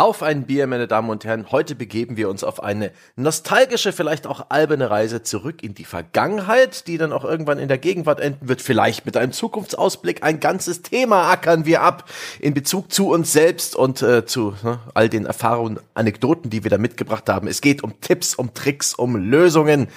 Auf 0.00 0.22
ein 0.22 0.44
Bier, 0.44 0.66
meine 0.66 0.88
Damen 0.88 1.10
und 1.10 1.26
Herren. 1.26 1.52
Heute 1.52 1.74
begeben 1.74 2.16
wir 2.16 2.30
uns 2.30 2.42
auf 2.42 2.62
eine 2.62 2.90
nostalgische, 3.16 3.92
vielleicht 3.92 4.26
auch 4.26 4.46
alberne 4.48 4.88
Reise 4.88 5.22
zurück 5.22 5.62
in 5.62 5.74
die 5.74 5.84
Vergangenheit, 5.84 6.86
die 6.86 6.96
dann 6.96 7.12
auch 7.12 7.22
irgendwann 7.22 7.58
in 7.58 7.68
der 7.68 7.76
Gegenwart 7.76 8.18
enden 8.18 8.48
wird. 8.48 8.62
Vielleicht 8.62 9.04
mit 9.04 9.18
einem 9.18 9.32
Zukunftsausblick. 9.32 10.22
Ein 10.22 10.40
ganzes 10.40 10.80
Thema 10.80 11.30
ackern 11.30 11.66
wir 11.66 11.82
ab 11.82 12.08
in 12.38 12.54
Bezug 12.54 12.90
zu 12.90 13.10
uns 13.10 13.34
selbst 13.34 13.76
und 13.76 14.00
äh, 14.00 14.24
zu 14.24 14.54
ne, 14.62 14.78
all 14.94 15.10
den 15.10 15.26
Erfahrungen, 15.26 15.78
Anekdoten, 15.92 16.48
die 16.48 16.64
wir 16.64 16.70
da 16.70 16.78
mitgebracht 16.78 17.28
haben. 17.28 17.46
Es 17.46 17.60
geht 17.60 17.84
um 17.84 18.00
Tipps, 18.00 18.34
um 18.34 18.54
Tricks, 18.54 18.94
um 18.94 19.16
Lösungen. 19.16 19.88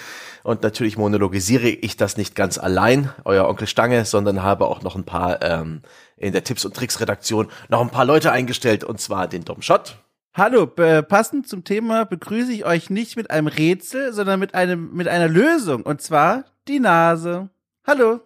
Und 0.43 0.61
natürlich 0.61 0.97
monologisiere 0.97 1.69
ich 1.69 1.95
das 1.95 2.17
nicht 2.17 2.35
ganz 2.35 2.57
allein, 2.57 3.09
euer 3.23 3.47
Onkel 3.47 3.65
Stange, 3.65 4.03
sondern 4.03 4.43
habe 4.43 4.67
auch 4.67 4.81
noch 4.81 4.95
ein 4.95 5.05
paar 5.05 5.41
ähm, 5.41 5.81
in 6.17 6.33
der 6.33 6.43
Tipps- 6.43 6.65
und 6.65 6.75
Tricks-Redaktion 6.75 7.47
noch 7.69 7.81
ein 7.81 7.89
paar 7.89 8.05
Leute 8.05 8.31
eingestellt, 8.31 8.83
und 8.83 8.99
zwar 8.99 9.27
den 9.27 9.45
Dom 9.45 9.61
Schott. 9.61 9.97
Hallo, 10.35 10.65
passend 10.65 11.47
zum 11.47 11.63
Thema 11.63 12.05
begrüße 12.05 12.51
ich 12.51 12.65
euch 12.65 12.89
nicht 12.89 13.15
mit 13.15 13.29
einem 13.29 13.47
Rätsel, 13.47 14.13
sondern 14.13 14.39
mit 14.39 14.55
einem 14.55 14.91
mit 14.91 15.07
einer 15.07 15.27
Lösung 15.27 15.83
und 15.83 16.01
zwar 16.01 16.45
die 16.67 16.79
Nase. 16.79 17.49
Hallo. 17.85 18.19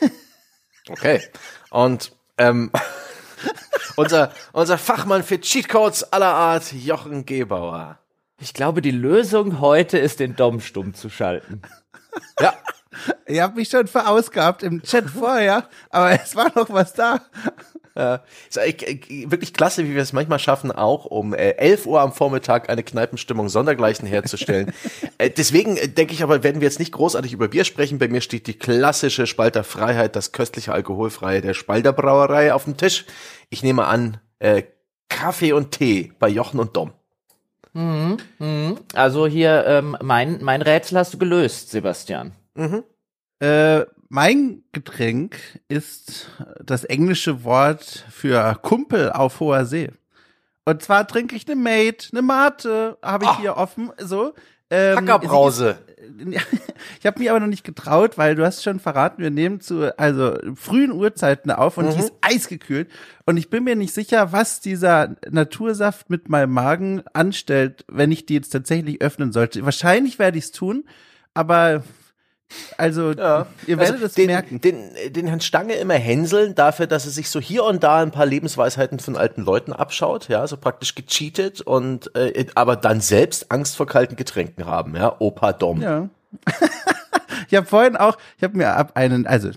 okay. 0.88 1.20
Und 1.68 2.12
ähm, 2.38 2.70
unser 3.96 4.32
unser 4.52 4.78
Fachmann 4.78 5.22
für 5.22 5.38
Cheatcodes 5.38 6.12
aller 6.14 6.32
Art 6.32 6.72
Jochen 6.72 7.26
Gebauer. 7.26 7.98
Ich 8.40 8.54
glaube, 8.54 8.82
die 8.82 8.90
Lösung 8.90 9.60
heute 9.60 9.98
ist 9.98 10.20
den 10.20 10.36
Dom 10.36 10.60
stumm 10.60 10.94
zu 10.94 11.08
schalten. 11.08 11.62
Ja, 12.40 12.54
Ihr 13.26 13.42
habt 13.42 13.56
mich 13.56 13.68
schon 13.68 13.86
verausgabt 13.86 14.62
im 14.62 14.82
Chat 14.82 15.10
vorher, 15.10 15.68
aber 15.90 16.12
es 16.12 16.36
war 16.36 16.52
noch 16.54 16.70
was 16.70 16.92
da. 16.92 17.20
Ja, 17.96 18.24
ist 18.48 18.58
eigentlich 18.58 19.30
wirklich 19.30 19.54
klasse, 19.54 19.84
wie 19.84 19.94
wir 19.94 20.02
es 20.02 20.12
manchmal 20.12 20.40
schaffen, 20.40 20.72
auch 20.72 21.04
um 21.04 21.32
äh, 21.32 21.50
11 21.50 21.86
Uhr 21.86 22.00
am 22.00 22.12
Vormittag 22.12 22.68
eine 22.68 22.82
Kneipenstimmung 22.82 23.48
sondergleichen 23.48 24.08
herzustellen. 24.08 24.72
äh, 25.18 25.30
deswegen 25.30 25.76
äh, 25.76 25.88
denke 25.88 26.12
ich 26.12 26.24
aber, 26.24 26.42
werden 26.42 26.60
wir 26.60 26.66
jetzt 26.66 26.80
nicht 26.80 26.90
großartig 26.90 27.32
über 27.32 27.46
Bier 27.46 27.62
sprechen. 27.62 28.00
Bei 28.00 28.08
mir 28.08 28.20
steht 28.20 28.48
die 28.48 28.58
klassische 28.58 29.28
Spalter 29.28 29.62
Freiheit, 29.62 30.16
das 30.16 30.32
köstliche 30.32 30.72
Alkoholfreie 30.72 31.40
der 31.40 31.54
Spalter 31.54 31.92
Brauerei 31.92 32.52
auf 32.52 32.64
dem 32.64 32.76
Tisch. 32.76 33.04
Ich 33.48 33.62
nehme 33.62 33.84
an, 33.84 34.18
äh, 34.40 34.64
Kaffee 35.08 35.52
und 35.52 35.70
Tee 35.70 36.12
bei 36.18 36.28
Jochen 36.28 36.58
und 36.58 36.76
Dom. 36.76 36.92
Mhm, 37.74 38.16
mh. 38.38 38.74
Also 38.94 39.26
hier, 39.26 39.64
ähm, 39.66 39.96
mein, 40.02 40.42
mein 40.42 40.62
Rätsel 40.62 40.98
hast 40.98 41.14
du 41.14 41.18
gelöst, 41.18 41.70
Sebastian. 41.70 42.32
Mhm. 42.54 42.84
Äh, 43.40 43.84
mein 44.08 44.62
Getränk 44.72 45.36
ist 45.68 46.30
das 46.64 46.84
englische 46.84 47.44
Wort 47.44 48.04
für 48.10 48.54
Kumpel 48.62 49.10
auf 49.12 49.40
hoher 49.40 49.66
See. 49.66 49.90
Und 50.64 50.82
zwar 50.82 51.06
trinke 51.06 51.36
ich 51.36 51.46
eine 51.46 51.56
Mate, 51.56 52.08
eine 52.12 52.22
Mate, 52.22 52.96
habe 53.02 53.24
ich 53.24 53.30
Ach. 53.30 53.40
hier 53.40 53.56
offen, 53.56 53.90
so. 53.98 54.34
Ähm, 54.70 54.96
Hackerbrause. 54.96 55.78
ich 57.00 57.06
habe 57.06 57.18
mich 57.18 57.30
aber 57.30 57.40
noch 57.40 57.46
nicht 57.46 57.64
getraut, 57.64 58.18
weil 58.18 58.34
du 58.34 58.44
hast 58.44 58.62
schon 58.62 58.80
verraten, 58.80 59.22
wir 59.22 59.30
nehmen 59.30 59.60
zu 59.60 59.98
also 59.98 60.36
frühen 60.54 60.92
Uhrzeiten 60.92 61.50
auf 61.50 61.78
und 61.78 61.86
mhm. 61.86 61.90
die 61.92 61.98
ist 62.00 62.12
eisgekühlt 62.20 62.88
und 63.26 63.36
ich 63.36 63.50
bin 63.50 63.64
mir 63.64 63.76
nicht 63.76 63.94
sicher, 63.94 64.32
was 64.32 64.60
dieser 64.60 65.16
Natursaft 65.30 66.10
mit 66.10 66.28
meinem 66.28 66.52
Magen 66.52 67.02
anstellt, 67.12 67.84
wenn 67.88 68.12
ich 68.12 68.26
die 68.26 68.34
jetzt 68.34 68.50
tatsächlich 68.50 69.00
öffnen 69.00 69.32
sollte. 69.32 69.64
Wahrscheinlich 69.64 70.18
werde 70.18 70.38
ich 70.38 70.44
es 70.44 70.52
tun, 70.52 70.84
aber 71.34 71.84
also, 72.76 73.12
ja. 73.12 73.46
ihr 73.66 73.78
werdet 73.78 73.94
also, 73.94 74.06
es 74.06 74.14
den, 74.14 74.26
merken. 74.26 74.60
Den, 74.60 74.90
den 75.08 75.26
Herrn 75.26 75.40
Stange 75.40 75.74
immer 75.74 75.94
hänseln 75.94 76.54
dafür, 76.54 76.86
dass 76.86 77.04
er 77.04 77.10
sich 77.10 77.30
so 77.30 77.40
hier 77.40 77.64
und 77.64 77.82
da 77.82 78.00
ein 78.00 78.10
paar 78.10 78.26
Lebensweisheiten 78.26 78.98
von 78.98 79.16
alten 79.16 79.42
Leuten 79.42 79.72
abschaut, 79.72 80.28
ja, 80.28 80.46
so 80.46 80.56
praktisch 80.56 80.94
gecheatet 80.94 81.60
und 81.60 82.14
äh, 82.16 82.46
aber 82.54 82.76
dann 82.76 83.00
selbst 83.00 83.50
Angst 83.50 83.76
vor 83.76 83.86
kalten 83.86 84.16
Getränken 84.16 84.66
haben, 84.66 84.96
ja, 84.96 85.14
Opa 85.18 85.52
Dom. 85.52 85.80
Ja. 85.80 86.08
ich 87.48 87.54
habe 87.54 87.66
vorhin 87.66 87.96
auch, 87.96 88.18
ich 88.36 88.44
habe 88.44 88.56
mir 88.56 88.74
ab 88.74 88.92
einen, 88.94 89.26
also 89.26 89.50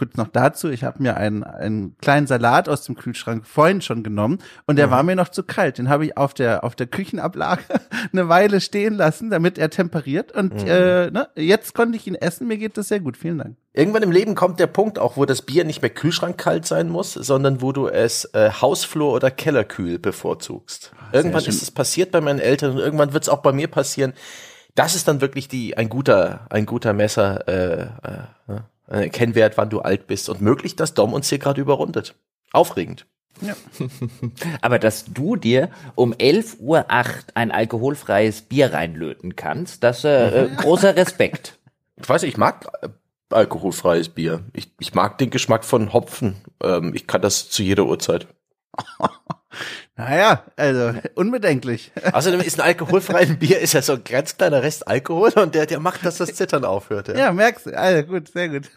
kurz 0.00 0.16
noch 0.16 0.28
dazu, 0.28 0.70
ich 0.70 0.82
habe 0.82 1.02
mir 1.02 1.18
einen, 1.18 1.44
einen 1.44 1.94
kleinen 1.98 2.26
Salat 2.26 2.70
aus 2.70 2.84
dem 2.84 2.96
Kühlschrank 2.96 3.46
vorhin 3.46 3.82
schon 3.82 4.02
genommen 4.02 4.38
und 4.66 4.76
der 4.76 4.86
mhm. 4.86 4.90
war 4.92 5.02
mir 5.02 5.14
noch 5.14 5.28
zu 5.28 5.42
kalt. 5.42 5.76
Den 5.76 5.90
habe 5.90 6.06
ich 6.06 6.16
auf 6.16 6.32
der, 6.32 6.64
auf 6.64 6.74
der 6.74 6.86
Küchenablage 6.86 7.62
eine 8.12 8.30
Weile 8.30 8.62
stehen 8.62 8.94
lassen, 8.94 9.28
damit 9.28 9.58
er 9.58 9.68
temperiert. 9.68 10.32
Und 10.32 10.54
mhm. 10.54 10.68
äh, 10.68 11.10
ne, 11.10 11.28
jetzt 11.36 11.74
konnte 11.74 11.98
ich 11.98 12.06
ihn 12.06 12.14
essen, 12.14 12.48
mir 12.48 12.56
geht 12.56 12.78
das 12.78 12.88
sehr 12.88 13.00
gut. 13.00 13.18
Vielen 13.18 13.36
Dank. 13.36 13.56
Irgendwann 13.74 14.02
im 14.02 14.10
Leben 14.10 14.34
kommt 14.34 14.58
der 14.58 14.68
Punkt 14.68 14.98
auch, 14.98 15.18
wo 15.18 15.26
das 15.26 15.42
Bier 15.42 15.64
nicht 15.64 15.82
mehr 15.82 15.90
kühlschrankkalt 15.90 16.64
sein 16.64 16.88
muss, 16.88 17.12
sondern 17.12 17.60
wo 17.60 17.72
du 17.72 17.86
es 17.86 18.24
äh, 18.32 18.50
Hausflur 18.50 19.12
oder 19.12 19.30
Kellerkühl 19.30 19.98
bevorzugst. 19.98 20.92
Ach, 20.98 21.12
irgendwann 21.12 21.44
ist 21.44 21.60
es 21.62 21.70
passiert 21.70 22.10
bei 22.10 22.22
meinen 22.22 22.38
Eltern 22.38 22.72
und 22.72 22.78
irgendwann 22.78 23.12
wird 23.12 23.24
es 23.24 23.28
auch 23.28 23.42
bei 23.42 23.52
mir 23.52 23.68
passieren. 23.68 24.14
Das 24.74 24.94
ist 24.94 25.08
dann 25.08 25.20
wirklich 25.20 25.46
die 25.46 25.76
ein 25.76 25.90
guter 25.90 26.46
ein 26.48 26.64
guter 26.64 26.94
Messer 26.94 27.46
äh, 27.48 27.82
äh, 27.82 28.22
ne? 28.46 28.64
Äh, 28.90 29.08
Kennwert, 29.08 29.56
wann 29.56 29.70
du 29.70 29.80
alt 29.80 30.06
bist 30.06 30.28
und 30.28 30.40
möglich, 30.40 30.76
dass 30.76 30.94
Dom 30.94 31.12
uns 31.12 31.28
hier 31.28 31.38
gerade 31.38 31.60
überrundet. 31.60 32.14
Aufregend. 32.52 33.06
Ja. 33.40 33.54
Aber 34.60 34.78
dass 34.78 35.04
du 35.06 35.36
dir 35.36 35.70
um 35.94 36.12
11.08 36.12 36.58
Uhr 36.60 36.86
ein 37.34 37.50
alkoholfreies 37.50 38.42
Bier 38.42 38.72
reinlöten 38.72 39.36
kannst, 39.36 39.82
das 39.82 40.04
äh, 40.04 40.44
äh, 40.44 40.48
großer 40.56 40.96
Respekt. 40.96 41.58
Ich 41.96 42.08
weiß, 42.08 42.24
ich 42.24 42.36
mag 42.36 42.66
äh, 42.82 42.88
alkoholfreies 43.30 44.10
Bier. 44.10 44.44
Ich, 44.52 44.72
ich 44.78 44.94
mag 44.94 45.18
den 45.18 45.30
Geschmack 45.30 45.64
von 45.64 45.92
Hopfen. 45.92 46.36
Ähm, 46.62 46.92
ich 46.94 47.06
kann 47.06 47.22
das 47.22 47.48
zu 47.48 47.62
jeder 47.62 47.86
Uhrzeit. 47.86 48.26
Naja, 50.00 50.44
also 50.56 50.94
unbedenklich. 51.14 51.92
Außerdem 52.12 52.40
ist 52.40 52.58
ein 52.58 52.66
alkoholfreies 52.66 53.38
Bier 53.38 53.60
ist 53.60 53.74
ja 53.74 53.82
so 53.82 53.92
ein 53.94 54.04
ganz 54.04 54.36
kleiner 54.36 54.62
Rest 54.62 54.88
Alkohol 54.88 55.30
und 55.36 55.54
der, 55.54 55.66
der 55.66 55.78
macht, 55.78 56.06
dass 56.06 56.16
das 56.16 56.34
Zittern 56.34 56.64
aufhört. 56.64 57.08
Ja, 57.08 57.16
ja 57.16 57.32
merkst 57.32 57.66
du. 57.66 57.78
Also 57.78 58.06
gut, 58.06 58.28
sehr 58.28 58.48
gut. 58.48 58.70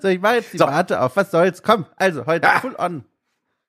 So, 0.00 0.08
ich 0.08 0.20
mache 0.20 0.36
jetzt 0.36 0.52
die 0.52 0.58
so. 0.58 0.66
Warte 0.66 1.00
auf. 1.00 1.16
Was 1.16 1.30
soll's? 1.30 1.62
Komm, 1.62 1.86
also 1.96 2.26
heute 2.26 2.46
ja. 2.46 2.60
full 2.60 2.74
on. 2.78 3.04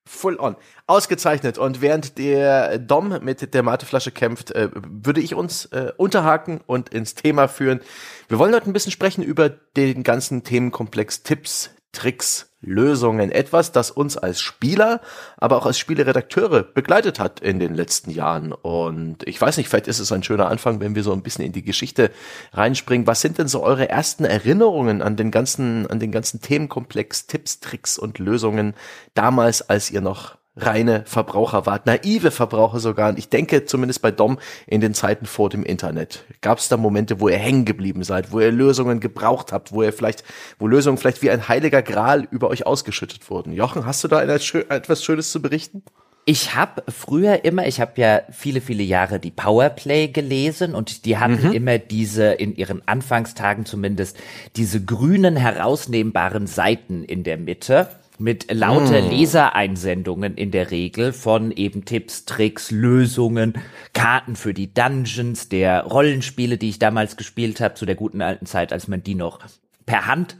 Full 0.06 0.40
on. 0.40 0.56
Ausgezeichnet. 0.88 1.57
Und 1.57 1.81
während 1.81 2.18
der 2.18 2.80
Dom 2.80 3.19
mit 3.22 3.53
der 3.53 3.63
Mateflasche 3.63 4.12
kämpft, 4.12 4.51
äh, 4.51 4.69
würde 4.74 5.22
ich 5.22 5.35
uns 5.35 5.66
äh, 5.66 5.91
unterhaken 5.95 6.62
und 6.66 6.90
ins 6.90 7.16
Thema 7.16 7.47
führen. 7.47 7.80
Wir 8.28 8.40
wollen 8.40 8.53
heute 8.53 8.69
ein 8.69 8.74
bisschen 8.74 8.91
sprechen 8.91 9.24
über 9.24 9.50
den 9.50 10.03
ganzen 10.03 10.44
Themenkomplex 10.44 11.24
Tipps, 11.24 11.69
Tricks, 11.91 12.52
Lösungen. 12.63 13.31
Etwas, 13.31 13.72
das 13.72 13.91
uns 13.91 14.18
als 14.18 14.41
Spieler, 14.41 15.01
aber 15.38 15.57
auch 15.57 15.66
als 15.66 15.78
Spieleredakteure 15.78 16.63
begleitet 16.63 17.19
hat 17.19 17.40
in 17.40 17.59
den 17.59 17.75
letzten 17.75 18.12
Jahren. 18.12 18.51
Und 18.51 19.28
ich 19.28 19.40
weiß 19.40 19.57
nicht, 19.57 19.69
vielleicht 19.69 19.88
ist 19.88 20.00
es 20.00 20.12
ein 20.12 20.24
schöner 20.24 20.47
Anfang, 20.47 20.79
wenn 20.79 20.96
wir 20.96 21.03
so 21.03 21.13
ein 21.13 21.22
bisschen 21.22 21.46
in 21.46 21.51
die 21.51 21.63
Geschichte 21.63 22.12
reinspringen. 22.53 23.07
Was 23.07 23.22
sind 23.22 23.38
denn 23.38 23.47
so 23.47 23.63
eure 23.63 23.90
ersten 23.90 24.25
Erinnerungen 24.25 25.01
an 25.01 25.16
den 25.16 25.31
ganzen, 25.31 25.88
an 25.88 26.00
den 26.00 26.12
ganzen 26.12 26.41
Themenkomplex, 26.41 27.28
Tipps, 27.28 27.59
Tricks 27.59 27.97
und 27.97 28.19
Lösungen 28.19 28.74
damals, 29.13 29.69
als 29.69 29.91
ihr 29.91 30.01
noch 30.01 30.38
reine 30.55 31.03
Verbraucher 31.05 31.65
wart, 31.65 31.85
naive 31.85 32.31
Verbraucher 32.31 32.79
sogar. 32.79 33.09
Und 33.09 33.17
ich 33.17 33.29
denke 33.29 33.65
zumindest 33.65 34.01
bei 34.01 34.11
Dom 34.11 34.37
in 34.67 34.81
den 34.81 34.93
Zeiten 34.93 35.25
vor 35.25 35.49
dem 35.49 35.63
Internet. 35.63 36.25
Gab 36.41 36.59
es 36.59 36.69
da 36.69 36.77
Momente, 36.77 37.19
wo 37.19 37.29
ihr 37.29 37.37
hängen 37.37 37.65
geblieben 37.65 38.03
seid, 38.03 38.31
wo 38.31 38.39
ihr 38.39 38.51
Lösungen 38.51 38.99
gebraucht 38.99 39.51
habt, 39.51 39.71
wo 39.71 39.83
ihr 39.83 39.93
vielleicht, 39.93 40.23
wo 40.59 40.67
Lösungen 40.67 40.97
vielleicht 40.97 41.21
wie 41.21 41.31
ein 41.31 41.47
heiliger 41.47 41.81
Gral 41.81 42.27
über 42.29 42.49
euch 42.49 42.65
ausgeschüttet 42.65 43.29
wurden? 43.29 43.53
Jochen, 43.53 43.85
hast 43.85 44.03
du 44.03 44.07
da 44.07 44.21
etwas 44.21 45.03
Schönes 45.03 45.31
zu 45.31 45.41
berichten? 45.41 45.83
Ich 46.25 46.55
habe 46.55 46.83
früher 46.87 47.43
immer, 47.43 47.67
ich 47.67 47.81
habe 47.81 47.99
ja 47.99 48.21
viele, 48.31 48.61
viele 48.61 48.83
Jahre 48.83 49.19
die 49.19 49.31
Powerplay 49.31 50.07
gelesen 50.07 50.73
und 50.73 51.03
die 51.03 51.17
hatten 51.17 51.49
mhm. 51.49 51.53
immer 51.53 51.79
diese, 51.79 52.31
in 52.31 52.55
ihren 52.55 52.87
Anfangstagen 52.87 53.65
zumindest, 53.65 54.17
diese 54.55 54.81
grünen 54.81 55.35
herausnehmbaren 55.35 56.47
Seiten 56.47 57.03
in 57.03 57.23
der 57.23 57.38
Mitte 57.38 57.89
mit 58.19 58.51
lauter 58.51 59.01
mm. 59.01 59.10
Lesereinsendungen 59.10 60.36
in 60.36 60.51
der 60.51 60.71
Regel 60.71 61.13
von 61.13 61.51
eben 61.51 61.86
Tipps, 61.86 62.25
Tricks, 62.25 62.71
Lösungen, 62.71 63.54
Karten 63.94 64.36
für 64.36 64.54
die 64.54 64.74
Dungeons, 64.74 65.50
der 65.50 65.83
Rollenspiele, 65.83 66.57
die 66.57 66.69
ich 66.69 66.80
damals 66.80 67.18
gespielt 67.18 67.60
habe, 67.62 67.74
zu 67.75 67.86
der 67.86 67.95
guten 67.95 68.21
alten 68.21 68.45
Zeit, 68.45 68.71
als 68.71 68.88
man 68.88 69.04
die 69.04 69.15
noch 69.15 69.39
per 69.86 70.07
Hand 70.07 70.38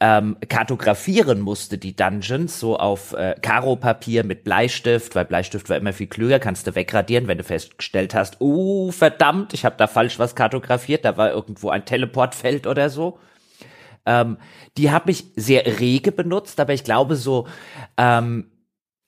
ähm, 0.00 0.36
kartografieren 0.48 1.40
musste, 1.40 1.76
die 1.76 1.96
Dungeons, 1.96 2.60
so 2.60 2.78
auf 2.78 3.14
äh, 3.14 3.34
Karo-Papier 3.40 4.24
mit 4.24 4.44
Bleistift, 4.44 5.16
weil 5.16 5.24
Bleistift 5.24 5.68
war 5.68 5.76
immer 5.76 5.92
viel 5.92 6.06
klüger, 6.06 6.38
kannst 6.38 6.66
du 6.66 6.74
wegradieren, 6.74 7.26
wenn 7.26 7.38
du 7.38 7.44
festgestellt 7.44 8.14
hast, 8.14 8.40
oh, 8.40 8.92
verdammt, 8.92 9.54
ich 9.54 9.64
habe 9.64 9.74
da 9.76 9.88
falsch 9.88 10.18
was 10.18 10.36
kartografiert, 10.36 11.04
da 11.04 11.16
war 11.16 11.32
irgendwo 11.32 11.70
ein 11.70 11.84
Teleportfeld 11.84 12.66
oder 12.66 12.90
so. 12.90 13.18
Ähm, 14.08 14.38
die 14.78 14.90
habe 14.90 15.10
ich 15.10 15.26
sehr 15.36 15.66
rege 15.78 16.10
benutzt, 16.10 16.58
aber 16.58 16.72
ich 16.72 16.82
glaube 16.82 17.14
so, 17.14 17.46
ähm, 17.98 18.50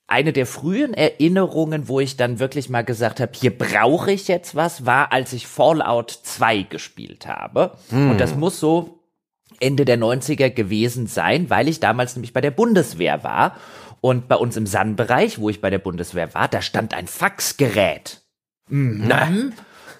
eine 0.07 0.33
der 0.33 0.45
frühen 0.45 0.93
Erinnerungen, 0.93 1.87
wo 1.87 1.99
ich 1.99 2.17
dann 2.17 2.39
wirklich 2.39 2.69
mal 2.69 2.83
gesagt 2.83 3.19
habe, 3.19 3.31
hier 3.33 3.57
brauche 3.57 4.11
ich 4.11 4.27
jetzt 4.27 4.55
was, 4.55 4.85
war, 4.85 5.11
als 5.11 5.33
ich 5.33 5.47
Fallout 5.47 6.11
2 6.11 6.63
gespielt 6.63 7.27
habe. 7.27 7.71
Hm. 7.89 8.11
Und 8.11 8.19
das 8.19 8.35
muss 8.35 8.59
so 8.59 8.99
Ende 9.61 9.85
der 9.85 9.97
90er 9.97 10.49
gewesen 10.49 11.07
sein, 11.07 11.49
weil 11.49 11.67
ich 11.67 11.79
damals 11.79 12.15
nämlich 12.15 12.33
bei 12.33 12.41
der 12.41 12.51
Bundeswehr 12.51 13.23
war 13.23 13.55
Und 14.01 14.27
bei 14.27 14.35
uns 14.35 14.57
im 14.57 14.65
San-Bereich, 14.65 15.39
wo 15.39 15.49
ich 15.49 15.61
bei 15.61 15.69
der 15.69 15.79
Bundeswehr 15.79 16.33
war, 16.33 16.47
da 16.47 16.61
stand 16.61 16.93
ein 16.93 17.07
Faxgerät. 17.07 18.21
Mhm. 18.67 19.03
Na, 19.07 19.29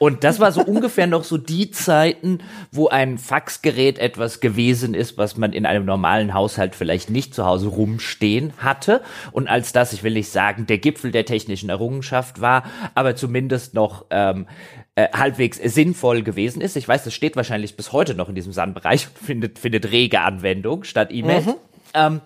und 0.02 0.24
das 0.24 0.40
war 0.40 0.52
so 0.52 0.62
ungefähr 0.66 1.06
noch 1.06 1.24
so 1.24 1.38
die 1.38 1.70
Zeiten, 1.70 2.40
wo 2.72 2.88
ein 2.88 3.20
Faxgerät 3.20 4.00
etwas 4.00 4.40
gewesen 4.40 4.96
ist, 4.96 5.20
was 5.20 5.38
man 5.38 5.54
in 5.54 5.68
einem 5.68 5.86
normalen 5.86 6.34
Haushalt 6.34 6.74
vielleicht 6.74 7.12
nicht 7.12 7.36
zu 7.36 7.46
Hause 7.46 7.68
rumstehen 7.68 8.52
hatte. 8.58 9.04
Und 9.32 9.48
als 9.48 9.74
das, 9.74 9.94
ich 9.94 10.02
will 10.02 10.14
nicht 10.14 10.30
sagen, 10.30 10.66
der 10.66 10.80
Gipfel 10.80 11.12
der 11.12 11.26
technischen 11.26 11.70
Errungenschaft 11.70 12.42
war, 12.42 12.64
aber 12.96 13.16
zumindest 13.16 13.76
noch 13.76 14.08
ähm, 14.10 14.48
äh, 14.96 15.08
halbwegs 15.14 15.60
sinnvoll 15.64 16.24
gewesen 16.24 16.64
ist. 16.64 16.78
Ich 16.78 16.88
weiß, 16.88 17.04
das 17.04 17.14
steht 17.14 17.36
wahrscheinlich 17.36 17.78
bis 17.78 17.92
heute 17.92 18.16
noch 18.16 18.28
in 18.28 18.34
diesem 18.34 18.54
SAN-Bereich 18.54 19.08
und 19.08 19.24
findet, 19.24 19.60
findet 19.60 19.92
rege 19.92 20.22
Anwendung 20.22 20.84
statt 20.84 21.10
E-Mail. 21.12 21.42
Mhm. 21.42 21.54
Ähm, 21.94 22.22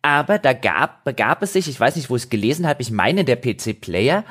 aber 0.00 0.38
da 0.38 0.52
gab, 0.52 1.02
begab 1.02 1.42
es 1.42 1.54
sich, 1.54 1.68
ich 1.68 1.80
weiß 1.80 1.96
nicht, 1.96 2.08
wo 2.08 2.14
ich 2.14 2.22
es 2.22 2.30
gelesen 2.30 2.68
habe, 2.68 2.82
ich 2.82 2.92
meine 2.92 3.24
der 3.24 3.34
PC-Player, 3.34 4.22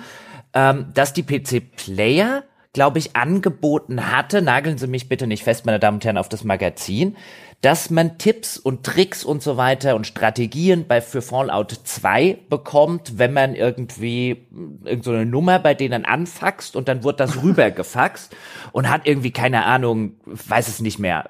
ähm, 0.54 0.86
dass 0.94 1.12
die 1.12 1.24
PC-Player 1.24 2.46
glaube 2.76 3.00
ich, 3.00 3.16
angeboten 3.16 4.12
hatte, 4.12 4.42
nageln 4.42 4.78
Sie 4.78 4.88
mich 4.88 5.08
bitte 5.08 5.28
nicht 5.28 5.46
fest, 5.46 5.66
meine 5.66 5.80
Damen 5.80 5.96
und 5.96 6.06
Herren, 6.06 6.18
auf 6.18 6.28
das 6.28 6.44
Magazin, 6.44 7.16
dass 7.66 7.90
man 7.90 8.20
Tipps 8.20 8.60
und 8.60 8.84
Tricks 8.84 9.24
und 9.24 9.42
so 9.42 9.58
weiter 9.58 9.96
und 9.96 10.06
Strategien 10.06 10.86
bei 10.88 11.02
für 11.02 11.24
Fallout 11.24 11.72
2 11.72 12.38
bekommt, 12.48 13.18
wenn 13.18 13.34
man 13.34 13.56
irgendwie 13.56 14.46
irgendeine 14.84 15.24
so 15.24 15.32
Nummer 15.32 15.58
bei 15.58 15.74
denen 15.74 16.06
anfaxt 16.06 16.76
und 16.76 16.88
dann 16.88 17.04
wird 17.04 17.20
das 17.20 17.42
rübergefaxt 17.44 18.36
und 18.72 18.88
hat 18.88 19.08
irgendwie 19.08 19.32
keine 19.32 19.66
Ahnung, 19.66 20.12
weiß 20.26 20.68
es 20.68 20.80
nicht 20.80 21.00
mehr, 21.00 21.28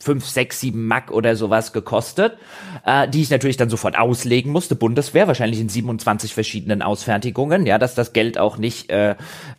5, 0.00 0.26
6, 0.26 0.60
7 0.60 0.86
Mack 0.88 1.12
oder 1.12 1.36
sowas 1.36 1.72
gekostet, 1.72 2.36
äh, 2.84 3.08
die 3.08 3.22
ich 3.22 3.30
natürlich 3.30 3.56
dann 3.56 3.70
sofort 3.70 3.96
auslegen 3.96 4.50
musste, 4.50 4.74
Bundeswehr, 4.74 5.28
wahrscheinlich 5.28 5.60
in 5.60 5.68
27 5.68 6.34
verschiedenen 6.34 6.82
Ausfertigungen, 6.82 7.64
ja, 7.64 7.78
dass 7.78 7.94
das 7.94 8.12
Geld 8.12 8.38
auch 8.38 8.58
nicht 8.58 8.90
äh, 8.90 9.14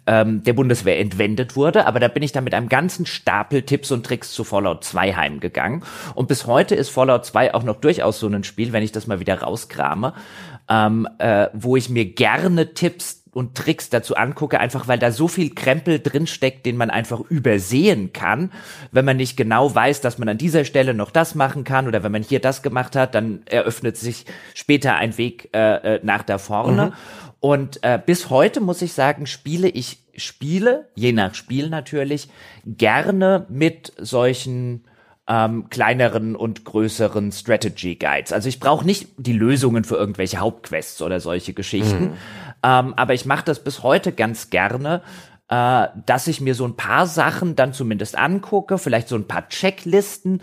ähm, 0.05 0.43
der 0.43 0.51
Bundeswehr 0.51 0.99
entwendet 0.99 1.55
wurde, 1.55 1.85
aber 1.85 2.01
da 2.01 2.09
bin 2.09 2.21
ich 2.21 2.33
dann 2.33 2.43
mit 2.43 2.53
einem 2.53 2.67
ganzen 2.67 3.05
Stapel 3.05 3.61
Tipps 3.61 3.91
und 3.91 4.05
Tricks 4.05 4.33
zu 4.33 4.43
Fallout 4.43 4.83
2 4.83 5.13
heimgegangen 5.13 5.83
und 6.17 6.27
bis 6.27 6.47
heute 6.47 6.73
ist 6.73 6.89
Fallout 6.89 7.25
2 7.25 7.53
auch 7.53 7.61
noch 7.61 7.75
durchaus 7.75 8.19
so 8.19 8.27
ein 8.27 8.43
Spiel, 8.43 8.73
wenn 8.73 8.81
ich 8.81 8.91
das 8.91 9.05
mal 9.05 9.19
wieder 9.19 9.39
rauskrame, 9.41 10.13
ähm, 10.67 11.07
äh, 11.19 11.47
wo 11.53 11.75
ich 11.75 11.89
mir 11.89 12.05
gerne 12.05 12.73
Tipps 12.73 13.23
und 13.33 13.53
Tricks 13.53 13.91
dazu 13.91 14.15
angucke, 14.15 14.59
einfach 14.59 14.87
weil 14.87 14.97
da 14.97 15.11
so 15.11 15.27
viel 15.27 15.53
Krempel 15.53 15.99
drinsteckt, 15.99 16.65
den 16.65 16.75
man 16.75 16.89
einfach 16.89 17.19
übersehen 17.29 18.13
kann, 18.13 18.51
wenn 18.91 19.05
man 19.05 19.17
nicht 19.17 19.37
genau 19.37 19.75
weiß, 19.75 20.01
dass 20.01 20.17
man 20.17 20.27
an 20.27 20.39
dieser 20.39 20.65
Stelle 20.65 20.95
noch 20.95 21.11
das 21.11 21.35
machen 21.35 21.63
kann 21.63 21.87
oder 21.87 22.01
wenn 22.01 22.11
man 22.11 22.23
hier 22.23 22.39
das 22.39 22.63
gemacht 22.63 22.95
hat, 22.95 23.13
dann 23.13 23.43
eröffnet 23.45 23.95
sich 23.95 24.25
später 24.55 24.95
ein 24.95 25.19
Weg 25.19 25.49
äh, 25.53 25.97
äh 25.97 25.99
nach 26.01 26.23
da 26.23 26.39
vorne. 26.39 26.87
Mhm. 26.87 26.93
Und 27.39 27.83
äh, 27.83 27.99
bis 28.03 28.31
heute 28.31 28.59
muss 28.59 28.81
ich 28.81 28.93
sagen, 28.93 29.27
spiele 29.27 29.69
ich 29.69 29.99
Spiele, 30.15 30.89
je 30.95 31.11
nach 31.11 31.35
Spiel 31.35 31.69
natürlich, 31.69 32.29
gerne 32.65 33.45
mit 33.49 33.93
solchen 33.99 34.86
ähm, 35.27 35.69
kleineren 35.69 36.35
und 36.35 36.65
größeren 36.65 37.31
Strategy 37.31 37.95
Guides. 37.95 38.31
Also 38.31 38.49
ich 38.49 38.59
brauche 38.59 38.85
nicht 38.85 39.09
die 39.17 39.33
Lösungen 39.33 39.83
für 39.83 39.95
irgendwelche 39.95 40.39
Hauptquests 40.39 41.01
oder 41.01 41.19
solche 41.19 41.53
Geschichten, 41.53 42.03
mhm. 42.03 42.13
ähm, 42.63 42.93
aber 42.95 43.13
ich 43.13 43.25
mache 43.25 43.45
das 43.45 43.63
bis 43.63 43.83
heute 43.83 44.11
ganz 44.11 44.49
gerne, 44.49 45.01
äh, 45.49 45.87
dass 46.05 46.27
ich 46.27 46.41
mir 46.41 46.55
so 46.55 46.65
ein 46.65 46.75
paar 46.75 47.07
Sachen 47.07 47.55
dann 47.55 47.73
zumindest 47.73 48.17
angucke, 48.17 48.77
vielleicht 48.77 49.07
so 49.07 49.15
ein 49.15 49.27
paar 49.27 49.47
Checklisten, 49.49 50.41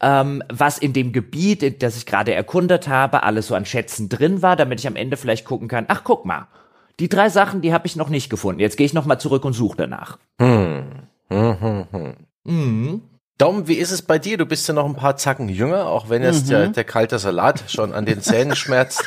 ähm, 0.00 0.42
was 0.52 0.78
in 0.78 0.92
dem 0.92 1.12
Gebiet, 1.12 1.82
das 1.82 1.96
ich 1.96 2.06
gerade 2.06 2.34
erkundet 2.34 2.88
habe, 2.88 3.22
alles 3.22 3.46
so 3.46 3.54
an 3.54 3.64
Schätzen 3.64 4.08
drin 4.08 4.42
war, 4.42 4.56
damit 4.56 4.80
ich 4.80 4.86
am 4.86 4.96
Ende 4.96 5.16
vielleicht 5.16 5.44
gucken 5.44 5.68
kann, 5.68 5.86
ach 5.88 6.02
guck 6.04 6.24
mal, 6.24 6.48
die 7.00 7.08
drei 7.08 7.28
Sachen, 7.30 7.62
die 7.62 7.72
habe 7.72 7.86
ich 7.86 7.96
noch 7.96 8.10
nicht 8.10 8.28
gefunden. 8.28 8.60
Jetzt 8.60 8.76
gehe 8.76 8.86
ich 8.86 8.92
noch 8.94 9.06
mal 9.06 9.18
zurück 9.18 9.44
und 9.44 9.54
suche 9.54 9.76
danach. 9.76 10.18
Hm. 10.38 10.84
Hm, 11.30 11.60
hm, 11.60 11.86
hm. 11.90 12.14
Mhm. 12.44 13.02
Dom, 13.42 13.66
wie 13.66 13.74
ist 13.74 13.90
es 13.90 14.02
bei 14.02 14.20
dir? 14.20 14.36
Du 14.36 14.46
bist 14.46 14.68
ja 14.68 14.74
noch 14.74 14.86
ein 14.86 14.94
paar 14.94 15.16
Zacken 15.16 15.48
jünger, 15.48 15.86
auch 15.86 16.08
wenn 16.08 16.22
jetzt 16.22 16.44
mhm. 16.44 16.50
der, 16.50 16.68
der 16.68 16.84
kalte 16.84 17.18
Salat 17.18 17.64
schon 17.66 17.92
an 17.92 18.06
den 18.06 18.22
Zähnen 18.22 18.54
schmerzt. 18.54 19.02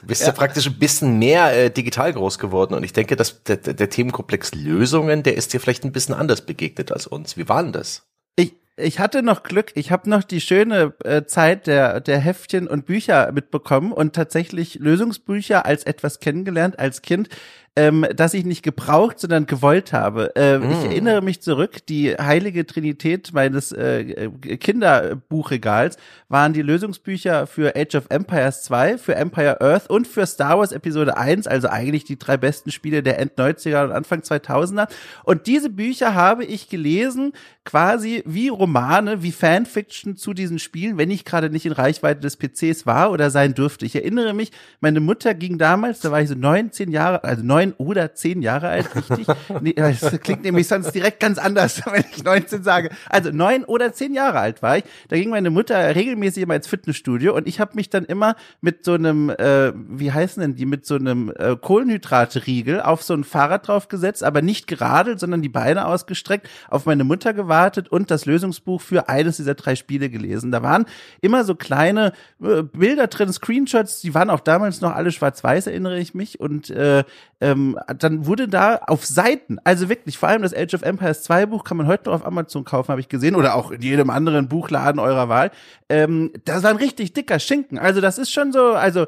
Du 0.00 0.08
bist 0.08 0.22
ja. 0.22 0.28
ja. 0.28 0.32
praktisch 0.32 0.66
ein 0.66 0.76
bisschen 0.76 1.20
mehr 1.20 1.56
äh, 1.56 1.70
digital 1.70 2.12
groß 2.12 2.40
geworden 2.40 2.74
und 2.74 2.82
ich 2.82 2.92
denke, 2.92 3.14
dass 3.14 3.44
der, 3.44 3.58
der 3.58 3.90
Themenkomplex 3.90 4.54
Lösungen, 4.54 5.22
der 5.22 5.36
ist 5.36 5.52
dir 5.52 5.60
vielleicht 5.60 5.84
ein 5.84 5.92
bisschen 5.92 6.16
anders 6.16 6.40
begegnet 6.40 6.90
als 6.90 7.06
uns. 7.06 7.36
Wie 7.36 7.48
war 7.48 7.62
denn 7.62 7.72
das? 7.72 8.06
Ich, 8.34 8.54
ich 8.76 8.98
hatte 8.98 9.22
noch 9.22 9.44
Glück, 9.44 9.70
ich 9.76 9.92
habe 9.92 10.10
noch 10.10 10.24
die 10.24 10.40
schöne 10.40 10.94
äh, 11.04 11.26
Zeit 11.26 11.68
der, 11.68 12.00
der 12.00 12.18
Heftchen 12.18 12.66
und 12.66 12.86
Bücher 12.86 13.30
mitbekommen 13.30 13.92
und 13.92 14.16
tatsächlich 14.16 14.76
Lösungsbücher 14.76 15.64
als 15.64 15.84
etwas 15.84 16.18
kennengelernt 16.18 16.78
als 16.78 17.02
Kind, 17.02 17.28
ähm, 17.76 18.06
dass 18.16 18.32
ich 18.32 18.46
nicht 18.46 18.62
gebraucht, 18.62 19.20
sondern 19.20 19.46
gewollt 19.46 19.92
habe. 19.92 20.34
Äh, 20.34 20.58
mm. 20.58 20.70
Ich 20.70 20.84
erinnere 20.86 21.20
mich 21.20 21.42
zurück, 21.42 21.84
die 21.86 22.14
heilige 22.14 22.66
Trinität 22.66 23.34
meines 23.34 23.70
äh, 23.70 24.30
Kinderbuchregals 24.58 25.98
waren 26.28 26.54
die 26.54 26.62
Lösungsbücher 26.62 27.46
für 27.46 27.76
Age 27.76 27.94
of 27.96 28.06
Empires 28.08 28.62
2, 28.62 28.96
für 28.98 29.14
Empire 29.14 29.60
Earth 29.60 29.90
und 29.90 30.08
für 30.08 30.26
Star 30.26 30.58
Wars 30.58 30.72
Episode 30.72 31.16
1, 31.18 31.46
also 31.46 31.68
eigentlich 31.68 32.04
die 32.04 32.18
drei 32.18 32.38
besten 32.38 32.72
Spiele 32.72 33.02
der 33.02 33.18
End-90er 33.20 33.84
und 33.84 33.92
Anfang 33.92 34.20
2000er. 34.20 34.88
Und 35.24 35.46
diese 35.46 35.68
Bücher 35.68 36.14
habe 36.14 36.44
ich 36.44 36.68
gelesen, 36.68 37.32
quasi 37.64 38.22
wie 38.24 38.48
Romane, 38.48 39.22
wie 39.22 39.32
Fanfiction 39.32 40.16
zu 40.16 40.32
diesen 40.32 40.58
Spielen, 40.58 40.96
wenn 40.96 41.10
ich 41.10 41.24
gerade 41.24 41.50
nicht 41.50 41.66
in 41.66 41.72
Reichweite 41.72 42.20
des 42.20 42.36
PCs 42.36 42.86
war 42.86 43.10
oder 43.10 43.30
sein 43.30 43.54
dürfte. 43.54 43.84
Ich 43.84 43.94
erinnere 43.94 44.32
mich, 44.32 44.52
meine 44.80 45.00
Mutter 45.00 45.34
ging 45.34 45.58
damals, 45.58 46.00
da 46.00 46.10
war 46.10 46.22
ich 46.22 46.28
so 46.28 46.34
19 46.34 46.90
Jahre, 46.90 47.22
also 47.24 47.42
9 47.42 47.65
neun 47.66 47.74
oder 47.78 48.14
zehn 48.14 48.42
Jahre 48.42 48.68
alt, 48.68 48.94
richtig? 48.94 49.26
nee, 49.60 49.72
das 49.72 50.20
klingt 50.20 50.44
nämlich 50.44 50.68
sonst 50.68 50.92
direkt 50.92 51.20
ganz 51.20 51.38
anders, 51.38 51.82
wenn 51.90 52.04
ich 52.10 52.22
19 52.22 52.62
sage. 52.62 52.90
Also 53.08 53.30
neun 53.30 53.64
oder 53.64 53.92
zehn 53.92 54.14
Jahre 54.14 54.40
alt 54.40 54.62
war 54.62 54.78
ich. 54.78 54.84
Da 55.08 55.16
ging 55.16 55.30
meine 55.30 55.50
Mutter 55.50 55.94
regelmäßig 55.94 56.42
immer 56.42 56.56
ins 56.56 56.66
Fitnessstudio 56.66 57.34
und 57.34 57.46
ich 57.46 57.60
habe 57.60 57.72
mich 57.74 57.90
dann 57.90 58.04
immer 58.04 58.36
mit 58.60 58.84
so 58.84 58.94
einem, 58.94 59.30
äh, 59.30 59.72
wie 59.74 60.12
heißen 60.12 60.40
denn 60.40 60.54
die, 60.54 60.66
mit 60.66 60.86
so 60.86 60.96
einem 60.96 61.32
äh, 61.36 61.56
Kohlenhydratriegel 61.56 62.80
auf 62.80 63.02
so 63.02 63.14
ein 63.14 63.24
Fahrrad 63.24 63.68
draufgesetzt, 63.68 64.22
aber 64.22 64.42
nicht 64.42 64.66
geradelt, 64.66 65.20
sondern 65.20 65.42
die 65.42 65.48
Beine 65.48 65.86
ausgestreckt, 65.86 66.48
auf 66.68 66.86
meine 66.86 67.04
Mutter 67.04 67.34
gewartet 67.34 67.88
und 67.88 68.10
das 68.10 68.26
Lösungsbuch 68.26 68.80
für 68.80 69.08
eines 69.08 69.36
dieser 69.36 69.54
drei 69.54 69.76
Spiele 69.76 70.10
gelesen. 70.10 70.50
Da 70.50 70.62
waren 70.62 70.86
immer 71.20 71.44
so 71.44 71.54
kleine 71.54 72.12
äh, 72.42 72.62
Bilder 72.62 73.06
drin, 73.06 73.32
Screenshots, 73.32 74.00
die 74.00 74.14
waren 74.14 74.30
auch 74.30 74.40
damals 74.40 74.80
noch 74.80 74.94
alle 74.94 75.10
schwarz-weiß, 75.10 75.66
erinnere 75.66 75.98
ich 75.98 76.14
mich. 76.14 76.40
Und 76.40 76.70
äh, 76.70 77.04
ähm, 77.40 77.78
dann 77.98 78.26
wurde 78.26 78.48
da 78.48 78.76
auf 78.86 79.04
Seiten, 79.04 79.58
also 79.62 79.88
wirklich, 79.88 80.16
vor 80.16 80.30
allem 80.30 80.42
das 80.42 80.54
Age 80.54 80.74
of 80.74 80.82
Empires 80.82 81.22
2 81.24 81.46
Buch 81.46 81.64
kann 81.64 81.76
man 81.76 81.86
heute 81.86 82.08
noch 82.08 82.14
auf 82.14 82.26
Amazon 82.26 82.64
kaufen, 82.64 82.88
habe 82.88 83.00
ich 83.00 83.08
gesehen, 83.08 83.34
oder 83.34 83.54
auch 83.54 83.70
in 83.70 83.82
jedem 83.82 84.08
anderen 84.08 84.48
Buchladen 84.48 84.98
eurer 84.98 85.28
Wahl. 85.28 85.50
Ähm, 85.88 86.32
das 86.44 86.62
war 86.62 86.70
ein 86.70 86.76
richtig 86.76 87.12
dicker 87.12 87.38
Schinken. 87.38 87.78
Also 87.78 88.00
das 88.00 88.16
ist 88.16 88.30
schon 88.30 88.52
so, 88.52 88.72
also 88.72 89.06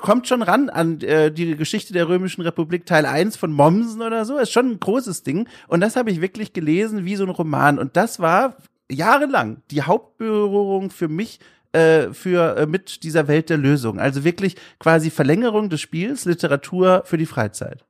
kommt 0.00 0.28
schon 0.28 0.42
ran 0.42 0.68
an 0.68 1.00
äh, 1.00 1.30
die 1.30 1.56
Geschichte 1.56 1.92
der 1.92 2.08
Römischen 2.08 2.42
Republik 2.42 2.84
Teil 2.84 3.06
1 3.06 3.36
von 3.36 3.52
Mommsen 3.52 4.02
oder 4.02 4.24
so. 4.24 4.38
Ist 4.38 4.52
schon 4.52 4.72
ein 4.72 4.80
großes 4.80 5.22
Ding. 5.22 5.48
Und 5.68 5.80
das 5.80 5.96
habe 5.96 6.10
ich 6.10 6.20
wirklich 6.20 6.52
gelesen 6.52 7.04
wie 7.04 7.16
so 7.16 7.24
ein 7.24 7.30
Roman. 7.30 7.78
Und 7.78 7.96
das 7.96 8.20
war 8.20 8.56
jahrelang 8.90 9.62
die 9.70 9.82
Hauptberührung 9.82 10.90
für 10.90 11.08
mich 11.08 11.40
äh, 11.72 12.12
für 12.12 12.56
äh, 12.56 12.66
mit 12.66 13.02
dieser 13.02 13.28
Welt 13.28 13.50
der 13.50 13.58
Lösung. 13.58 13.98
Also 13.98 14.24
wirklich 14.24 14.56
quasi 14.78 15.10
Verlängerung 15.10 15.68
des 15.68 15.80
Spiels, 15.80 16.24
Literatur 16.24 17.02
für 17.04 17.18
die 17.18 17.26
Freizeit. 17.26 17.84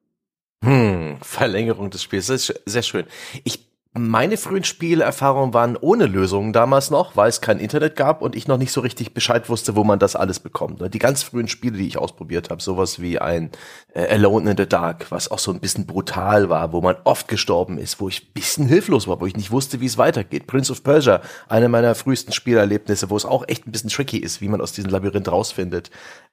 Hm, 0.65 1.19
Verlängerung 1.23 1.91
des 1.91 2.03
Spiels, 2.03 2.27
das 2.27 2.51
ist 2.51 2.63
sehr 2.67 2.83
schön. 2.83 3.05
Ich 3.45 3.68
meine 3.99 4.37
frühen 4.37 4.65
Spielerfahrungen 4.65 5.53
waren 5.53 5.77
ohne 5.77 6.07
Lösungen 6.07 6.53
damals 6.53 6.91
noch, 6.91 7.17
weil 7.17 7.29
es 7.29 7.41
kein 7.41 7.59
Internet 7.59 7.97
gab 7.97 8.23
und 8.23 8.37
ich 8.37 8.49
noch 8.49 8.57
nicht 8.57 8.73
so 8.73 8.81
richtig 8.81 9.15
Bescheid 9.15 9.49
wusste, 9.49 9.77
wo 9.77 9.85
man 9.85 9.99
das 9.99 10.17
alles 10.17 10.41
bekommt. 10.41 10.83
Die 10.95 10.99
ganz 10.99 11.23
frühen 11.23 11.49
Spiele, 11.49 11.79
die 11.79 11.87
ich 11.87 11.99
ausprobiert 11.99 12.51
habe, 12.51 12.63
sowas 12.63 13.01
wie 13.01 13.19
ein 13.19 13.51
äh, 13.95 14.07
Alone 14.07 14.53
in 14.53 14.57
the 14.57 14.69
Dark, 14.69 15.11
was 15.11 15.31
auch 15.31 15.39
so 15.39 15.53
ein 15.53 15.61
bisschen 15.61 15.87
brutal 15.87 16.49
war, 16.49 16.73
wo 16.73 16.81
man 16.81 16.97
oft 17.05 17.29
gestorben 17.29 17.79
ist, 17.79 18.01
wo 18.01 18.09
ich 18.09 18.23
ein 18.23 18.33
bisschen 18.33 18.67
hilflos 18.67 19.09
war, 19.09 19.21
wo 19.21 19.27
ich 19.27 19.37
nicht 19.37 19.51
wusste, 19.51 19.81
wie 19.81 19.87
es 19.87 19.99
weitergeht. 19.99 20.47
Prince 20.47 20.73
of 20.73 20.83
Persia, 20.85 21.21
eine 21.49 21.69
meiner 21.69 21.95
frühesten 21.95 22.33
Spielerlebnisse, 22.33 23.11
wo 23.11 23.17
es 23.17 23.25
auch 23.25 23.45
echt 23.49 23.67
ein 23.67 23.73
bisschen 23.73 23.91
tricky 23.91 24.19
ist, 24.19 24.41
wie 24.41 24.49
man 24.49 24.61
aus 24.61 24.73
diesem 24.73 24.91
Labyrinth 24.91 25.31
rausfindet. 25.31 25.91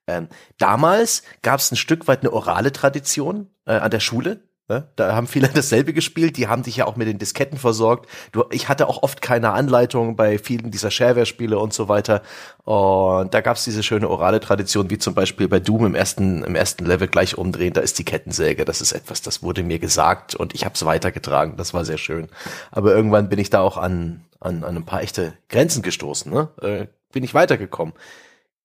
Ähm, 0.07 0.27
damals 0.57 1.23
gab 1.41 1.59
es 1.59 1.71
ein 1.71 1.77
Stück 1.77 2.07
weit 2.07 2.21
eine 2.21 2.31
orale 2.31 2.71
Tradition 2.71 3.49
äh, 3.65 3.73
an 3.73 3.91
der 3.91 3.99
Schule 3.99 4.41
Ne? 4.67 4.87
Da 4.95 5.15
haben 5.15 5.27
viele 5.27 5.47
dasselbe 5.53 5.93
gespielt, 5.93 6.37
die 6.37 6.47
haben 6.47 6.63
dich 6.63 6.77
ja 6.77 6.85
auch 6.87 6.95
mit 6.95 7.07
den 7.07 7.19
Disketten 7.19 7.57
versorgt. 7.57 8.09
Du, 8.31 8.45
ich 8.49 8.67
hatte 8.67 8.87
auch 8.87 9.03
oft 9.03 9.21
keine 9.21 9.51
Anleitung 9.51 10.15
bei 10.15 10.39
vielen 10.39 10.71
dieser 10.71 10.89
Shareware-Spiele 10.89 11.59
und 11.59 11.73
so 11.73 11.87
weiter. 11.87 12.23
Und 12.63 13.33
da 13.33 13.41
gab's 13.41 13.63
diese 13.63 13.83
schöne 13.83 14.09
orale 14.09 14.39
Tradition, 14.39 14.89
wie 14.89 14.97
zum 14.97 15.13
Beispiel 15.13 15.47
bei 15.47 15.59
Doom 15.59 15.85
im 15.85 15.95
ersten, 15.95 16.43
im 16.43 16.55
ersten 16.55 16.85
Level 16.85 17.07
gleich 17.07 17.37
umdrehen, 17.37 17.73
da 17.73 17.81
ist 17.81 17.99
die 17.99 18.05
Kettensäge. 18.05 18.65
Das 18.65 18.81
ist 18.81 18.91
etwas, 18.91 19.21
das 19.21 19.43
wurde 19.43 19.61
mir 19.61 19.77
gesagt 19.77 20.35
und 20.35 20.55
ich 20.55 20.65
habe 20.65 20.73
es 20.73 20.83
weitergetragen. 20.83 21.57
Das 21.57 21.73
war 21.73 21.85
sehr 21.85 21.99
schön. 21.99 22.27
Aber 22.71 22.95
irgendwann 22.95 23.29
bin 23.29 23.37
ich 23.37 23.51
da 23.51 23.61
auch 23.61 23.77
an, 23.77 24.25
an, 24.39 24.63
an 24.63 24.77
ein 24.77 24.85
paar 24.85 25.01
echte 25.03 25.33
Grenzen 25.49 25.83
gestoßen. 25.83 26.31
Ne? 26.31 26.49
Äh, 26.61 26.87
bin 27.11 27.23
ich 27.23 27.35
weitergekommen. 27.35 27.93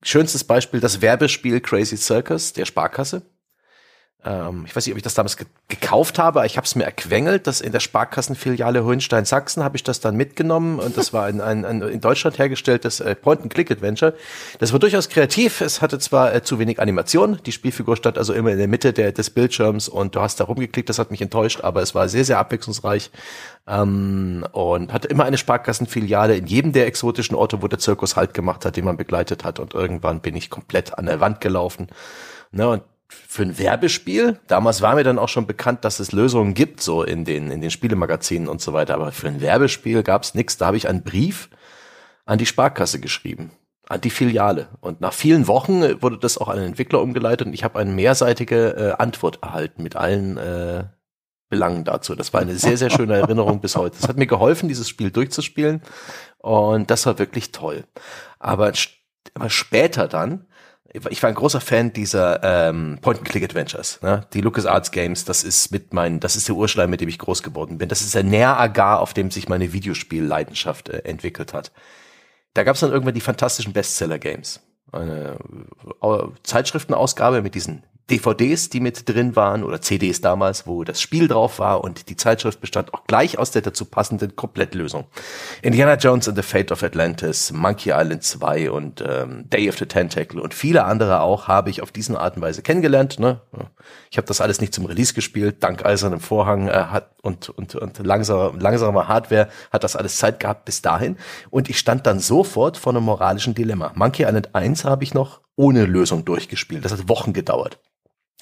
schönstes 0.03 0.45
Beispiel 0.45 0.81
das 0.81 1.03
Werbespiel 1.03 1.61
Crazy 1.61 1.99
Circus 1.99 2.55
der 2.55 2.65
Sparkasse. 2.65 3.23
Ähm, 4.25 4.65
ich 4.67 4.77
weiß 4.77 4.85
nicht, 4.87 4.93
ob 4.93 4.99
ich 4.99 5.03
das 5.03 5.15
damals 5.15 5.37
ge 5.37 5.47
gekauft 5.69 6.19
habe, 6.19 6.41
aber 6.41 6.47
ich 6.47 6.57
habe 6.57 6.67
es 6.67 6.75
mir 6.75 6.85
erquengelt, 6.85 7.47
dass 7.47 7.61
in 7.61 7.71
der 7.73 7.81
Sparkassenfiliale 7.81 8.85
Hohenstein-Sachsen 8.85 9.63
habe 9.63 9.77
ich 9.77 9.85
das 9.85 10.01
dann 10.01 10.17
mitgenommen 10.17 10.81
und 10.81 10.97
das 10.97 11.13
war 11.13 11.27
ein, 11.27 11.41
ein, 11.41 11.65
ein 11.65 11.81
in 11.83 12.01
Deutschland 12.01 12.39
hergestelltes 12.39 13.01
äh, 13.01 13.15
Point-and-Click-Adventure. 13.15 14.15
Das 14.59 14.73
war 14.73 14.81
durchaus 14.81 15.09
kreativ. 15.09 15.61
Es 15.61 15.81
hatte 15.81 15.99
zwar 16.01 16.35
äh, 16.35 16.43
zu 16.43 16.59
wenig 16.59 16.81
Animation, 16.81 17.39
die 17.47 17.53
Spielfigur 17.53 17.97
stand 17.97 18.19
also 18.19 18.35
immer 18.35 18.51
in 18.51 18.59
der 18.59 18.69
Mitte 18.69 18.93
der, 18.93 19.13
des 19.13 19.31
Bildschirms 19.31 19.89
und 19.89 20.17
du 20.17 20.21
hast 20.21 20.41
da 20.41 20.45
rumgeklickt, 20.45 20.89
das 20.89 20.99
hat 20.99 21.11
mich 21.11 21.23
enttäuscht, 21.23 21.61
aber 21.63 21.81
es 21.81 21.95
war 21.95 22.09
sehr, 22.09 22.25
sehr 22.25 22.39
abwechslungsreich 22.39 23.11
ähm, 23.69 24.45
und 24.53 24.93
hatte 24.93 25.09
immer 25.09 25.25
eine 25.25 25.39
Sparkassenfiliale 25.39 26.37
in 26.37 26.47
jedem 26.47 26.73
der 26.73 26.87
exotischen 26.87 27.37
Orte, 27.37 27.63
wo 27.63 27.69
der 27.69 27.79
Zirkus 27.79 28.17
Halt 28.17 28.35
gemacht 28.35 28.65
hat, 28.65 28.77
den 28.77 28.85
man 28.85 28.97
begleitet 28.97 29.45
hat 29.45 29.61
und 29.61 29.73
irgendwann 29.73 30.21
bin 30.21 30.35
ich 30.35 30.51
komplett 30.51 30.99
an 30.99 31.07
der 31.07 31.21
Wand 31.21 31.41
gelaufen. 31.41 31.89
Ne, 32.53 32.69
und 32.69 32.83
für 33.11 33.43
ein 33.43 33.59
Werbespiel. 33.59 34.39
Damals 34.47 34.83
war 34.83 34.95
mir 34.95 35.05
dann 35.05 35.19
auch 35.19 35.29
schon 35.29 35.47
bekannt, 35.47 35.85
dass 35.85 36.01
es 36.01 36.13
Lösungen 36.13 36.55
gibt, 36.55 36.81
so 36.81 37.03
in 37.03 37.25
den, 37.25 37.51
in 37.51 37.61
den 37.61 37.71
Spielemagazinen 37.71 38.49
und 38.49 38.61
so 38.61 38.73
weiter. 38.73 38.95
Aber 38.95 39.13
für 39.13 39.29
ein 39.29 39.41
Werbespiel 39.41 40.03
gab 40.03 40.23
es 40.23 40.35
nichts. 40.35 40.57
Da 40.57 40.67
habe 40.67 40.77
ich 40.77 40.89
einen 40.89 41.03
Brief 41.03 41.51
an 42.25 42.39
die 42.39 42.47
Sparkasse 42.47 43.01
geschrieben, 43.01 43.51
an 43.89 44.01
die 44.01 44.11
Filiale. 44.11 44.69
Und 44.81 45.01
nach 45.01 45.13
vielen 45.13 45.49
Wochen 45.49 45.83
wurde 46.03 46.19
das 46.19 46.39
auch 46.39 46.49
an 46.49 46.57
den 46.57 46.67
Entwickler 46.67 47.03
umgeleitet 47.03 47.47
und 47.47 47.53
ich 47.53 47.65
habe 47.65 47.79
eine 47.79 47.91
mehrseitige 47.91 48.77
äh, 48.77 49.03
Antwort 49.03 49.41
erhalten 49.43 49.83
mit 49.83 49.97
allen 49.97 50.37
äh, 50.37 50.85
Belangen 51.49 51.85
dazu. 51.85 52.15
Das 52.15 52.33
war 52.33 52.41
eine 52.41 52.55
sehr, 52.55 52.77
sehr 52.77 52.91
schöne 52.91 53.17
Erinnerung 53.17 53.61
bis 53.61 53.77
heute. 53.77 53.97
Das 54.01 54.09
hat 54.09 54.17
mir 54.17 54.29
geholfen, 54.29 54.69
dieses 54.69 54.89
Spiel 54.89 55.11
durchzuspielen. 55.11 55.83
Und 56.39 56.91
das 56.91 57.05
war 57.07 57.19
wirklich 57.19 57.51
toll. 57.51 57.85
Aber, 58.39 58.73
aber 59.35 59.51
später 59.51 60.07
dann, 60.07 60.47
ich 60.93 61.23
war 61.23 61.29
ein 61.29 61.35
großer 61.35 61.61
Fan 61.61 61.93
dieser 61.93 62.41
ähm, 62.43 62.99
Point-and-Click-Adventures. 63.01 64.01
Ne? 64.03 64.27
Die 64.33 64.41
LucasArts 64.41 64.91
Games, 64.91 65.25
das 65.25 65.45
ist 65.45 65.71
mit 65.71 65.95
mein, 65.95 66.19
das 66.19 66.35
ist 66.35 66.49
der 66.49 66.57
Urschleim, 66.57 66.91
mit 66.91 67.01
dem 67.01 67.09
ich 67.09 67.19
groß 67.19 67.43
geworden 67.43 67.79
bin. 67.79 67.89
Das 67.89 68.01
ist 68.01 68.15
der 68.15 68.25
Nähragar, 68.25 69.01
auf 69.01 69.15
dem 69.15 69.31
sich 69.31 69.49
meine 69.49 69.73
Videospielleidenschaft 69.73 70.89
äh, 70.89 70.99
entwickelt 71.05 71.55
hat. 71.55 71.71
Da 72.55 72.65
gab 72.65 72.75
es 72.75 72.81
dann 72.81 72.91
irgendwann 72.91 73.15
die 73.15 73.21
fantastischen 73.21 73.73
Bestseller-Games. 73.73 74.61
Eine 74.91 75.39
äh, 76.03 76.19
Zeitschriftenausgabe 76.43 77.43
mit 77.43 77.55
diesen 77.55 77.85
DVDs, 78.11 78.69
die 78.69 78.81
mit 78.81 79.09
drin 79.09 79.37
waren 79.37 79.63
oder 79.63 79.81
CDs 79.81 80.21
damals, 80.21 80.67
wo 80.67 80.85
das 80.85 81.01
Spiel 81.01 81.29
drauf 81.29 81.59
war 81.59 81.83
und 81.85 82.09
die 82.09 82.17
Zeitschrift 82.17 82.61
bestand 82.61 82.93
auch 82.93 83.05
gleich 83.07 83.39
aus 83.39 83.51
der 83.53 83.63
dazu 83.63 83.85
passenden 83.85 84.37
Komplettlösung. 84.37 85.07
Indiana 85.63 85.95
Jones 85.95 86.29
and 86.29 86.37
the 86.37 86.43
Fate 86.43 86.73
of 86.73 86.83
Atlantis, 86.83 87.53
Monkey 87.53 87.91
Island 87.91 88.23
2 88.25 88.71
und 88.71 89.05
ähm, 89.07 89.49
Day 89.49 89.69
of 89.69 89.79
the 89.79 89.87
Tentacle 89.87 90.41
und 90.41 90.55
viele 90.55 90.85
andere 90.85 91.21
auch 91.21 91.49
habe 91.49 91.71
ich 91.71 91.83
auf 91.83 91.93
diesen 91.93 92.17
Art 92.17 92.37
und 92.37 92.43
Weise 92.43 92.63
kennengelernt. 92.63 93.19
Ne? 93.19 93.41
Ich 94.11 94.19
habe 94.19 94.27
das 94.27 94.41
alles 94.41 94.61
nicht 94.61 94.75
zum 94.75 94.87
Release 94.87 95.15
gespielt, 95.15 95.63
dank 95.63 95.85
eisernem 95.85 96.21
Vorhang 96.21 96.69
äh, 96.69 96.73
hat 96.73 97.11
und 97.23 97.49
und 97.49 97.75
und 97.75 98.05
langsamer, 98.05 98.53
langsamer 98.59 99.09
Hardware 99.09 99.49
hat 99.71 99.85
das 99.85 99.97
alles 99.97 100.17
Zeit 100.17 100.41
gehabt 100.41 100.65
bis 100.65 100.83
dahin 100.83 101.17
und 101.51 101.71
ich 101.71 101.79
stand 101.79 102.07
dann 102.07 102.19
sofort 102.19 102.77
vor 102.77 102.93
einem 102.93 103.05
moralischen 103.05 103.55
Dilemma. 103.55 103.93
Monkey 103.95 104.25
Island 104.25 104.55
1 104.55 104.85
habe 104.85 105.05
ich 105.05 105.15
noch 105.15 105.41
ohne 105.57 105.85
Lösung 105.85 106.25
durchgespielt. 106.25 106.85
Das 106.85 106.93
hat 106.93 107.09
Wochen 107.09 107.33
gedauert. 107.33 107.79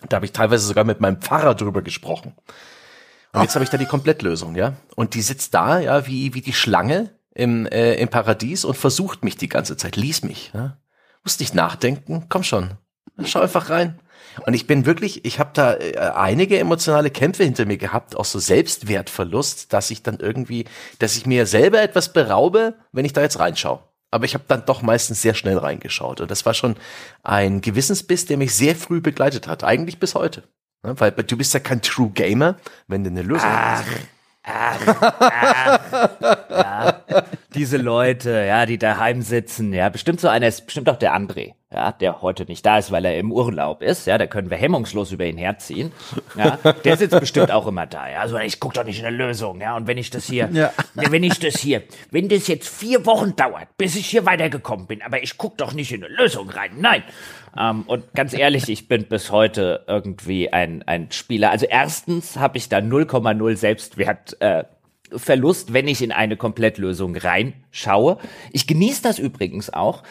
Da 0.09 0.17
habe 0.17 0.27
ich 0.27 0.33
teilweise 0.33 0.67
sogar 0.67 0.85
mit 0.85 1.01
meinem 1.01 1.21
Pfarrer 1.21 1.55
drüber 1.55 1.83
gesprochen. 1.83 2.35
Und 3.33 3.43
jetzt 3.43 3.55
habe 3.55 3.65
ich 3.65 3.71
da 3.71 3.77
die 3.77 3.87
Komplettlösung, 3.87 4.55
ja. 4.55 4.75
Und 4.95 5.15
die 5.15 5.23
sitzt 5.23 5.55
da, 5.55 5.81
ja, 5.81 6.07
wie, 6.07 6.35
wie 6.35 6.41
die 6.41 6.53
Schlange 6.53 7.11
im, 7.35 7.67
äh, 7.67 7.95
im 7.95 8.09
Paradies 8.09 8.65
und 8.65 8.77
versucht 8.77 9.23
mich 9.23 9.37
die 9.37 9.49
ganze 9.49 9.77
Zeit, 9.77 9.97
lies 9.97 10.23
mich. 10.23 10.53
Ja? 10.55 10.79
Muss 11.25 11.39
nicht 11.39 11.55
nachdenken, 11.55 12.27
komm 12.29 12.43
schon. 12.43 12.73
Schau 13.25 13.41
einfach 13.41 13.71
rein. 13.71 13.99
Und 14.47 14.55
ich 14.55 14.67
bin 14.67 14.87
wirklich, 14.87 15.25
ich 15.25 15.41
habe 15.41 15.51
da 15.53 15.75
äh, 15.75 15.97
einige 15.97 16.59
emotionale 16.59 17.11
Kämpfe 17.11 17.45
hinter 17.45 17.67
mir 17.67 17.77
gehabt, 17.77 18.17
auch 18.17 18.25
so 18.25 18.39
Selbstwertverlust, 18.39 19.73
dass 19.73 19.91
ich 19.91 20.03
dann 20.03 20.19
irgendwie, 20.21 20.65
dass 21.01 21.17
ich 21.17 21.27
mir 21.27 21.47
selber 21.47 21.83
etwas 21.83 22.13
beraube, 22.13 22.75
wenn 22.93 23.05
ich 23.05 23.13
da 23.13 23.23
jetzt 23.23 23.39
reinschaue 23.39 23.83
aber 24.11 24.25
ich 24.25 24.35
habe 24.35 24.45
dann 24.49 24.65
doch 24.65 24.83
meistens 24.83 25.23
sehr 25.23 25.35
schnell 25.35 25.59
reingeschaut. 25.59 26.21
Und 26.21 26.31
das 26.31 26.47
war 26.47 26.55
schon 26.55 26.77
ein 27.23 27.61
Gewissensbiss, 27.61 28.27
der 28.27 28.37
mich 28.37 28.55
sehr 28.55 28.75
früh 28.75 29.01
begleitet 29.01 29.47
hat, 29.47 29.65
eigentlich 29.65 29.99
bis 29.99 30.15
heute. 30.15 30.45
Ne, 30.83 30.99
weil 31.01 31.11
du 31.11 31.37
bist 31.37 31.55
ja 31.55 31.61
kein 31.61 31.83
True 31.83 32.11
Gamer, 32.11 32.57
wenn 32.87 33.05
du 33.05 33.11
eine 33.11 33.23
Lösung 33.23 33.51
ach, 33.51 33.81
hast. 33.81 33.89
Ach, 34.49 35.03
ach, 35.21 35.81
ja. 36.51 37.03
Diese 37.55 37.77
Leute, 37.77 38.45
ja, 38.47 38.67
die 38.67 38.79
daheim 38.79 39.23
sitzen, 39.23 39.73
ja, 39.73 39.89
bestimmt 39.89 40.21
so 40.21 40.29
einer 40.29 40.49
ist 40.49 40.67
bestimmt 40.67 40.89
auch 40.89 40.99
der 40.99 41.15
André 41.15 41.55
ja, 41.71 41.93
der 41.93 42.23
heute 42.23 42.47
nicht 42.47 42.65
da 42.65 42.79
ist, 42.79 42.91
weil 42.91 43.05
er 43.05 43.19
im 43.19 43.31
Urlaub 43.31 43.83
ist, 43.83 44.07
ja, 44.07 44.17
da 44.17 44.27
können 44.27 44.49
wir 44.49 44.57
hemmungslos 44.57 45.13
über 45.13 45.27
ihn 45.27 45.37
herziehen, 45.37 45.93
ja, 46.35 46.57
der 46.85 46.97
sitzt 46.97 47.21
bestimmt 47.21 47.51
auch 47.51 47.67
immer 47.67 47.87
da, 47.87 48.09
ja, 48.09 48.21
also 48.21 48.39
ich 48.39 48.59
guck 48.59 48.73
doch 48.73 48.85
nicht 48.85 49.01
in 49.01 49.07
eine 49.07 49.17
Lösung, 49.17 49.61
ja, 49.61 49.77
und 49.77 49.87
wenn 49.87 49.99
ich 49.99 50.09
das 50.09 50.25
hier, 50.25 50.49
ja. 50.51 50.73
wenn 50.95 51.23
ich 51.23 51.39
das 51.39 51.59
hier, 51.59 51.83
wenn 52.11 52.31
das 52.31 52.49
jetzt 52.49 52.69
vier 52.69 53.05
Wochen 53.05 53.37
dauert, 53.37 53.69
bis 53.77 53.97
ich 53.97 54.07
hier 54.07 54.25
weitergekommen 54.25 54.87
bin, 54.87 55.03
aber 55.03 55.23
ich 55.23 55.37
guck 55.37 55.59
doch 55.59 55.75
nicht 55.75 55.93
in 55.93 56.03
eine 56.03 56.15
Lösung 56.15 56.49
rein, 56.49 56.71
nein, 56.79 57.03
ähm, 57.57 57.83
und 57.87 58.13
ganz 58.15 58.35
ehrlich, 58.35 58.69
ich 58.69 58.89
bin 58.89 59.05
bis 59.05 59.31
heute 59.31 59.85
irgendwie 59.87 60.53
ein, 60.53 60.83
ein 60.83 61.11
Spieler, 61.11 61.51
also 61.51 61.67
erstens 61.67 62.37
habe 62.37 62.59
ich 62.59 62.69
da 62.69 62.79
0,0 62.79 63.57
Selbstwert, 63.57 64.41
äh, 64.41 64.65
Verlust, 65.11 65.73
wenn 65.73 65.89
ich 65.89 66.03
in 66.03 66.13
eine 66.13 66.37
Komplettlösung 66.37 67.17
reinschaue. 67.17 68.19
Ich 68.53 68.67
genieße 68.67 69.03
das 69.03 69.19
übrigens 69.19 69.73
auch 69.73 70.03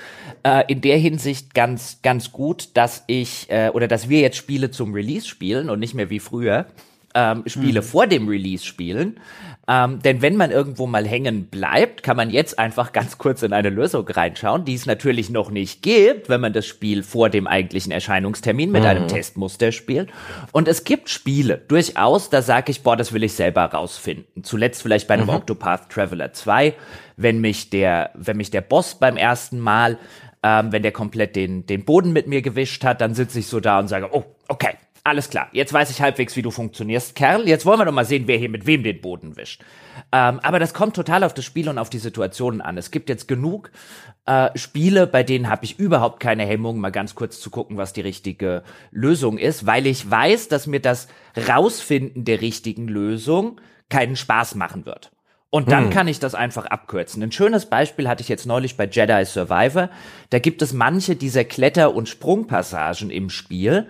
äh, 0.43 0.63
in 0.67 0.81
der 0.81 0.97
Hinsicht 0.97 1.53
ganz, 1.53 2.01
ganz 2.01 2.31
gut, 2.31 2.69
dass 2.75 3.03
ich 3.07 3.49
äh, 3.49 3.69
oder 3.73 3.87
dass 3.87 4.09
wir 4.09 4.21
jetzt 4.21 4.37
Spiele 4.37 4.71
zum 4.71 4.93
Release 4.93 5.27
spielen 5.27 5.69
und 5.69 5.79
nicht 5.79 5.93
mehr 5.93 6.09
wie 6.09 6.19
früher 6.19 6.65
ähm, 7.13 7.43
Spiele 7.45 7.81
mhm. 7.81 7.85
vor 7.85 8.07
dem 8.07 8.27
Release 8.27 8.65
spielen. 8.65 9.19
Ähm, 9.69 9.99
denn 10.01 10.21
wenn 10.21 10.37
man 10.37 10.49
irgendwo 10.49 10.87
mal 10.87 11.05
hängen 11.05 11.47
bleibt, 11.47 12.01
kann 12.01 12.15
man 12.15 12.29
jetzt 12.29 12.57
einfach 12.57 12.93
ganz 12.93 13.17
kurz 13.17 13.43
in 13.43 13.51
eine 13.51 13.69
Lösung 13.69 14.07
reinschauen, 14.07 14.63
die 14.63 14.75
es 14.75 14.85
natürlich 14.85 15.29
noch 15.29 15.51
nicht 15.51 15.81
gibt, 15.81 16.29
wenn 16.29 16.39
man 16.39 16.53
das 16.53 16.65
Spiel 16.65 17.03
vor 17.03 17.29
dem 17.29 17.47
eigentlichen 17.47 17.91
Erscheinungstermin 17.91 18.71
mit 18.71 18.83
mhm. 18.83 18.87
einem 18.87 19.07
Testmuster 19.09 19.73
spielt. 19.73 20.09
Und 20.53 20.69
es 20.69 20.85
gibt 20.85 21.09
Spiele, 21.09 21.57
durchaus, 21.67 22.29
da 22.29 22.41
sage 22.41 22.71
ich, 22.71 22.81
boah, 22.81 22.95
das 22.95 23.11
will 23.11 23.23
ich 23.23 23.33
selber 23.33 23.65
rausfinden. 23.65 24.43
Zuletzt 24.43 24.81
vielleicht 24.81 25.07
bei 25.07 25.15
einem 25.15 25.25
mhm. 25.25 25.31
Octopath 25.31 25.89
Traveler 25.89 26.31
2, 26.31 26.73
wenn 27.17 27.41
mich 27.41 27.69
der, 27.69 28.11
wenn 28.13 28.37
mich 28.37 28.51
der 28.51 28.61
Boss 28.61 28.95
beim 28.95 29.17
ersten 29.17 29.59
Mal 29.59 29.97
ähm, 30.43 30.71
wenn 30.71 30.83
der 30.83 30.91
komplett 30.91 31.35
den, 31.35 31.65
den 31.65 31.83
Boden 31.83 32.13
mit 32.13 32.27
mir 32.27 32.41
gewischt 32.41 32.83
hat, 32.83 33.01
dann 33.01 33.15
sitze 33.15 33.39
ich 33.39 33.47
so 33.47 33.59
da 33.59 33.79
und 33.79 33.87
sage, 33.87 34.09
oh, 34.11 34.23
okay, 34.47 34.75
alles 35.07 35.29
klar, 35.29 35.47
jetzt 35.53 35.73
weiß 35.73 35.89
ich 35.89 36.01
halbwegs, 36.01 36.35
wie 36.35 36.41
du 36.41 36.51
funktionierst, 36.51 37.15
Kerl. 37.15 37.47
Jetzt 37.47 37.65
wollen 37.65 37.79
wir 37.79 37.85
doch 37.85 37.93
mal 37.93 38.05
sehen, 38.05 38.27
wer 38.27 38.37
hier 38.37 38.49
mit 38.49 38.65
wem 38.65 38.83
den 38.83 39.01
Boden 39.01 39.37
wischt. 39.37 39.63
Ähm, 40.11 40.39
aber 40.41 40.59
das 40.59 40.73
kommt 40.73 40.95
total 40.95 41.23
auf 41.23 41.33
das 41.33 41.45
Spiel 41.45 41.69
und 41.69 41.77
auf 41.77 41.89
die 41.89 41.97
Situationen 41.97 42.61
an. 42.61 42.77
Es 42.77 42.91
gibt 42.91 43.09
jetzt 43.09 43.27
genug 43.27 43.71
äh, 44.25 44.49
Spiele, 44.55 45.07
bei 45.07 45.23
denen 45.23 45.49
habe 45.49 45.65
ich 45.65 45.79
überhaupt 45.79 46.19
keine 46.19 46.45
Hemmung, 46.45 46.79
mal 46.79 46.91
ganz 46.91 47.15
kurz 47.15 47.39
zu 47.39 47.49
gucken, 47.49 47.77
was 47.77 47.93
die 47.93 48.01
richtige 48.01 48.63
Lösung 48.91 49.37
ist, 49.37 49.65
weil 49.65 49.87
ich 49.87 50.09
weiß, 50.09 50.49
dass 50.49 50.67
mir 50.67 50.81
das 50.81 51.07
Rausfinden 51.35 52.25
der 52.25 52.41
richtigen 52.41 52.87
Lösung 52.87 53.59
keinen 53.89 54.15
Spaß 54.15 54.55
machen 54.55 54.85
wird. 54.85 55.11
Und 55.49 55.71
dann 55.71 55.85
hm. 55.85 55.89
kann 55.91 56.07
ich 56.09 56.19
das 56.19 56.35
einfach 56.35 56.65
abkürzen. 56.65 57.23
Ein 57.23 57.31
schönes 57.31 57.67
Beispiel 57.67 58.09
hatte 58.09 58.21
ich 58.21 58.27
jetzt 58.27 58.45
neulich 58.45 58.75
bei 58.75 58.85
Jedi 58.85 59.23
Survivor. 59.23 59.89
Da 60.29 60.39
gibt 60.39 60.61
es 60.61 60.73
manche 60.73 61.15
dieser 61.15 61.45
Kletter- 61.45 61.95
und 61.95 62.09
Sprungpassagen 62.09 63.09
im 63.09 63.29
Spiel, 63.29 63.87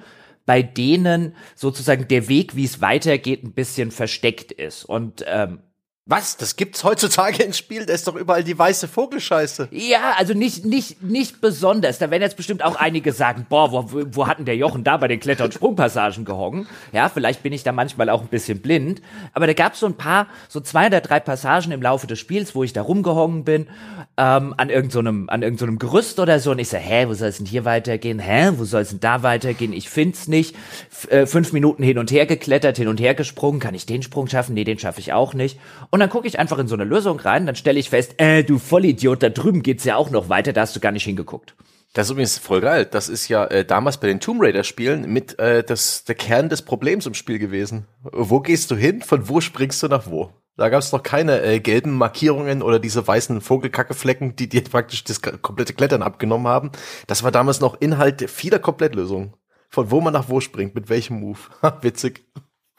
bei 0.47 0.63
denen 0.63 1.35
sozusagen 1.55 2.07
der 2.07 2.29
Weg, 2.29 2.55
wie 2.55 2.63
es 2.63 2.81
weitergeht, 2.81 3.43
ein 3.43 3.51
bisschen 3.51 3.91
versteckt 3.91 4.53
ist. 4.53 4.85
Und 4.85 5.23
ähm, 5.27 5.59
was? 6.07 6.37
Das 6.37 6.55
gibt's 6.55 6.85
heutzutage 6.85 7.43
ins 7.43 7.57
Spiel? 7.57 7.85
Da 7.85 7.93
ist 7.93 8.07
doch 8.07 8.15
überall 8.15 8.43
die 8.43 8.57
weiße 8.57 8.87
Vogelscheiße. 8.87 9.67
Ja, 9.71 10.13
also 10.17 10.33
nicht, 10.33 10.65
nicht, 10.65 11.03
nicht 11.03 11.41
besonders. 11.41 11.99
Da 11.99 12.09
werden 12.09 12.23
jetzt 12.23 12.37
bestimmt 12.37 12.63
auch 12.63 12.77
einige 12.77 13.11
sagen, 13.11 13.45
boah, 13.49 13.71
wo, 13.73 13.85
wo 13.91 14.25
hatten 14.25 14.45
der 14.45 14.55
Jochen 14.55 14.85
da 14.85 14.95
bei 14.95 15.09
den 15.09 15.19
Kletter- 15.19 15.43
und 15.43 15.53
Sprungpassagen 15.53 16.23
gehongen? 16.23 16.65
Ja, 16.93 17.09
vielleicht 17.09 17.43
bin 17.43 17.51
ich 17.51 17.63
da 17.63 17.73
manchmal 17.73 18.09
auch 18.09 18.21
ein 18.21 18.29
bisschen 18.29 18.61
blind. 18.61 19.01
Aber 19.33 19.47
da 19.47 19.53
gab's 19.53 19.81
so 19.81 19.85
ein 19.85 19.97
paar, 19.97 20.27
so 20.47 20.61
zwei 20.61 20.87
oder 20.87 21.01
drei 21.01 21.19
Passagen 21.19 21.73
im 21.73 21.81
Laufe 21.81 22.07
des 22.07 22.19
Spiels, 22.19 22.55
wo 22.55 22.63
ich 22.63 22.71
da 22.71 22.83
rumgehongen 22.83 23.43
bin, 23.43 23.67
ähm, 24.15 24.53
an 24.55 24.69
irgendeinem, 24.69 25.25
so 25.25 25.31
an 25.31 25.41
irgendeinem 25.41 25.73
so 25.73 25.87
Gerüst 25.87 26.19
oder 26.19 26.39
so. 26.39 26.51
Und 26.51 26.59
ich 26.59 26.69
so, 26.69 26.77
hä, 26.77 27.07
wo 27.09 27.15
soll 27.15 27.27
es 27.27 27.37
denn 27.37 27.45
hier 27.45 27.65
weitergehen? 27.65 28.19
Hä, 28.19 28.51
wo 28.55 28.63
soll 28.63 28.83
es 28.83 28.89
denn 28.89 29.01
da 29.01 29.23
weitergehen? 29.23 29.73
Ich 29.73 29.89
find's 29.89 30.29
nicht. 30.29 30.55
F 30.89 31.11
äh, 31.11 31.27
fünf 31.27 31.51
Minuten 31.51 31.83
hin 31.83 31.97
und 31.97 32.11
her 32.11 32.25
geklettert, 32.25 32.77
hin 32.77 32.87
und 32.87 33.01
her 33.01 33.13
gesprungen. 33.13 33.59
Kann 33.59 33.75
ich 33.75 33.85
den 33.85 34.03
Sprung 34.03 34.27
schaffen? 34.27 34.53
Nee, 34.53 34.63
den 34.63 34.79
schaffe 34.79 35.01
ich 35.01 35.11
auch 35.11 35.33
nicht. 35.33 35.59
Und 35.89 35.96
dann 35.99 36.09
gucke 36.09 36.27
ich 36.27 36.39
einfach 36.39 36.59
in 36.59 36.67
so 36.67 36.75
eine 36.75 36.83
Lösung 36.83 37.19
rein, 37.19 37.45
dann 37.45 37.55
stelle 37.55 37.79
ich 37.79 37.89
fest, 37.89 38.15
äh, 38.17 38.43
du 38.43 38.59
Vollidiot, 38.59 39.23
da 39.23 39.29
drüben 39.29 39.63
geht's 39.63 39.83
ja 39.83 39.95
auch 39.95 40.09
noch 40.09 40.29
weiter, 40.29 40.53
da 40.53 40.61
hast 40.61 40.75
du 40.75 40.79
gar 40.79 40.91
nicht 40.91 41.05
hingeguckt. 41.05 41.55
Das 41.93 42.07
ist 42.07 42.11
übrigens 42.11 42.37
voll 42.37 42.61
geil. 42.61 42.85
Das 42.85 43.09
ist 43.09 43.27
ja 43.27 43.45
äh, 43.45 43.65
damals 43.65 43.97
bei 43.97 44.07
den 44.07 44.19
Tomb 44.19 44.41
Raider 44.41 44.63
Spielen 44.63 45.11
mit 45.11 45.39
äh, 45.39 45.63
das 45.63 46.03
der 46.03 46.15
Kern 46.15 46.49
des 46.49 46.61
Problems 46.61 47.05
im 47.05 47.13
Spiel 47.13 47.39
gewesen. 47.39 47.87
Wo 48.03 48.39
gehst 48.39 48.69
du 48.69 48.75
hin? 48.75 49.01
Von 49.01 49.29
wo 49.29 49.41
springst 49.41 49.81
du 49.81 49.87
nach 49.87 50.05
wo? 50.05 50.29
Da 50.57 50.69
gab 50.69 50.81
es 50.81 50.89
doch 50.89 51.03
keine 51.03 51.41
äh, 51.41 51.59
gelben 51.59 51.97
Markierungen 51.97 52.61
oder 52.61 52.79
diese 52.79 53.07
weißen 53.07 53.41
Vogelkackeflecken, 53.41 54.35
die 54.35 54.49
dir 54.49 54.63
praktisch 54.63 55.03
das 55.03 55.21
komplette 55.21 55.73
Klettern 55.73 56.03
abgenommen 56.03 56.47
haben. 56.47 56.71
Das 57.05 57.23
war 57.23 57.31
damals 57.31 57.61
noch 57.61 57.79
Inhalt 57.79 58.29
vieler 58.29 58.59
Komplettlösungen. 58.59 59.33
Von 59.69 59.91
wo 59.91 60.01
man 60.01 60.13
nach 60.13 60.29
wo 60.29 60.39
springt, 60.39 60.75
mit 60.75 60.89
welchem 60.89 61.19
Move. 61.19 61.39
Witzig. 61.81 62.25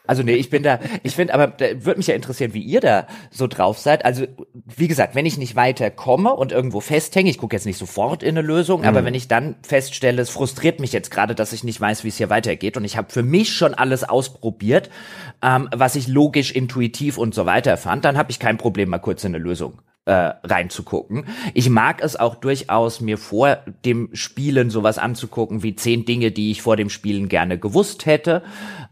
Also 0.09 0.23
nee, 0.23 0.33
ich 0.33 0.49
bin 0.49 0.63
da, 0.63 0.79
ich 1.03 1.13
finde, 1.13 1.35
aber 1.35 1.45
da 1.45 1.85
würde 1.85 1.99
mich 1.99 2.07
ja 2.07 2.15
interessieren, 2.15 2.55
wie 2.55 2.63
ihr 2.63 2.79
da 2.79 3.05
so 3.29 3.45
drauf 3.45 3.77
seid. 3.77 4.05
Also 4.05 4.25
wie 4.65 4.87
gesagt, 4.87 5.13
wenn 5.13 5.27
ich 5.27 5.37
nicht 5.37 5.55
weiterkomme 5.55 6.33
und 6.33 6.51
irgendwo 6.51 6.79
festhänge, 6.79 7.29
ich 7.29 7.37
gucke 7.37 7.55
jetzt 7.55 7.67
nicht 7.67 7.77
sofort 7.77 8.23
in 8.23 8.35
eine 8.35 8.41
Lösung, 8.41 8.81
mhm. 8.81 8.87
aber 8.87 9.05
wenn 9.05 9.13
ich 9.13 9.27
dann 9.27 9.57
feststelle, 9.61 10.19
es 10.19 10.31
frustriert 10.31 10.79
mich 10.79 10.93
jetzt 10.93 11.11
gerade, 11.11 11.35
dass 11.35 11.53
ich 11.53 11.63
nicht 11.63 11.79
weiß, 11.79 12.03
wie 12.05 12.07
es 12.07 12.17
hier 12.17 12.31
weitergeht 12.31 12.75
und 12.75 12.85
ich 12.85 12.97
habe 12.97 13.11
für 13.11 13.21
mich 13.21 13.53
schon 13.53 13.75
alles 13.75 14.03
ausprobiert, 14.03 14.89
ähm, 15.43 15.69
was 15.75 15.95
ich 15.95 16.07
logisch, 16.07 16.53
intuitiv 16.53 17.19
und 17.19 17.35
so 17.35 17.45
weiter 17.45 17.77
fand, 17.77 18.03
dann 18.03 18.17
habe 18.17 18.31
ich 18.31 18.39
kein 18.39 18.57
Problem, 18.57 18.89
mal 18.89 18.97
kurz 18.97 19.23
in 19.23 19.35
eine 19.35 19.43
Lösung 19.43 19.79
äh, 20.09 20.33
reinzugucken. 20.43 21.25
Ich 21.53 21.69
mag 21.69 22.01
es 22.03 22.15
auch 22.15 22.33
durchaus, 22.33 22.99
mir 22.99 23.19
vor 23.19 23.59
dem 23.85 24.09
Spielen 24.13 24.71
sowas 24.71 24.97
anzugucken 24.97 25.61
wie 25.61 25.75
zehn 25.75 26.03
Dinge, 26.03 26.31
die 26.31 26.49
ich 26.49 26.63
vor 26.63 26.75
dem 26.75 26.89
Spielen 26.89 27.29
gerne 27.29 27.59
gewusst 27.59 28.07
hätte 28.07 28.41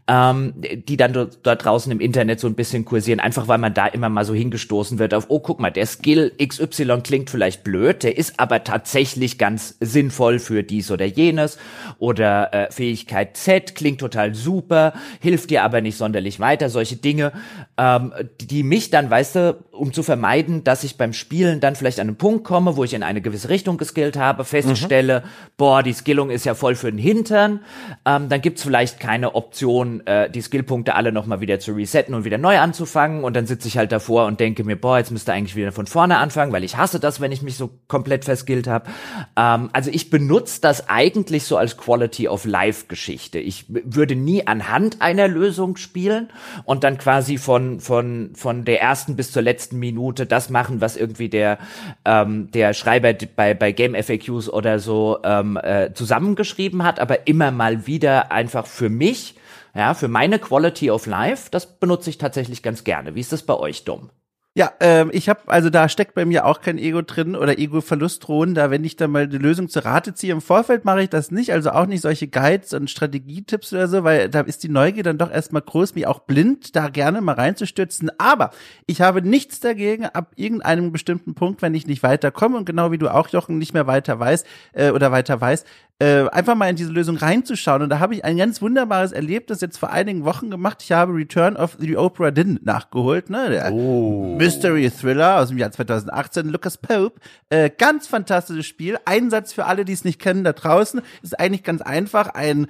ähm, 0.08 0.54
die 0.56 0.96
dann 0.96 1.12
dort, 1.12 1.38
dort 1.42 1.64
draußen 1.64 1.92
im 1.92 2.00
Internet 2.00 2.40
so 2.40 2.46
ein 2.46 2.54
bisschen 2.54 2.86
kursieren, 2.86 3.20
einfach 3.20 3.46
weil 3.46 3.58
man 3.58 3.74
da 3.74 3.86
immer 3.86 4.08
mal 4.08 4.24
so 4.24 4.34
hingestoßen 4.34 4.98
wird 4.98 5.12
auf, 5.12 5.26
oh, 5.28 5.38
guck 5.38 5.60
mal, 5.60 5.70
der 5.70 5.84
Skill 5.84 6.32
XY 6.42 7.02
klingt 7.02 7.28
vielleicht 7.28 7.62
blöd, 7.62 8.02
der 8.02 8.16
ist 8.16 8.40
aber 8.40 8.64
tatsächlich 8.64 9.36
ganz 9.36 9.76
sinnvoll 9.80 10.38
für 10.38 10.62
dies 10.62 10.90
oder 10.90 11.04
jenes 11.04 11.58
oder 11.98 12.54
äh, 12.54 12.72
Fähigkeit 12.72 13.36
Z 13.36 13.74
klingt 13.74 14.00
total 14.00 14.34
super, 14.34 14.94
hilft 15.20 15.50
dir 15.50 15.62
aber 15.62 15.82
nicht 15.82 15.98
sonderlich 15.98 16.40
weiter, 16.40 16.70
solche 16.70 16.96
Dinge, 16.96 17.32
ähm, 17.78 18.12
die 18.40 18.62
mich 18.62 18.90
dann, 18.90 19.08
weißt 19.08 19.36
du, 19.36 19.64
um 19.70 19.92
zu 19.92 20.02
vermeiden, 20.02 20.64
dass 20.64 20.84
ich 20.84 20.98
beim 20.98 21.12
Spielen 21.12 21.60
dann 21.60 21.76
vielleicht 21.76 22.00
an 22.00 22.08
einen 22.08 22.16
Punkt 22.16 22.44
komme, 22.44 22.76
wo 22.76 22.84
ich 22.84 22.92
in 22.92 23.02
eine 23.02 23.22
gewisse 23.22 23.48
Richtung 23.48 23.78
geskillt 23.78 24.16
habe, 24.16 24.44
feststelle, 24.44 25.20
mhm. 25.20 25.28
boah, 25.56 25.82
die 25.82 25.92
Skillung 25.92 26.30
ist 26.30 26.44
ja 26.44 26.54
voll 26.54 26.74
für 26.74 26.90
den 26.90 26.98
Hintern, 26.98 27.60
ähm, 28.04 28.28
dann 28.28 28.40
gibt's 28.40 28.64
vielleicht 28.64 28.98
keine 28.98 29.34
Option, 29.36 30.04
äh, 30.06 30.28
die 30.28 30.42
Skillpunkte 30.42 30.94
alle 30.94 31.12
nochmal 31.12 31.40
wieder 31.40 31.60
zu 31.60 31.72
resetten 31.72 32.14
und 32.14 32.24
wieder 32.24 32.38
neu 32.38 32.58
anzufangen. 32.58 33.22
Und 33.22 33.36
dann 33.36 33.46
sitze 33.46 33.68
ich 33.68 33.78
halt 33.78 33.92
davor 33.92 34.26
und 34.26 34.40
denke 34.40 34.64
mir, 34.64 34.76
boah, 34.76 34.98
jetzt 34.98 35.10
müsste 35.10 35.32
eigentlich 35.32 35.54
wieder 35.54 35.70
von 35.70 35.86
vorne 35.86 36.18
anfangen, 36.18 36.52
weil 36.52 36.64
ich 36.64 36.76
hasse 36.76 36.98
das, 36.98 37.20
wenn 37.20 37.30
ich 37.30 37.42
mich 37.42 37.56
so 37.56 37.70
komplett 37.86 38.24
verskillt 38.24 38.66
habe. 38.66 38.90
Ähm, 39.36 39.70
also 39.72 39.90
ich 39.92 40.10
benutze 40.10 40.60
das 40.60 40.88
eigentlich 40.88 41.44
so 41.44 41.56
als 41.56 41.76
Quality 41.76 42.28
of 42.28 42.44
Life 42.44 42.86
Geschichte. 42.88 43.38
Ich 43.38 43.66
würde 43.68 44.16
nie 44.16 44.46
anhand 44.46 45.00
einer 45.00 45.28
Lösung 45.28 45.76
spielen 45.76 46.28
und 46.64 46.82
dann 46.82 46.98
quasi 46.98 47.38
von, 47.38 47.67
von, 47.80 48.30
von 48.34 48.64
der 48.64 48.80
ersten 48.80 49.16
bis 49.16 49.32
zur 49.32 49.42
letzten 49.42 49.78
Minute 49.78 50.26
das 50.26 50.50
machen, 50.50 50.80
was 50.80 50.96
irgendwie 50.96 51.28
der, 51.28 51.58
ähm, 52.04 52.50
der 52.50 52.74
Schreiber 52.74 53.14
bei, 53.36 53.54
bei 53.54 53.72
Game 53.72 53.94
FAQs 53.94 54.48
oder 54.48 54.78
so 54.78 55.18
ähm, 55.24 55.58
äh, 55.62 55.92
zusammengeschrieben 55.94 56.82
hat, 56.82 57.00
aber 57.00 57.26
immer 57.26 57.50
mal 57.50 57.86
wieder 57.86 58.32
einfach 58.32 58.66
für 58.66 58.88
mich 58.88 59.34
ja, 59.74 59.94
für 59.94 60.08
meine 60.08 60.38
Quality 60.40 60.90
of 60.90 61.06
Life, 61.06 61.50
das 61.50 61.78
benutze 61.78 62.10
ich 62.10 62.18
tatsächlich 62.18 62.62
ganz 62.62 62.82
gerne. 62.82 63.14
Wie 63.14 63.20
ist 63.20 63.32
das 63.32 63.44
bei 63.44 63.54
euch, 63.54 63.84
Dom? 63.84 64.10
Ja, 64.58 64.72
ähm, 64.80 65.10
ich 65.12 65.28
habe, 65.28 65.42
also 65.46 65.70
da 65.70 65.88
steckt 65.88 66.14
bei 66.14 66.24
mir 66.24 66.44
auch 66.44 66.60
kein 66.60 66.78
Ego 66.78 67.00
drin 67.00 67.36
oder 67.36 67.60
Ego-Verlust 67.60 68.26
drohen, 68.26 68.56
da 68.56 68.72
wenn 68.72 68.82
ich 68.82 68.96
da 68.96 69.06
mal 69.06 69.28
die 69.28 69.38
Lösung 69.38 69.68
zur 69.68 69.84
Rate 69.84 70.14
ziehe. 70.14 70.32
Im 70.32 70.40
Vorfeld 70.40 70.84
mache 70.84 71.02
ich 71.02 71.08
das 71.08 71.30
nicht, 71.30 71.52
also 71.52 71.70
auch 71.70 71.86
nicht 71.86 72.00
solche 72.00 72.26
Guides 72.26 72.74
und 72.74 72.90
Strategietipps 72.90 73.72
oder 73.72 73.86
so, 73.86 74.02
weil 74.02 74.28
da 74.28 74.40
ist 74.40 74.64
die 74.64 74.68
Neugier 74.68 75.04
dann 75.04 75.16
doch 75.16 75.30
erstmal 75.30 75.62
groß, 75.62 75.94
mich 75.94 76.08
auch 76.08 76.18
blind 76.18 76.74
da 76.74 76.88
gerne 76.88 77.20
mal 77.20 77.36
reinzustürzen. 77.36 78.10
Aber 78.18 78.50
ich 78.86 79.00
habe 79.00 79.22
nichts 79.22 79.60
dagegen, 79.60 80.06
ab 80.06 80.32
irgendeinem 80.34 80.90
bestimmten 80.90 81.36
Punkt, 81.36 81.62
wenn 81.62 81.76
ich 81.76 81.86
nicht 81.86 82.02
weiterkomme 82.02 82.56
und 82.56 82.64
genau 82.64 82.90
wie 82.90 82.98
du 82.98 83.14
auch, 83.14 83.28
Jochen, 83.28 83.58
nicht 83.58 83.74
mehr 83.74 83.86
weiter 83.86 84.18
weiß 84.18 84.42
äh, 84.72 84.90
oder 84.90 85.12
weiter 85.12 85.40
weiß, 85.40 85.66
äh, 86.00 86.28
einfach 86.28 86.54
mal 86.54 86.70
in 86.70 86.76
diese 86.76 86.92
Lösung 86.92 87.16
reinzuschauen. 87.16 87.82
Und 87.82 87.90
da 87.90 87.98
habe 87.98 88.14
ich 88.14 88.24
ein 88.24 88.36
ganz 88.36 88.62
wunderbares 88.62 89.10
Erlebnis 89.10 89.60
jetzt 89.60 89.78
vor 89.78 89.90
einigen 89.90 90.24
Wochen 90.24 90.48
gemacht. 90.48 90.82
Ich 90.82 90.92
habe 90.92 91.12
Return 91.12 91.56
of 91.56 91.76
the 91.80 91.96
Oprah 91.96 92.30
Din 92.30 92.60
nachgeholt, 92.62 93.30
ne? 93.30 93.50
Der 93.50 93.72
oh. 93.72 94.36
Mystery 94.38 94.90
Thriller 94.90 95.40
aus 95.40 95.48
dem 95.48 95.58
Jahr 95.58 95.72
2018, 95.72 96.48
Lucas 96.48 96.78
Pope. 96.78 97.20
Äh, 97.50 97.70
ganz 97.76 98.06
fantastisches 98.06 98.66
Spiel. 98.66 98.98
Einsatz 99.06 99.52
für 99.52 99.64
alle, 99.64 99.84
die 99.84 99.92
es 99.92 100.04
nicht 100.04 100.20
kennen 100.20 100.44
da 100.44 100.52
draußen. 100.52 101.00
Ist 101.22 101.38
eigentlich 101.38 101.64
ganz 101.64 101.82
einfach. 101.82 102.28
Ein 102.28 102.68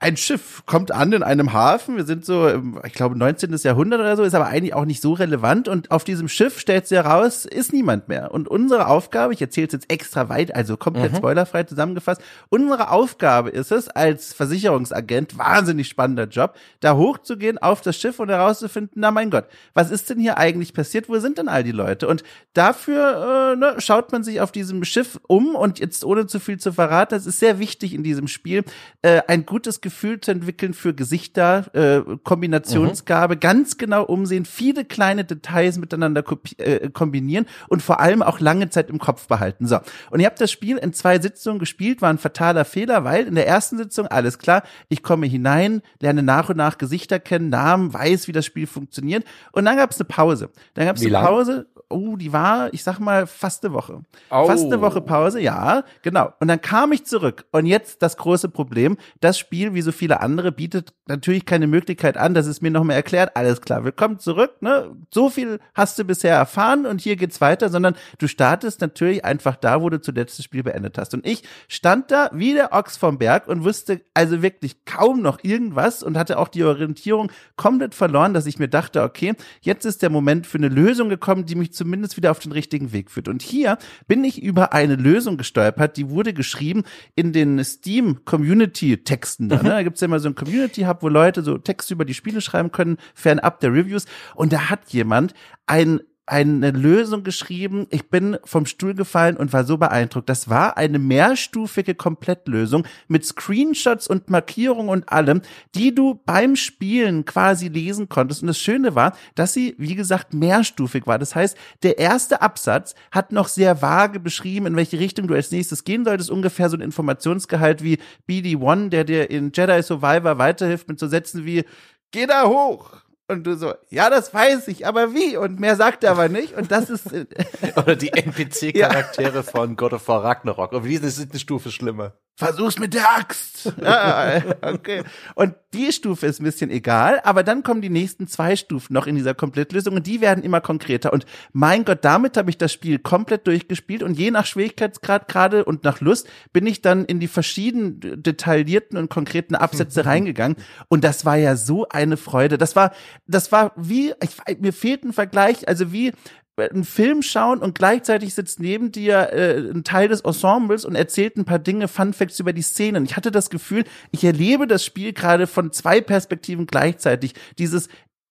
ein 0.00 0.16
Schiff 0.16 0.62
kommt 0.64 0.92
an 0.92 1.12
in 1.12 1.24
einem 1.24 1.52
Hafen. 1.52 1.96
Wir 1.96 2.04
sind 2.04 2.24
so, 2.24 2.48
ich 2.86 2.92
glaube, 2.92 3.18
19. 3.18 3.52
Jahrhundert 3.56 3.98
oder 3.98 4.16
so, 4.16 4.22
ist 4.22 4.34
aber 4.34 4.46
eigentlich 4.46 4.74
auch 4.74 4.84
nicht 4.84 5.02
so 5.02 5.12
relevant. 5.12 5.66
Und 5.66 5.90
auf 5.90 6.04
diesem 6.04 6.28
Schiff 6.28 6.60
stellt 6.60 6.86
sich 6.86 6.96
heraus, 6.96 7.44
ist 7.44 7.72
niemand 7.72 8.06
mehr. 8.06 8.30
Und 8.30 8.46
unsere 8.46 8.86
Aufgabe, 8.86 9.34
ich 9.34 9.42
erzähle 9.42 9.66
es 9.66 9.72
jetzt 9.72 9.90
extra 9.90 10.28
weit, 10.28 10.54
also 10.54 10.76
komplett 10.76 11.12
mhm. 11.12 11.16
spoilerfrei 11.16 11.64
zusammengefasst, 11.64 12.22
unsere 12.48 12.92
Aufgabe 12.92 13.50
ist 13.50 13.72
es, 13.72 13.88
als 13.88 14.32
Versicherungsagent, 14.32 15.36
wahnsinnig 15.36 15.88
spannender 15.88 16.28
Job, 16.28 16.54
da 16.78 16.94
hochzugehen 16.94 17.58
auf 17.58 17.80
das 17.80 17.96
Schiff 17.96 18.20
und 18.20 18.28
herauszufinden, 18.28 18.92
na 18.94 19.10
mein 19.10 19.30
Gott, 19.30 19.46
was 19.74 19.90
ist 19.90 20.10
denn 20.10 20.20
hier 20.20 20.38
eigentlich 20.38 20.74
passiert? 20.74 21.08
Wo 21.08 21.18
sind 21.18 21.38
denn 21.38 21.48
all 21.48 21.64
die 21.64 21.72
Leute? 21.72 22.06
Und 22.06 22.22
dafür 22.52 23.54
äh, 23.54 23.56
ne, 23.56 23.74
schaut 23.78 24.12
man 24.12 24.22
sich 24.22 24.40
auf 24.40 24.52
diesem 24.52 24.84
Schiff 24.84 25.18
um 25.26 25.56
und 25.56 25.80
jetzt 25.80 26.04
ohne 26.04 26.28
zu 26.28 26.38
viel 26.38 26.58
zu 26.58 26.72
verraten, 26.72 27.16
das 27.16 27.26
ist 27.26 27.40
sehr 27.40 27.58
wichtig 27.58 27.94
in 27.94 28.04
diesem 28.04 28.28
Spiel, 28.28 28.62
äh, 29.02 29.22
ein 29.26 29.44
gutes 29.44 29.80
Gefühl 29.80 29.87
zu 29.90 30.30
entwickeln 30.30 30.74
für 30.74 30.94
Gesichter, 30.94 31.66
äh, 31.74 32.16
Kombinationsgabe, 32.24 33.36
mhm. 33.36 33.40
ganz 33.40 33.78
genau 33.78 34.04
umsehen, 34.04 34.44
viele 34.44 34.84
kleine 34.84 35.24
Details 35.24 35.78
miteinander 35.78 36.24
äh, 36.58 36.90
kombinieren 36.90 37.46
und 37.68 37.82
vor 37.82 38.00
allem 38.00 38.22
auch 38.22 38.40
lange 38.40 38.70
Zeit 38.70 38.90
im 38.90 38.98
Kopf 38.98 39.26
behalten. 39.28 39.66
So. 39.66 39.78
Und 40.10 40.20
ihr 40.20 40.26
habt 40.26 40.40
das 40.40 40.50
Spiel 40.50 40.78
in 40.78 40.92
zwei 40.92 41.18
Sitzungen 41.18 41.58
gespielt, 41.58 42.02
war 42.02 42.10
ein 42.10 42.18
fataler 42.18 42.64
Fehler, 42.64 43.04
weil 43.04 43.26
in 43.26 43.34
der 43.34 43.46
ersten 43.46 43.76
Sitzung 43.76 44.06
alles 44.06 44.38
klar, 44.38 44.62
ich 44.88 45.02
komme 45.02 45.26
hinein, 45.26 45.82
lerne 46.00 46.22
nach 46.22 46.48
und 46.48 46.56
nach 46.56 46.78
Gesichter 46.78 47.18
kennen, 47.18 47.50
Namen, 47.50 47.92
weiß, 47.92 48.28
wie 48.28 48.32
das 48.32 48.46
Spiel 48.46 48.66
funktioniert. 48.66 49.24
Und 49.52 49.64
dann 49.64 49.76
gab 49.76 49.90
es 49.90 50.00
eine 50.00 50.06
Pause. 50.06 50.50
Dann 50.74 50.86
gab 50.86 50.96
es 50.96 51.02
eine? 51.04 51.12
Pause, 51.12 51.66
oh, 51.90 52.16
die 52.16 52.32
war, 52.32 52.72
ich 52.74 52.82
sag 52.82 52.98
mal, 52.98 53.26
fast 53.26 53.64
eine 53.64 53.72
Woche. 53.72 54.02
Oh. 54.30 54.46
Fast 54.46 54.66
eine 54.66 54.80
Woche 54.80 55.00
Pause, 55.00 55.40
ja, 55.40 55.84
genau. 56.02 56.32
Und 56.38 56.48
dann 56.48 56.60
kam 56.60 56.92
ich 56.92 57.04
zurück. 57.04 57.46
Und 57.50 57.66
jetzt 57.66 58.02
das 58.02 58.16
große 58.16 58.48
Problem, 58.48 58.96
das 59.20 59.38
Spiel, 59.38 59.74
wie 59.74 59.82
so 59.82 59.92
viele 59.92 60.20
andere, 60.20 60.52
bietet 60.52 60.92
natürlich 61.06 61.46
keine 61.46 61.66
Möglichkeit 61.66 62.16
an, 62.16 62.34
dass 62.34 62.46
es 62.46 62.60
mir 62.60 62.70
noch 62.70 62.84
mehr 62.84 62.96
erklärt. 62.96 63.36
Alles 63.36 63.60
klar, 63.60 63.84
willkommen 63.84 64.18
zurück, 64.18 64.60
ne? 64.60 64.94
So 65.10 65.30
viel 65.30 65.60
hast 65.74 65.98
du 65.98 66.04
bisher 66.04 66.34
erfahren 66.34 66.84
und 66.84 67.00
hier 67.00 67.16
geht's 67.16 67.40
weiter, 67.40 67.70
sondern 67.70 67.94
du 68.18 68.28
startest 68.28 68.80
natürlich 68.80 69.24
einfach 69.24 69.56
da, 69.56 69.80
wo 69.80 69.88
du 69.88 70.00
zuletzt 70.00 70.38
das 70.38 70.44
Spiel 70.44 70.62
beendet 70.62 70.98
hast. 70.98 71.14
Und 71.14 71.26
ich 71.26 71.42
stand 71.68 72.10
da 72.10 72.30
wie 72.32 72.52
der 72.52 72.72
Ochs 72.72 72.96
vom 72.98 73.18
Berg 73.18 73.48
und 73.48 73.64
wusste 73.64 74.02
also 74.12 74.42
wirklich 74.42 74.84
kaum 74.84 75.22
noch 75.22 75.38
irgendwas 75.42 76.02
und 76.02 76.18
hatte 76.18 76.38
auch 76.38 76.48
die 76.48 76.64
Orientierung 76.64 77.32
komplett 77.56 77.94
verloren, 77.94 78.34
dass 78.34 78.46
ich 78.46 78.58
mir 78.58 78.68
dachte, 78.68 79.02
okay, 79.02 79.34
jetzt 79.62 79.86
ist 79.86 80.02
der 80.02 80.10
Moment 80.10 80.46
für 80.46 80.58
eine 80.58 80.68
Lösung 80.68 81.08
gekommen, 81.08 81.46
die 81.46 81.54
mich 81.54 81.72
zumindest 81.78 82.16
wieder 82.16 82.30
auf 82.30 82.38
den 82.38 82.52
richtigen 82.52 82.92
Weg 82.92 83.10
führt. 83.10 83.28
Und 83.28 83.42
hier 83.42 83.78
bin 84.06 84.22
ich 84.24 84.42
über 84.42 84.72
eine 84.72 84.96
Lösung 84.96 85.36
gestolpert, 85.36 85.96
die 85.96 86.10
wurde 86.10 86.34
geschrieben 86.34 86.82
in 87.14 87.32
den 87.32 87.62
Steam 87.64 88.24
Community 88.24 88.98
Texten. 89.02 89.48
Da, 89.48 89.56
ne? 89.56 89.62
Mhm. 89.62 89.66
da 89.66 89.82
gibt's 89.82 90.00
ja 90.00 90.06
immer 90.06 90.20
so 90.20 90.28
ein 90.28 90.34
Community 90.34 90.82
Hub, 90.82 91.02
wo 91.02 91.08
Leute 91.08 91.42
so 91.42 91.56
Texte 91.56 91.94
über 91.94 92.04
die 92.04 92.14
Spiele 92.14 92.40
schreiben 92.40 92.72
können, 92.72 92.98
fernab 93.14 93.60
der 93.60 93.72
Reviews. 93.72 94.04
Und 94.34 94.52
da 94.52 94.68
hat 94.68 94.90
jemand 94.90 95.32
ein 95.66 96.00
eine 96.30 96.70
Lösung 96.70 97.24
geschrieben. 97.24 97.86
Ich 97.90 98.10
bin 98.10 98.38
vom 98.44 98.66
Stuhl 98.66 98.94
gefallen 98.94 99.36
und 99.36 99.52
war 99.52 99.64
so 99.64 99.78
beeindruckt. 99.78 100.28
Das 100.28 100.48
war 100.48 100.76
eine 100.76 100.98
mehrstufige 100.98 101.94
Komplettlösung 101.94 102.86
mit 103.08 103.24
Screenshots 103.24 104.06
und 104.06 104.30
Markierungen 104.30 104.90
und 104.90 105.08
allem, 105.10 105.42
die 105.74 105.94
du 105.94 106.20
beim 106.26 106.56
Spielen 106.56 107.24
quasi 107.24 107.68
lesen 107.68 108.08
konntest. 108.08 108.42
Und 108.42 108.48
das 108.48 108.58
Schöne 108.58 108.94
war, 108.94 109.16
dass 109.34 109.52
sie, 109.52 109.74
wie 109.78 109.94
gesagt, 109.94 110.34
mehrstufig 110.34 111.06
war. 111.06 111.18
Das 111.18 111.34
heißt, 111.34 111.56
der 111.82 111.98
erste 111.98 112.42
Absatz 112.42 112.94
hat 113.10 113.32
noch 113.32 113.48
sehr 113.48 113.82
vage 113.82 114.20
beschrieben, 114.20 114.66
in 114.66 114.76
welche 114.76 114.98
Richtung 114.98 115.28
du 115.28 115.34
als 115.34 115.50
nächstes 115.50 115.84
gehen 115.84 116.04
solltest. 116.04 116.30
Ungefähr 116.30 116.68
so 116.68 116.76
ein 116.76 116.82
Informationsgehalt 116.82 117.82
wie 117.82 117.98
BD1, 118.28 118.90
der 118.90 119.04
dir 119.04 119.30
in 119.30 119.52
Jedi 119.54 119.82
Survivor 119.82 120.38
weiterhilft 120.38 120.88
mit 120.88 120.98
so 120.98 121.08
Sätzen 121.08 121.44
wie, 121.44 121.64
geh 122.10 122.26
da 122.26 122.46
hoch 122.46 123.07
und 123.28 123.46
du 123.46 123.56
so, 123.56 123.74
ja, 123.90 124.08
das 124.08 124.32
weiß 124.32 124.68
ich, 124.68 124.86
aber 124.86 125.12
wie? 125.12 125.36
Und 125.36 125.60
mehr 125.60 125.76
sagt 125.76 126.02
er 126.02 126.12
aber 126.12 126.28
nicht. 126.28 126.54
Und 126.54 126.70
das 126.72 126.88
ist. 126.88 127.06
Oder 127.76 127.94
die 127.94 128.12
NPC-Charaktere 128.12 129.36
ja. 129.36 129.42
von 129.42 129.76
God 129.76 129.92
of 129.92 130.08
War 130.08 130.24
Ragnarok. 130.24 130.72
Und 130.72 130.84
wie 130.84 130.94
ist 130.94 131.30
eine 131.30 131.38
Stufe 131.38 131.70
schlimmer? 131.70 132.14
versuch's 132.38 132.78
mit 132.78 132.94
der 132.94 133.16
Axt. 133.16 133.72
ja, 133.82 134.40
okay. 134.62 135.02
Und 135.34 135.54
die 135.74 135.92
Stufe 135.92 136.24
ist 136.26 136.40
ein 136.40 136.44
bisschen 136.44 136.70
egal, 136.70 137.20
aber 137.24 137.42
dann 137.42 137.64
kommen 137.64 137.82
die 137.82 137.90
nächsten 137.90 138.28
zwei 138.28 138.54
Stufen 138.54 138.94
noch 138.94 139.08
in 139.08 139.16
dieser 139.16 139.34
Komplettlösung 139.34 139.96
und 139.96 140.06
die 140.06 140.20
werden 140.20 140.44
immer 140.44 140.60
konkreter. 140.60 141.12
Und 141.12 141.26
mein 141.52 141.84
Gott, 141.84 142.04
damit 142.04 142.36
habe 142.36 142.48
ich 142.48 142.56
das 142.56 142.72
Spiel 142.72 143.00
komplett 143.00 143.48
durchgespielt 143.48 144.04
und 144.04 144.16
je 144.16 144.30
nach 144.30 144.46
Schwierigkeitsgrad 144.46 145.26
gerade 145.26 145.64
und 145.64 145.82
nach 145.82 146.00
Lust 146.00 146.28
bin 146.52 146.64
ich 146.66 146.80
dann 146.80 147.04
in 147.06 147.18
die 147.18 147.26
verschiedenen 147.26 148.22
detaillierten 148.22 148.96
und 148.96 149.10
konkreten 149.10 149.56
Absätze 149.56 150.04
reingegangen. 150.06 150.56
Und 150.86 151.02
das 151.02 151.24
war 151.24 151.36
ja 151.36 151.56
so 151.56 151.88
eine 151.88 152.16
Freude. 152.16 152.56
Das 152.56 152.76
war, 152.76 152.92
das 153.26 153.52
war 153.52 153.72
wie, 153.76 154.14
ich, 154.22 154.60
mir 154.60 154.72
fehlt 154.72 155.04
ein 155.04 155.12
Vergleich, 155.12 155.68
also 155.68 155.92
wie 155.92 156.12
einen 156.56 156.84
Film 156.84 157.22
schauen 157.22 157.60
und 157.60 157.76
gleichzeitig 157.76 158.34
sitzt 158.34 158.60
neben 158.60 158.90
dir 158.90 159.32
äh, 159.32 159.70
ein 159.70 159.84
Teil 159.84 160.08
des 160.08 160.22
Ensembles 160.22 160.84
und 160.84 160.96
erzählt 160.96 161.36
ein 161.36 161.44
paar 161.44 161.60
Dinge, 161.60 161.88
Fun 161.88 162.12
Facts 162.12 162.40
über 162.40 162.52
die 162.52 162.62
Szenen. 162.62 163.04
Ich 163.04 163.16
hatte 163.16 163.30
das 163.30 163.50
Gefühl, 163.50 163.84
ich 164.10 164.24
erlebe 164.24 164.66
das 164.66 164.84
Spiel 164.84 165.12
gerade 165.12 165.46
von 165.46 165.72
zwei 165.72 166.00
Perspektiven 166.00 166.66
gleichzeitig. 166.66 167.34
Dieses 167.58 167.88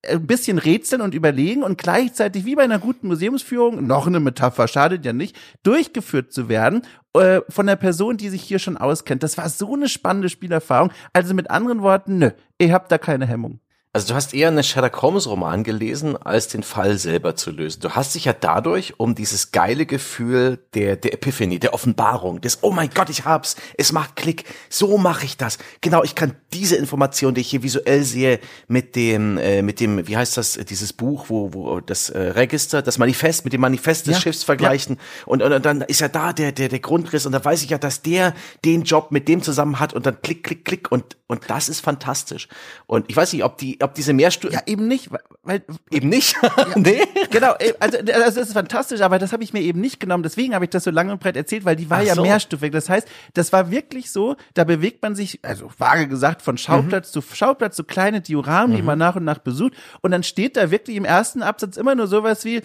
ein 0.08 0.28
bisschen 0.28 0.58
rätseln 0.58 1.02
und 1.02 1.14
überlegen 1.14 1.64
und 1.64 1.78
gleichzeitig 1.78 2.46
wie 2.46 2.56
bei 2.56 2.64
einer 2.64 2.80
guten 2.80 3.08
Museumsführung, 3.08 3.86
noch 3.86 4.08
eine 4.08 4.20
Metapher, 4.20 4.68
schadet 4.68 5.06
ja 5.06 5.12
nicht, 5.12 5.38
durchgeführt 5.64 6.32
zu 6.32 6.50
werden 6.50 6.84
äh, 7.14 7.42
von 7.50 7.68
der 7.68 7.76
Person, 7.76 8.18
die 8.18 8.30
sich 8.30 8.44
hier 8.44 8.60
schon 8.60 8.78
auskennt. 8.78 9.24
Das 9.24 9.38
war 9.38 9.50
so 9.50 9.74
eine 9.74 9.90
spannende 9.90 10.30
Spielerfahrung. 10.30 10.92
Also 11.14 11.34
mit 11.34 11.50
anderen 11.50 11.82
Worten, 11.82 12.20
nö, 12.20 12.32
ihr 12.60 12.74
habt 12.74 12.92
da 12.92 12.98
keine 12.98 13.26
Hemmung. 13.26 13.60
Also 13.94 14.10
du 14.10 14.14
hast 14.16 14.34
eher 14.34 14.50
einen 14.50 14.64
Sherlock 14.64 15.02
Holmes 15.02 15.28
Roman 15.28 15.64
gelesen, 15.64 16.18
als 16.18 16.50
den 16.50 16.62
Fall 16.62 16.98
selber 17.00 17.36
zu 17.36 17.50
lösen. 17.50 17.80
Du 17.82 17.92
hast 17.92 18.14
dich 18.14 18.26
ja 18.26 18.34
dadurch 18.34 19.00
um 19.00 19.16
dieses 19.16 19.52
geile 19.52 19.88
Gefühl 19.88 20.60
der, 20.76 20.98
der 20.98 21.14
Epiphany, 21.14 21.58
der 21.58 21.74
Offenbarung, 21.74 22.40
des, 22.42 22.60
oh 22.62 22.72
mein 22.72 22.92
Gott, 22.94 23.10
ich 23.10 23.26
hab's, 23.26 23.56
es 23.76 23.94
macht 23.94 24.16
Klick, 24.16 24.44
so 24.70 25.00
mache 25.00 25.26
ich 25.26 25.38
das. 25.38 25.58
Genau, 25.82 26.04
ich 26.04 26.14
kann 26.14 26.36
diese 26.54 26.76
Information, 26.76 27.34
die 27.34 27.42
ich 27.42 27.50
hier 27.50 27.64
visuell 27.64 28.04
sehe, 28.04 28.40
mit 28.68 28.96
dem, 28.96 29.38
äh, 29.38 29.64
mit 29.64 29.80
dem, 29.80 30.08
wie 30.08 30.18
heißt 30.18 30.38
das, 30.38 30.60
dieses 30.70 30.94
Buch, 30.94 31.26
wo, 31.30 31.54
wo 31.54 31.80
das 31.80 32.10
äh, 32.10 32.20
Register, 32.20 32.82
das 32.82 33.00
Manifest, 33.00 33.46
mit 33.46 33.54
dem 33.54 33.62
Manifest 33.62 34.06
des 34.06 34.18
ja, 34.18 34.22
Schiffs 34.22 34.44
vergleichen. 34.44 34.98
Ja. 34.98 35.02
Und, 35.26 35.42
und, 35.42 35.54
und 35.54 35.66
dann 35.66 35.82
ist 35.82 36.02
ja 36.02 36.08
da 36.10 36.34
der, 36.34 36.52
der, 36.52 36.70
der 36.70 36.80
Grundriss 36.80 37.26
und 37.26 37.32
da 37.32 37.44
weiß 37.44 37.64
ich 37.64 37.70
ja, 37.72 37.80
dass 37.80 38.04
der 38.04 38.36
den 38.64 38.84
Job 38.84 39.12
mit 39.12 39.28
dem 39.28 39.42
zusammen 39.42 39.80
hat 39.80 39.94
und 39.94 40.06
dann 40.06 40.22
klick, 40.22 40.44
klick, 40.44 40.66
klick 40.66 40.92
und, 40.92 41.18
und 41.26 41.42
das 41.48 41.68
ist 41.68 41.80
fantastisch. 41.80 42.48
Und 42.86 43.06
ich 43.10 43.18
weiß 43.18 43.34
nicht, 43.34 43.44
ob 43.44 43.58
die, 43.58 43.77
ob 43.82 43.94
diese 43.94 44.14
Mehrstufen. 44.14 44.56
Ja, 44.56 44.62
eben 44.66 44.88
nicht, 44.88 45.10
weil 45.44 45.64
eben 45.92 46.10
nicht. 46.10 46.36
Ja, 46.42 46.52
nee. 46.76 47.02
Genau, 47.32 47.54
äh, 47.60 47.74
also, 47.80 47.98
also 47.98 48.14
das 48.14 48.38
ist 48.38 48.54
fantastisch, 48.54 49.02
aber 49.02 49.20
das 49.20 49.34
habe 49.34 49.44
ich 49.44 49.54
mir 49.54 49.62
eben 49.62 49.82
nicht 49.82 50.00
genommen. 50.00 50.24
Deswegen 50.24 50.54
habe 50.54 50.66
ich 50.66 50.70
das 50.70 50.84
so 50.84 50.92
lange 50.92 51.12
und 51.12 51.20
breit 51.20 51.36
erzählt, 51.36 51.66
weil 51.66 51.76
die 51.76 51.90
war 51.90 52.00
Ach 52.00 52.04
ja 52.04 52.16
so. 52.16 52.22
mehrstufig. 52.22 52.72
Das 52.72 52.90
heißt, 52.90 53.08
das 53.34 53.54
war 53.54 53.72
wirklich 53.72 54.12
so, 54.12 54.36
da 54.54 54.64
bewegt 54.64 55.02
man 55.02 55.16
sich, 55.16 55.40
also 55.44 55.70
vage 55.78 56.08
gesagt, 56.08 56.42
von 56.42 56.58
Schauplatz 56.58 57.10
mhm. 57.10 57.22
zu 57.22 57.36
Schauplatz, 57.36 57.78
so 57.78 57.84
kleine 57.84 58.22
Dioramen, 58.22 58.72
mhm. 58.72 58.76
die 58.78 58.84
man 58.84 59.00
nach 59.00 59.16
und 59.16 59.24
nach 59.24 59.40
besucht. 59.40 59.74
Und 60.02 60.12
dann 60.12 60.24
steht 60.24 60.58
da 60.58 60.72
wirklich 60.72 60.98
im 60.98 61.06
ersten 61.06 61.42
Absatz 61.42 61.78
immer 61.78 61.96
nur 61.96 62.08
sowas 62.08 62.46
wie, 62.46 62.62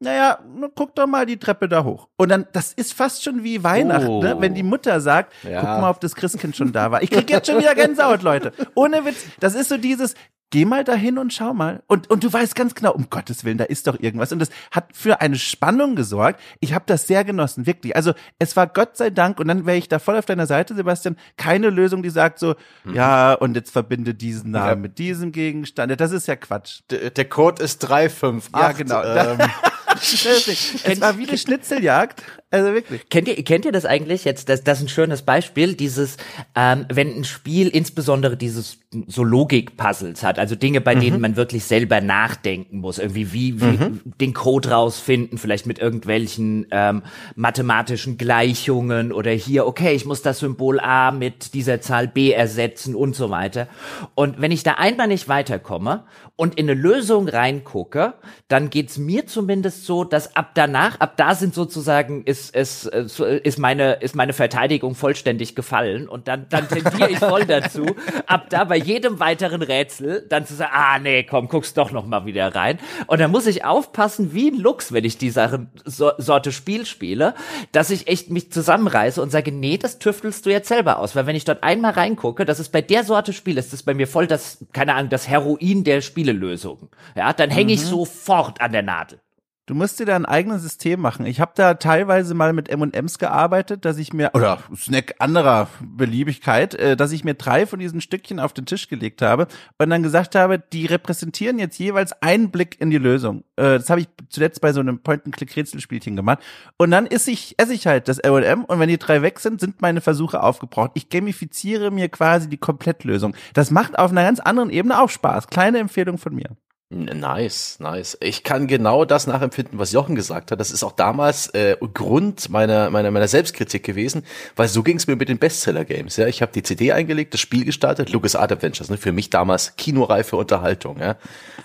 naja, 0.00 0.38
guck 0.74 0.94
doch 0.94 1.06
mal 1.06 1.26
die 1.26 1.38
Treppe 1.38 1.68
da 1.68 1.84
hoch. 1.84 2.08
Und 2.16 2.28
dann, 2.28 2.46
das 2.52 2.72
ist 2.72 2.92
fast 2.92 3.24
schon 3.24 3.42
wie 3.42 3.64
Weihnachten, 3.64 4.08
oh. 4.08 4.22
ne? 4.22 4.36
wenn 4.38 4.54
die 4.54 4.62
Mutter 4.62 5.00
sagt, 5.00 5.32
ja. 5.42 5.60
guck 5.60 5.80
mal, 5.80 5.90
ob 5.90 6.00
das 6.00 6.14
Christkind 6.14 6.56
schon 6.56 6.72
da 6.72 6.90
war. 6.90 7.02
Ich 7.02 7.10
krieg 7.10 7.28
jetzt 7.30 7.48
schon 7.48 7.58
wieder 7.58 7.74
Gänsehaut, 7.74 8.22
Leute. 8.22 8.52
Ohne 8.74 9.04
Witz. 9.04 9.24
Das 9.40 9.54
ist 9.54 9.68
so 9.68 9.76
dieses, 9.76 10.14
geh 10.54 10.64
mal 10.64 10.84
dahin 10.84 11.18
und 11.18 11.32
schau 11.32 11.52
mal. 11.52 11.82
Und, 11.88 12.08
und 12.10 12.22
du 12.22 12.32
weißt 12.32 12.54
ganz 12.54 12.76
genau, 12.76 12.92
um 12.92 13.10
Gottes 13.10 13.44
Willen, 13.44 13.58
da 13.58 13.64
ist 13.64 13.88
doch 13.88 13.98
irgendwas. 13.98 14.30
Und 14.30 14.38
das 14.38 14.50
hat 14.70 14.86
für 14.92 15.20
eine 15.20 15.34
Spannung 15.34 15.96
gesorgt. 15.96 16.40
Ich 16.60 16.74
habe 16.74 16.84
das 16.86 17.08
sehr 17.08 17.24
genossen, 17.24 17.66
wirklich. 17.66 17.96
Also 17.96 18.12
es 18.38 18.54
war 18.54 18.68
Gott 18.68 18.96
sei 18.96 19.10
Dank, 19.10 19.40
und 19.40 19.48
dann 19.48 19.66
wäre 19.66 19.76
ich 19.76 19.88
da 19.88 19.98
voll 19.98 20.16
auf 20.16 20.26
deiner 20.26 20.46
Seite, 20.46 20.76
Sebastian, 20.76 21.16
keine 21.36 21.70
Lösung, 21.70 22.04
die 22.04 22.10
sagt 22.10 22.38
so, 22.38 22.54
mhm. 22.84 22.94
ja, 22.94 23.32
und 23.34 23.56
jetzt 23.56 23.72
verbinde 23.72 24.14
diesen 24.14 24.52
Namen 24.52 24.68
ja. 24.68 24.76
mit 24.76 24.98
diesem 24.98 25.32
Gegenstand. 25.32 26.00
Das 26.00 26.12
ist 26.12 26.28
ja 26.28 26.36
Quatsch. 26.36 26.82
Der, 26.88 27.10
der 27.10 27.24
Code 27.24 27.60
ist 27.60 27.80
358. 27.80 28.52
Ja, 28.54 28.70
genau. 28.70 29.02
Ähm. 29.02 29.50
es 30.00 31.00
war 31.00 31.18
wie 31.18 31.26
eine 31.28 31.36
Schnitzeljagd. 31.38 32.22
Also 32.54 32.72
wirklich. 32.72 33.08
Kennt 33.08 33.26
ihr, 33.26 33.34
kennt 33.42 33.64
ihr 33.64 33.72
das 33.72 33.84
eigentlich? 33.84 34.24
Jetzt, 34.24 34.48
das, 34.48 34.62
das 34.62 34.78
ist 34.78 34.84
ein 34.84 34.88
schönes 34.88 35.22
Beispiel, 35.22 35.74
dieses, 35.74 36.18
ähm, 36.54 36.86
wenn 36.88 37.12
ein 37.12 37.24
Spiel 37.24 37.66
insbesondere 37.66 38.36
dieses 38.36 38.78
so 39.08 39.24
Logik-Puzzles 39.24 40.22
hat, 40.22 40.38
also 40.38 40.54
Dinge, 40.54 40.80
bei 40.80 40.94
mhm. 40.94 41.00
denen 41.00 41.20
man 41.20 41.34
wirklich 41.34 41.64
selber 41.64 42.00
nachdenken 42.00 42.78
muss, 42.78 43.00
irgendwie 43.00 43.32
wie, 43.32 43.60
wie 43.60 43.64
mhm. 43.64 44.00
den 44.20 44.34
Code 44.34 44.70
rausfinden, 44.70 45.36
vielleicht 45.36 45.66
mit 45.66 45.80
irgendwelchen 45.80 46.68
ähm, 46.70 47.02
mathematischen 47.34 48.18
Gleichungen 48.18 49.10
oder 49.10 49.32
hier, 49.32 49.66
okay, 49.66 49.92
ich 49.96 50.04
muss 50.04 50.22
das 50.22 50.38
Symbol 50.38 50.78
A 50.78 51.10
mit 51.10 51.54
dieser 51.54 51.80
Zahl 51.80 52.06
B 52.06 52.30
ersetzen 52.30 52.94
und 52.94 53.16
so 53.16 53.30
weiter. 53.30 53.66
Und 54.14 54.40
wenn 54.40 54.52
ich 54.52 54.62
da 54.62 54.74
einmal 54.74 55.08
nicht 55.08 55.26
weiterkomme 55.26 56.04
und 56.36 56.54
in 56.56 56.70
eine 56.70 56.80
Lösung 56.80 57.28
reingucke, 57.28 58.14
dann 58.46 58.70
geht's 58.70 58.96
mir 58.96 59.26
zumindest 59.26 59.86
so, 59.86 60.04
dass 60.04 60.36
ab 60.36 60.52
danach, 60.54 61.00
ab 61.00 61.16
da 61.16 61.34
sind 61.34 61.52
sozusagen, 61.52 62.22
ist 62.22 62.43
ist, 62.50 62.86
ist, 62.86 63.20
ist, 63.20 63.58
meine, 63.58 63.94
ist 63.94 64.14
meine 64.14 64.32
Verteidigung 64.32 64.94
vollständig 64.94 65.54
gefallen 65.54 66.08
und 66.08 66.28
dann, 66.28 66.46
dann 66.48 66.68
tendiere 66.68 67.10
ich 67.10 67.18
voll 67.18 67.44
dazu, 67.44 67.86
ab 68.26 68.46
da 68.50 68.64
bei 68.64 68.76
jedem 68.76 69.20
weiteren 69.20 69.62
Rätsel 69.62 70.26
dann 70.28 70.46
zu 70.46 70.54
sagen, 70.54 70.72
ah 70.74 70.98
nee, 70.98 71.22
komm, 71.24 71.48
guck's 71.48 71.74
doch 71.74 71.92
noch 71.92 72.06
mal 72.06 72.26
wieder 72.26 72.54
rein. 72.54 72.78
Und 73.06 73.20
dann 73.20 73.30
muss 73.30 73.46
ich 73.46 73.64
aufpassen 73.64 74.34
wie 74.34 74.50
ein 74.50 74.58
Lux, 74.58 74.92
wenn 74.92 75.04
ich 75.04 75.18
die 75.18 75.30
Sache, 75.30 75.66
so, 75.84 76.12
Sorte 76.18 76.52
Spiel 76.52 76.86
spiele, 76.86 77.34
dass 77.72 77.90
ich 77.90 78.08
echt 78.08 78.30
mich 78.30 78.52
zusammenreiße 78.52 79.20
und 79.20 79.30
sage, 79.30 79.52
nee, 79.52 79.78
das 79.78 79.98
tüftelst 79.98 80.46
du 80.46 80.50
jetzt 80.50 80.68
selber 80.68 80.98
aus, 80.98 81.16
weil 81.16 81.26
wenn 81.26 81.36
ich 81.36 81.44
dort 81.44 81.62
einmal 81.62 81.92
reingucke, 81.92 82.44
das 82.44 82.60
ist 82.60 82.70
bei 82.70 82.82
der 82.82 83.04
Sorte 83.04 83.32
Spiel, 83.32 83.58
ist 83.58 83.72
das 83.72 83.82
bei 83.82 83.94
mir 83.94 84.06
voll 84.06 84.26
das, 84.26 84.64
keine 84.72 84.94
Ahnung, 84.94 85.10
das 85.10 85.28
Heroin 85.28 85.84
der 85.84 86.00
Spielelösungen. 86.00 86.88
Ja, 87.14 87.32
dann 87.32 87.50
hänge 87.50 87.72
ich 87.72 87.82
mhm. 87.82 87.86
sofort 87.86 88.60
an 88.60 88.72
der 88.72 88.82
Nadel. 88.82 89.18
Du 89.66 89.74
musst 89.74 89.98
dir 89.98 90.04
da 90.04 90.14
ein 90.14 90.26
eigenes 90.26 90.60
System 90.60 91.00
machen. 91.00 91.24
Ich 91.24 91.40
habe 91.40 91.52
da 91.54 91.72
teilweise 91.72 92.34
mal 92.34 92.52
mit 92.52 92.68
M&Ms 92.68 93.18
gearbeitet, 93.18 93.86
dass 93.86 93.96
ich 93.96 94.12
mir 94.12 94.30
oder 94.34 94.58
Snack 94.76 95.14
anderer 95.20 95.68
Beliebigkeit, 95.80 96.74
äh, 96.74 96.98
dass 96.98 97.12
ich 97.12 97.24
mir 97.24 97.32
drei 97.32 97.64
von 97.64 97.78
diesen 97.78 98.02
Stückchen 98.02 98.40
auf 98.40 98.52
den 98.52 98.66
Tisch 98.66 98.88
gelegt 98.88 99.22
habe 99.22 99.46
und 99.78 99.88
dann 99.88 100.02
gesagt 100.02 100.34
habe, 100.34 100.58
die 100.58 100.84
repräsentieren 100.84 101.58
jetzt 101.58 101.78
jeweils 101.78 102.12
einen 102.20 102.50
Blick 102.50 102.78
in 102.78 102.90
die 102.90 102.98
Lösung. 102.98 103.44
Äh, 103.56 103.78
das 103.78 103.88
habe 103.88 104.02
ich 104.02 104.08
zuletzt 104.28 104.60
bei 104.60 104.74
so 104.74 104.80
einem 104.80 104.98
Point-and-Click-Rätselspielchen 104.98 106.14
gemacht. 106.14 106.40
Und 106.76 106.90
dann 106.90 107.06
esse 107.06 107.30
ich, 107.30 107.54
esse 107.58 107.72
ich 107.72 107.86
halt 107.86 108.08
das 108.08 108.18
M&M 108.18 108.64
und 108.64 108.78
wenn 108.80 108.90
die 108.90 108.98
drei 108.98 109.22
weg 109.22 109.40
sind, 109.40 109.60
sind 109.60 109.80
meine 109.80 110.02
Versuche 110.02 110.42
aufgebraucht. 110.42 110.90
Ich 110.92 111.08
gamifiziere 111.08 111.90
mir 111.90 112.10
quasi 112.10 112.50
die 112.50 112.58
Komplettlösung. 112.58 113.34
Das 113.54 113.70
macht 113.70 113.98
auf 113.98 114.10
einer 114.10 114.24
ganz 114.24 114.40
anderen 114.40 114.68
Ebene 114.68 115.00
auch 115.00 115.08
Spaß. 115.08 115.46
Kleine 115.46 115.78
Empfehlung 115.78 116.18
von 116.18 116.34
mir. 116.34 116.50
Nice, 116.94 117.78
nice. 117.80 118.16
Ich 118.20 118.44
kann 118.44 118.68
genau 118.68 119.04
das 119.04 119.26
nachempfinden, 119.26 119.80
was 119.80 119.90
Jochen 119.90 120.14
gesagt 120.14 120.52
hat. 120.52 120.60
Das 120.60 120.70
ist 120.70 120.84
auch 120.84 120.92
damals 120.92 121.48
äh, 121.48 121.76
Grund 121.92 122.50
meiner, 122.50 122.88
meiner, 122.90 123.10
meiner 123.10 123.26
Selbstkritik 123.26 123.82
gewesen, 123.82 124.24
weil 124.54 124.68
so 124.68 124.84
ging 124.84 124.96
es 124.96 125.08
mir 125.08 125.16
mit 125.16 125.28
den 125.28 125.38
Bestseller-Games. 125.38 126.16
Ja, 126.16 126.28
ich 126.28 126.40
habe 126.40 126.52
die 126.52 126.62
CD 126.62 126.92
eingelegt, 126.92 127.34
das 127.34 127.40
Spiel 127.40 127.64
gestartet, 127.64 128.10
Lucas 128.10 128.36
Art 128.36 128.52
Adventures. 128.52 128.90
Ne, 128.90 128.96
für 128.96 129.10
mich 129.10 129.28
damals 129.28 129.74
kinoreife 129.76 130.36
Unterhaltung. 130.36 131.00
Ja, 131.00 131.16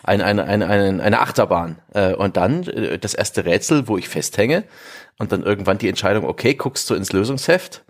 eine, 0.03 0.25
eine, 0.25 0.45
eine, 0.45 0.67
eine, 0.67 1.03
eine 1.03 1.19
Achterbahn. 1.19 1.77
Äh, 1.93 2.15
und 2.15 2.35
dann 2.35 2.63
äh, 2.63 2.97
das 2.97 3.13
erste 3.13 3.45
Rätsel, 3.45 3.87
wo 3.87 3.97
ich 3.97 4.09
festhänge. 4.09 4.63
Und 5.19 5.31
dann 5.31 5.43
irgendwann 5.43 5.77
die 5.77 5.89
Entscheidung: 5.89 6.25
Okay, 6.25 6.55
guckst 6.55 6.89
du 6.89 6.95
ins 6.95 7.11
Lösungsheft? 7.11 7.83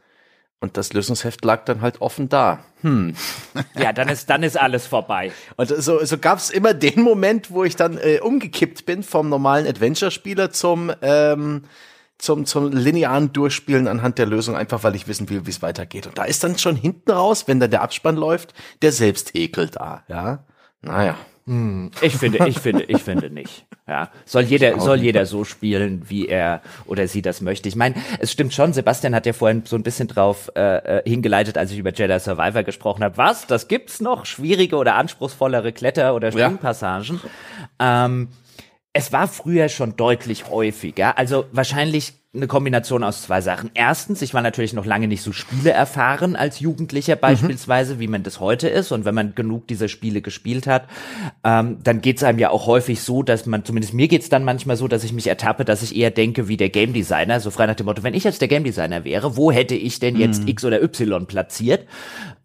Und 0.62 0.76
das 0.76 0.92
Lösungsheft 0.92 1.46
lag 1.46 1.64
dann 1.64 1.82
halt 1.82 2.02
offen 2.02 2.28
da. 2.28 2.60
Hm. 2.82 3.16
Ja, 3.76 3.94
dann 3.94 4.10
ist, 4.10 4.30
dann 4.30 4.44
ist 4.44 4.60
alles 4.60 4.88
vorbei. 4.88 5.32
Und 5.56 5.70
so, 5.70 6.04
so 6.04 6.18
gab 6.18 6.38
es 6.38 6.50
immer 6.50 6.74
den 6.74 7.02
Moment, 7.02 7.52
wo 7.52 7.64
ich 7.64 7.76
dann 7.78 7.98
äh, 7.98 8.20
umgekippt 8.20 8.86
bin 8.86 9.04
vom 9.04 9.30
normalen 9.30 9.66
Adventure-Spieler 9.66 10.52
zum, 10.52 10.92
ähm, 11.02 11.64
zum, 12.18 12.46
zum 12.46 12.72
linearen 12.74 13.32
Durchspielen 13.32 13.88
anhand 13.88 14.18
der 14.18 14.26
Lösung, 14.26 14.58
einfach 14.58 14.84
weil 14.84 14.96
ich 14.96 15.08
wissen 15.08 15.30
will, 15.30 15.46
wie 15.46 15.52
es 15.52 15.62
weitergeht. 15.62 16.08
Und 16.08 16.18
da 16.18 16.26
ist 16.26 16.44
dann 16.44 16.58
schon 16.58 16.76
hinten 16.76 17.12
raus, 17.12 17.46
wenn 17.48 17.62
dann 17.62 17.72
der 17.72 17.82
Abspann 17.82 18.18
läuft, 18.18 18.54
der 18.82 18.92
Selbstekel 18.92 19.70
da, 19.70 20.04
ja. 20.10 20.44
Naja. 20.82 21.16
Hm, 21.50 21.90
ich 22.02 22.16
finde, 22.16 22.48
ich 22.48 22.60
finde, 22.60 22.84
ich 22.84 23.02
finde 23.02 23.32
nicht. 23.32 23.66
Ja, 23.88 24.12
soll 24.24 24.44
jeder, 24.44 24.80
soll 24.80 25.00
jeder 25.00 25.26
so 25.26 25.44
spielen, 25.44 26.04
wie 26.08 26.28
er 26.28 26.62
oder 26.86 27.08
sie 27.08 27.24
das 27.24 27.42
möchte. 27.42 27.68
Ich 27.68 27.76
meine, 27.76 27.96
es 28.20 28.32
stimmt 28.32 28.54
schon. 28.54 28.72
Sebastian 28.72 29.16
hat 29.16 29.26
ja 29.26 29.34
vorhin 29.34 29.64
so 29.66 29.76
ein 29.76 29.82
bisschen 29.82 30.08
drauf 30.08 30.52
äh, 30.56 31.00
äh 31.00 31.10
hingeleitet, 31.10 31.58
als 31.58 31.72
ich 31.72 31.80
über 31.80 31.92
Jedi 31.92 32.20
Survivor 32.20 32.62
gesprochen 32.62 33.04
habe. 33.04 33.18
Was? 33.18 33.48
Das 33.48 33.68
gibt's 33.68 34.00
noch? 34.00 34.28
Schwierige 34.28 34.76
oder 34.76 34.94
anspruchsvollere 34.94 35.72
Kletter- 35.72 36.14
oder 36.14 36.32
Springpassagen? 36.32 37.20
Ja. 37.82 38.06
Ähm, 38.06 38.28
Es 38.92 39.14
war 39.14 39.28
früher 39.28 39.70
schon 39.70 39.96
deutlich 39.96 40.50
häufiger. 40.50 41.18
Also 41.18 41.46
wahrscheinlich 41.52 42.14
eine 42.32 42.46
Kombination 42.48 43.04
aus 43.04 43.24
zwei 43.24 43.42
Sachen. 43.42 43.72
Erstens, 43.74 44.22
ich 44.22 44.36
war 44.36 44.44
natürlich 44.44 44.74
noch 44.74 44.86
lange 44.86 45.08
nicht 45.08 45.24
so 45.24 45.32
Spiele 45.32 45.72
erfahren 45.72 46.36
als 46.36 46.60
Jugendlicher 46.60 47.16
mhm. 47.16 47.22
beispielsweise, 47.22 47.96
mhm. 47.96 48.00
wie 48.00 48.08
man 48.08 48.24
das 48.24 48.40
heute 48.40 48.68
ist. 48.68 48.92
Und 48.92 49.04
wenn 49.06 49.16
man 49.16 49.34
genug 49.34 49.68
dieser 49.68 49.88
Spiele 49.88 50.22
gespielt 50.22 50.68
hat, 50.68 50.88
ähm, 51.44 51.78
dann 51.84 52.02
geht's 52.02 52.24
einem 52.24 52.38
ja 52.38 52.52
auch 52.52 52.68
häufig 52.68 53.02
so, 53.02 53.24
dass 53.24 53.48
man, 53.48 53.66
zumindest 53.66 53.96
mir 53.96 54.08
geht's 54.08 54.30
dann 54.30 54.44
manchmal 54.44 54.76
so, 54.76 54.88
dass 54.88 55.04
ich 55.04 55.14
mich 55.14 55.26
ertappe, 55.26 55.66
dass 55.66 55.82
ich 55.82 55.96
eher 55.96 56.12
denke 56.12 56.48
wie 56.48 56.58
der 56.58 56.70
Game 56.70 56.94
Designer, 56.94 57.40
so 57.40 57.50
frei 57.50 57.66
nach 57.66 57.76
dem 57.76 57.88
Motto, 57.88 58.04
wenn 58.04 58.14
ich 58.14 58.24
jetzt 58.24 58.42
der 58.42 58.48
Game 58.48 58.64
Designer 58.64 59.04
wäre, 59.04 59.36
wo 59.36 59.52
hätte 59.52 59.76
ich 59.76 60.00
denn 60.00 60.16
jetzt 60.16 60.44
mhm. 60.44 60.50
X 60.50 60.66
oder 60.66 60.84
Y 60.84 61.26
platziert? 61.26 61.88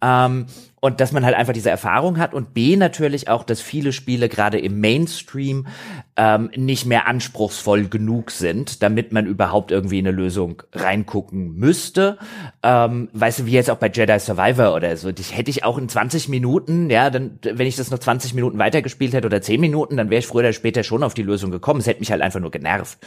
Ähm, 0.01 0.47
und 0.85 1.01
dass 1.01 1.13
man 1.13 1.25
halt 1.25 1.35
einfach 1.35 1.55
diese 1.55 1.71
Erfahrung 1.71 2.19
hat 2.19 2.35
und 2.35 2.53
B 2.53 2.77
natürlich 2.77 3.29
auch, 3.29 3.43
dass 3.43 3.63
viele 3.63 3.91
Spiele 3.91 4.29
gerade 4.29 4.59
im 4.59 4.81
Mainstream 4.81 5.67
ähm, 6.15 6.51
nicht 6.55 6.85
mehr 6.85 7.09
anspruchsvoll 7.09 7.89
genug 7.89 8.31
sind, 8.31 8.83
damit 8.83 9.11
man 9.11 9.25
überhaupt 9.25 9.71
irgendwie 9.71 10.01
in 10.01 10.07
eine 10.07 10.15
Lösung 10.15 10.63
reingucken 10.75 11.55
müsste. 11.55 12.19
Ähm, 12.63 13.09
weißt 13.15 13.39
du, 13.39 13.47
wie 13.47 13.53
jetzt 13.53 13.71
auch 13.71 13.79
bei 13.79 13.89
Jedi 13.89 14.19
Survivor 14.19 14.75
oder 14.75 14.95
so, 14.99 15.11
das 15.11 15.35
hätte 15.35 15.51
ich 15.51 15.65
auch 15.65 15.79
in 15.79 15.89
20 15.89 16.29
Minuten, 16.29 16.91
ja, 16.91 17.09
dann, 17.09 17.39
wenn 17.43 17.67
ich 17.67 17.77
das 17.77 17.91
noch 17.91 17.99
20 17.99 18.35
Minuten 18.35 18.59
weitergespielt 18.59 19.15
hätte 19.15 19.27
oder 19.27 19.41
10 19.41 19.63
Minuten, 19.63 19.97
dann 19.97 20.11
wäre 20.11 20.19
ich 20.19 20.27
früher 20.27 20.41
oder 20.41 20.53
später 20.53 20.83
schon 20.83 21.03
auf 21.03 21.15
die 21.15 21.23
Lösung 21.23 21.51
gekommen. 21.51 21.81
Es 21.81 21.87
hätte 21.87 22.01
mich 22.01 22.11
halt 22.11 22.21
einfach 22.21 22.41
nur 22.41 22.51
genervt. 22.51 22.99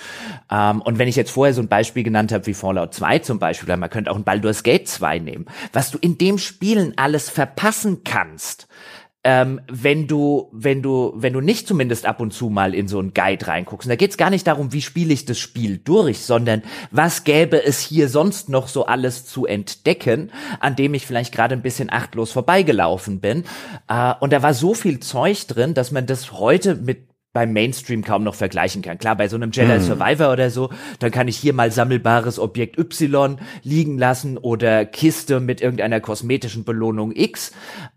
Ähm, 0.49 0.81
und 0.81 0.97
wenn 0.97 1.07
ich 1.07 1.15
jetzt 1.15 1.29
vorher 1.29 1.53
so 1.53 1.61
ein 1.61 1.67
Beispiel 1.67 2.01
genannt 2.01 2.31
habe 2.31 2.47
wie 2.47 2.55
Fallout 2.55 2.95
2 2.95 3.19
zum 3.19 3.37
Beispiel, 3.37 3.77
man 3.77 3.91
könnte 3.91 4.09
auch 4.09 4.15
ein 4.15 4.23
Baldur's 4.23 4.63
Gate 4.63 4.87
2 4.87 5.19
nehmen, 5.19 5.45
was 5.73 5.91
du 5.91 5.99
in 5.99 6.17
dem 6.17 6.39
Spielen 6.39 6.93
alles 6.95 7.29
verpasst 7.29 7.66
verpassen 7.67 8.03
kannst, 8.05 8.67
ähm, 9.25 9.59
wenn 9.69 10.07
du, 10.07 10.49
wenn 10.53 10.81
du, 10.81 11.11
wenn 11.17 11.33
du 11.33 11.41
nicht 11.41 11.67
zumindest 11.67 12.05
ab 12.05 12.21
und 12.21 12.31
zu 12.31 12.49
mal 12.49 12.73
in 12.73 12.87
so 12.87 12.97
einen 12.97 13.13
Guide 13.13 13.45
reinguckst. 13.45 13.87
Und 13.87 13.89
da 13.89 13.97
geht's 13.97 14.15
gar 14.15 14.29
nicht 14.29 14.47
darum, 14.47 14.71
wie 14.71 14.81
spiele 14.81 15.13
ich 15.13 15.25
das 15.25 15.37
Spiel 15.37 15.77
durch, 15.77 16.19
sondern 16.19 16.63
was 16.91 17.25
gäbe 17.25 17.61
es 17.61 17.81
hier 17.81 18.07
sonst 18.07 18.47
noch 18.47 18.69
so 18.69 18.85
alles 18.85 19.25
zu 19.25 19.45
entdecken, 19.45 20.31
an 20.61 20.77
dem 20.77 20.93
ich 20.93 21.05
vielleicht 21.05 21.33
gerade 21.33 21.55
ein 21.55 21.61
bisschen 21.61 21.91
achtlos 21.91 22.31
vorbeigelaufen 22.31 23.19
bin. 23.19 23.43
Äh, 23.89 24.13
und 24.21 24.31
da 24.31 24.41
war 24.43 24.53
so 24.53 24.73
viel 24.73 25.01
Zeug 25.01 25.45
drin, 25.47 25.73
dass 25.73 25.91
man 25.91 26.05
das 26.05 26.31
heute 26.31 26.75
mit 26.75 27.09
beim 27.33 27.53
Mainstream 27.53 28.03
kaum 28.03 28.23
noch 28.23 28.33
vergleichen 28.33 28.81
kann. 28.81 28.97
Klar, 28.97 29.15
bei 29.15 29.27
so 29.27 29.35
einem 29.35 29.51
Jedi 29.51 29.77
mhm. 29.77 29.81
Survivor 29.81 30.31
oder 30.31 30.49
so, 30.49 30.71
dann 30.99 31.11
kann 31.11 31.27
ich 31.27 31.37
hier 31.37 31.53
mal 31.53 31.71
sammelbares 31.71 32.39
Objekt 32.39 32.79
Y 32.79 33.37
liegen 33.63 33.97
lassen 33.97 34.37
oder 34.37 34.85
Kiste 34.85 35.39
mit 35.39 35.61
irgendeiner 35.61 35.99
kosmetischen 35.99 36.63
Belohnung 36.63 37.11
X. 37.15 37.51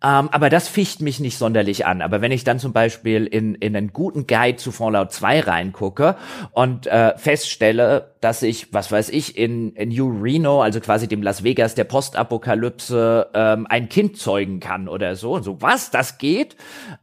Ähm, 0.05 0.29
aber 0.31 0.51
das 0.51 0.69
ficht 0.69 1.01
mich 1.01 1.21
nicht 1.21 1.39
sonderlich 1.39 1.87
an. 1.87 2.03
Aber 2.03 2.21
wenn 2.21 2.33
ich 2.33 2.45
dann 2.45 2.59
zum 2.59 2.73
Beispiel 2.73 3.25
in, 3.25 3.55
in 3.55 3.75
einen 3.75 3.93
guten 3.93 4.27
Guide 4.27 4.57
zu 4.57 4.73
Fallout 4.73 5.13
2 5.13 5.41
reingucke 5.41 6.17
und 6.53 6.87
äh, 6.87 7.17
feststelle, 7.17 8.15
dass 8.21 8.43
ich, 8.43 8.75
was 8.75 8.93
weiß 8.93 9.09
ich, 9.09 9.39
in, 9.39 9.73
in 9.73 9.89
New 9.89 10.21
Reno, 10.21 10.61
also 10.61 10.81
quasi 10.81 11.09
dem 11.09 11.23
Las 11.23 11.43
Vegas 11.43 11.75
der 11.75 11.85
Postapokalypse, 11.85 13.29
ähm, 13.33 13.67
ein 13.71 13.89
Kind 13.89 14.19
zeugen 14.19 14.61
kann 14.61 14.89
oder 14.89 15.17
so. 15.17 15.33
Und 15.33 15.45
so, 15.45 15.63
was? 15.63 15.91
Das 15.91 16.19
geht? 16.19 16.57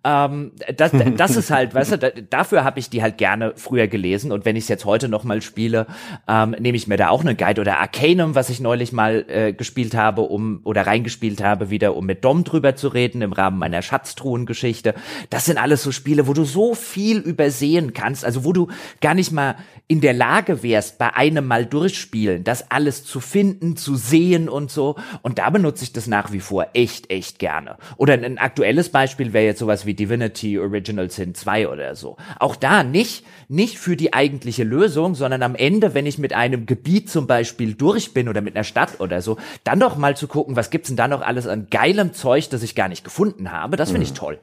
Ähm, 0.04 0.52
das, 0.76 0.92
das 1.16 1.36
ist 1.36 1.50
halt, 1.50 1.74
weißt 1.74 1.94
du, 1.94 2.17
dafür 2.30 2.64
habe 2.64 2.80
ich 2.80 2.90
die 2.90 3.02
halt 3.02 3.18
gerne 3.18 3.54
früher 3.56 3.88
gelesen. 3.88 4.32
Und 4.32 4.46
wenn 4.46 4.56
ich 4.56 4.64
es 4.66 4.70
jetzt 4.70 4.86
heute 4.86 5.10
noch 5.10 5.24
mal 5.24 5.42
spiele, 5.42 5.88
ähm, 6.28 6.56
nehme 6.60 6.78
ich 6.78 6.88
mir 6.88 6.98
da 6.98 7.10
auch 7.10 7.22
einen 7.22 7.38
Guide 7.38 7.62
oder 7.62 7.80
Arcanum, 7.80 8.36
was 8.36 8.50
ich 8.50 8.60
neulich 8.60 8.92
mal 8.92 9.26
äh, 9.28 9.54
gespielt 9.54 9.96
habe, 9.96 10.22
um 10.22 10.62
oder 10.64 10.88
reingespielt 10.88 11.44
habe, 11.44 11.70
wieder 11.70 11.96
um 11.96 12.06
mit 12.06 12.24
Dom 12.24 12.44
drüber 12.44 12.76
zu 12.76 12.88
reden 12.88 13.22
im 13.22 13.34
Rahmen 13.34 13.60
meiner 13.60 13.82
Schatztruhengeschichte. 13.82 14.94
Das 15.30 15.46
sind 15.46 15.58
alles 15.58 15.84
so 15.84 15.92
Spiele, 15.92 16.28
wo 16.28 16.34
du 16.34 16.44
so 16.44 16.76
viel 16.76 17.18
übersehen 17.20 17.94
kannst, 17.94 18.26
also 18.26 18.44
wo 18.44 18.54
du 18.54 18.68
gar 19.02 19.14
nicht 19.14 19.32
mal 19.32 19.56
in 19.88 20.02
der 20.02 20.14
Lage 20.14 20.64
wärst, 20.64 20.98
bei 20.98 21.16
einem 21.16 21.48
Mal 21.48 21.66
durchspielen, 21.66 22.44
das 22.44 22.72
alles 22.72 23.06
zu 23.06 23.20
finden, 23.20 23.78
zu 23.78 23.96
sehen 23.96 24.50
und 24.50 24.72
so. 24.72 24.96
Und 25.22 25.40
da 25.40 25.50
benutze 25.50 25.84
ich 25.84 25.94
das 25.94 26.08
nach 26.08 26.32
wie 26.32 26.40
vor 26.40 26.68
echt, 26.74 27.10
echt 27.10 27.40
gerne. 27.40 27.78
Oder 27.98 28.14
ein 28.14 28.38
aktuelles 28.38 28.90
Beispiel 28.90 29.34
wäre 29.34 29.46
jetzt 29.46 29.60
sowas 29.60 29.86
wie 29.86 29.94
Divinity 29.94 30.60
Original 30.60 31.10
Sin 31.10 31.36
2 31.36 31.70
oder 31.70 31.96
so. 31.96 32.07
Auch 32.40 32.56
da 32.56 32.84
nicht, 32.84 33.26
nicht 33.50 33.78
für 33.78 33.98
die 33.98 34.14
eigentliche 34.14 34.64
Lösung, 34.64 35.16
sondern 35.16 35.44
am 35.44 35.56
Ende, 35.56 35.94
wenn 35.94 36.06
ich 36.06 36.18
mit 36.18 36.34
einem 36.34 36.66
Gebiet 36.66 37.10
zum 37.10 37.28
Beispiel 37.28 37.74
durch 37.74 38.14
bin 38.14 38.30
oder 38.30 38.42
mit 38.42 38.56
einer 38.56 38.64
Stadt 38.64 39.00
oder 39.00 39.22
so, 39.22 39.38
dann 39.64 39.80
doch 39.80 39.98
mal 39.98 40.16
zu 40.16 40.28
gucken, 40.28 40.56
was 40.56 40.70
gibt's 40.70 40.88
denn 40.88 40.98
da 40.98 41.08
noch 41.08 41.22
alles 41.22 41.48
an 41.48 41.68
geilem 41.70 42.14
Zeug, 42.14 42.50
das 42.50 42.64
ich 42.64 42.76
gar 42.76 42.88
nicht 42.88 43.04
gefunden 43.04 43.52
habe. 43.52 43.76
Das 43.76 43.92
finde 43.92 44.06
ich 44.06 44.12
mhm. 44.12 44.16
toll. 44.16 44.40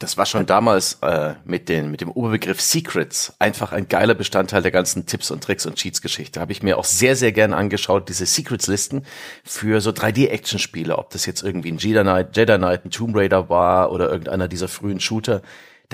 Das 0.00 0.18
war 0.18 0.26
schon 0.26 0.44
damals 0.44 0.98
äh, 1.02 1.34
mit, 1.44 1.68
den, 1.68 1.90
mit 1.90 2.00
dem 2.00 2.10
Oberbegriff 2.10 2.60
Secrets 2.60 3.32
einfach 3.38 3.70
ein 3.72 3.88
geiler 3.88 4.14
Bestandteil 4.14 4.60
der 4.60 4.72
ganzen 4.72 5.06
Tipps 5.06 5.30
und 5.30 5.44
Tricks 5.44 5.66
und 5.66 5.76
Cheats-Geschichte. 5.76 6.40
Habe 6.40 6.50
ich 6.50 6.64
mir 6.64 6.78
auch 6.78 6.84
sehr, 6.84 7.14
sehr 7.14 7.30
gerne 7.30 7.56
angeschaut, 7.56 8.08
diese 8.08 8.26
Secrets-Listen 8.26 9.06
für 9.44 9.80
so 9.80 9.90
3D-Action-Spiele, 9.90 10.98
ob 10.98 11.10
das 11.10 11.26
jetzt 11.26 11.42
irgendwie 11.42 11.70
ein 11.70 11.78
Jedi 11.78 12.02
Knight, 12.02 12.36
Jedi 12.36 12.56
Knight, 12.58 12.84
ein 12.84 12.90
Tomb 12.90 13.16
Raider 13.16 13.48
war 13.48 13.92
oder 13.92 14.10
irgendeiner 14.10 14.48
dieser 14.48 14.66
frühen 14.66 14.98
Shooter 14.98 15.42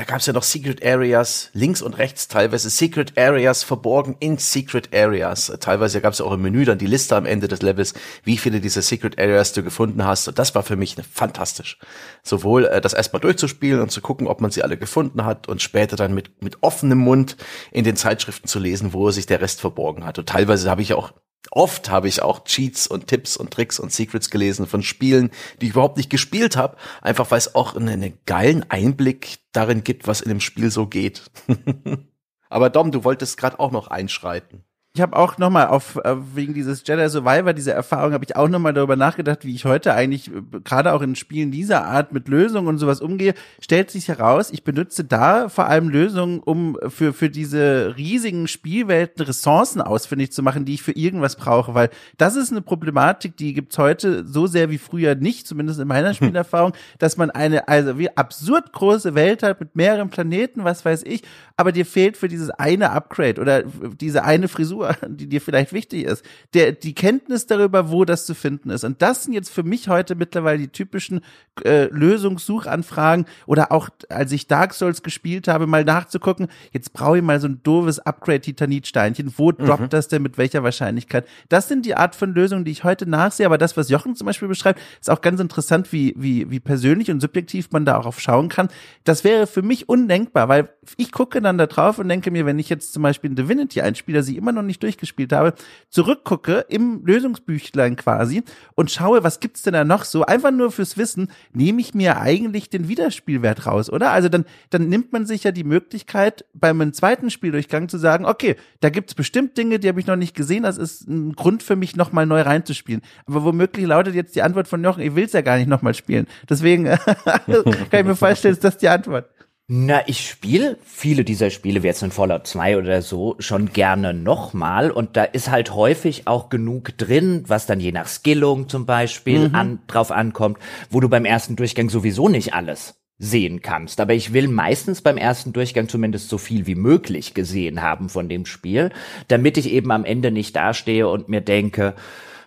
da 0.00 0.04
gab 0.04 0.20
es 0.20 0.26
ja 0.26 0.32
noch 0.32 0.44
Secret 0.44 0.82
Areas 0.82 1.50
links 1.52 1.82
und 1.82 1.98
rechts, 1.98 2.26
teilweise 2.26 2.70
Secret 2.70 3.18
Areas 3.18 3.62
verborgen 3.62 4.16
in 4.18 4.38
Secret 4.38 4.94
Areas. 4.94 5.52
Teilweise 5.60 6.00
gab 6.00 6.14
es 6.14 6.20
ja 6.20 6.24
auch 6.24 6.32
im 6.32 6.40
Menü 6.40 6.64
dann 6.64 6.78
die 6.78 6.86
Liste 6.86 7.14
am 7.16 7.26
Ende 7.26 7.48
des 7.48 7.60
Levels, 7.60 7.92
wie 8.24 8.38
viele 8.38 8.62
dieser 8.62 8.80
Secret 8.80 9.20
Areas 9.20 9.52
du 9.52 9.62
gefunden 9.62 10.02
hast. 10.06 10.26
Und 10.26 10.38
das 10.38 10.54
war 10.54 10.62
für 10.62 10.76
mich 10.76 10.96
fantastisch. 11.12 11.78
Sowohl 12.22 12.64
äh, 12.64 12.80
das 12.80 12.94
erstmal 12.94 13.20
durchzuspielen 13.20 13.82
und 13.82 13.90
zu 13.90 14.00
gucken, 14.00 14.26
ob 14.26 14.40
man 14.40 14.50
sie 14.50 14.62
alle 14.62 14.78
gefunden 14.78 15.26
hat 15.26 15.48
und 15.48 15.60
später 15.60 15.96
dann 15.96 16.14
mit, 16.14 16.42
mit 16.42 16.62
offenem 16.62 16.96
Mund 16.96 17.36
in 17.70 17.84
den 17.84 17.96
Zeitschriften 17.96 18.48
zu 18.48 18.58
lesen, 18.58 18.94
wo 18.94 19.10
sich 19.10 19.26
der 19.26 19.42
Rest 19.42 19.60
verborgen 19.60 20.06
hat. 20.06 20.18
Und 20.18 20.30
teilweise 20.30 20.70
habe 20.70 20.80
ich 20.80 20.94
auch 20.94 21.12
Oft 21.50 21.90
habe 21.90 22.08
ich 22.08 22.22
auch 22.22 22.44
Cheats 22.44 22.86
und 22.86 23.06
Tipps 23.06 23.36
und 23.36 23.52
Tricks 23.52 23.80
und 23.80 23.92
Secrets 23.92 24.30
gelesen 24.30 24.66
von 24.66 24.82
Spielen, 24.82 25.30
die 25.60 25.66
ich 25.66 25.72
überhaupt 25.72 25.96
nicht 25.96 26.10
gespielt 26.10 26.56
habe, 26.56 26.76
einfach 27.02 27.30
weil 27.30 27.38
es 27.38 27.54
auch 27.54 27.74
einen, 27.74 27.88
einen 27.88 28.18
geilen 28.26 28.64
Einblick 28.68 29.38
darin 29.52 29.82
gibt, 29.82 30.06
was 30.06 30.20
in 30.20 30.28
dem 30.28 30.40
Spiel 30.40 30.70
so 30.70 30.86
geht. 30.86 31.30
Aber 32.50 32.68
Dom, 32.68 32.92
du 32.92 33.04
wolltest 33.04 33.36
gerade 33.36 33.58
auch 33.58 33.70
noch 33.70 33.88
einschreiten. 33.88 34.64
Ich 34.92 35.00
habe 35.00 35.16
auch 35.16 35.38
nochmal 35.38 35.68
auf 35.68 36.00
äh, 36.02 36.16
wegen 36.34 36.52
dieses 36.52 36.82
Jedi 36.84 37.08
Survivor, 37.08 37.52
dieser 37.52 37.74
Erfahrung, 37.74 38.12
habe 38.12 38.24
ich 38.24 38.34
auch 38.34 38.48
nochmal 38.48 38.74
darüber 38.74 38.96
nachgedacht, 38.96 39.44
wie 39.44 39.54
ich 39.54 39.64
heute 39.64 39.94
eigentlich 39.94 40.34
äh, 40.34 40.42
gerade 40.64 40.92
auch 40.92 41.00
in 41.00 41.14
Spielen 41.14 41.52
dieser 41.52 41.84
Art 41.84 42.12
mit 42.12 42.26
Lösungen 42.26 42.66
und 42.66 42.78
sowas 42.78 43.00
umgehe. 43.00 43.34
Stellt 43.60 43.92
sich 43.92 44.08
heraus, 44.08 44.50
ich 44.50 44.64
benutze 44.64 45.04
da 45.04 45.48
vor 45.48 45.66
allem 45.66 45.90
Lösungen, 45.90 46.40
um 46.40 46.76
für 46.88 47.12
für 47.12 47.30
diese 47.30 47.94
riesigen 47.96 48.48
Spielwelten 48.48 49.22
Ressourcen 49.22 49.80
ausfindig 49.80 50.32
zu 50.32 50.42
machen, 50.42 50.64
die 50.64 50.74
ich 50.74 50.82
für 50.82 50.96
irgendwas 50.96 51.36
brauche, 51.36 51.72
weil 51.72 51.90
das 52.18 52.34
ist 52.34 52.50
eine 52.50 52.60
Problematik, 52.60 53.36
die 53.36 53.54
gibt's 53.54 53.78
heute 53.78 54.26
so 54.26 54.48
sehr 54.48 54.70
wie 54.70 54.78
früher 54.78 55.14
nicht, 55.14 55.46
zumindest 55.46 55.78
in 55.78 55.86
meiner 55.86 56.14
Spielerfahrung, 56.14 56.72
dass 56.98 57.16
man 57.16 57.30
eine 57.30 57.68
also 57.68 57.96
wie 57.96 58.16
absurd 58.16 58.72
große 58.72 59.14
Welt 59.14 59.44
hat 59.44 59.60
mit 59.60 59.76
mehreren 59.76 60.10
Planeten, 60.10 60.64
was 60.64 60.84
weiß 60.84 61.04
ich, 61.04 61.22
aber 61.56 61.70
dir 61.70 61.86
fehlt 61.86 62.16
für 62.16 62.26
dieses 62.26 62.50
eine 62.50 62.90
Upgrade 62.90 63.40
oder 63.40 63.62
diese 63.62 64.24
eine 64.24 64.48
Frisur 64.48 64.79
Die 65.06 65.28
dir 65.28 65.40
vielleicht 65.40 65.72
wichtig 65.72 66.04
ist, 66.04 66.24
der, 66.54 66.72
die 66.72 66.94
Kenntnis 66.94 67.46
darüber, 67.46 67.90
wo 67.90 68.04
das 68.04 68.26
zu 68.26 68.34
finden 68.34 68.70
ist. 68.70 68.84
Und 68.84 69.02
das 69.02 69.24
sind 69.24 69.32
jetzt 69.32 69.50
für 69.50 69.62
mich 69.62 69.88
heute 69.88 70.14
mittlerweile 70.14 70.58
die 70.58 70.68
typischen 70.68 71.20
äh, 71.64 71.84
Lösungssuchanfragen 71.86 73.26
oder 73.46 73.72
auch, 73.72 73.90
als 74.08 74.32
ich 74.32 74.46
Dark 74.46 74.74
Souls 74.74 75.02
gespielt 75.02 75.48
habe, 75.48 75.66
mal 75.66 75.84
nachzugucken, 75.84 76.48
jetzt 76.72 76.92
brauche 76.92 77.18
ich 77.18 77.24
mal 77.24 77.40
so 77.40 77.48
ein 77.48 77.60
doofes 77.62 77.98
Upgrade-Titanitsteinchen. 77.98 79.34
Wo 79.36 79.50
mhm. 79.50 79.56
droppt 79.58 79.92
das 79.92 80.08
denn 80.08 80.22
mit 80.22 80.38
welcher 80.38 80.62
Wahrscheinlichkeit? 80.62 81.26
Das 81.48 81.68
sind 81.68 81.84
die 81.84 81.96
Art 81.96 82.14
von 82.14 82.32
Lösungen, 82.32 82.64
die 82.64 82.70
ich 82.70 82.84
heute 82.84 83.08
nachsehe. 83.08 83.46
Aber 83.46 83.58
das, 83.58 83.76
was 83.76 83.88
Jochen 83.88 84.14
zum 84.14 84.26
Beispiel 84.26 84.48
beschreibt, 84.48 84.80
ist 85.00 85.10
auch 85.10 85.20
ganz 85.20 85.40
interessant, 85.40 85.92
wie, 85.92 86.14
wie, 86.16 86.50
wie 86.50 86.60
persönlich 86.60 87.10
und 87.10 87.20
subjektiv 87.20 87.70
man 87.72 87.84
da 87.84 87.98
auch 87.98 88.06
auf 88.06 88.20
schauen 88.20 88.48
kann. 88.48 88.68
Das 89.04 89.24
wäre 89.24 89.46
für 89.46 89.62
mich 89.62 89.88
undenkbar, 89.88 90.48
weil 90.48 90.68
ich 90.96 91.10
gucke 91.10 91.40
dann 91.40 91.58
da 91.58 91.66
drauf 91.66 91.98
und 91.98 92.08
denke 92.08 92.30
mir, 92.30 92.46
wenn 92.46 92.58
ich 92.58 92.68
jetzt 92.68 92.92
zum 92.92 93.02
Beispiel 93.02 93.30
in 93.30 93.36
Divinity 93.36 93.80
einspiele, 93.80 94.22
sie 94.22 94.36
immer 94.36 94.52
noch 94.52 94.62
nicht 94.62 94.69
durchgespielt 94.78 95.32
habe, 95.32 95.54
zurückgucke 95.88 96.64
im 96.68 97.04
Lösungsbüchlein 97.04 97.96
quasi 97.96 98.42
und 98.74 98.90
schaue, 98.90 99.24
was 99.24 99.40
gibt's 99.40 99.62
denn 99.62 99.72
da 99.72 99.84
noch 99.84 100.04
so? 100.04 100.24
Einfach 100.24 100.50
nur 100.50 100.70
fürs 100.70 100.96
Wissen, 100.96 101.28
nehme 101.52 101.80
ich 101.80 101.94
mir 101.94 102.18
eigentlich 102.18 102.70
den 102.70 102.88
Wiederspielwert 102.88 103.66
raus, 103.66 103.90
oder? 103.90 104.12
Also 104.12 104.28
dann, 104.28 104.44
dann 104.70 104.88
nimmt 104.88 105.12
man 105.12 105.26
sich 105.26 105.44
ja 105.44 105.52
die 105.52 105.64
Möglichkeit, 105.64 106.44
beim 106.54 106.92
zweiten 106.92 107.30
Spieldurchgang 107.30 107.88
zu 107.88 107.98
sagen, 107.98 108.24
okay, 108.24 108.56
da 108.80 108.90
gibt's 108.90 109.14
bestimmt 109.14 109.56
Dinge, 109.56 109.78
die 109.78 109.88
habe 109.88 110.00
ich 110.00 110.06
noch 110.06 110.16
nicht 110.16 110.36
gesehen, 110.36 110.62
das 110.62 110.78
ist 110.78 111.08
ein 111.08 111.32
Grund 111.32 111.62
für 111.62 111.76
mich, 111.76 111.96
nochmal 111.96 112.26
neu 112.26 112.42
reinzuspielen. 112.42 113.02
Aber 113.26 113.44
womöglich 113.44 113.86
lautet 113.86 114.14
jetzt 114.14 114.36
die 114.36 114.42
Antwort 114.42 114.68
von 114.68 114.82
Jochen, 114.84 115.02
ich 115.02 115.14
will's 115.14 115.32
ja 115.32 115.40
gar 115.40 115.56
nicht 115.56 115.68
nochmal 115.68 115.94
spielen. 115.94 116.26
Deswegen 116.48 116.84
kann 116.84 117.00
ich 117.46 118.04
mir 118.04 118.16
vorstellen, 118.16 118.54
ist 118.54 118.64
das 118.64 118.78
die 118.78 118.88
Antwort. 118.88 119.28
Na, 119.72 120.02
ich 120.08 120.28
spiele 120.28 120.78
viele 120.84 121.22
dieser 121.22 121.48
Spiele, 121.50 121.84
wie 121.84 121.86
jetzt 121.86 122.02
in 122.02 122.10
Fallout 122.10 122.44
2 122.44 122.76
oder 122.76 123.02
so, 123.02 123.36
schon 123.38 123.72
gerne 123.72 124.12
nochmal. 124.12 124.90
Und 124.90 125.16
da 125.16 125.22
ist 125.22 125.48
halt 125.48 125.72
häufig 125.72 126.26
auch 126.26 126.48
genug 126.48 126.98
drin, 126.98 127.44
was 127.46 127.66
dann 127.66 127.78
je 127.78 127.92
nach 127.92 128.08
Skillung 128.08 128.68
zum 128.68 128.84
Beispiel 128.84 129.48
mhm. 129.48 129.54
an, 129.54 129.78
drauf 129.86 130.10
ankommt, 130.10 130.58
wo 130.90 130.98
du 130.98 131.08
beim 131.08 131.24
ersten 131.24 131.54
Durchgang 131.54 131.88
sowieso 131.88 132.28
nicht 132.28 132.52
alles 132.52 132.96
sehen 133.18 133.62
kannst. 133.62 134.00
Aber 134.00 134.12
ich 134.12 134.32
will 134.32 134.48
meistens 134.48 135.02
beim 135.02 135.16
ersten 135.16 135.52
Durchgang 135.52 135.88
zumindest 135.88 136.30
so 136.30 136.38
viel 136.38 136.66
wie 136.66 136.74
möglich 136.74 137.32
gesehen 137.32 137.80
haben 137.80 138.08
von 138.08 138.28
dem 138.28 138.46
Spiel, 138.46 138.90
damit 139.28 139.56
ich 139.56 139.70
eben 139.70 139.92
am 139.92 140.04
Ende 140.04 140.32
nicht 140.32 140.56
dastehe 140.56 141.06
und 141.06 141.28
mir 141.28 141.42
denke, 141.42 141.94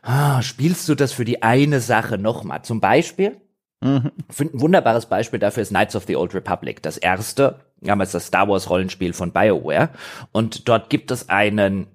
ah, 0.02 0.42
spielst 0.42 0.90
du 0.90 0.96
das 0.96 1.14
für 1.14 1.24
die 1.24 1.42
eine 1.42 1.80
Sache 1.80 2.18
nochmal? 2.18 2.64
Zum 2.64 2.82
Beispiel, 2.82 3.38
mhm. 3.84 4.12
ein 4.40 4.50
wunderbares 4.54 5.06
Beispiel 5.08 5.40
dafür 5.40 5.64
ist 5.64 5.70
Knights 5.70 5.96
of 5.96 6.06
the 6.06 6.16
Old 6.16 6.34
Republic, 6.34 6.82
das 6.82 6.98
erste, 6.98 7.60
damals 7.82 8.12
das 8.12 8.28
Star 8.28 8.48
Wars 8.48 8.70
Rollenspiel 8.70 9.14
von 9.14 9.32
BioWare. 9.32 9.90
Und 10.32 10.68
dort 10.68 10.90
gibt 10.90 11.12
es 11.12 11.30
einen 11.30 11.88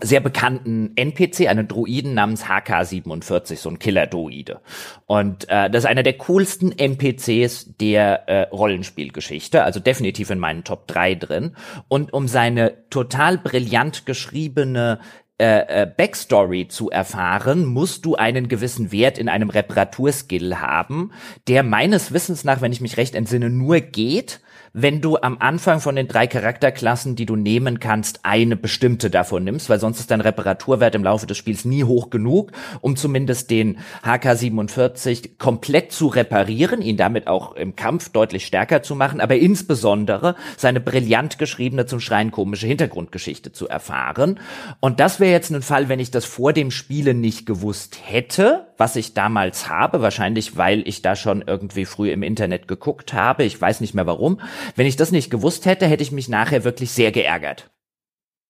sehr 0.00 0.20
bekannten 0.20 0.92
NPC, 0.96 1.48
einen 1.48 1.68
Druiden 1.68 2.14
namens 2.14 2.46
HK47, 2.46 3.56
so 3.56 3.70
ein 3.70 3.78
Killer-Druide. 3.78 4.60
Und 5.06 5.48
äh, 5.48 5.70
das 5.70 5.84
ist 5.84 5.90
einer 5.90 6.02
der 6.02 6.14
coolsten 6.14 6.72
NPCs 6.72 7.76
der 7.76 8.28
äh, 8.28 8.42
Rollenspielgeschichte, 8.48 9.62
also 9.62 9.80
definitiv 9.80 10.30
in 10.30 10.38
meinen 10.38 10.64
Top 10.64 10.88
3 10.88 11.14
drin. 11.14 11.56
Und 11.88 12.12
um 12.12 12.26
seine 12.26 12.88
total 12.90 13.38
brillant 13.38 14.04
geschriebene 14.04 14.98
äh, 15.44 15.82
äh, 15.82 15.86
Backstory 15.86 16.68
zu 16.68 16.88
erfahren, 16.88 17.66
musst 17.66 18.06
du 18.06 18.14
einen 18.14 18.48
gewissen 18.48 18.92
Wert 18.92 19.18
in 19.18 19.28
einem 19.28 19.50
Reparaturskill 19.50 20.58
haben, 20.58 21.10
der 21.48 21.62
meines 21.62 22.14
Wissens 22.14 22.44
nach, 22.44 22.62
wenn 22.62 22.72
ich 22.72 22.80
mich 22.80 22.96
recht 22.96 23.14
entsinne, 23.14 23.50
nur 23.50 23.80
geht, 23.80 24.40
wenn 24.76 25.00
du 25.00 25.16
am 25.16 25.36
Anfang 25.38 25.80
von 25.80 25.94
den 25.94 26.08
drei 26.08 26.26
Charakterklassen, 26.26 27.14
die 27.14 27.26
du 27.26 27.36
nehmen 27.36 27.78
kannst, 27.78 28.24
eine 28.24 28.56
bestimmte 28.56 29.08
davon 29.08 29.44
nimmst, 29.44 29.70
weil 29.70 29.78
sonst 29.78 30.00
ist 30.00 30.10
dein 30.10 30.20
Reparaturwert 30.20 30.96
im 30.96 31.04
Laufe 31.04 31.28
des 31.28 31.38
Spiels 31.38 31.64
nie 31.64 31.84
hoch 31.84 32.10
genug, 32.10 32.50
um 32.80 32.96
zumindest 32.96 33.50
den 33.50 33.78
HK47 34.04 35.38
komplett 35.38 35.92
zu 35.92 36.08
reparieren, 36.08 36.82
ihn 36.82 36.96
damit 36.96 37.28
auch 37.28 37.54
im 37.54 37.76
Kampf 37.76 38.08
deutlich 38.08 38.46
stärker 38.46 38.82
zu 38.82 38.96
machen, 38.96 39.20
aber 39.20 39.36
insbesondere 39.36 40.34
seine 40.56 40.80
brillant 40.80 41.38
geschriebene 41.38 41.86
zum 41.86 42.00
Schreien 42.00 42.32
komische 42.32 42.66
Hintergrundgeschichte 42.66 43.52
zu 43.52 43.68
erfahren. 43.68 44.40
Und 44.80 44.98
das 44.98 45.20
wäre 45.20 45.30
jetzt 45.30 45.50
ein 45.50 45.62
Fall, 45.62 45.88
wenn 45.88 46.00
ich 46.00 46.10
das 46.10 46.24
vor 46.24 46.52
dem 46.52 46.72
Spielen 46.72 47.20
nicht 47.20 47.46
gewusst 47.46 48.00
hätte, 48.02 48.66
was 48.76 48.96
ich 48.96 49.14
damals 49.14 49.68
habe, 49.68 50.02
wahrscheinlich 50.02 50.56
weil 50.56 50.86
ich 50.88 51.00
da 51.00 51.14
schon 51.14 51.44
irgendwie 51.46 51.84
früh 51.84 52.10
im 52.10 52.24
Internet 52.24 52.66
geguckt 52.66 53.12
habe, 53.12 53.44
ich 53.44 53.60
weiß 53.60 53.80
nicht 53.80 53.94
mehr 53.94 54.06
warum, 54.06 54.40
wenn 54.76 54.86
ich 54.86 54.96
das 54.96 55.12
nicht 55.12 55.30
gewusst 55.30 55.66
hätte, 55.66 55.86
hätte 55.86 56.02
ich 56.02 56.12
mich 56.12 56.28
nachher 56.28 56.64
wirklich 56.64 56.90
sehr 56.90 57.12
geärgert. 57.12 57.70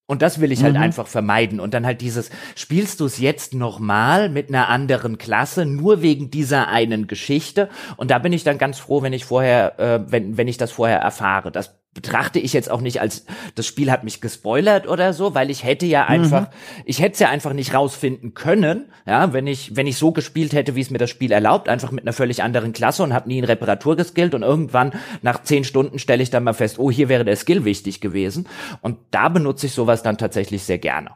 Und 0.07 0.21
das 0.21 0.41
will 0.41 0.53
ich 0.53 0.63
halt 0.63 0.75
mhm. 0.75 0.83
einfach 0.83 1.07
vermeiden. 1.07 1.61
Und 1.61 1.73
dann 1.73 1.87
halt 1.87 2.03
dieses, 2.03 2.31
spielst 2.57 3.01
du 3.01 3.07
es 3.07 3.19
jetzt 3.19 3.55
nochmal 3.55 4.29
mit 4.29 4.51
einer 4.51 4.69
anderen 4.69 5.17
Klasse, 5.17 5.65
nur 5.65 6.03
wegen 6.03 6.31
dieser 6.31 6.69
einen 6.69 7.07
Geschichte? 7.07 7.71
Und 7.97 8.11
da 8.11 8.19
bin 8.19 8.35
ich 8.35 8.45
dann 8.45 8.59
ganz 8.59 8.79
froh, 8.79 9.03
wenn 9.03 9.15
ich 9.15 9.25
vorher, 9.25 9.79
äh, 9.81 10.13
wenn, 10.13 10.37
wenn 10.37 10.49
ich 10.49 10.59
das 10.59 10.73
vorher 10.73 10.99
erfahre. 10.99 11.51
Das 11.51 11.79
betrachte 11.95 12.41
ich 12.41 12.53
jetzt 12.53 12.71
auch 12.71 12.81
nicht 12.81 13.01
als 13.01 13.25
das 13.55 13.67
Spiel 13.67 13.91
hat 13.91 14.03
mich 14.03 14.21
gespoilert 14.21 14.89
oder 14.89 15.13
so, 15.13 15.35
weil 15.35 15.49
ich 15.49 15.63
hätte 15.63 15.87
ja 15.87 16.05
einfach, 16.05 16.43
mhm. 16.43 16.83
ich 16.85 17.01
hätte 17.01 17.15
es 17.15 17.19
ja 17.21 17.31
einfach 17.31 17.53
nicht 17.53 17.73
rausfinden 17.73 18.35
können, 18.35 18.93
ja, 19.07 19.33
wenn 19.33 19.47
ich 19.47 19.77
wenn 19.77 19.87
ich 19.87 19.97
so 19.97 20.11
gespielt 20.11 20.53
hätte, 20.53 20.75
wie 20.75 20.81
es 20.81 20.91
mir 20.91 20.99
das 20.99 21.11
Spiel 21.11 21.31
erlaubt, 21.31 21.69
einfach 21.69 21.93
mit 21.93 22.05
einer 22.05 22.13
völlig 22.13 22.43
anderen 22.43 22.73
Klasse 22.73 23.05
und 23.05 23.15
habe 23.15 23.29
nie 23.29 23.39
in 23.39 23.45
Reparatur 23.45 23.97
geskillt 23.97 24.35
und 24.35 24.43
irgendwann 24.43 24.93
nach 25.23 25.43
zehn 25.45 25.63
Stunden 25.63 26.01
stelle 26.01 26.23
ich 26.23 26.31
dann 26.31 26.45
mal 26.45 26.53
fest, 26.53 26.79
oh, 26.79 26.91
hier 26.91 27.09
wäre 27.09 27.25
der 27.25 27.37
Skill 27.37 27.65
wichtig 27.65 28.01
gewesen 28.01 28.49
und 28.83 28.99
da 29.13 29.29
benutze 29.29 29.67
ich 29.67 29.73
sowas 29.73 30.03
dann 30.03 30.19
tatsächlich 30.19 30.65
sehr 30.65 30.79
gerne. 30.79 31.11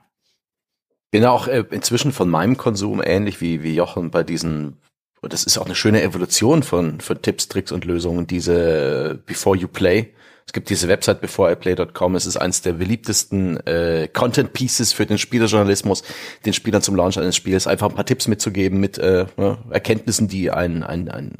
Bin 1.10 1.24
auch 1.24 1.48
äh, 1.48 1.64
inzwischen 1.70 2.12
von 2.12 2.28
meinem 2.28 2.56
Konsum 2.56 3.02
ähnlich 3.04 3.40
wie 3.40 3.64
wie 3.64 3.74
Jochen 3.74 4.10
bei 4.10 4.22
diesen 4.22 4.76
und 5.20 5.32
das 5.32 5.42
ist 5.42 5.58
auch 5.58 5.66
eine 5.66 5.74
schöne 5.74 6.02
Evolution 6.02 6.62
von 6.62 7.00
von 7.00 7.20
Tipps, 7.20 7.48
Tricks 7.48 7.72
und 7.72 7.84
Lösungen, 7.84 8.28
diese 8.28 9.20
Before 9.26 9.56
You 9.56 9.66
Play 9.66 10.12
es 10.48 10.54
gibt 10.54 10.70
diese 10.70 10.88
Website 10.88 11.20
beforeiplay.com. 11.20 12.14
Es 12.14 12.24
ist 12.24 12.38
eines 12.38 12.62
der 12.62 12.72
beliebtesten 12.72 13.58
äh, 13.66 14.08
Content 14.10 14.54
Pieces 14.54 14.94
für 14.94 15.04
den 15.04 15.18
Spielerjournalismus, 15.18 16.02
den 16.46 16.54
Spielern 16.54 16.80
zum 16.80 16.96
Launch 16.96 17.18
eines 17.18 17.36
Spiels 17.36 17.66
einfach 17.66 17.90
ein 17.90 17.94
paar 17.94 18.06
Tipps 18.06 18.28
mitzugeben 18.28 18.80
mit 18.80 18.96
äh, 18.96 19.26
Erkenntnissen, 19.68 20.26
die 20.26 20.50
ein, 20.50 20.82
ein, 20.84 21.10
ein 21.10 21.34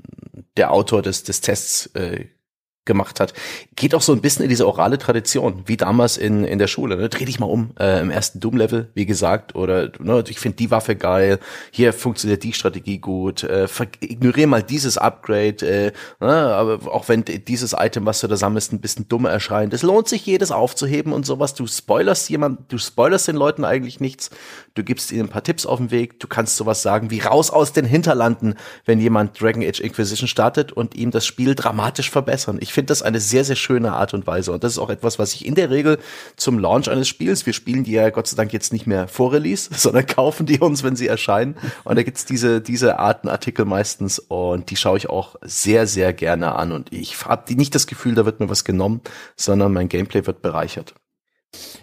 der 0.59 0.73
Autor 0.73 1.01
des, 1.01 1.23
des 1.23 1.40
Tests 1.40 1.87
äh, 1.94 2.27
gemacht 2.88 3.20
hat, 3.20 3.33
geht 3.77 3.94
auch 3.94 4.03
so 4.03 4.12
ein 4.12 4.20
bisschen 4.20 4.42
in 4.42 4.48
diese 4.48 4.66
orale 4.66 4.98
Tradition, 4.98 5.62
wie 5.66 5.77
damals 5.77 6.16
in, 6.16 6.42
in 6.42 6.59
der 6.59 6.66
Schule. 6.66 6.96
Ne? 6.96 7.09
Dreh 7.09 7.24
dich 7.24 7.38
mal 7.38 7.46
um 7.46 7.70
äh, 7.79 8.01
im 8.01 8.11
ersten 8.11 8.40
Doom-Level, 8.40 8.90
wie 8.94 9.07
gesagt, 9.07 9.55
oder 9.55 9.92
ne, 10.01 10.24
ich 10.27 10.40
finde 10.40 10.57
die 10.57 10.72
Waffe 10.72 10.96
geil, 10.96 11.38
hier 11.70 11.92
funktioniert 11.92 12.42
die 12.42 12.53
Strategie 12.53 12.98
gut, 12.98 13.44
äh, 13.44 13.68
ignoriere 14.01 14.48
mal 14.48 14.62
dieses 14.64 14.98
Upgrade, 14.98 15.64
äh, 15.64 15.92
ne, 16.20 16.33
aber 16.33 16.92
auch 16.92 17.09
wenn 17.09 17.24
dieses 17.24 17.74
Item, 17.79 18.07
was 18.07 18.20
du 18.20 18.27
da 18.27 18.37
sammelst, 18.37 18.72
ein 18.72 18.81
bisschen 18.81 19.07
dumm 19.09 19.27
erscheint, 19.27 19.72
es 19.72 19.83
lohnt 19.83 20.09
sich 20.09 20.27
jedes 20.27 20.51
aufzuheben 20.51 21.12
und 21.12 21.27
sowas. 21.27 21.55
Du 21.55 21.66
spoilerst 21.66 22.29
jemand, 22.31 22.72
du 22.72 22.79
spoilerst 22.79 23.29
den 23.29 23.37
Leuten 23.37 23.64
eigentlich 23.64 24.01
nichts, 24.01 24.31
du 24.74 24.83
gibst 24.83 25.12
ihnen 25.12 25.27
ein 25.27 25.29
paar 25.29 25.44
Tipps 25.44 25.66
auf 25.66 25.79
den 25.79 25.90
Weg, 25.90 26.18
du 26.20 26.27
kannst 26.27 26.57
sowas 26.57 26.83
sagen 26.83 27.11
wie 27.11 27.20
raus 27.20 27.51
aus 27.51 27.72
den 27.72 27.85
Hinterlanden, 27.85 28.55
wenn 28.87 28.98
jemand 28.98 29.40
Dragon 29.40 29.62
Age 29.62 29.81
Inquisition 29.81 30.29
startet 30.29 30.72
und 30.72 30.94
ihm 30.94 31.11
das 31.11 31.27
Spiel 31.27 31.55
dramatisch 31.55 32.11
verbessern. 32.11 32.59
Ich 32.61 32.72
finde 32.79 32.93
das 32.93 33.03
eine 33.03 33.19
sehr, 33.19 33.43
sehr 33.43 33.57
schöne 33.57 33.95
Art 33.95 34.14
und 34.14 34.29
Weise. 34.29 34.53
Und 34.53 34.62
das 34.62 34.75
ist 34.75 34.79
auch 34.79 34.88
etwas, 34.88 35.19
was 35.19 35.35
ich 35.35 35.45
in 35.45 35.57
der 35.57 35.69
Regel 35.69 35.99
zum 36.37 36.61
Launch 36.61 36.88
eines 36.88 37.09
Spiels, 37.09 37.45
wir 37.45 37.53
spielen 37.53 37.83
die 37.83 37.91
ja 37.91 38.09
Gott 38.11 38.29
sei 38.29 38.37
Dank 38.37 38.53
jetzt 38.53 38.73
nicht 38.73 38.87
mehr 38.87 39.09
vor 39.09 39.33
Release, 39.33 39.69
sondern 39.77 40.07
kaufen 40.07 40.47
die 40.47 40.61
uns, 40.61 40.85
wenn 40.85 40.95
sie 40.95 41.09
erscheinen. 41.09 41.57
Und 41.83 41.97
da 41.97 42.05
gibt's 42.05 42.25
diese, 42.25 42.61
diese 42.61 43.01
Arten 43.01 43.29
Artikel 43.29 43.64
meistens 43.64 44.21
und 44.21 44.71
die 44.71 44.77
schaue 44.77 44.97
ich 44.97 45.11
auch 45.11 45.35
sehr, 45.43 45.88
sehr 45.88 46.12
gerne 46.12 46.55
an. 46.55 46.71
Und 46.71 46.93
ich 46.93 47.25
habe 47.25 47.53
nicht 47.53 47.75
das 47.75 47.88
Gefühl, 47.88 48.14
da 48.14 48.25
wird 48.25 48.38
mir 48.38 48.49
was 48.49 48.62
genommen, 48.62 49.01
sondern 49.35 49.73
mein 49.73 49.88
Gameplay 49.88 50.25
wird 50.25 50.41
bereichert. 50.41 50.95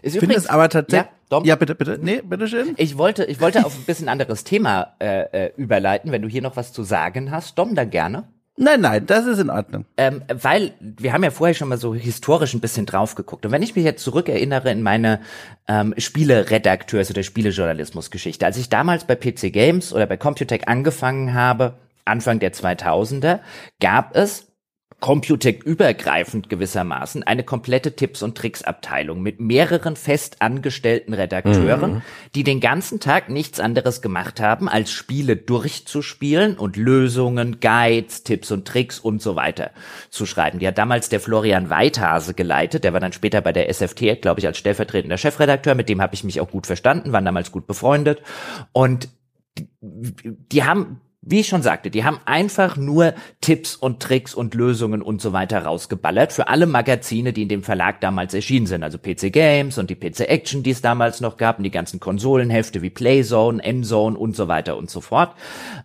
Ist 0.02 0.14
ich 0.14 0.20
finde 0.22 0.36
es 0.36 0.48
aber 0.48 0.70
tatsächlich. 0.70 1.12
Ja, 1.30 1.42
ja, 1.44 1.56
bitte, 1.58 1.76
bitte. 1.76 2.00
Nee, 2.02 2.22
bitte 2.24 2.48
schön. 2.48 2.74
Ich 2.78 2.98
wollte, 2.98 3.26
ich 3.26 3.42
wollte 3.42 3.66
auf 3.66 3.76
ein 3.76 3.84
bisschen 3.84 4.08
anderes 4.08 4.46
Thema 4.46 4.96
äh, 5.00 5.48
äh, 5.48 5.52
überleiten. 5.58 6.14
Wenn 6.14 6.22
du 6.22 6.30
hier 6.30 6.42
noch 6.42 6.56
was 6.56 6.72
zu 6.72 6.84
sagen 6.84 7.32
hast, 7.32 7.58
Dom, 7.60 7.76
dann 7.76 7.90
gerne. 7.90 8.30
Nein, 8.58 8.80
nein, 8.80 9.06
das 9.06 9.26
ist 9.26 9.40
in 9.40 9.50
Ordnung. 9.50 9.86
Ähm, 9.98 10.22
weil 10.30 10.74
wir 10.80 11.12
haben 11.12 11.24
ja 11.24 11.32
vorher 11.32 11.54
schon 11.54 11.68
mal 11.68 11.78
so 11.78 11.94
historisch 11.94 12.54
ein 12.54 12.62
bisschen 12.62 12.86
drauf 12.86 13.16
geguckt. 13.16 13.46
Und 13.46 13.52
wenn 13.52 13.62
ich 13.62 13.76
mich 13.76 13.84
jetzt 13.84 14.04
zurückerinnere 14.04 14.72
in 14.72 14.82
meine 14.82 15.20
ähm, 15.68 15.94
Spieleredakteurs- 15.98 17.10
oder 17.10 17.24
Spielejournalismusgeschichte, 17.24 18.46
als 18.46 18.56
ich 18.56 18.70
damals 18.70 19.04
bei 19.04 19.16
PC 19.16 19.52
Games 19.52 19.92
oder 19.92 20.06
bei 20.06 20.16
Computec 20.16 20.70
angefangen 20.70 21.34
habe, 21.34 21.74
Anfang 22.06 22.40
der 22.40 22.54
2000er, 22.54 23.40
gab 23.82 24.16
es 24.16 24.45
Computec-übergreifend 25.02 26.50
gewissermaßen 26.50 27.22
eine 27.24 27.44
komplette 27.44 27.96
Tipps- 27.96 28.24
und 28.24 28.38
Tricks-Abteilung 28.38 29.22
mit 29.22 29.40
mehreren 29.40 29.96
fest 29.96 30.38
angestellten 30.40 31.14
Redakteuren, 31.14 31.96
mhm. 31.96 32.02
die 32.34 32.44
den 32.44 32.60
ganzen 32.60 33.00
Tag 33.00 33.30
nichts 33.30 33.60
anderes 33.60 34.02
gemacht 34.02 34.40
haben, 34.40 34.70
als 34.70 34.92
Spiele 34.92 35.36
durchzuspielen 35.36 36.58
und 36.58 36.78
Lösungen, 36.78 37.60
Guides, 37.60 38.24
Tipps 38.24 38.52
und 38.52 38.68
Tricks 38.68 39.00
und 39.00 39.22
so 39.22 39.36
weiter 39.36 39.72
zu 40.10 40.26
schreiben. 40.26 40.60
Die 40.60 40.68
hat 40.68 40.78
damals 40.78 41.10
der 41.10 41.20
Florian 41.20 41.70
Weithase 41.70 42.34
geleitet, 42.34 42.84
der 42.84 42.94
war 42.94 43.00
dann 43.00 43.14
später 43.14 43.42
bei 43.42 43.52
der 43.52 43.72
SFT, 43.72 44.22
glaube 44.22 44.40
ich, 44.40 44.48
als 44.48 44.58
stellvertretender 44.58 45.18
Chefredakteur, 45.18 45.76
mit 45.76 45.90
dem 45.90 46.02
habe 46.02 46.16
ich 46.16 46.24
mich 46.24 46.40
auch 46.40 46.50
gut 46.50 46.66
verstanden, 46.66 47.12
waren 47.12 47.26
damals 47.26 47.52
gut 47.52 47.68
befreundet 47.68 48.22
und 48.72 49.10
die 49.82 50.64
haben 50.64 51.02
wie 51.28 51.40
ich 51.40 51.48
schon 51.48 51.64
sagte, 51.64 51.90
die 51.90 52.04
haben 52.04 52.20
einfach 52.26 52.78
nur 52.78 53.16
Tipps 53.42 53.76
und 53.76 54.00
Tricks 54.00 54.36
und 54.36 54.54
Lösungen 54.54 55.02
und 55.02 55.22
so 55.22 55.34
weiter 55.34 55.64
rausgeballert 55.64 56.32
für 56.32 56.48
alle 56.48 56.68
Magazine, 56.68 57.34
die 57.34 57.42
in 57.42 57.50
dem 57.50 57.64
Verlag 57.64 58.00
damals 58.00 58.36
erschienen 58.36 58.68
sind. 58.68 58.84
Also 58.84 59.00
PC 59.00 59.34
Games 59.34 59.80
und 59.80 59.90
die 59.90 59.96
PC 59.96 60.22
Action, 60.30 60.62
die 60.62 60.70
es 60.70 60.82
damals 60.82 61.22
noch 61.22 61.38
gab, 61.38 61.58
und 61.58 61.64
die 61.64 61.72
ganzen 61.72 62.00
Konsolenhefte 62.00 62.84
wie 62.84 62.92
Playzone, 62.92 63.64
Endzone 63.64 64.16
und 64.16 64.36
so 64.36 64.48
weiter 64.48 64.78
und 64.78 64.92
so 64.92 65.02
fort. 65.02 65.36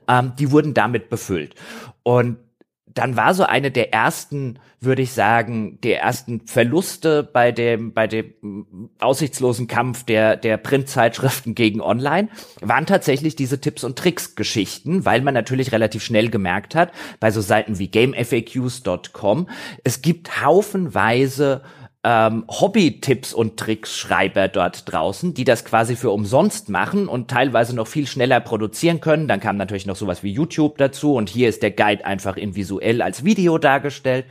Ähm, 0.07 0.33
die 0.38 0.50
wurden 0.50 0.74
damit 0.74 1.09
befüllt. 1.09 1.55
Und 2.03 2.37
dann 2.94 3.16
war 3.16 3.35
so 3.35 3.44
eine 3.44 3.70
der 3.70 3.92
ersten, 3.92 4.59
würde 4.81 5.03
ich 5.03 5.12
sagen, 5.12 5.79
der 5.83 6.00
ersten 6.00 6.46
Verluste 6.46 7.22
bei 7.22 7.53
dem, 7.53 7.92
bei 7.92 8.07
dem 8.07 8.90
aussichtslosen 8.98 9.68
Kampf 9.68 10.05
der, 10.05 10.37
der 10.37 10.57
Printzeitschriften 10.57 11.55
gegen 11.55 11.81
Online, 11.81 12.29
waren 12.61 12.87
tatsächlich 12.87 13.37
diese 13.37 13.61
Tipps 13.61 13.85
und 13.85 13.98
Tricks 13.98 14.35
Geschichten, 14.35 15.05
weil 15.05 15.20
man 15.20 15.35
natürlich 15.35 15.72
relativ 15.72 16.03
schnell 16.03 16.31
gemerkt 16.31 16.74
hat, 16.74 16.92
bei 17.20 17.31
so 17.31 17.40
Seiten 17.40 17.79
wie 17.79 17.88
GameFAQs.com, 17.88 19.48
es 19.85 20.03
gibt 20.03 20.44
haufenweise 20.44 21.62
ähm, 22.02 22.44
Hobby-Tipps 22.48 23.34
und 23.34 23.58
Tricks-Schreiber 23.58 24.48
dort 24.48 24.90
draußen, 24.90 25.34
die 25.34 25.44
das 25.44 25.66
quasi 25.66 25.96
für 25.96 26.10
umsonst 26.10 26.70
machen 26.70 27.08
und 27.08 27.28
teilweise 27.28 27.76
noch 27.76 27.86
viel 27.86 28.06
schneller 28.06 28.40
produzieren 28.40 29.02
können. 29.02 29.28
Dann 29.28 29.40
kam 29.40 29.58
natürlich 29.58 29.84
noch 29.84 29.96
sowas 29.96 30.22
wie 30.22 30.32
YouTube 30.32 30.78
dazu 30.78 31.14
und 31.14 31.28
hier 31.28 31.50
ist 31.50 31.62
der 31.62 31.72
Guide 31.72 32.06
einfach 32.06 32.38
in 32.38 32.56
visuell 32.56 33.02
als 33.02 33.24
Video 33.24 33.58
dargestellt, 33.58 34.24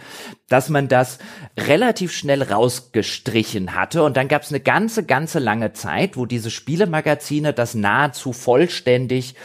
dass 0.47 0.69
man 0.69 0.88
das 0.88 1.19
relativ 1.58 2.12
schnell 2.12 2.41
rausgestrichen 2.41 3.75
hatte 3.75 4.01
und 4.03 4.17
dann 4.17 4.27
gab 4.27 4.41
es 4.41 4.49
eine 4.49 4.62
ganze, 4.62 5.05
ganze 5.05 5.38
lange 5.38 5.71
Zeit, 5.73 6.17
wo 6.17 6.25
diese 6.25 6.49
Spielemagazine 6.49 7.53
das 7.53 7.75
nahezu 7.75 8.34
vollständig 8.34 9.36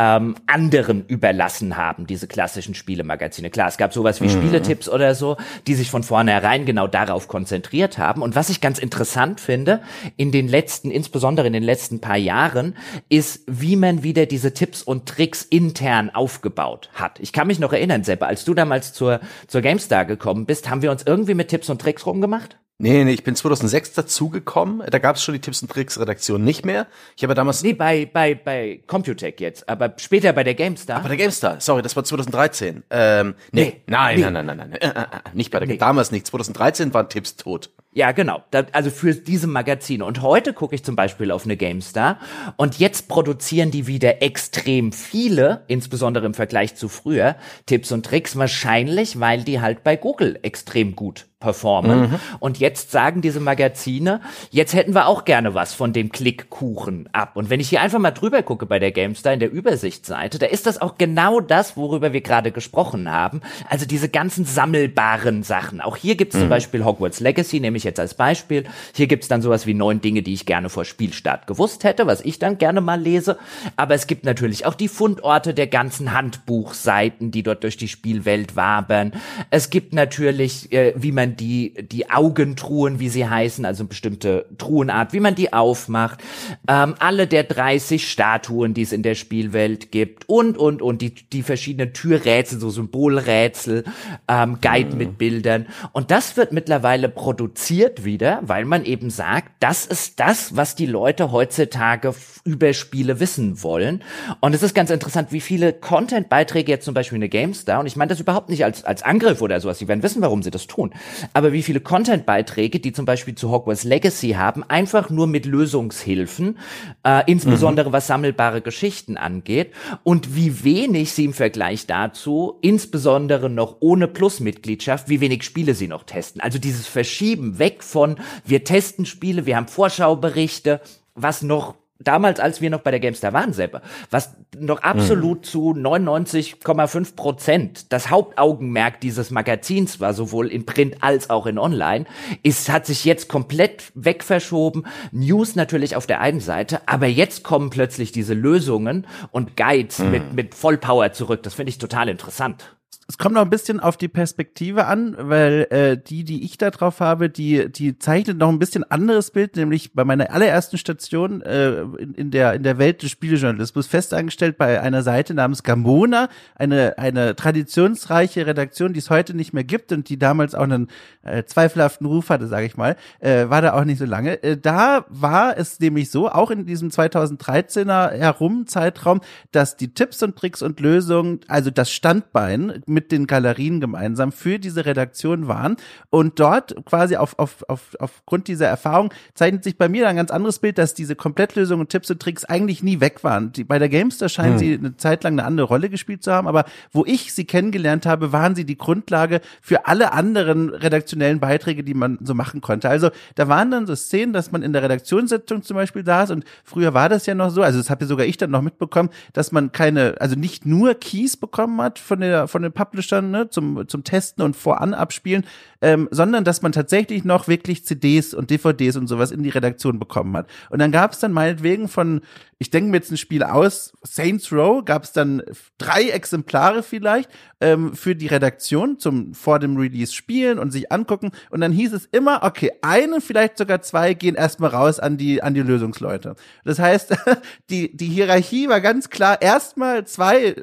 ähm, 0.00 0.34
anderen 0.46 1.04
überlassen 1.08 1.76
haben, 1.76 2.06
diese 2.06 2.26
klassischen 2.26 2.74
Spielemagazine. 2.74 3.50
Klar, 3.50 3.68
es 3.68 3.76
gab 3.76 3.92
sowas 3.92 4.22
wie 4.22 4.28
mhm. 4.28 4.30
Spieletipps 4.30 4.88
oder 4.88 5.14
so, 5.14 5.36
die 5.66 5.74
sich 5.74 5.90
von 5.90 6.02
vornherein 6.02 6.64
genau 6.64 6.86
darauf 6.86 7.28
konzentriert 7.28 7.98
haben. 7.98 8.22
Und 8.22 8.34
was 8.34 8.48
ich 8.48 8.62
ganz 8.62 8.78
interessant 8.78 9.42
finde, 9.42 9.82
in 10.16 10.32
den 10.32 10.48
letzten, 10.48 10.90
insbesondere 10.90 11.46
in 11.46 11.52
den 11.52 11.62
letzten 11.62 12.00
paar 12.00 12.16
Jahren, 12.16 12.78
ist, 13.10 13.42
wie 13.46 13.76
man 13.76 14.02
wieder 14.02 14.24
diese 14.24 14.54
Tipps 14.54 14.82
und 14.82 15.04
Tricks 15.04 15.42
intern 15.42 16.08
aufgebaut 16.08 16.88
hat. 16.94 17.20
Ich 17.20 17.34
kann 17.34 17.46
mich 17.46 17.58
noch 17.58 17.74
erinnern, 17.74 18.02
Seppe, 18.02 18.26
als 18.26 18.46
du 18.46 18.54
damals 18.54 18.94
zur, 18.94 19.20
zur 19.48 19.60
GameStar 19.60 20.06
gekommen 20.06 20.46
bist, 20.46 20.70
haben 20.70 20.80
wir 20.80 20.90
uns 20.90 21.02
irgendwie 21.02 21.34
mit 21.34 21.48
Tipps 21.48 21.68
und 21.68 21.78
Tricks 21.78 22.06
rumgemacht? 22.06 22.56
Nee, 22.82 23.04
nee, 23.04 23.12
ich 23.12 23.24
bin 23.24 23.36
2006 23.36 23.92
dazugekommen. 23.92 24.82
Da 24.88 24.98
gab 24.98 25.16
es 25.16 25.22
schon 25.22 25.34
die 25.34 25.40
Tipps 25.40 25.60
und 25.60 25.70
Tricks 25.70 26.00
Redaktion 26.00 26.42
nicht 26.42 26.64
mehr. 26.64 26.86
Ich 27.14 27.22
habe 27.22 27.34
damals 27.34 27.62
Nee, 27.62 27.74
bei 27.74 28.06
bei 28.06 28.34
bei 28.34 28.80
Computech 28.86 29.34
jetzt, 29.38 29.68
aber 29.68 29.92
später 29.98 30.32
bei 30.32 30.44
der 30.44 30.54
GameStar. 30.54 30.96
Ah, 30.96 31.00
bei 31.00 31.08
der 31.08 31.18
GameStar. 31.18 31.60
Sorry, 31.60 31.82
das 31.82 31.94
war 31.94 32.04
2013. 32.04 32.82
Ähm, 32.88 33.34
nee, 33.52 33.64
nee 33.64 33.82
nein, 33.86 34.16
nee. 34.16 34.22
nein, 34.22 34.32
nein, 34.32 34.46
nein, 34.46 34.56
nein, 34.56 34.70
nein, 34.70 34.80
äh, 34.80 34.98
äh, 34.98 35.02
äh, 35.02 35.06
nicht 35.34 35.50
bei 35.50 35.58
der 35.58 35.68
nee. 35.68 35.76
damals 35.76 36.10
nicht. 36.10 36.26
2013 36.26 36.94
waren 36.94 37.10
Tipps 37.10 37.36
tot. 37.36 37.68
Ja, 37.92 38.12
genau. 38.12 38.44
Da, 38.52 38.66
also 38.70 38.88
für 38.88 39.14
diese 39.14 39.48
Magazine. 39.48 40.04
Und 40.04 40.22
heute 40.22 40.52
gucke 40.52 40.76
ich 40.76 40.84
zum 40.84 40.94
Beispiel 40.94 41.32
auf 41.32 41.44
eine 41.44 41.56
GameStar 41.56 42.18
und 42.56 42.78
jetzt 42.78 43.08
produzieren 43.08 43.72
die 43.72 43.88
wieder 43.88 44.22
extrem 44.22 44.92
viele, 44.92 45.64
insbesondere 45.66 46.26
im 46.26 46.34
Vergleich 46.34 46.76
zu 46.76 46.88
früher, 46.88 47.34
Tipps 47.66 47.90
und 47.90 48.06
Tricks, 48.06 48.36
wahrscheinlich, 48.36 49.18
weil 49.18 49.42
die 49.42 49.60
halt 49.60 49.82
bei 49.82 49.96
Google 49.96 50.38
extrem 50.42 50.94
gut 50.94 51.26
performen. 51.40 52.00
Mhm. 52.02 52.14
Und 52.38 52.58
jetzt 52.58 52.90
sagen 52.90 53.22
diese 53.22 53.40
Magazine, 53.40 54.20
jetzt 54.50 54.74
hätten 54.74 54.94
wir 54.94 55.06
auch 55.06 55.24
gerne 55.24 55.54
was 55.54 55.72
von 55.72 55.94
dem 55.94 56.12
Klickkuchen 56.12 57.08
ab. 57.12 57.32
Und 57.34 57.48
wenn 57.48 57.60
ich 57.60 57.70
hier 57.70 57.80
einfach 57.80 57.98
mal 57.98 58.10
drüber 58.10 58.42
gucke 58.42 58.66
bei 58.66 58.78
der 58.78 58.92
GameStar 58.92 59.32
in 59.32 59.40
der 59.40 59.50
Übersichtsseite, 59.50 60.38
da 60.38 60.46
ist 60.46 60.66
das 60.66 60.80
auch 60.80 60.98
genau 60.98 61.40
das, 61.40 61.78
worüber 61.78 62.12
wir 62.12 62.20
gerade 62.20 62.52
gesprochen 62.52 63.10
haben. 63.10 63.40
Also 63.68 63.86
diese 63.86 64.10
ganzen 64.10 64.44
sammelbaren 64.44 65.42
Sachen. 65.42 65.80
Auch 65.80 65.96
hier 65.96 66.14
gibt's 66.14 66.36
mhm. 66.36 66.40
zum 66.40 66.48
Beispiel 66.50 66.84
Hogwarts 66.84 67.20
Legacy, 67.20 67.58
nehme 67.58 67.78
ich 67.80 67.84
jetzt 67.84 68.00
als 68.00 68.14
Beispiel. 68.14 68.64
Hier 68.94 69.06
gibt's 69.06 69.28
dann 69.28 69.42
sowas 69.42 69.66
wie 69.66 69.74
neun 69.74 70.00
Dinge, 70.00 70.22
die 70.22 70.34
ich 70.34 70.46
gerne 70.46 70.68
vor 70.68 70.84
Spielstart 70.84 71.46
gewusst 71.46 71.84
hätte, 71.84 72.06
was 72.06 72.20
ich 72.20 72.38
dann 72.38 72.58
gerne 72.58 72.80
mal 72.80 73.00
lese. 73.00 73.38
Aber 73.76 73.94
es 73.94 74.06
gibt 74.06 74.24
natürlich 74.24 74.66
auch 74.66 74.74
die 74.74 74.88
Fundorte 74.88 75.54
der 75.54 75.66
ganzen 75.66 76.12
Handbuchseiten, 76.12 77.30
die 77.30 77.42
dort 77.42 77.64
durch 77.64 77.76
die 77.76 77.88
Spielwelt 77.88 78.56
wabern. 78.56 79.12
Es 79.50 79.70
gibt 79.70 79.94
natürlich, 79.94 80.72
äh, 80.72 80.92
wie 80.96 81.12
man 81.12 81.36
die, 81.36 81.74
die 81.90 82.10
Augentruhen, 82.10 83.00
wie 83.00 83.08
sie 83.08 83.28
heißen, 83.28 83.64
also 83.64 83.86
bestimmte 83.86 84.46
Truhenart, 84.58 85.12
wie 85.12 85.20
man 85.20 85.34
die 85.34 85.52
aufmacht, 85.52 86.20
ähm, 86.68 86.94
alle 86.98 87.26
der 87.26 87.44
30 87.44 88.10
Statuen, 88.10 88.74
die 88.74 88.82
es 88.82 88.92
in 88.92 89.02
der 89.02 89.14
Spielwelt 89.14 89.90
gibt 89.90 90.28
und, 90.28 90.58
und, 90.58 90.82
und, 90.82 91.00
die, 91.02 91.14
die 91.14 91.42
verschiedenen 91.42 91.94
Türrätsel, 91.94 92.60
so 92.60 92.70
Symbolrätsel, 92.70 93.84
ähm, 94.28 94.58
Guide 94.60 94.92
mhm. 94.92 94.98
mit 94.98 95.18
Bildern. 95.18 95.66
Und 95.92 96.10
das 96.10 96.36
wird 96.36 96.52
mittlerweile 96.52 97.08
produziert 97.08 97.69
wieder, 97.70 98.40
weil 98.42 98.64
man 98.64 98.84
eben 98.84 99.10
sagt, 99.10 99.52
das 99.60 99.86
ist 99.86 100.18
das, 100.18 100.56
was 100.56 100.74
die 100.74 100.86
Leute 100.86 101.30
heutzutage 101.32 102.14
über 102.44 102.72
Spiele 102.72 103.20
wissen 103.20 103.62
wollen. 103.62 104.02
Und 104.40 104.54
es 104.54 104.62
ist 104.62 104.74
ganz 104.74 104.90
interessant, 104.90 105.30
wie 105.30 105.40
viele 105.40 105.72
Content-Beiträge 105.72 106.72
jetzt 106.72 106.84
zum 106.84 106.94
Beispiel 106.94 107.16
in 107.16 107.20
der 107.20 107.28
GameStar, 107.28 107.80
und 107.80 107.86
ich 107.86 107.96
meine 107.96 108.08
das 108.08 108.20
überhaupt 108.20 108.48
nicht 108.48 108.64
als, 108.64 108.82
als 108.82 109.02
Angriff 109.02 109.40
oder 109.40 109.60
sowas, 109.60 109.78
sie 109.78 109.88
werden 109.88 110.02
wissen, 110.02 110.22
warum 110.22 110.42
sie 110.42 110.50
das 110.50 110.66
tun, 110.66 110.92
aber 111.32 111.52
wie 111.52 111.62
viele 111.62 111.80
Content-Beiträge, 111.80 112.80
die 112.80 112.92
zum 112.92 113.04
Beispiel 113.04 113.34
zu 113.34 113.50
Hogwarts 113.50 113.84
Legacy 113.84 114.30
haben, 114.30 114.64
einfach 114.64 115.10
nur 115.10 115.26
mit 115.26 115.46
Lösungshilfen, 115.46 116.58
äh, 117.04 117.22
insbesondere 117.26 117.90
mhm. 117.90 117.92
was 117.92 118.06
sammelbare 118.06 118.62
Geschichten 118.62 119.16
angeht, 119.16 119.72
und 120.02 120.34
wie 120.34 120.64
wenig 120.64 121.12
sie 121.12 121.26
im 121.26 121.34
Vergleich 121.34 121.86
dazu, 121.86 122.58
insbesondere 122.62 123.48
noch 123.48 123.76
ohne 123.80 124.08
Plus-Mitgliedschaft, 124.08 125.08
wie 125.08 125.20
wenig 125.20 125.44
Spiele 125.44 125.74
sie 125.74 125.88
noch 125.88 126.02
testen. 126.02 126.40
Also 126.40 126.58
dieses 126.58 126.86
Verschieben 126.86 127.59
weg 127.60 127.84
von, 127.84 128.16
wir 128.44 128.64
testen 128.64 129.06
Spiele, 129.06 129.46
wir 129.46 129.56
haben 129.56 129.68
Vorschauberichte, 129.68 130.80
was 131.14 131.42
noch 131.42 131.76
damals, 132.00 132.40
als 132.40 132.60
wir 132.60 132.70
noch 132.70 132.80
bei 132.80 132.90
der 132.90 133.00
GameStar 133.00 133.32
waren, 133.32 133.52
selber, 133.52 133.82
was 134.10 134.34
noch 134.58 134.82
absolut 134.82 135.40
mhm. 135.40 135.44
zu 135.44 135.70
99,5 135.72 137.14
Prozent 137.14 137.92
das 137.92 138.10
Hauptaugenmerk 138.10 139.00
dieses 139.00 139.30
Magazins 139.30 140.00
war, 140.00 140.14
sowohl 140.14 140.48
in 140.48 140.66
Print 140.66 140.96
als 141.02 141.30
auch 141.30 141.46
in 141.46 141.58
Online, 141.58 142.06
ist, 142.42 142.70
hat 142.70 142.86
sich 142.86 143.04
jetzt 143.04 143.28
komplett 143.28 143.92
wegverschoben. 143.94 144.86
News 145.12 145.54
natürlich 145.54 145.94
auf 145.94 146.06
der 146.06 146.20
einen 146.20 146.40
Seite, 146.40 146.80
aber 146.86 147.06
jetzt 147.06 147.44
kommen 147.44 147.70
plötzlich 147.70 148.12
diese 148.12 148.34
Lösungen 148.34 149.06
und 149.30 149.56
Guides 149.56 149.98
mhm. 149.98 150.10
mit, 150.10 150.32
mit 150.32 150.54
Vollpower 150.54 151.12
zurück. 151.12 151.42
Das 151.42 151.54
finde 151.54 151.70
ich 151.70 151.78
total 151.78 152.08
interessant 152.08 152.74
es 153.10 153.18
kommt 153.18 153.34
noch 153.34 153.42
ein 153.42 153.50
bisschen 153.50 153.80
auf 153.80 153.96
die 153.96 154.06
Perspektive 154.06 154.86
an, 154.86 155.16
weil 155.18 155.66
äh, 155.70 155.98
die, 155.98 156.22
die 156.22 156.44
ich 156.44 156.58
da 156.58 156.70
drauf 156.70 157.00
habe, 157.00 157.28
die, 157.28 157.70
die 157.70 157.98
zeichnet 157.98 158.38
noch 158.38 158.48
ein 158.48 158.60
bisschen 158.60 158.88
anderes 158.88 159.32
Bild, 159.32 159.56
nämlich 159.56 159.94
bei 159.94 160.04
meiner 160.04 160.30
allerersten 160.30 160.78
Station 160.78 161.42
äh, 161.42 161.80
in, 161.80 162.14
in, 162.14 162.30
der, 162.30 162.54
in 162.54 162.62
der 162.62 162.78
Welt 162.78 163.02
des 163.02 163.10
Spielejournalismus 163.10 163.88
festangestellt 163.88 164.56
bei 164.58 164.80
einer 164.80 165.02
Seite 165.02 165.34
namens 165.34 165.64
Gamona, 165.64 166.28
eine, 166.54 166.98
eine 166.98 167.34
traditionsreiche 167.34 168.46
Redaktion, 168.46 168.92
die 168.92 169.00
es 169.00 169.10
heute 169.10 169.34
nicht 169.34 169.52
mehr 169.52 169.64
gibt 169.64 169.90
und 169.90 170.08
die 170.08 170.16
damals 170.16 170.54
auch 170.54 170.62
einen 170.62 170.86
äh, 171.24 171.42
zweifelhaften 171.42 172.06
Ruf 172.06 172.30
hatte, 172.30 172.46
sage 172.46 172.66
ich 172.66 172.76
mal, 172.76 172.94
äh, 173.18 173.48
war 173.48 173.60
da 173.60 173.72
auch 173.72 173.84
nicht 173.84 173.98
so 173.98 174.04
lange. 174.04 174.40
Äh, 174.44 174.56
da 174.56 175.04
war 175.08 175.58
es 175.58 175.80
nämlich 175.80 176.12
so, 176.12 176.30
auch 176.30 176.52
in 176.52 176.64
diesem 176.64 176.90
2013er 176.90 178.12
herum 178.12 178.68
Zeitraum, 178.68 179.20
dass 179.50 179.76
die 179.76 179.94
Tipps 179.94 180.22
und 180.22 180.36
Tricks 180.36 180.62
und 180.62 180.78
Lösungen, 180.78 181.40
also 181.48 181.72
das 181.72 181.90
Standbein 181.90 182.84
mit 182.86 182.99
mit 183.00 183.12
den 183.12 183.26
Galerien 183.26 183.80
gemeinsam 183.80 184.30
für 184.30 184.58
diese 184.58 184.84
Redaktion 184.84 185.48
waren. 185.48 185.76
Und 186.10 186.38
dort 186.38 186.84
quasi 186.84 187.16
auf, 187.16 187.38
auf, 187.38 187.64
auf, 187.66 187.96
aufgrund 187.98 188.46
dieser 188.46 188.66
Erfahrung 188.66 189.10
zeichnet 189.32 189.64
sich 189.64 189.78
bei 189.78 189.88
mir 189.88 190.06
ein 190.06 190.16
ganz 190.16 190.30
anderes 190.30 190.58
Bild, 190.58 190.76
dass 190.76 190.92
diese 190.92 191.16
Komplettlösungen, 191.16 191.88
Tipps 191.88 192.10
und 192.10 192.20
Tricks 192.20 192.44
eigentlich 192.44 192.82
nie 192.82 193.00
weg 193.00 193.24
waren. 193.24 193.52
Die, 193.52 193.64
bei 193.64 193.78
der 193.78 193.88
Gamester 193.88 194.28
scheinen 194.28 194.52
hm. 194.52 194.58
sie 194.58 194.74
eine 194.74 194.96
Zeit 194.98 195.24
lang 195.24 195.32
eine 195.32 195.44
andere 195.44 195.66
Rolle 195.66 195.88
gespielt 195.88 196.22
zu 196.22 196.30
haben, 196.30 196.46
aber 196.46 196.66
wo 196.92 197.06
ich 197.06 197.32
sie 197.32 197.46
kennengelernt 197.46 198.04
habe, 198.04 198.32
waren 198.32 198.54
sie 198.54 198.66
die 198.66 198.76
Grundlage 198.76 199.40
für 199.62 199.86
alle 199.86 200.12
anderen 200.12 200.68
redaktionellen 200.68 201.40
Beiträge, 201.40 201.82
die 201.82 201.94
man 201.94 202.18
so 202.22 202.34
machen 202.34 202.60
konnte. 202.60 202.90
Also 202.90 203.08
da 203.34 203.48
waren 203.48 203.70
dann 203.70 203.86
so 203.86 203.94
Szenen, 203.94 204.34
dass 204.34 204.52
man 204.52 204.62
in 204.62 204.74
der 204.74 204.82
Redaktionssitzung 204.82 205.62
zum 205.62 205.76
Beispiel 205.76 206.04
saß 206.04 206.32
und 206.32 206.44
früher 206.64 206.92
war 206.92 207.08
das 207.08 207.24
ja 207.24 207.34
noch 207.34 207.48
so, 207.48 207.62
also 207.62 207.78
das 207.78 207.88
habe 207.88 208.04
ja 208.04 208.08
sogar 208.08 208.26
ich 208.26 208.36
dann 208.36 208.50
noch 208.50 208.60
mitbekommen, 208.60 209.08
dass 209.32 209.52
man 209.52 209.72
keine, 209.72 210.16
also 210.20 210.36
nicht 210.36 210.66
nur 210.66 210.92
Keys 210.94 211.38
bekommen 211.38 211.80
hat 211.80 211.98
von 211.98 212.20
der 212.20 212.46
von 212.50 212.62
den 212.62 212.72
Pub 212.72 212.89
Publishern 212.90 213.30
ne, 213.30 213.48
zum, 213.48 213.86
zum 213.88 214.04
Testen 214.04 214.44
und 214.44 214.56
voran 214.56 214.94
abspielen, 214.94 215.46
ähm, 215.80 216.08
sondern 216.10 216.44
dass 216.44 216.62
man 216.62 216.72
tatsächlich 216.72 217.24
noch 217.24 217.48
wirklich 217.48 217.84
CDs 217.84 218.34
und 218.34 218.50
DVDs 218.50 218.96
und 218.96 219.06
sowas 219.06 219.30
in 219.30 219.42
die 219.42 219.50
Redaktion 219.50 219.98
bekommen 219.98 220.36
hat. 220.36 220.48
Und 220.70 220.80
dann 220.80 220.92
gab 220.92 221.12
es 221.12 221.20
dann 221.20 221.32
meinetwegen 221.32 221.88
von, 221.88 222.20
ich 222.58 222.70
denke 222.70 222.90
mir 222.90 222.98
jetzt 222.98 223.10
ein 223.10 223.16
Spiel 223.16 223.42
aus, 223.42 223.92
Saints 224.02 224.52
Row, 224.52 224.84
gab 224.84 225.04
es 225.04 225.12
dann 225.12 225.42
drei 225.78 226.08
Exemplare 226.08 226.82
vielleicht 226.82 227.30
ähm, 227.60 227.94
für 227.94 228.16
die 228.16 228.26
Redaktion 228.26 228.98
zum 228.98 229.34
vor 229.34 229.58
dem 229.58 229.76
Release 229.76 230.12
spielen 230.12 230.58
und 230.58 230.70
sich 230.70 230.90
angucken. 230.90 231.30
Und 231.50 231.60
dann 231.60 231.72
hieß 231.72 231.92
es 231.92 232.06
immer, 232.06 232.42
okay, 232.42 232.72
eine, 232.82 233.20
vielleicht 233.20 233.58
sogar 233.58 233.82
zwei 233.82 234.14
gehen 234.14 234.34
erstmal 234.34 234.70
raus 234.70 234.98
an 234.98 235.16
die, 235.16 235.42
an 235.42 235.54
die 235.54 235.62
Lösungsleute. 235.62 236.34
Das 236.64 236.78
heißt, 236.78 237.14
die, 237.70 237.96
die 237.96 238.06
Hierarchie 238.06 238.68
war 238.68 238.80
ganz 238.80 239.10
klar, 239.10 239.40
erstmal 239.42 240.06
zwei 240.06 240.56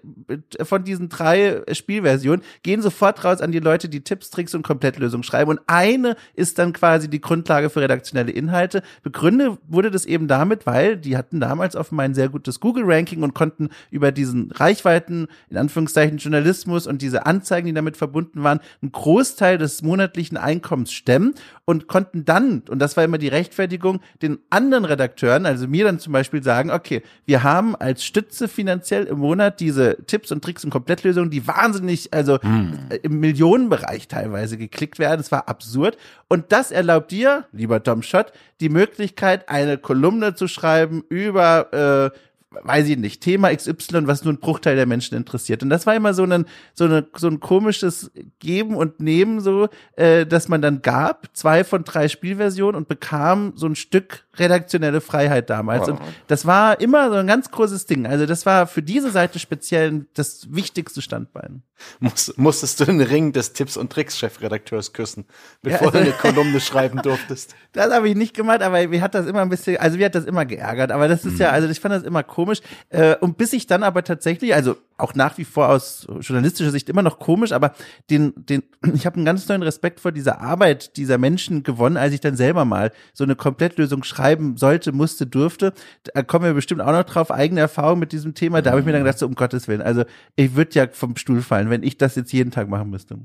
von 0.64 0.84
diesen 0.84 1.10
drei 1.10 1.62
Spielversionen 1.72 2.44
gehen 2.64 2.82
sofort 2.82 3.24
raus 3.24 3.42
an 3.42 3.52
die 3.52 3.60
Leute, 3.60 3.90
die 3.90 4.02
Tipps, 4.02 4.30
Tricks 4.30 4.56
und 4.56 4.64
Komplettlösungen 4.64 5.24
schreiben 5.24 5.52
und 5.52 5.60
eine 5.68 6.16
ist 6.34 6.60
dann 6.60 6.74
quasi 6.74 7.10
die 7.10 7.22
Grundlage 7.22 7.70
für 7.70 7.82
redaktionelle 7.82 8.32
Inhalte. 8.32 8.82
Begründet 9.04 9.60
wurde 9.68 9.92
das 9.92 10.06
eben 10.06 10.28
damit, 10.28 10.66
weil 10.66 10.98
die 10.98 11.18
hatten 11.18 11.40
damals 11.40 11.76
offenbar 11.76 12.06
ein 12.06 12.16
sehr 12.16 12.30
gutes 12.30 12.60
Google-Ranking 12.60 13.24
und 13.24 13.34
konnten 13.34 13.70
über 13.92 14.12
diesen 14.12 14.52
Reichweiten, 14.52 15.28
in 15.50 15.58
Anführungszeichen 15.58 16.18
Journalismus 16.18 16.87
und 16.88 17.02
diese 17.02 17.26
Anzeigen, 17.26 17.68
die 17.68 17.74
damit 17.74 17.98
verbunden 17.98 18.44
waren, 18.44 18.60
einen 18.82 18.92
Großteil 18.92 19.58
des 19.58 19.84
monatlichen 19.84 20.38
Einkommens 20.38 20.92
stemmen 20.92 21.36
und 21.66 21.88
konnten 21.88 22.26
dann, 22.26 22.64
und 22.70 22.80
das 22.80 22.98
war 22.98 23.04
immer 23.04 23.18
die 23.18 23.28
Rechtfertigung, 23.28 24.00
den 24.22 24.40
anderen 24.50 24.86
Redakteuren, 24.86 25.46
also 25.46 25.68
mir 25.68 25.86
dann 25.86 26.00
zum 26.00 26.14
Beispiel 26.14 26.42
sagen, 26.42 26.72
okay, 26.72 27.04
wir 27.26 27.44
haben 27.44 27.76
als 27.76 28.04
Stütze 28.04 28.48
finanziell 28.48 29.04
im 29.06 29.20
Monat 29.20 29.60
diese 29.60 29.98
Tipps 30.08 30.32
und 30.32 30.44
Tricks 30.44 30.64
und 30.64 30.72
Komplettlösungen, 30.72 31.30
die 31.30 31.46
wahnsinnig, 31.46 32.14
also 32.14 32.42
hm. 32.42 32.80
im 33.04 33.20
Millionenbereich 33.20 34.08
teilweise 34.08 34.58
geklickt 34.58 34.88
geklickt 34.88 35.00
werden. 35.00 35.22
Es 35.22 35.32
war 35.32 35.48
absurd. 35.48 35.98
Und 36.28 36.52
das 36.52 36.72
erlaubt 36.72 37.12
dir, 37.12 37.46
lieber 37.52 37.82
Tom 37.84 38.02
Schott, 38.02 38.32
die 38.60 38.70
Möglichkeit, 38.70 39.50
eine 39.50 39.78
Kolumne 39.78 40.36
zu 40.36 40.48
schreiben 40.48 41.04
über 41.10 42.14
äh, 42.14 42.18
weiß 42.64 42.88
ich 42.88 42.98
nicht, 42.98 43.22
Thema 43.22 43.56
XY, 43.56 44.08
was 44.08 44.24
nur 44.24 44.34
ein 44.34 44.40
Bruchteil 44.40 44.76
der 44.76 44.86
Menschen 44.86 45.16
interessiert. 45.16 45.64
Und 45.64 45.70
das 45.70 45.86
war 45.86 45.96
immer 45.96 46.14
so 46.14 46.24
ein, 46.24 46.46
so, 46.74 46.86
eine, 46.86 47.08
so 47.16 47.28
ein 47.28 47.40
komisches 47.40 48.12
Geben 48.40 48.76
und 48.76 49.00
Nehmen, 49.00 49.40
so, 49.40 49.70
äh, 49.96 50.26
dass 50.26 50.48
man 50.48 50.62
dann 50.62 50.82
gab, 50.82 51.36
zwei 51.36 51.64
von 51.64 51.84
drei 51.84 52.08
Spielversionen 52.08 52.76
und 52.76 52.88
bekam 52.88 53.54
so 53.56 53.68
ein 53.68 53.76
Stück 53.76 54.26
redaktionelle 54.40 55.02
Freiheit 55.02 55.50
damals. 55.50 55.90
Und 55.90 56.00
das 56.28 56.46
war 56.46 56.80
immer 56.80 57.10
so 57.10 57.16
ein 57.16 57.28
ganz 57.28 57.52
großes 57.52 57.86
Ding. 57.86 58.06
Also 58.06 58.26
das 58.26 58.46
war 58.46 58.68
für 58.68 58.84
diese 58.84 59.12
Seite 59.12 59.40
speziell 59.40 60.06
das 60.14 60.54
wichtigste 60.54 61.02
Standbein. 61.02 61.64
Muss, 62.00 62.34
musstest 62.38 62.80
du 62.80 62.86
den 62.86 63.02
Ring 63.02 63.34
des 63.34 63.54
Tipps 63.54 63.78
und 63.78 63.92
Tricks 63.92 64.18
Chefredakteurs 64.18 64.94
küssen, 64.94 65.26
bevor 65.62 65.88
ja, 65.88 65.94
also, 65.94 66.00
du 66.00 66.06
eine 66.06 66.12
Kolumne 66.12 66.60
schreiben 66.62 67.02
durftest? 67.02 67.56
Das 67.74 67.94
habe 67.94 68.10
ich 68.10 68.16
nicht 68.16 68.36
gemacht, 68.36 68.62
aber 68.64 68.88
mir 68.88 69.02
hat 69.02 69.14
das 69.14 69.28
immer 69.28 69.42
ein 69.42 69.50
bisschen, 69.50 69.78
also 69.78 69.98
mir 69.98 70.06
hat 70.06 70.16
das 70.16 70.26
immer 70.26 70.46
geärgert. 70.46 70.92
Aber 70.92 71.08
das 71.08 71.26
ist 71.26 71.34
mhm. 71.34 71.42
ja, 71.42 71.50
also 71.52 71.68
ich 71.68 71.80
fand 71.80 71.94
das 71.94 72.04
immer 72.04 72.24
komisch. 72.24 72.47
Äh, 72.90 73.16
und 73.18 73.38
bis 73.38 73.54
ich 73.54 73.68
dann 73.68 73.84
aber 73.84 74.04
tatsächlich, 74.04 74.54
also 74.54 74.76
auch 74.98 75.14
nach 75.14 75.38
wie 75.38 75.44
vor 75.44 75.70
aus 75.70 76.08
journalistischer 76.22 76.72
Sicht 76.72 76.90
immer 76.90 77.04
noch 77.04 77.20
komisch, 77.20 77.52
aber 77.52 77.74
den, 78.10 78.34
den, 78.36 78.64
ich 78.94 79.06
habe 79.06 79.18
einen 79.18 79.26
ganz 79.26 79.48
neuen 79.48 79.64
Respekt 79.64 80.00
vor 80.00 80.12
dieser 80.12 80.42
Arbeit 80.42 80.98
dieser 80.98 81.18
Menschen 81.18 81.64
gewonnen, 81.64 81.98
als 81.98 82.14
ich 82.14 82.20
dann 82.20 82.36
selber 82.36 82.66
mal 82.66 82.92
so 83.14 83.24
eine 83.24 83.36
Komplettlösung 83.36 84.04
schreiben 84.04 84.58
sollte, 84.58 84.92
musste, 84.92 85.28
durfte. 85.28 85.74
Da 86.14 86.24
kommen 86.24 86.46
wir 86.46 86.54
bestimmt 86.54 86.82
auch 86.82 86.92
noch 86.92 87.04
drauf, 87.04 87.32
eigene 87.32 87.62
Erfahrung 87.62 88.00
mit 88.00 88.12
diesem 88.12 88.34
Thema. 88.34 88.62
Da 88.62 88.72
habe 88.72 88.80
ich 88.80 88.86
mir 88.86 88.94
dann 88.94 89.04
gedacht, 89.04 89.20
so, 89.20 89.26
um 89.26 89.36
Gottes 89.36 89.68
Willen, 89.68 89.82
also 89.82 90.04
ich 90.36 90.56
würde 90.56 90.72
ja 90.74 90.88
vom 90.88 91.16
Stuhl 91.16 91.42
fallen, 91.42 91.70
wenn 91.70 91.84
ich 91.84 91.98
das 91.98 92.16
jetzt 92.16 92.34
jeden 92.34 92.52
Tag 92.52 92.70
machen 92.70 92.90
müsste. 92.90 93.20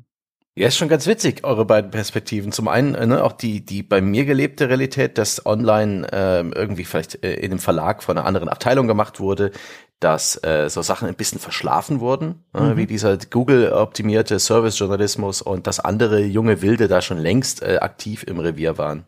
Ja, 0.54 0.68
ist 0.68 0.76
schon 0.76 0.88
ganz 0.88 1.06
witzig, 1.06 1.44
eure 1.44 1.64
beiden 1.64 1.90
Perspektiven. 1.90 2.52
Zum 2.52 2.68
einen 2.68 2.94
äh, 2.94 3.06
ne, 3.06 3.24
auch 3.24 3.32
die, 3.32 3.64
die 3.64 3.82
bei 3.82 4.02
mir 4.02 4.26
gelebte 4.26 4.68
Realität, 4.68 5.16
dass 5.16 5.46
online 5.46 6.06
äh, 6.12 6.40
irgendwie 6.40 6.84
vielleicht 6.84 7.24
äh, 7.24 7.34
in 7.36 7.52
einem 7.52 7.58
Verlag 7.58 8.02
von 8.02 8.18
einer 8.18 8.26
anderen 8.26 8.50
Abteilung 8.50 8.86
gemacht 8.86 9.18
wurde, 9.18 9.50
dass 9.98 10.42
äh, 10.44 10.68
so 10.68 10.82
Sachen 10.82 11.08
ein 11.08 11.14
bisschen 11.14 11.38
verschlafen 11.38 12.00
wurden, 12.00 12.44
äh, 12.54 12.60
mhm. 12.60 12.76
wie 12.76 12.86
dieser 12.86 13.16
Google-optimierte 13.16 14.38
Service-Journalismus 14.38 15.40
und 15.40 15.66
dass 15.66 15.80
andere 15.80 16.20
junge 16.20 16.60
Wilde 16.60 16.86
da 16.86 17.00
schon 17.00 17.18
längst 17.18 17.62
äh, 17.62 17.78
aktiv 17.80 18.22
im 18.24 18.38
Revier 18.38 18.76
waren. 18.76 19.04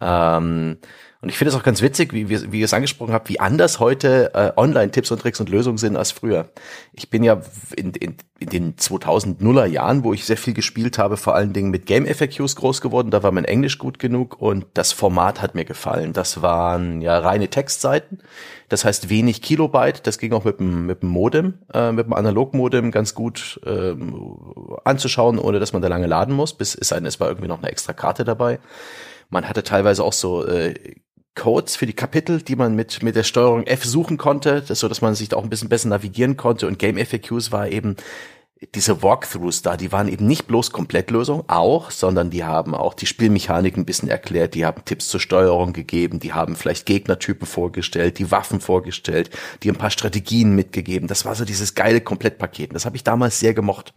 Ähm, 0.00 0.78
und 1.22 1.30
ich 1.30 1.38
finde 1.38 1.50
es 1.50 1.56
auch 1.56 1.62
ganz 1.62 1.80
witzig, 1.80 2.12
wie, 2.12 2.28
wie, 2.28 2.52
wie 2.52 2.60
ihr 2.60 2.66
es 2.66 2.74
angesprochen 2.74 3.14
habt, 3.14 3.28
wie 3.30 3.40
anders 3.40 3.80
heute 3.80 4.32
äh, 4.34 4.52
Online-Tipps 4.56 5.10
und 5.10 5.20
Tricks 5.20 5.40
und 5.40 5.48
Lösungen 5.48 5.78
sind 5.78 5.96
als 5.96 6.12
früher. 6.12 6.50
Ich 6.92 7.08
bin 7.08 7.24
ja 7.24 7.40
in, 7.74 7.92
in, 7.92 8.16
in 8.38 8.48
den 8.48 8.76
2000er 8.76 9.64
Jahren, 9.64 10.04
wo 10.04 10.12
ich 10.12 10.26
sehr 10.26 10.36
viel 10.36 10.52
gespielt 10.52 10.98
habe, 10.98 11.16
vor 11.16 11.34
allen 11.34 11.54
Dingen 11.54 11.70
mit 11.70 11.86
Game 11.86 12.06
FAQs 12.06 12.56
groß 12.56 12.82
geworden. 12.82 13.10
Da 13.10 13.22
war 13.22 13.32
mein 13.32 13.46
Englisch 13.46 13.78
gut 13.78 13.98
genug 13.98 14.40
und 14.40 14.66
das 14.74 14.92
Format 14.92 15.40
hat 15.40 15.54
mir 15.54 15.64
gefallen. 15.64 16.12
Das 16.12 16.42
waren 16.42 17.00
ja 17.00 17.18
reine 17.18 17.48
Textseiten. 17.48 18.18
Das 18.68 18.84
heißt 18.84 19.08
wenig 19.08 19.40
Kilobyte. 19.40 20.06
Das 20.06 20.18
ging 20.18 20.34
auch 20.34 20.44
mit 20.44 20.60
dem, 20.60 20.86
mit 20.86 21.02
dem 21.02 21.08
Modem, 21.08 21.54
äh, 21.72 21.92
mit 21.92 22.06
dem 22.06 22.12
Analogmodem 22.12 22.90
ganz 22.90 23.14
gut 23.14 23.58
ähm, 23.64 24.76
anzuschauen, 24.84 25.38
ohne 25.38 25.60
dass 25.60 25.72
man 25.72 25.80
da 25.80 25.88
lange 25.88 26.06
laden 26.06 26.34
muss. 26.34 26.52
Bis 26.52 26.74
es, 26.74 26.92
es 26.92 27.20
war 27.20 27.28
irgendwie 27.28 27.48
noch 27.48 27.62
eine 27.62 27.70
extra 27.70 27.94
Karte 27.94 28.24
dabei. 28.24 28.58
Man 29.30 29.48
hatte 29.48 29.62
teilweise 29.62 30.04
auch 30.04 30.12
so 30.12 30.46
äh, 30.46 30.74
Codes 31.36 31.76
für 31.76 31.86
die 31.86 31.92
Kapitel, 31.92 32.42
die 32.42 32.56
man 32.56 32.74
mit, 32.74 33.02
mit 33.04 33.14
der 33.14 33.22
Steuerung 33.22 33.64
F 33.64 33.84
suchen 33.84 34.18
konnte, 34.18 34.62
das, 34.66 34.80
so 34.80 34.88
dass 34.88 35.00
man 35.00 35.14
sich 35.14 35.28
da 35.28 35.36
auch 35.36 35.44
ein 35.44 35.50
bisschen 35.50 35.68
besser 35.68 35.88
navigieren 35.88 36.36
konnte. 36.36 36.66
Und 36.66 36.80
Game 36.80 36.98
FAQs 36.98 37.52
war 37.52 37.68
eben 37.68 37.94
diese 38.74 39.02
Walkthroughs 39.02 39.60
da, 39.60 39.76
die 39.76 39.92
waren 39.92 40.08
eben 40.08 40.26
nicht 40.26 40.46
bloß 40.46 40.70
Komplettlösung, 40.70 41.44
auch, 41.46 41.90
sondern 41.90 42.30
die 42.30 42.44
haben 42.44 42.74
auch 42.74 42.94
die 42.94 43.04
Spielmechanik 43.04 43.76
ein 43.76 43.84
bisschen 43.84 44.08
erklärt, 44.08 44.54
die 44.54 44.64
haben 44.64 44.82
Tipps 44.86 45.08
zur 45.08 45.20
Steuerung 45.20 45.74
gegeben, 45.74 46.20
die 46.20 46.32
haben 46.32 46.56
vielleicht 46.56 46.86
Gegnertypen 46.86 47.46
vorgestellt, 47.46 48.18
die 48.18 48.30
Waffen 48.30 48.60
vorgestellt, 48.60 49.28
die 49.62 49.70
ein 49.70 49.76
paar 49.76 49.90
Strategien 49.90 50.54
mitgegeben. 50.54 51.06
Das 51.06 51.26
war 51.26 51.34
so 51.34 51.44
dieses 51.44 51.74
geile 51.74 52.00
Komplettpaket. 52.00 52.74
Das 52.74 52.86
habe 52.86 52.96
ich 52.96 53.04
damals 53.04 53.38
sehr 53.38 53.52
gemocht. 53.52 53.92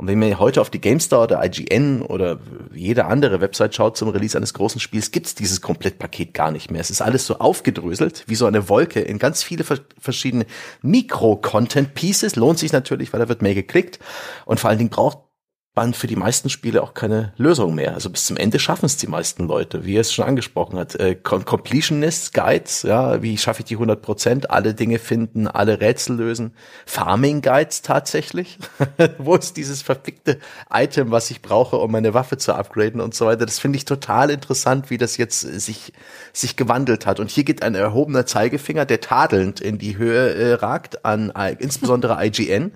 Und 0.00 0.06
wenn 0.06 0.18
man 0.18 0.38
heute 0.38 0.62
auf 0.62 0.70
die 0.70 0.80
GameStar 0.80 1.24
oder 1.24 1.44
IGN 1.44 2.00
oder 2.00 2.38
jede 2.72 3.04
andere 3.04 3.42
Website 3.42 3.74
schaut 3.74 3.98
zum 3.98 4.08
Release 4.08 4.34
eines 4.34 4.54
großen 4.54 4.80
Spiels, 4.80 5.10
gibt's 5.10 5.34
dieses 5.34 5.60
Komplettpaket 5.60 6.32
gar 6.32 6.50
nicht 6.50 6.70
mehr. 6.70 6.80
Es 6.80 6.88
ist 6.88 7.02
alles 7.02 7.26
so 7.26 7.36
aufgedröselt, 7.36 8.24
wie 8.26 8.34
so 8.34 8.46
eine 8.46 8.70
Wolke 8.70 9.00
in 9.00 9.18
ganz 9.18 9.42
viele 9.42 9.62
verschiedene 9.98 10.46
Mikro-Content-Pieces. 10.80 12.36
Lohnt 12.36 12.58
sich 12.58 12.72
natürlich, 12.72 13.12
weil 13.12 13.20
da 13.20 13.28
wird 13.28 13.42
mehr 13.42 13.54
geklickt. 13.54 13.98
Und 14.46 14.58
vor 14.58 14.70
allen 14.70 14.78
Dingen 14.78 14.88
braucht 14.88 15.18
man 15.80 15.94
für 15.94 16.06
die 16.06 16.16
meisten 16.16 16.50
Spiele 16.50 16.82
auch 16.82 16.92
keine 16.92 17.32
Lösung 17.38 17.74
mehr. 17.74 17.94
Also 17.94 18.10
bis 18.10 18.26
zum 18.26 18.36
Ende 18.36 18.58
schaffen 18.58 18.84
es 18.84 18.98
die 18.98 19.06
meisten 19.06 19.46
Leute, 19.46 19.86
wie 19.86 19.96
er 19.96 20.02
es 20.02 20.12
schon 20.12 20.26
angesprochen 20.26 20.78
hat. 20.78 20.94
Äh, 20.96 21.14
Completionist 21.14 22.34
Guides, 22.34 22.82
ja, 22.82 23.22
wie 23.22 23.38
schaffe 23.38 23.60
ich 23.60 23.64
die 23.64 23.76
100 23.76 24.02
Prozent, 24.02 24.50
alle 24.50 24.74
Dinge 24.74 24.98
finden, 24.98 25.48
alle 25.48 25.80
Rätsel 25.80 26.16
lösen. 26.16 26.52
Farming 26.84 27.40
Guides 27.40 27.80
tatsächlich. 27.80 28.58
Wo 29.18 29.36
ist 29.36 29.56
dieses 29.56 29.80
verfickte 29.80 30.38
Item, 30.70 31.12
was 31.12 31.30
ich 31.30 31.40
brauche, 31.40 31.76
um 31.76 31.90
meine 31.90 32.12
Waffe 32.12 32.36
zu 32.36 32.52
upgraden 32.52 33.00
und 33.00 33.14
so 33.14 33.24
weiter. 33.24 33.46
Das 33.46 33.58
finde 33.58 33.78
ich 33.78 33.86
total 33.86 34.28
interessant, 34.28 34.90
wie 34.90 34.98
das 34.98 35.16
jetzt 35.16 35.40
sich, 35.40 35.94
sich 36.34 36.56
gewandelt 36.56 37.06
hat. 37.06 37.20
Und 37.20 37.30
hier 37.30 37.44
geht 37.44 37.62
ein 37.62 37.74
erhobener 37.74 38.26
Zeigefinger, 38.26 38.84
der 38.84 39.00
tadelnd 39.00 39.60
in 39.60 39.78
die 39.78 39.96
Höhe 39.96 40.34
äh, 40.34 40.52
ragt 40.52 41.06
an 41.06 41.32
äh, 41.34 41.56
insbesondere 41.58 42.22
IGN, 42.22 42.72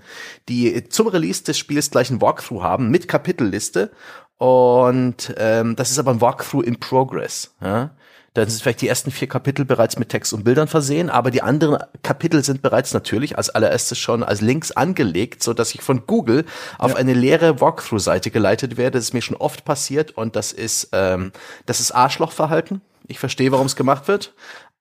die 0.49 0.89
zum 0.89 1.09
Release 1.09 1.45
des 1.45 1.59
Spiels 1.59 1.91
gleich 1.91 2.09
ein 2.09 2.23
Walkthrough 2.23 2.63
haben 2.63 2.94
mit 2.95 3.09
Kapitelliste. 3.09 3.91
Und 4.39 5.35
ähm, 5.37 5.75
das 5.75 5.91
ist 5.91 5.99
aber 5.99 6.13
ein 6.13 6.21
Walkthrough 6.21 6.65
in 6.65 6.79
Progress. 6.79 7.57
Ja? 7.61 7.91
Dann 8.35 8.49
sind 8.49 8.63
vielleicht 8.63 8.83
die 8.83 8.89
ersten 8.89 9.11
vier 9.11 9.29
Kapitel 9.29 9.65
bereits 9.65 9.99
mit 9.99 10.11
Text 10.11 10.33
und 10.33 10.45
Bildern 10.45 10.69
versehen, 10.69 11.11
aber 11.11 11.33
die 11.33 11.43
anderen 11.43 11.83
Kapitel 12.05 12.45
sind 12.45 12.63
bereits 12.63 12.95
natürlich 12.95 13.37
als 13.37 13.51
allererstes 13.51 13.99
schon 13.99 14.23
als 14.23 14.41
Links 14.41 14.71
angelegt, 14.71 15.43
so 15.43 15.55
dass 15.55 15.75
ich 15.75 15.83
von 15.83 16.07
Google 16.07 16.45
auf 16.79 16.93
ja. 16.93 16.97
eine 16.99 17.15
leere 17.15 17.61
Walkthrough-Seite 17.61 18.31
geleitet 18.31 18.77
werde. 18.77 18.99
Das 18.99 19.05
ist 19.05 19.13
mir 19.13 19.23
schon 19.23 19.37
oft 19.37 19.65
passiert 19.65 20.13
und 20.13 20.37
das 20.37 20.53
ist 20.53 20.91
ähm, 20.93 21.33
das 21.67 21.81
ist 21.81 21.91
Arschlochverhalten. 21.91 22.81
Ich 23.09 23.19
verstehe, 23.19 23.51
warum 23.51 23.67
es 23.67 23.77
gemacht 23.77 24.07
wird, 24.07 24.35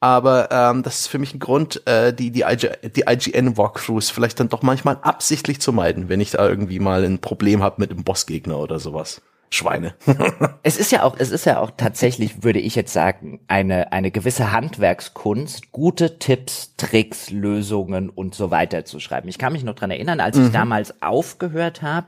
aber 0.04 0.50
ähm, 0.52 0.84
das 0.84 1.00
ist 1.00 1.08
für 1.08 1.18
mich 1.18 1.34
ein 1.34 1.40
Grund, 1.40 1.88
äh, 1.88 2.14
die, 2.14 2.30
die, 2.30 2.42
IG, 2.42 2.68
die 2.94 3.06
IGN-Walkthroughs 3.08 4.10
vielleicht 4.10 4.38
dann 4.38 4.50
doch 4.50 4.62
manchmal 4.62 4.98
absichtlich 5.02 5.62
zu 5.62 5.72
meiden, 5.72 6.10
wenn 6.10 6.20
ich 6.20 6.32
da 6.32 6.46
irgendwie 6.46 6.80
mal 6.80 7.06
ein 7.06 7.20
Problem 7.20 7.64
habe 7.64 7.80
mit 7.80 7.90
einem 7.90 8.04
Bossgegner 8.04 8.60
oder 8.60 8.80
sowas. 8.80 9.22
Schweine. 9.50 9.94
es 10.64 10.76
ist 10.76 10.92
ja 10.92 11.04
auch, 11.04 11.16
es 11.18 11.32
ist 11.32 11.46
ja 11.46 11.62
auch 11.62 11.72
tatsächlich, 11.78 12.44
würde 12.44 12.60
ich 12.60 12.76
jetzt 12.76 12.92
sagen, 12.92 13.40
eine, 13.48 13.94
eine 13.94 14.12
gewisse 14.12 14.52
Handwerkskunst, 14.52 15.72
gute 15.72 16.20
Tipps, 16.20 16.76
Tricks, 16.76 17.30
Lösungen 17.30 18.10
und 18.10 18.36
so 18.36 18.52
weiter 18.52 18.84
zu 18.84 19.00
schreiben. 19.00 19.30
Ich 19.30 19.38
kann 19.38 19.54
mich 19.54 19.64
noch 19.64 19.76
dran 19.76 19.90
erinnern, 19.90 20.20
als 20.20 20.36
ich 20.36 20.50
mhm. 20.50 20.52
damals 20.52 21.02
aufgehört 21.02 21.82
habe 21.82 22.08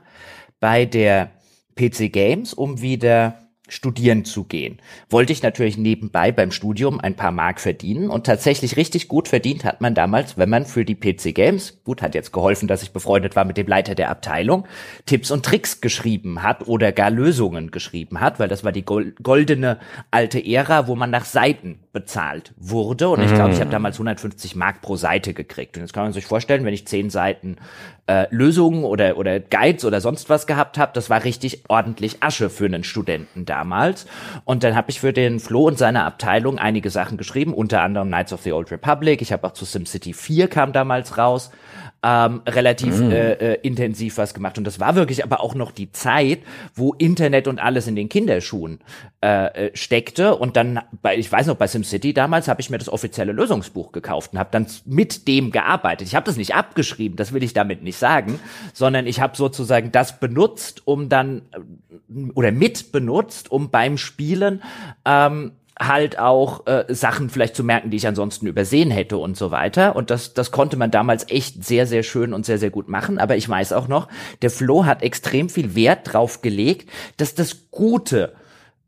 bei 0.60 0.84
der 0.84 1.30
PC 1.76 2.12
Games, 2.12 2.52
um 2.52 2.82
wieder 2.82 3.45
studieren 3.68 4.24
zu 4.24 4.44
gehen. 4.44 4.78
Wollte 5.10 5.32
ich 5.32 5.42
natürlich 5.42 5.76
nebenbei 5.76 6.32
beim 6.32 6.50
Studium 6.50 7.00
ein 7.00 7.14
paar 7.14 7.32
Mark 7.32 7.60
verdienen 7.60 8.10
und 8.10 8.26
tatsächlich 8.26 8.76
richtig 8.76 9.08
gut 9.08 9.28
verdient 9.28 9.64
hat 9.64 9.80
man 9.80 9.94
damals, 9.94 10.38
wenn 10.38 10.48
man 10.48 10.66
für 10.66 10.84
die 10.84 10.94
PC 10.94 11.34
Games, 11.34 11.78
gut, 11.84 12.02
hat 12.02 12.14
jetzt 12.14 12.32
geholfen, 12.32 12.68
dass 12.68 12.82
ich 12.82 12.92
befreundet 12.92 13.36
war 13.36 13.44
mit 13.44 13.56
dem 13.56 13.66
Leiter 13.66 13.94
der 13.94 14.10
Abteilung, 14.10 14.66
Tipps 15.04 15.30
und 15.30 15.44
Tricks 15.44 15.80
geschrieben 15.80 16.42
hat 16.42 16.68
oder 16.68 16.92
gar 16.92 17.10
Lösungen 17.10 17.70
geschrieben 17.70 18.20
hat, 18.20 18.38
weil 18.38 18.48
das 18.48 18.64
war 18.64 18.72
die 18.72 18.84
goldene 18.84 19.78
alte 20.10 20.44
Ära, 20.44 20.86
wo 20.86 20.94
man 20.94 21.10
nach 21.10 21.24
Seiten 21.24 21.80
bezahlt 21.92 22.52
wurde 22.56 23.08
und 23.08 23.22
ich 23.22 23.34
glaube, 23.34 23.52
ich 23.52 23.58
habe 23.58 23.66
mhm. 23.66 23.72
damals 23.72 23.96
150 23.96 24.54
Mark 24.54 24.82
pro 24.82 24.96
Seite 24.96 25.34
gekriegt 25.34 25.76
und 25.76 25.82
jetzt 25.82 25.92
kann 25.92 26.04
man 26.04 26.12
sich 26.12 26.26
vorstellen, 26.26 26.64
wenn 26.64 26.74
ich 26.74 26.86
zehn 26.86 27.10
Seiten 27.10 27.56
äh, 28.06 28.26
Lösungen 28.30 28.84
oder, 28.84 29.16
oder 29.16 29.40
Guides 29.40 29.84
oder 29.84 30.00
sonst 30.00 30.28
was 30.28 30.46
gehabt 30.46 30.78
habe. 30.78 30.92
Das 30.94 31.10
war 31.10 31.24
richtig 31.24 31.64
ordentlich 31.68 32.22
Asche 32.22 32.50
für 32.50 32.66
einen 32.66 32.84
Studenten 32.84 33.44
damals. 33.56 34.06
Und 34.44 34.64
dann 34.64 34.76
habe 34.76 34.90
ich 34.90 35.00
für 35.00 35.12
den 35.12 35.40
Flo 35.40 35.66
und 35.66 35.78
seine 35.78 36.04
Abteilung 36.04 36.58
einige 36.58 36.90
Sachen 36.90 37.16
geschrieben, 37.16 37.54
unter 37.54 37.82
anderem 37.82 38.08
Knights 38.08 38.32
of 38.32 38.42
the 38.42 38.52
Old 38.52 38.70
Republic. 38.70 39.22
Ich 39.22 39.32
habe 39.32 39.46
auch 39.46 39.52
zu 39.52 39.64
SimCity 39.64 40.12
4 40.12 40.48
kam 40.48 40.72
damals 40.72 41.16
raus 41.16 41.50
ähm, 42.06 42.42
relativ 42.46 43.00
mm. 43.00 43.10
äh, 43.10 43.32
äh, 43.32 43.58
intensiv 43.62 44.18
was 44.18 44.32
gemacht. 44.32 44.58
Und 44.58 44.64
das 44.64 44.78
war 44.78 44.94
wirklich 44.94 45.24
aber 45.24 45.40
auch 45.40 45.56
noch 45.56 45.72
die 45.72 45.90
Zeit, 45.90 46.38
wo 46.72 46.92
Internet 46.92 47.48
und 47.48 47.58
alles 47.58 47.88
in 47.88 47.96
den 47.96 48.08
Kinderschuhen 48.08 48.78
äh, 49.24 49.66
äh, 49.66 49.70
steckte. 49.74 50.36
Und 50.36 50.56
dann, 50.56 50.78
bei, 51.02 51.16
ich 51.16 51.30
weiß 51.30 51.48
noch, 51.48 51.56
bei 51.56 51.66
SimCity 51.66 52.14
damals 52.14 52.46
habe 52.46 52.60
ich 52.60 52.70
mir 52.70 52.78
das 52.78 52.88
offizielle 52.88 53.32
Lösungsbuch 53.32 53.90
gekauft 53.90 54.32
und 54.32 54.38
habe 54.38 54.50
dann 54.52 54.68
mit 54.84 55.26
dem 55.26 55.50
gearbeitet. 55.50 56.06
Ich 56.06 56.14
habe 56.14 56.26
das 56.26 56.36
nicht 56.36 56.54
abgeschrieben, 56.54 57.16
das 57.16 57.32
will 57.32 57.42
ich 57.42 57.54
damit 57.54 57.82
nicht 57.82 57.98
sagen, 57.98 58.38
sondern 58.72 59.08
ich 59.08 59.20
habe 59.20 59.36
sozusagen 59.36 59.90
das 59.90 60.20
benutzt, 60.20 60.82
um 60.84 61.08
dann 61.08 61.42
äh, 61.50 62.30
oder 62.34 62.52
mit 62.52 62.92
benutzt, 62.92 63.50
um 63.50 63.70
beim 63.70 63.98
Spielen 63.98 64.62
ähm, 65.04 65.52
halt 65.78 66.18
auch 66.18 66.66
äh, 66.66 66.84
Sachen 66.88 67.28
vielleicht 67.28 67.54
zu 67.54 67.62
merken, 67.62 67.90
die 67.90 67.98
ich 67.98 68.06
ansonsten 68.06 68.46
übersehen 68.46 68.90
hätte 68.90 69.18
und 69.18 69.36
so 69.36 69.50
weiter. 69.50 69.94
Und 69.94 70.10
das, 70.10 70.32
das 70.32 70.50
konnte 70.50 70.76
man 70.76 70.90
damals 70.90 71.28
echt 71.28 71.64
sehr, 71.64 71.86
sehr 71.86 72.02
schön 72.02 72.32
und 72.32 72.46
sehr, 72.46 72.58
sehr 72.58 72.70
gut 72.70 72.88
machen. 72.88 73.18
Aber 73.18 73.36
ich 73.36 73.48
weiß 73.48 73.72
auch 73.72 73.88
noch, 73.88 74.08
der 74.42 74.50
Flo 74.50 74.86
hat 74.86 75.02
extrem 75.02 75.48
viel 75.48 75.74
Wert 75.74 76.12
drauf 76.12 76.40
gelegt, 76.40 76.90
dass 77.18 77.34
das 77.34 77.70
Gute 77.70 78.34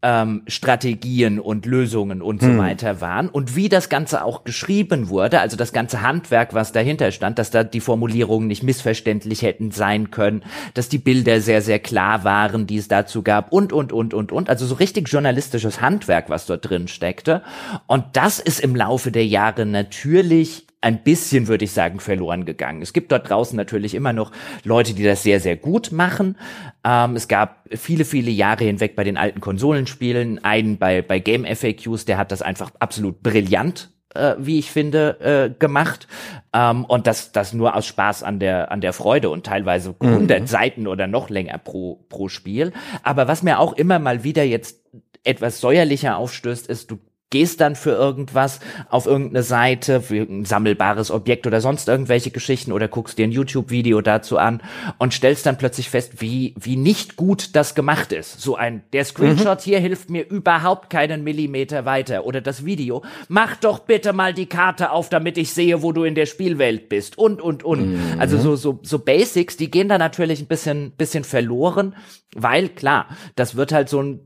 ähm, 0.03 0.43
Strategien 0.47 1.41
und 1.41 1.67
Lösungen 1.67 2.23
und 2.23 2.41
so 2.41 2.49
hm. 2.49 2.59
weiter 2.59 3.01
waren 3.01 3.29
und 3.29 3.57
wie 3.57 3.69
das 3.69 3.89
Ganze 3.89 4.25
auch 4.25 4.45
geschrieben 4.45 5.09
wurde, 5.09 5.41
also 5.41 5.57
das 5.57 5.73
ganze 5.73 6.03
Handwerk, 6.03 6.55
was 6.55 6.71
dahinter 6.73 7.11
stand, 7.11 7.39
dass 7.39 7.51
da 7.51 7.65
die 7.65 7.81
Formulierungen 7.81 8.47
nicht 8.47 8.63
missverständlich 8.63 9.43
hätten 9.43 9.73
sein 9.73 10.11
können, 10.11 10.43
dass 10.75 10.89
die 10.89 10.99
Bilder 10.99 11.41
sehr, 11.41 11.63
sehr 11.63 11.81
klar 11.81 12.23
waren, 12.23 12.67
die 12.67 12.77
es 12.77 12.87
dazu 12.87 13.23
gab 13.23 13.53
und, 13.53 13.73
und, 13.73 13.93
und, 13.93 14.15
und, 14.15 14.31
und. 14.31 14.49
Also 14.49 14.67
so 14.67 14.77
richtig 14.77 15.09
journalistisches 15.09 15.81
Handwerk, 15.81 16.31
was 16.31 16.47
dort 16.47 16.69
drin 16.69 16.87
steckte. 16.87 17.43
Und 17.87 18.05
das 18.13 18.39
ist 18.39 18.61
im 18.61 18.77
Laufe 18.77 19.11
der 19.11 19.27
Jahre 19.27 19.67
natürlich 19.67 20.67
ein 20.81 21.03
bisschen, 21.03 21.49
würde 21.49 21.65
ich 21.65 21.73
sagen, 21.73 21.99
verloren 21.99 22.45
gegangen. 22.45 22.83
Es 22.83 22.93
gibt 22.93 23.11
dort 23.11 23.29
draußen 23.29 23.57
natürlich 23.57 23.95
immer 23.95 24.13
noch 24.13 24.31
Leute, 24.65 24.95
die 24.95 25.03
das 25.03 25.23
sehr, 25.23 25.41
sehr 25.41 25.57
gut 25.57 25.91
machen. 25.91 26.37
Ähm, 26.85 27.17
es 27.17 27.27
gab 27.27 27.67
viele, 27.73 28.05
viele 28.05 28.31
Jahre 28.31 28.65
hinweg 28.65 28.95
bei 28.95 29.05
den 29.05 29.17
alten 29.17 29.41
Konsolenspielen 29.41 30.45
einen 30.45 30.79
bei, 30.79 31.03
bei 31.03 31.19
Game 31.19 31.45
FAQs, 31.45 32.05
der 32.05 32.19
hat 32.19 32.31
das 32.31 32.43
einfach 32.43 32.71
absolut 32.79 33.23
brillant 33.23 33.91
äh, 34.15 34.35
wie 34.39 34.59
ich 34.59 34.71
finde, 34.71 35.21
äh, 35.21 35.59
gemacht. 35.59 36.09
Ähm, 36.53 36.85
und 36.85 37.07
das, 37.07 37.33
das 37.33 37.53
nur 37.53 37.77
aus 37.77 37.87
Spaß 37.87 38.23
an 38.23 38.39
der, 38.39 38.73
an 38.73 38.81
der 38.81 38.93
Freude 38.93 39.31
und 39.31 39.45
teilweise 39.45 39.95
100 39.99 40.41
mhm. 40.41 40.47
Seiten 40.47 40.87
oder 40.87 41.07
noch 41.07 41.31
länger 41.31 41.59
pro, 41.59 42.05
pro 42.09 42.29
Spiel. 42.29 42.73
Aber 43.03 43.29
was 43.29 43.43
mir 43.43 43.59
auch 43.59 43.75
immer 43.75 43.99
mal 43.99 44.25
wieder 44.25 44.45
jetzt 44.45 44.83
etwas 45.25 45.61
säuerlicher 45.61 46.17
aufstößt, 46.17 46.69
ist, 46.69 46.91
du 46.91 46.99
gehst 47.31 47.61
dann 47.61 47.77
für 47.77 47.91
irgendwas 47.91 48.61
auf 48.89 49.07
irgendeine 49.07 49.43
Seite, 49.43 50.01
für 50.01 50.23
ein 50.23 50.45
sammelbares 50.45 51.11
Objekt 51.11 51.47
oder 51.47 51.61
sonst 51.61 51.89
irgendwelche 51.89 52.31
Geschichten 52.31 52.73
oder 52.73 52.89
guckst 52.89 53.19
dir 53.19 53.25
ein 53.25 53.33
YouTube-Video 53.33 54.01
dazu 54.01 54.39
an 54.39 54.63
und 54.99 55.13
stellst 55.13 55.45
dann 55.45 55.59
plötzlich 55.59 55.91
fest, 55.91 56.21
wie, 56.23 56.55
wie 56.59 56.77
nicht 56.77 57.17
gut 57.17 57.55
das 57.55 57.75
gemacht 57.75 58.13
ist. 58.13 58.41
So 58.41 58.57
ein, 58.57 58.83
der 58.93 59.05
Screenshot 59.05 59.59
mhm. 59.59 59.63
hier 59.63 59.79
hilft 59.81 60.09
mir 60.09 60.27
überhaupt 60.27 60.89
keinen 60.89 61.23
Millimeter 61.23 61.85
weiter 61.85 62.25
oder 62.25 62.41
das 62.41 62.65
Video. 62.65 63.05
Mach 63.29 63.57
doch 63.57 63.81
bitte 63.81 64.15
mal 64.15 64.33
die 64.33 64.47
Karte 64.47 64.91
auf, 64.91 65.11
damit 65.11 65.37
ich 65.37 65.53
sehe, 65.53 65.83
wo 65.83 65.93
du 65.93 66.05
in 66.05 66.15
der 66.15 66.27
Spielwelt 66.27 66.89
bist 66.89 67.19
und, 67.19 67.43
und, 67.43 67.63
und. 67.63 67.93
Mhm. 67.93 68.21
Also 68.21 68.39
so, 68.39 68.57
so, 68.57 68.81
so 68.83 68.99
Basics, 68.99 69.59
die 69.59 69.71
gehen 69.71 69.89
da 69.89 69.99
natürlich 69.99 70.41
ein 70.41 70.47
bisschen, 70.47 70.93
bisschen 70.93 71.25
verloren, 71.25 71.95
weil 72.35 72.71
klar, 72.71 73.09
das 73.37 73.55
wird 73.55 73.73
halt 73.73 73.91
so 73.91 74.03
ein, 74.03 74.21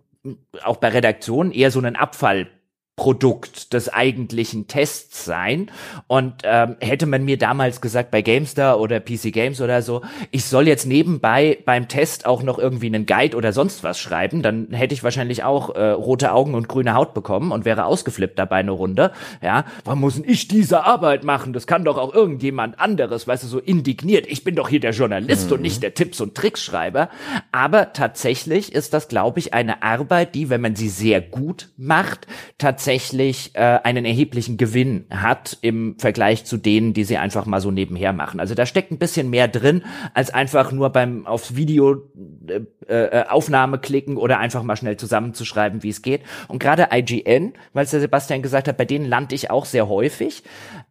auch 0.63 0.77
bei 0.77 0.89
Redaktionen 0.89 1.51
eher 1.51 1.73
so 1.73 1.81
ein 1.81 1.97
Abfall 1.97 2.49
Produkt 2.95 3.73
des 3.73 3.89
eigentlichen 3.89 4.67
Tests 4.67 5.25
sein. 5.25 5.71
Und 6.09 6.43
ähm, 6.45 6.77
hätte 6.79 7.07
man 7.07 7.25
mir 7.25 7.39
damals 7.39 7.81
gesagt 7.81 8.11
bei 8.11 8.21
GameStar 8.21 8.79
oder 8.79 9.01
PC 9.01 9.33
Games 9.33 9.63
oder 9.63 9.81
so, 9.81 10.03
ich 10.31 10.45
soll 10.45 10.69
jetzt 10.69 10.85
nebenbei 10.85 11.59
beim 11.65 11.89
Test 11.89 12.27
auch 12.27 12.43
noch 12.43 12.59
irgendwie 12.59 12.87
einen 12.87 13.07
Guide 13.07 13.35
oder 13.35 13.55
sonst 13.55 13.83
was 13.83 13.99
schreiben, 13.99 14.43
dann 14.43 14.69
hätte 14.73 14.93
ich 14.93 15.03
wahrscheinlich 15.03 15.43
auch 15.43 15.75
äh, 15.75 15.91
rote 15.93 16.33
Augen 16.33 16.55
und 16.55 16.69
grüne 16.69 16.95
Haut 16.95 17.15
bekommen 17.15 17.51
und 17.51 17.65
wäre 17.65 17.87
ausgeflippt 17.87 18.39
dabei 18.39 18.57
eine 18.57 18.73
Runde. 18.73 19.13
Ja, 19.41 19.65
warum 19.85 20.01
muss 20.01 20.19
ich 20.19 20.49
diese 20.49 20.85
Arbeit 20.85 21.25
machen? 21.25 21.55
Das 21.55 21.67
kann 21.67 21.87
doch 21.87 21.97
auch 21.97 22.13
irgendjemand 22.13 22.79
anderes, 22.79 23.27
weißt 23.27 23.45
du, 23.45 23.49
so 23.49 23.59
indigniert. 23.59 24.27
Ich 24.27 24.45
bin 24.45 24.55
doch 24.55 24.69
hier 24.69 24.81
der 24.81 24.93
Journalist 24.93 25.47
mhm. 25.47 25.55
und 25.55 25.63
nicht 25.63 25.83
der 25.83 25.95
Tipps- 25.95 26.21
und 26.21 26.35
Trickschreiber. 26.35 27.09
Aber 27.53 27.95
tatsächlich 27.95 28.75
ist 28.75 28.93
das, 28.93 29.09
glaube 29.09 29.39
ich, 29.39 29.55
eine 29.55 29.83
Arbeit, 29.83 30.35
die, 30.35 30.51
wenn 30.51 30.61
man 30.61 30.77
sie 30.77 30.91
sehr 30.91 31.23
gut 31.23 31.71
macht, 31.79 32.27
tatsächlich 32.59 32.82
tatsächlich 32.83 33.53
äh, 33.55 33.79
einen 33.85 34.05
erheblichen 34.05 34.57
Gewinn 34.57 35.05
hat 35.09 35.57
im 35.61 35.95
Vergleich 36.01 36.45
zu 36.45 36.57
denen, 36.57 36.95
die 36.95 37.05
sie 37.05 37.17
einfach 37.17 37.47
mal 37.47 37.61
so 37.61 37.71
nebenher 37.71 38.13
machen. 38.13 38.41
Also 38.41 38.57
da 38.57 38.67
steckt 38.67 38.91
ein 38.91 38.99
bisschen 38.99 39.31
mehr 39.31 39.47
drin, 39.47 39.85
als 40.15 40.35
einfach 40.35 40.73
nur 40.73 40.91
beim 40.91 41.25
aufs 41.25 41.55
Video 41.55 42.03
äh, 42.49 42.61
äh, 42.89 43.29
Aufnahme 43.29 43.79
klicken 43.79 44.17
oder 44.17 44.41
einfach 44.41 44.65
mal 44.65 44.75
schnell 44.75 44.97
zusammenzuschreiben, 44.97 45.85
wie 45.85 45.91
es 45.91 46.03
geht. 46.03 46.23
Und 46.49 46.59
gerade 46.59 46.89
IGN, 46.93 47.53
weil 47.73 47.85
es 47.85 47.93
der 47.93 48.01
Sebastian 48.01 48.43
gesagt 48.43 48.67
hat, 48.67 48.77
bei 48.77 48.85
denen 48.85 49.05
lande 49.05 49.37
ich 49.37 49.49
auch 49.49 49.65
sehr 49.65 49.89
häufig. 49.89 50.43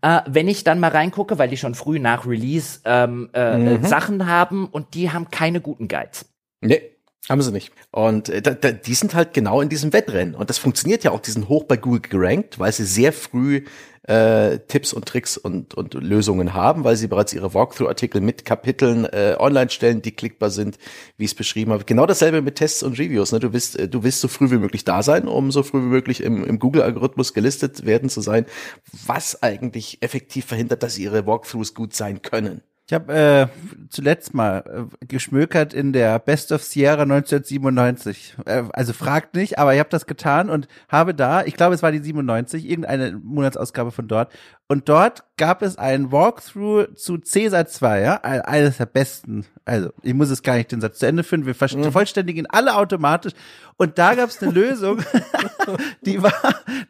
Äh, 0.01 0.21
wenn 0.27 0.47
ich 0.47 0.63
dann 0.63 0.79
mal 0.79 0.91
reingucke, 0.91 1.37
weil 1.39 1.49
die 1.49 1.57
schon 1.57 1.75
früh 1.75 1.99
nach 1.99 2.25
Release 2.25 2.79
ähm, 2.85 3.29
äh, 3.33 3.57
mhm. 3.57 3.83
Sachen 3.83 4.27
haben 4.27 4.65
und 4.67 4.93
die 4.93 5.11
haben 5.11 5.29
keine 5.29 5.59
guten 5.59 5.89
Guides. 5.89 6.25
Nee. 6.61 6.90
Haben 7.29 7.41
sie 7.41 7.51
nicht. 7.51 7.71
Und 7.91 8.29
äh, 8.29 8.41
da, 8.41 8.51
da, 8.51 8.71
die 8.71 8.95
sind 8.95 9.13
halt 9.13 9.33
genau 9.33 9.61
in 9.61 9.69
diesem 9.69 9.93
Wettrennen. 9.93 10.33
Und 10.33 10.49
das 10.49 10.57
funktioniert 10.57 11.03
ja 11.03 11.11
auch, 11.11 11.19
die 11.19 11.31
sind 11.31 11.49
hoch 11.49 11.65
bei 11.65 11.77
Google 11.77 12.01
gerankt, 12.01 12.57
weil 12.57 12.71
sie 12.71 12.83
sehr 12.83 13.13
früh 13.13 13.63
äh, 14.03 14.57
Tipps 14.67 14.93
und 14.93 15.05
Tricks 15.05 15.37
und, 15.37 15.75
und 15.75 15.93
Lösungen 15.93 16.55
haben, 16.55 16.83
weil 16.83 16.95
sie 16.95 17.07
bereits 17.07 17.33
ihre 17.33 17.53
Walkthrough-Artikel 17.53 18.21
mit 18.21 18.45
Kapiteln 18.45 19.05
äh, 19.05 19.35
online 19.37 19.69
stellen, 19.69 20.01
die 20.01 20.11
klickbar 20.11 20.49
sind, 20.49 20.79
wie 21.17 21.25
ich 21.25 21.31
es 21.31 21.35
beschrieben 21.35 21.71
habe. 21.71 21.83
Genau 21.85 22.07
dasselbe 22.07 22.41
mit 22.41 22.55
Tests 22.55 22.81
und 22.81 22.97
Reviews. 22.97 23.31
Ne? 23.31 23.39
Du 23.39 23.53
willst, 23.53 23.77
äh, 23.77 23.87
du 23.87 24.03
willst 24.03 24.21
so 24.21 24.27
früh 24.27 24.49
wie 24.49 24.57
möglich 24.57 24.83
da 24.83 25.03
sein, 25.03 25.27
um 25.27 25.51
so 25.51 25.61
früh 25.61 25.81
wie 25.81 25.85
möglich 25.85 26.23
im, 26.23 26.43
im 26.43 26.57
Google-Algorithmus 26.57 27.35
gelistet 27.35 27.85
werden 27.85 28.09
zu 28.09 28.21
sein, 28.21 28.47
was 29.05 29.43
eigentlich 29.43 29.99
effektiv 30.01 30.45
verhindert, 30.45 30.81
dass 30.81 30.97
ihre 30.97 31.27
Walkthroughs 31.27 31.75
gut 31.75 31.93
sein 31.95 32.23
können. 32.23 32.61
Ich 32.91 32.93
habe 32.93 33.13
äh, 33.13 33.47
zuletzt 33.87 34.33
mal 34.33 34.89
äh, 35.01 35.05
geschmökert 35.05 35.73
in 35.73 35.93
der 35.93 36.19
Best 36.19 36.51
of 36.51 36.61
Sierra 36.61 37.03
1997. 37.03 38.35
Äh, 38.45 38.63
also 38.73 38.91
fragt 38.91 39.33
nicht, 39.33 39.59
aber 39.59 39.73
ich 39.73 39.79
habe 39.79 39.89
das 39.89 40.05
getan 40.05 40.49
und 40.49 40.67
habe 40.89 41.15
da, 41.15 41.45
ich 41.45 41.55
glaube, 41.55 41.73
es 41.73 41.81
war 41.83 41.93
die 41.93 41.99
97, 41.99 42.69
irgendeine 42.69 43.13
Monatsausgabe 43.13 43.91
von 43.91 44.09
dort. 44.09 44.33
Und 44.71 44.87
dort 44.87 45.25
gab 45.35 45.63
es 45.63 45.77
einen 45.77 46.13
Walkthrough 46.13 46.95
zu 46.95 47.19
Caesar 47.19 47.65
2, 47.65 48.01
ja, 48.03 48.21
eines 48.21 48.77
der 48.77 48.85
besten. 48.85 49.45
Also, 49.65 49.89
ich 50.01 50.13
muss 50.13 50.29
es 50.29 50.43
gar 50.43 50.55
nicht 50.55 50.71
den 50.71 50.79
Satz 50.79 50.99
zu 50.99 51.07
Ende 51.07 51.25
führen, 51.25 51.45
wir 51.45 51.53
mhm. 51.59 51.83
vervollständigen 51.83 52.45
alle 52.49 52.77
automatisch. 52.77 53.33
Und 53.75 53.97
da 53.97 54.15
gab 54.15 54.29
es 54.29 54.41
eine 54.41 54.53
Lösung, 54.53 54.99
die 56.05 56.23
war, 56.23 56.31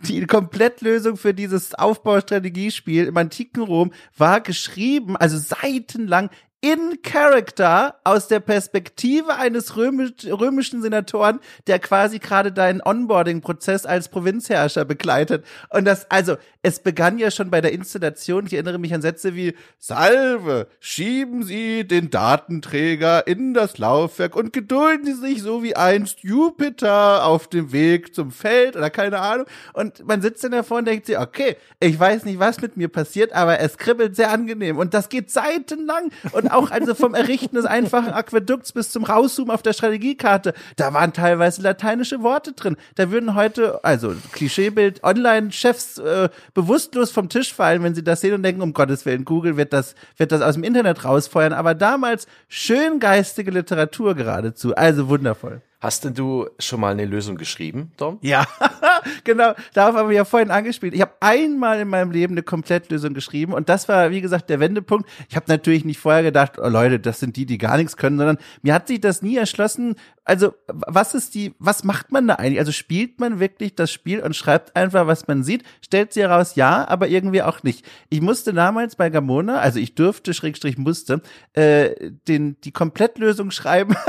die 0.01 0.27
Komplettlösung 0.27 1.17
für 1.17 1.34
dieses 1.34 1.73
Aufbaustrategiespiel 1.73 3.07
im 3.07 3.17
antiken 3.17 3.63
Rom 3.63 3.91
war 4.15 4.41
geschrieben, 4.41 5.17
also 5.17 5.39
seitenlang 5.39 6.29
in 6.62 7.01
Character 7.01 7.95
aus 8.03 8.28
der 8.28 8.39
Perspektive 8.39 9.36
eines 9.36 9.76
römisch, 9.76 10.12
römischen 10.28 10.84
Senatoren, 10.84 11.39
der 11.66 11.80
quasi 11.80 12.20
gerade 12.20 12.51
deinen 12.51 12.82
Onboarding-Prozess 12.82 13.88
als 13.88 14.09
Provinzherrscher 14.09 14.86
begleitet. 14.86 15.43
Und 15.72 15.86
das, 15.86 16.09
also, 16.12 16.38
es 16.62 16.80
begann 16.80 17.18
ja 17.18 17.32
schon 17.32 17.49
bei 17.49 17.62
der 17.62 17.72
Installation. 17.72 18.45
Ich 18.45 18.53
erinnere 18.53 18.78
mich 18.78 18.93
an 18.93 19.01
Sätze 19.01 19.36
wie 19.36 19.55
Salve, 19.80 20.68
schieben 20.80 21.41
Sie 21.41 21.88
den 21.88 22.12
Datenträger 22.12 23.26
in 23.26 23.55
das 23.55 23.80
Laufwerk 23.80 24.36
und 24.36 24.53
gedulden 24.53 25.05
Sie 25.05 25.14
sich 25.16 25.41
so 25.41 25.64
wie 25.64 25.76
einst 25.76 26.20
Jupiter 26.20 27.26
auf 27.26 27.47
dem 27.47 27.72
Weg 27.72 28.14
zum 28.14 28.30
Feld 28.30 28.76
oder 28.76 28.91
keine 28.91 29.20
Ahnung. 29.20 29.47
Und 29.74 30.05
man 30.05 30.22
sitzt 30.22 30.43
dann 30.43 30.51
davor 30.51 30.78
und 30.78 30.86
denkt 30.86 31.07
sich, 31.07 31.18
okay, 31.18 31.57
ich 31.80 31.99
weiß 31.99 32.26
nicht, 32.26 32.38
was 32.38 32.62
mit 32.62 32.78
mir 32.78 32.89
passiert, 32.89 33.34
aber 33.34 33.59
es 33.59 33.80
kribbelt 33.80 34.16
sehr 34.16 34.30
angenehm. 34.30 34.78
Und 34.78 34.93
das 34.93 35.09
geht 35.09 35.32
seitenlang. 35.32 36.12
Und 36.32 36.51
auch 36.54 36.72
also 36.72 36.93
vom 36.95 37.14
Errichten 37.14 37.56
des 37.56 37.66
einfachen 37.66 38.12
Aquädukts 38.12 38.72
bis 38.74 38.91
zum 38.91 39.04
Rauszoomen 39.04 39.54
auf 39.54 39.62
der 39.62 39.74
Strategiekarte, 39.74 40.54
da 40.76 40.93
waren 40.93 41.14
teilweise 41.14 41.62
lateinische 41.62 42.24
Worte 42.24 42.54
drin. 42.54 42.78
Da 42.95 43.12
würden 43.12 43.36
heute, 43.36 43.84
also 43.84 44.14
Klischeebild, 44.32 45.04
Online-Chefs 45.04 45.97
äh, 45.99 46.30
bewusstlos 46.54 47.12
vom 47.12 47.30
Tisch 47.30 47.54
fallen, 47.54 47.84
wenn 47.84 47.95
sie 47.95 48.04
das 48.04 48.22
sehen 48.22 48.34
und 48.34 48.43
denken, 48.43 48.62
um 48.62 48.74
Gottes 48.74 49.06
Willen, 49.06 49.26
Google 49.26 49.58
wird 49.58 49.74
das, 49.74 49.95
wird 50.18 50.32
das 50.32 50.41
aus 50.41 50.56
dem 50.56 50.64
Internet 50.64 51.04
rausfeuern. 51.06 51.54
Aber 51.54 51.76
damals 51.76 52.28
schön 52.47 52.99
geistige 52.99 53.52
Literatur 53.52 54.16
geradezu. 54.16 54.76
Also 54.76 55.10
wundervoll. 55.10 55.62
Hast 55.82 56.05
denn 56.05 56.13
du 56.13 56.47
schon 56.59 56.79
mal 56.79 56.91
eine 56.91 57.05
Lösung 57.05 57.38
geschrieben, 57.38 57.91
Dom? 57.97 58.19
Ja, 58.21 58.45
genau. 59.23 59.53
Darauf 59.73 59.95
haben 59.95 60.09
wir 60.09 60.15
ja 60.15 60.25
vorhin 60.25 60.51
angespielt. 60.51 60.93
Ich 60.93 61.01
habe 61.01 61.13
einmal 61.21 61.79
in 61.79 61.88
meinem 61.88 62.11
Leben 62.11 62.36
eine 62.36 62.43
Komplettlösung 62.43 63.15
geschrieben 63.15 63.51
und 63.51 63.67
das 63.67 63.89
war, 63.89 64.11
wie 64.11 64.21
gesagt, 64.21 64.51
der 64.51 64.59
Wendepunkt. 64.59 65.09
Ich 65.27 65.36
habe 65.36 65.47
natürlich 65.47 65.84
nicht 65.84 65.99
vorher 65.99 66.21
gedacht, 66.21 66.59
oh 66.59 66.67
Leute, 66.67 66.99
das 66.99 67.19
sind 67.19 67.36
die, 67.36 67.47
die 67.47 67.57
gar 67.57 67.77
nichts 67.77 67.97
können, 67.97 68.19
sondern 68.19 68.38
mir 68.61 68.75
hat 68.75 68.88
sich 68.88 69.01
das 69.01 69.23
nie 69.23 69.38
erschlossen. 69.38 69.95
Also, 70.23 70.53
was 70.67 71.15
ist 71.15 71.34
die, 71.34 71.55
was 71.57 71.84
macht 71.84 72.11
man 72.11 72.27
da 72.27 72.36
eigentlich? 72.36 72.59
Also 72.59 72.71
spielt 72.71 73.19
man 73.19 73.39
wirklich 73.39 73.73
das 73.73 73.91
Spiel 73.91 74.19
und 74.19 74.36
schreibt 74.36 74.75
einfach, 74.75 75.07
was 75.07 75.27
man 75.27 75.43
sieht? 75.43 75.63
Stellt 75.84 76.13
sie 76.13 76.21
heraus, 76.21 76.53
ja, 76.53 76.88
aber 76.88 77.07
irgendwie 77.07 77.41
auch 77.41 77.63
nicht. 77.63 77.89
Ich 78.09 78.21
musste 78.21 78.53
damals 78.53 78.97
bei 78.97 79.09
Gamona, 79.09 79.57
also 79.57 79.79
ich 79.79 79.95
dürfte, 79.95 80.36
Schrägstrich 80.36 80.77
musste, 80.77 81.23
äh, 81.53 82.11
den, 82.27 82.61
die 82.61 82.71
Komplettlösung 82.71 83.49
schreiben. 83.49 83.95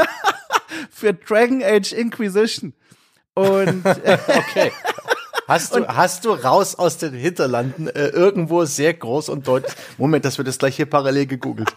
für 1.03 1.12
Dragon 1.12 1.64
Age 1.64 1.92
Inquisition. 1.92 2.74
Und 3.34 3.84
okay. 3.86 4.70
Hast 5.48 5.74
du, 5.74 5.80
und, 5.80 5.88
hast 5.88 6.24
du 6.24 6.30
raus 6.30 6.76
aus 6.76 6.98
den 6.98 7.12
Hinterlanden 7.12 7.88
äh, 7.88 8.07
irgendwo 8.07 8.64
sehr 8.64 8.94
groß 8.94 9.28
und 9.28 9.48
deutlich. 9.48 9.74
Moment, 9.98 10.24
das 10.24 10.38
wird 10.38 10.46
jetzt 10.46 10.61
gleich 10.61 10.76
hier 10.76 10.86
parallel 10.86 11.26
gegoogelt. 11.26 11.74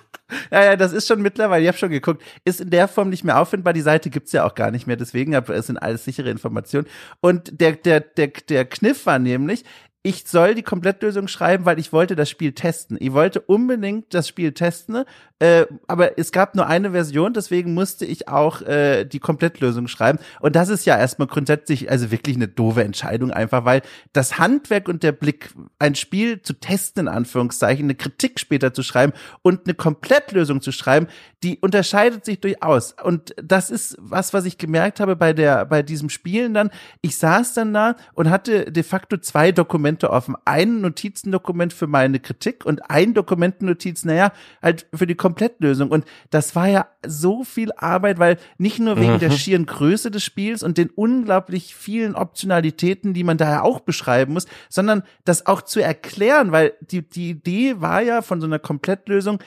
Ja, 0.51 0.63
ja, 0.63 0.76
das 0.76 0.93
ist 0.93 1.07
schon 1.07 1.23
mittlerweile, 1.23 1.63
ich 1.63 1.67
habe 1.67 1.78
schon 1.78 1.89
geguckt, 1.89 2.21
ist 2.45 2.61
in 2.61 2.69
der 2.69 2.88
Form 2.88 3.09
nicht 3.09 3.23
mehr 3.23 3.39
auffindbar. 3.39 3.73
Die 3.73 3.82
Seite 3.82 4.11
gibt's 4.11 4.32
ja 4.32 4.45
auch 4.45 4.53
gar 4.53 4.69
nicht 4.69 4.86
mehr, 4.86 4.95
deswegen 4.95 5.34
es 5.34 5.67
sind 5.67 5.78
alles 5.78 6.05
sichere 6.05 6.30
Informationen. 6.30 6.86
Und 7.21 7.59
der, 7.59 7.71
der, 7.73 8.01
der, 8.01 8.28
der 8.28 8.65
Kniff 8.65 9.07
war 9.07 9.17
nämlich, 9.17 9.63
ich 10.05 10.27
soll 10.27 10.53
die 10.53 10.61
Komplettlösung 10.61 11.27
schreiben, 11.27 11.65
weil 11.65 11.79
ich 11.79 11.91
wollte 11.91 12.15
das 12.15 12.29
Spiel 12.29 12.51
testen. 12.51 12.95
Ich 12.99 13.13
wollte 13.13 13.41
unbedingt 13.41 14.13
das 14.13 14.27
Spiel 14.27 14.51
testen, 14.51 15.03
äh, 15.39 15.65
aber 15.87 16.19
es 16.19 16.31
gab 16.31 16.53
nur 16.53 16.67
eine 16.67 16.91
Version, 16.91 17.33
deswegen 17.33 17.73
musste 17.73 18.05
ich 18.05 18.27
auch 18.27 18.61
äh, 18.61 19.05
die 19.05 19.17
Komplettlösung 19.17 19.87
schreiben. 19.87 20.19
Und 20.41 20.55
das 20.55 20.69
ist 20.69 20.85
ja 20.85 20.95
erstmal 20.95 21.27
grundsätzlich 21.27 21.89
also 21.89 22.11
wirklich 22.11 22.35
eine 22.35 22.47
doofe 22.47 22.83
Entscheidung 22.83 23.31
einfach, 23.31 23.65
weil 23.65 23.81
das 24.13 24.37
Handwerk 24.37 24.87
und 24.89 25.01
der 25.01 25.11
Blick, 25.11 25.49
ein 25.79 25.95
Spiel 25.95 26.39
zu 26.39 26.53
testen, 26.53 27.07
in 27.07 27.07
Anführungszeichen, 27.07 27.87
eine 27.87 27.95
Kritik 27.95 28.39
später 28.39 28.75
zu 28.75 28.83
schreiben 28.83 29.11
und 29.41 29.65
eine 29.65 29.73
Komplettlösung 29.73 30.61
zu 30.61 30.71
schreiben, 30.71 31.07
die 31.41 31.57
unterscheidet 31.57 32.25
sich 32.25 32.39
durchaus. 32.39 32.93
Und 33.03 33.33
das 33.41 33.71
ist 33.71 33.97
was, 33.99 34.33
was 34.33 34.45
ich 34.45 34.59
gemerkt 34.59 34.99
habe 34.99 35.15
bei 35.15 35.33
der, 35.33 35.65
bei 35.65 35.81
diesem 35.81 36.09
Spielen 36.09 36.53
dann. 36.53 36.69
Ich 37.01 37.17
saß 37.17 37.55
dann 37.55 37.73
da 37.73 37.95
und 38.13 38.29
hatte 38.29 38.71
de 38.71 38.83
facto 38.83 39.17
zwei 39.17 39.51
Dokumente 39.51 39.94
offen. 40.03 40.35
Ein 40.45 40.81
Notizendokument 40.81 41.73
für 41.73 41.87
meine 41.87 42.19
Kritik 42.19 42.65
und 42.65 42.89
ein 42.89 43.13
Dokumentennotiz, 43.13 44.05
naja, 44.05 44.31
halt 44.61 44.87
für 44.93 45.07
die 45.07 45.15
Komplettlösung. 45.15 45.89
Und 45.89 46.05
das 46.29 46.55
war 46.55 46.67
ja 46.67 46.87
so 47.05 47.43
viel 47.43 47.71
Arbeit, 47.77 48.19
weil 48.19 48.37
nicht 48.57 48.79
nur 48.79 48.99
wegen 48.99 49.13
mhm. 49.13 49.19
der 49.19 49.31
schieren 49.31 49.65
Größe 49.65 50.11
des 50.11 50.23
Spiels 50.23 50.63
und 50.63 50.77
den 50.77 50.89
unglaublich 50.89 51.75
vielen 51.75 52.15
Optionalitäten, 52.15 53.13
die 53.13 53.23
man 53.23 53.37
daher 53.37 53.63
auch 53.63 53.79
beschreiben 53.79 54.33
muss, 54.33 54.47
sondern 54.69 55.03
das 55.23 55.45
auch 55.45 55.61
zu 55.61 55.79
erklären, 55.79 56.51
weil 56.51 56.73
die, 56.81 57.07
die 57.07 57.29
Idee 57.29 57.81
war 57.81 58.01
ja 58.01 58.21
von 58.21 58.41
so 58.41 58.47
einer 58.47 58.59
Komplettlösung, 58.59 59.39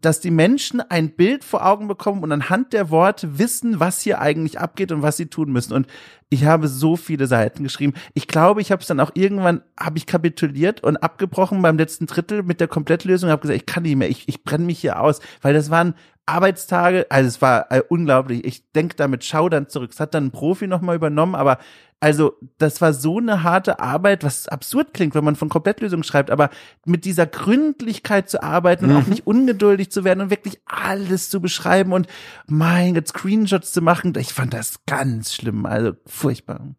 dass 0.00 0.20
die 0.20 0.30
Menschen 0.30 0.80
ein 0.80 1.10
Bild 1.10 1.44
vor 1.44 1.64
Augen 1.64 1.88
bekommen 1.88 2.22
und 2.22 2.32
anhand 2.32 2.72
der 2.72 2.90
Worte 2.90 3.38
wissen, 3.38 3.80
was 3.80 4.02
hier 4.02 4.20
eigentlich 4.20 4.58
abgeht 4.58 4.92
und 4.92 5.02
was 5.02 5.16
sie 5.16 5.26
tun 5.26 5.52
müssen. 5.52 5.72
Und 5.72 5.86
ich 6.28 6.44
habe 6.44 6.68
so 6.68 6.96
viele 6.96 7.26
Seiten 7.26 7.62
geschrieben. 7.62 7.94
Ich 8.14 8.26
glaube, 8.26 8.60
ich 8.60 8.72
habe 8.72 8.82
es 8.82 8.88
dann 8.88 9.00
auch 9.00 9.12
irgendwann, 9.14 9.62
habe 9.78 9.98
ich 9.98 10.06
kapituliert 10.06 10.82
und 10.82 10.96
abgebrochen 10.96 11.62
beim 11.62 11.78
letzten 11.78 12.06
Drittel 12.06 12.42
mit 12.42 12.60
der 12.60 12.68
Komplettlösung. 12.68 13.30
Habe 13.30 13.42
gesagt, 13.42 13.60
ich 13.60 13.66
kann 13.66 13.84
nicht 13.84 13.96
mehr, 13.96 14.10
ich, 14.10 14.28
ich 14.28 14.42
brenne 14.42 14.64
mich 14.64 14.80
hier 14.80 15.00
aus, 15.00 15.20
weil 15.40 15.54
das 15.54 15.70
waren 15.70 15.94
Arbeitstage, 16.26 17.06
also 17.08 17.28
es 17.28 17.40
war 17.40 17.70
äh, 17.70 17.82
unglaublich. 17.88 18.44
Ich 18.44 18.72
denke 18.72 18.96
damit 18.96 19.24
schaudern 19.24 19.68
zurück. 19.68 19.92
Es 19.92 20.00
hat 20.00 20.14
dann 20.14 20.26
ein 20.26 20.30
Profi 20.32 20.66
nochmal 20.66 20.96
übernommen, 20.96 21.36
aber 21.36 21.58
also, 21.98 22.34
das 22.58 22.82
war 22.82 22.92
so 22.92 23.18
eine 23.18 23.42
harte 23.42 23.80
Arbeit, 23.80 24.22
was 24.22 24.48
absurd 24.48 24.92
klingt, 24.92 25.14
wenn 25.14 25.24
man 25.24 25.34
von 25.34 25.48
Komplettlösungen 25.48 26.04
schreibt, 26.04 26.30
aber 26.30 26.50
mit 26.84 27.06
dieser 27.06 27.26
Gründlichkeit 27.26 28.28
zu 28.28 28.42
arbeiten 28.42 28.84
und 28.84 28.96
auch 28.96 29.04
mhm. 29.04 29.10
nicht 29.10 29.26
ungeduldig 29.26 29.90
zu 29.90 30.04
werden 30.04 30.20
und 30.20 30.30
wirklich 30.30 30.60
alles 30.66 31.30
zu 31.30 31.40
beschreiben 31.40 31.94
und 31.94 32.06
mein 32.46 32.94
Gott, 32.94 33.08
Screenshots 33.08 33.72
zu 33.72 33.80
machen, 33.80 34.12
ich 34.18 34.34
fand 34.34 34.52
das 34.52 34.84
ganz 34.84 35.34
schlimm, 35.34 35.64
also 35.64 35.92
furchtbar. 36.04 36.74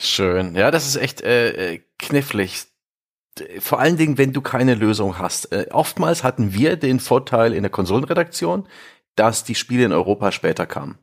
Schön. 0.00 0.56
Ja, 0.56 0.70
das 0.70 0.86
ist 0.86 0.96
echt 0.96 1.20
äh, 1.20 1.74
äh 1.74 1.80
knifflig. 1.98 2.66
Vor 3.60 3.78
allen 3.78 3.96
Dingen, 3.96 4.18
wenn 4.18 4.32
du 4.32 4.40
keine 4.40 4.74
Lösung 4.74 5.18
hast. 5.18 5.52
Äh, 5.52 5.66
oftmals 5.70 6.24
hatten 6.24 6.52
wir 6.52 6.76
den 6.76 6.98
Vorteil 6.98 7.52
in 7.52 7.62
der 7.62 7.70
Konsolenredaktion, 7.70 8.68
dass 9.14 9.44
die 9.44 9.54
Spiele 9.54 9.84
in 9.84 9.92
Europa 9.92 10.32
später 10.32 10.66
kamen. 10.66 10.98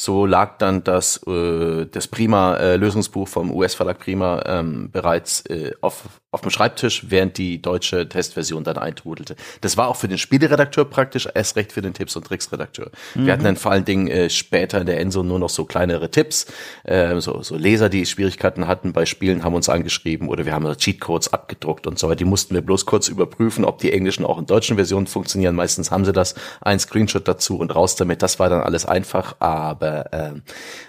So 0.00 0.26
lag 0.26 0.58
dann 0.58 0.84
das, 0.84 1.20
äh, 1.26 1.86
das 1.86 2.06
Prima-Lösungsbuch 2.06 3.26
äh, 3.26 3.30
vom 3.30 3.52
US-Verlag 3.52 3.98
Prima 3.98 4.40
ähm, 4.46 4.90
bereits 4.92 5.44
äh, 5.46 5.72
auf, 5.80 6.04
auf 6.30 6.40
dem 6.40 6.50
Schreibtisch, 6.50 7.06
während 7.08 7.36
die 7.36 7.60
deutsche 7.60 8.08
Testversion 8.08 8.62
dann 8.62 8.78
eintrudelte. 8.78 9.34
Das 9.60 9.76
war 9.76 9.88
auch 9.88 9.96
für 9.96 10.06
den 10.06 10.18
Spieleredakteur 10.18 10.84
praktisch, 10.84 11.26
erst 11.34 11.56
recht 11.56 11.72
für 11.72 11.82
den 11.82 11.94
Tipps- 11.94 12.14
und 12.14 12.24
Tricks-Redakteur. 12.28 12.92
Mhm. 13.16 13.26
Wir 13.26 13.32
hatten 13.32 13.42
dann 13.42 13.56
vor 13.56 13.72
allen 13.72 13.84
Dingen 13.84 14.06
äh, 14.06 14.30
später 14.30 14.80
in 14.80 14.86
der 14.86 15.00
Enso 15.00 15.24
nur 15.24 15.40
noch 15.40 15.50
so 15.50 15.64
kleinere 15.64 16.12
Tipps. 16.12 16.46
Äh, 16.84 17.20
so, 17.20 17.42
so 17.42 17.56
Leser, 17.56 17.88
die 17.88 18.06
Schwierigkeiten 18.06 18.68
hatten 18.68 18.92
bei 18.92 19.04
Spielen, 19.04 19.42
haben 19.42 19.56
uns 19.56 19.68
angeschrieben 19.68 20.28
oder 20.28 20.46
wir 20.46 20.52
haben 20.52 20.76
Cheatcodes 20.76 21.32
abgedruckt 21.32 21.88
und 21.88 21.98
so 21.98 22.06
weiter. 22.06 22.18
Die 22.18 22.24
mussten 22.24 22.54
wir 22.54 22.62
bloß 22.62 22.86
kurz 22.86 23.08
überprüfen, 23.08 23.64
ob 23.64 23.78
die 23.78 23.92
englischen 23.92 24.24
auch 24.24 24.38
in 24.38 24.46
deutschen 24.46 24.76
Versionen 24.76 25.08
funktionieren. 25.08 25.56
Meistens 25.56 25.90
haben 25.90 26.04
sie 26.04 26.12
das, 26.12 26.36
ein 26.60 26.78
Screenshot 26.78 27.26
dazu 27.26 27.58
und 27.58 27.74
raus 27.74 27.96
damit. 27.96 28.22
Das 28.22 28.38
war 28.38 28.48
dann 28.48 28.60
alles 28.60 28.86
einfach, 28.86 29.34
aber 29.40 29.87
äh, 29.88 30.40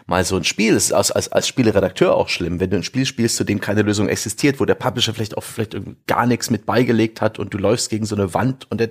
mal 0.05 0.23
so 0.23 0.35
ein 0.35 0.43
Spiel 0.43 0.73
ist 0.73 0.91
als, 0.91 1.11
als, 1.11 1.31
als 1.31 1.47
Spieleredakteur 1.47 2.15
auch 2.15 2.29
schlimm, 2.29 2.59
wenn 2.59 2.69
du 2.69 2.77
ein 2.77 2.83
Spiel 2.83 3.05
spielst, 3.05 3.35
zu 3.35 3.43
dem 3.43 3.59
keine 3.59 3.81
Lösung 3.81 4.09
existiert, 4.09 4.59
wo 4.59 4.65
der 4.65 4.75
Publisher 4.75 5.13
vielleicht 5.13 5.37
auch 5.37 5.43
vielleicht 5.43 5.75
gar 6.07 6.25
nichts 6.25 6.49
mit 6.49 6.65
beigelegt 6.65 7.21
hat 7.21 7.39
und 7.39 7.53
du 7.53 7.57
läufst 7.57 7.89
gegen 7.89 8.05
so 8.05 8.15
eine 8.15 8.33
Wand 8.33 8.69
und 8.71 8.79
der, 8.79 8.89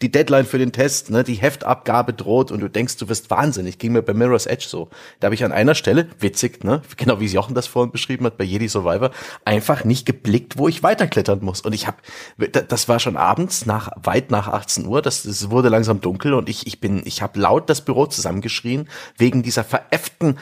die 0.00 0.10
Deadline 0.10 0.44
für 0.44 0.58
den 0.58 0.72
Test, 0.72 1.10
ne, 1.10 1.22
die 1.22 1.34
Heftabgabe 1.34 2.12
droht 2.12 2.50
und 2.50 2.60
du 2.60 2.68
denkst, 2.68 2.96
du 2.96 3.08
wirst 3.08 3.30
wahnsinnig. 3.30 3.78
Ging 3.78 3.92
mir 3.92 4.02
bei 4.02 4.12
Mirror's 4.12 4.46
Edge 4.46 4.66
so. 4.68 4.88
Da 5.20 5.26
habe 5.26 5.34
ich 5.34 5.44
an 5.44 5.52
einer 5.52 5.74
Stelle, 5.74 6.08
witzig, 6.18 6.64
ne, 6.64 6.82
genau 6.96 7.20
wie 7.20 7.26
Jochen 7.26 7.54
das 7.54 7.66
vorhin 7.66 7.92
beschrieben 7.92 8.26
hat 8.26 8.36
bei 8.36 8.44
Jedi 8.44 8.68
Survivor, 8.68 9.10
einfach 9.44 9.84
nicht 9.84 10.04
geblickt, 10.04 10.58
wo 10.58 10.68
ich 10.68 10.82
weiterklettern 10.82 11.40
muss. 11.42 11.60
Und 11.60 11.74
ich 11.74 11.86
habe, 11.86 11.98
das 12.50 12.88
war 12.88 12.98
schon 12.98 13.16
abends 13.16 13.66
nach 13.66 13.90
weit 14.02 14.30
nach 14.30 14.48
18 14.48 14.86
Uhr, 14.86 15.00
das, 15.00 15.22
das 15.22 15.50
wurde 15.50 15.68
langsam 15.68 16.00
dunkel 16.00 16.34
und 16.34 16.48
ich 16.48 16.66
ich 16.66 16.80
bin, 16.80 17.02
ich 17.04 17.22
habe 17.22 17.38
laut 17.38 17.68
das 17.70 17.84
Büro 17.84 18.06
zusammengeschrien 18.06 18.88
wegen 19.16 19.42
dieser 19.42 19.64
veräfften 19.64 20.38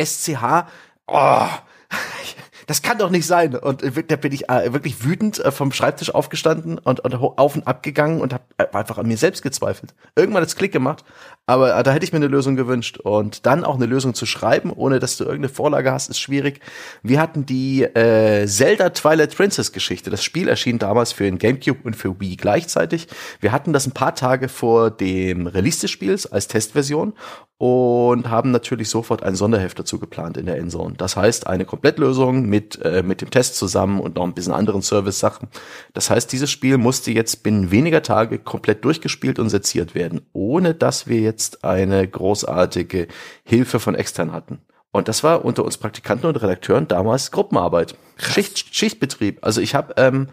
SCH. 0.00 0.66
Oh, 1.06 1.46
das 2.68 2.82
kann 2.82 2.98
doch 2.98 3.08
nicht 3.08 3.26
sein. 3.26 3.56
Und 3.56 3.82
da 3.82 4.16
bin 4.16 4.30
ich 4.30 4.50
äh, 4.50 4.72
wirklich 4.74 5.02
wütend 5.02 5.38
äh, 5.38 5.50
vom 5.50 5.72
Schreibtisch 5.72 6.14
aufgestanden 6.14 6.78
und, 6.78 7.00
und 7.00 7.14
auf 7.14 7.56
und 7.56 7.66
ab 7.66 7.82
gegangen 7.82 8.20
und 8.20 8.34
habe 8.34 8.44
äh, 8.58 8.66
einfach 8.72 8.98
an 8.98 9.08
mir 9.08 9.16
selbst 9.16 9.42
gezweifelt. 9.42 9.94
Irgendwann 10.14 10.42
hat 10.42 10.48
es 10.48 10.56
Klick 10.56 10.70
gemacht, 10.70 11.02
aber 11.48 11.82
da 11.82 11.92
hätte 11.92 12.04
ich 12.04 12.12
mir 12.12 12.18
eine 12.18 12.26
Lösung 12.26 12.56
gewünscht. 12.56 12.98
Und 12.98 13.46
dann 13.46 13.64
auch 13.64 13.76
eine 13.76 13.86
Lösung 13.86 14.12
zu 14.12 14.26
schreiben, 14.26 14.70
ohne 14.70 14.98
dass 14.98 15.16
du 15.16 15.24
irgendeine 15.24 15.48
Vorlage 15.48 15.90
hast, 15.90 16.10
ist 16.10 16.20
schwierig. 16.20 16.60
Wir 17.02 17.22
hatten 17.22 17.46
die 17.46 17.84
äh, 17.84 18.46
Zelda 18.46 18.90
Twilight 18.90 19.34
Princess 19.34 19.72
Geschichte. 19.72 20.10
Das 20.10 20.22
Spiel 20.22 20.46
erschien 20.46 20.78
damals 20.78 21.12
für 21.12 21.24
den 21.24 21.38
GameCube 21.38 21.80
und 21.84 21.96
für 21.96 22.20
Wii 22.20 22.36
gleichzeitig. 22.36 23.08
Wir 23.40 23.50
hatten 23.50 23.72
das 23.72 23.86
ein 23.86 23.92
paar 23.92 24.14
Tage 24.14 24.50
vor 24.50 24.90
dem 24.90 25.46
Release 25.46 25.80
des 25.80 25.90
Spiels 25.90 26.30
als 26.30 26.48
Testversion 26.48 27.14
und 27.58 28.30
haben 28.30 28.52
natürlich 28.52 28.88
sofort 28.88 29.24
ein 29.24 29.34
Sonderheft 29.34 29.80
dazu 29.80 29.98
geplant 29.98 30.36
in 30.36 30.46
der 30.46 30.58
Endzone. 30.58 30.94
Das 30.96 31.16
heißt, 31.16 31.48
eine 31.48 31.64
Komplettlösung 31.64 32.46
mit, 32.46 32.80
äh, 32.84 33.02
mit 33.02 33.20
dem 33.20 33.30
Test 33.30 33.56
zusammen 33.56 33.98
und 33.98 34.14
noch 34.14 34.22
ein 34.22 34.32
bisschen 34.32 34.52
anderen 34.52 34.80
Service-Sachen. 34.80 35.48
Das 35.92 36.08
heißt, 36.08 36.30
dieses 36.30 36.52
Spiel 36.52 36.78
musste 36.78 37.10
jetzt 37.10 37.42
binnen 37.42 37.72
weniger 37.72 38.02
Tage 38.02 38.38
komplett 38.38 38.84
durchgespielt 38.84 39.40
und 39.40 39.50
seziert 39.50 39.96
werden, 39.96 40.20
ohne 40.32 40.72
dass 40.72 41.08
wir 41.08 41.18
jetzt 41.18 41.37
eine 41.62 42.06
großartige 42.06 43.08
Hilfe 43.44 43.80
von 43.80 43.94
extern 43.94 44.32
hatten. 44.32 44.60
Und 44.90 45.08
das 45.08 45.22
war 45.22 45.44
unter 45.44 45.64
uns 45.64 45.76
Praktikanten 45.76 46.26
und 46.26 46.42
Redakteuren 46.42 46.88
damals 46.88 47.30
Gruppenarbeit. 47.30 47.96
Schicht, 48.16 48.74
Schichtbetrieb. 48.74 49.38
Also 49.42 49.60
ich 49.60 49.74
habe, 49.74 49.94
ähm, 49.96 50.28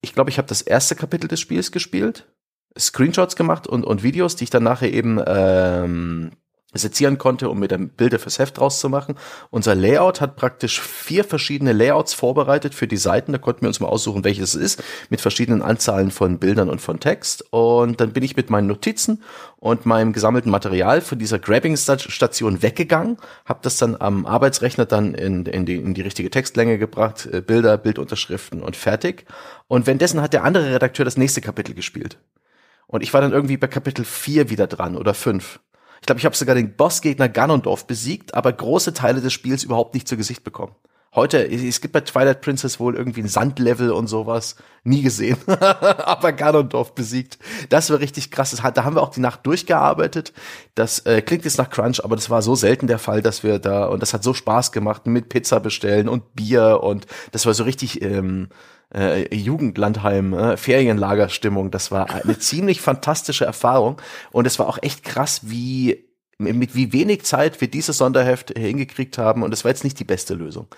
ich 0.00 0.14
glaube, 0.14 0.30
ich 0.30 0.38
habe 0.38 0.48
das 0.48 0.62
erste 0.62 0.94
Kapitel 0.96 1.28
des 1.28 1.40
Spiels 1.40 1.70
gespielt, 1.70 2.26
Screenshots 2.78 3.36
gemacht 3.36 3.66
und, 3.66 3.84
und 3.84 4.02
Videos, 4.02 4.36
die 4.36 4.44
ich 4.44 4.50
dann 4.50 4.62
nachher 4.62 4.92
eben 4.92 5.20
ähm, 5.26 6.32
sezieren 6.72 7.18
konnte, 7.18 7.48
um 7.50 7.58
mir 7.58 7.68
dann 7.68 7.88
Bilder 7.88 8.18
fürs 8.18 8.38
Heft 8.38 8.58
draus 8.58 8.80
zu 8.80 8.88
machen. 8.88 9.16
Unser 9.50 9.74
Layout 9.74 10.20
hat 10.20 10.36
praktisch 10.36 10.80
vier 10.80 11.24
verschiedene 11.24 11.72
Layouts 11.72 12.14
vorbereitet 12.14 12.74
für 12.74 12.86
die 12.86 12.96
Seiten. 12.96 13.32
Da 13.32 13.38
konnten 13.38 13.62
wir 13.62 13.68
uns 13.68 13.80
mal 13.80 13.88
aussuchen, 13.88 14.24
welches 14.24 14.54
es 14.54 14.62
ist, 14.62 14.84
mit 15.08 15.20
verschiedenen 15.20 15.62
Anzahlen 15.62 16.10
von 16.10 16.38
Bildern 16.38 16.70
und 16.70 16.80
von 16.80 17.00
Text. 17.00 17.44
Und 17.50 18.00
dann 18.00 18.12
bin 18.12 18.22
ich 18.22 18.36
mit 18.36 18.50
meinen 18.50 18.68
Notizen 18.68 19.22
und 19.56 19.84
meinem 19.84 20.12
gesammelten 20.12 20.50
Material 20.50 21.00
von 21.00 21.18
dieser 21.18 21.38
Grabbing-Station 21.38 22.62
weggegangen, 22.62 23.18
habe 23.44 23.60
das 23.62 23.76
dann 23.76 23.96
am 24.00 24.24
Arbeitsrechner 24.24 24.86
dann 24.86 25.14
in, 25.14 25.46
in, 25.46 25.66
die, 25.66 25.76
in 25.76 25.94
die 25.94 26.02
richtige 26.02 26.30
Textlänge 26.30 26.78
gebracht, 26.78 27.28
äh, 27.30 27.40
Bilder, 27.40 27.76
Bildunterschriften 27.78 28.62
und 28.62 28.76
fertig. 28.76 29.26
Und 29.68 29.86
währenddessen 29.86 30.22
hat 30.22 30.32
der 30.32 30.44
andere 30.44 30.74
Redakteur 30.74 31.04
das 31.04 31.16
nächste 31.16 31.40
Kapitel 31.40 31.74
gespielt. 31.74 32.18
Und 32.86 33.02
ich 33.02 33.12
war 33.14 33.20
dann 33.20 33.32
irgendwie 33.32 33.56
bei 33.56 33.68
Kapitel 33.68 34.04
4 34.04 34.50
wieder 34.50 34.66
dran 34.66 34.96
oder 34.96 35.14
5. 35.14 35.60
Ich 36.00 36.06
glaube, 36.06 36.18
ich 36.18 36.24
habe 36.24 36.36
sogar 36.36 36.54
den 36.54 36.76
Bossgegner 36.76 37.28
Ganondorf 37.28 37.86
besiegt, 37.86 38.34
aber 38.34 38.52
große 38.52 38.94
Teile 38.94 39.20
des 39.20 39.32
Spiels 39.32 39.64
überhaupt 39.64 39.94
nicht 39.94 40.08
zu 40.08 40.16
Gesicht 40.16 40.44
bekommen. 40.44 40.74
Heute, 41.12 41.38
es 41.38 41.80
gibt 41.80 41.92
bei 41.92 42.02
Twilight 42.02 42.40
Princess 42.40 42.78
wohl 42.78 42.94
irgendwie 42.94 43.22
ein 43.22 43.28
Sandlevel 43.28 43.90
und 43.90 44.06
sowas. 44.06 44.54
Nie 44.84 45.02
gesehen. 45.02 45.36
Aber 45.48 46.30
Ganondorf 46.30 46.94
besiegt. 46.94 47.36
Das 47.68 47.90
war 47.90 47.98
richtig 47.98 48.30
krass. 48.30 48.56
Da 48.74 48.84
haben 48.84 48.94
wir 48.94 49.02
auch 49.02 49.10
die 49.10 49.20
Nacht 49.20 49.44
durchgearbeitet. 49.44 50.32
Das 50.76 51.00
äh, 51.00 51.20
klingt 51.20 51.44
jetzt 51.44 51.58
nach 51.58 51.68
Crunch, 51.68 52.04
aber 52.04 52.14
das 52.14 52.30
war 52.30 52.42
so 52.42 52.54
selten 52.54 52.86
der 52.86 53.00
Fall, 53.00 53.22
dass 53.22 53.42
wir 53.42 53.58
da, 53.58 53.86
und 53.86 54.02
das 54.02 54.14
hat 54.14 54.22
so 54.22 54.34
Spaß 54.34 54.70
gemacht 54.70 55.04
mit 55.06 55.28
Pizza 55.28 55.58
bestellen 55.58 56.08
und 56.08 56.36
Bier 56.36 56.80
und 56.80 57.06
das 57.32 57.44
war 57.44 57.54
so 57.54 57.64
richtig, 57.64 58.02
ähm, 58.02 58.48
äh, 58.94 59.34
Jugendlandheim, 59.34 60.32
äh, 60.32 60.56
Ferienlagerstimmung. 60.56 61.70
Das 61.70 61.90
war 61.90 62.10
eine 62.10 62.38
ziemlich 62.40 62.80
fantastische 62.80 63.44
Erfahrung 63.44 64.00
und 64.32 64.46
es 64.46 64.58
war 64.58 64.68
auch 64.68 64.78
echt 64.82 65.04
krass, 65.04 65.42
wie 65.44 66.10
mit 66.40 66.74
wie 66.74 66.92
wenig 66.92 67.24
Zeit 67.24 67.60
wir 67.60 67.68
dieses 67.68 67.98
Sonderheft 67.98 68.56
hingekriegt 68.56 69.18
haben 69.18 69.42
und 69.42 69.52
es 69.52 69.64
war 69.64 69.70
jetzt 69.70 69.84
nicht 69.84 69.98
die 69.98 70.04
beste 70.04 70.34
Lösung. 70.34 70.68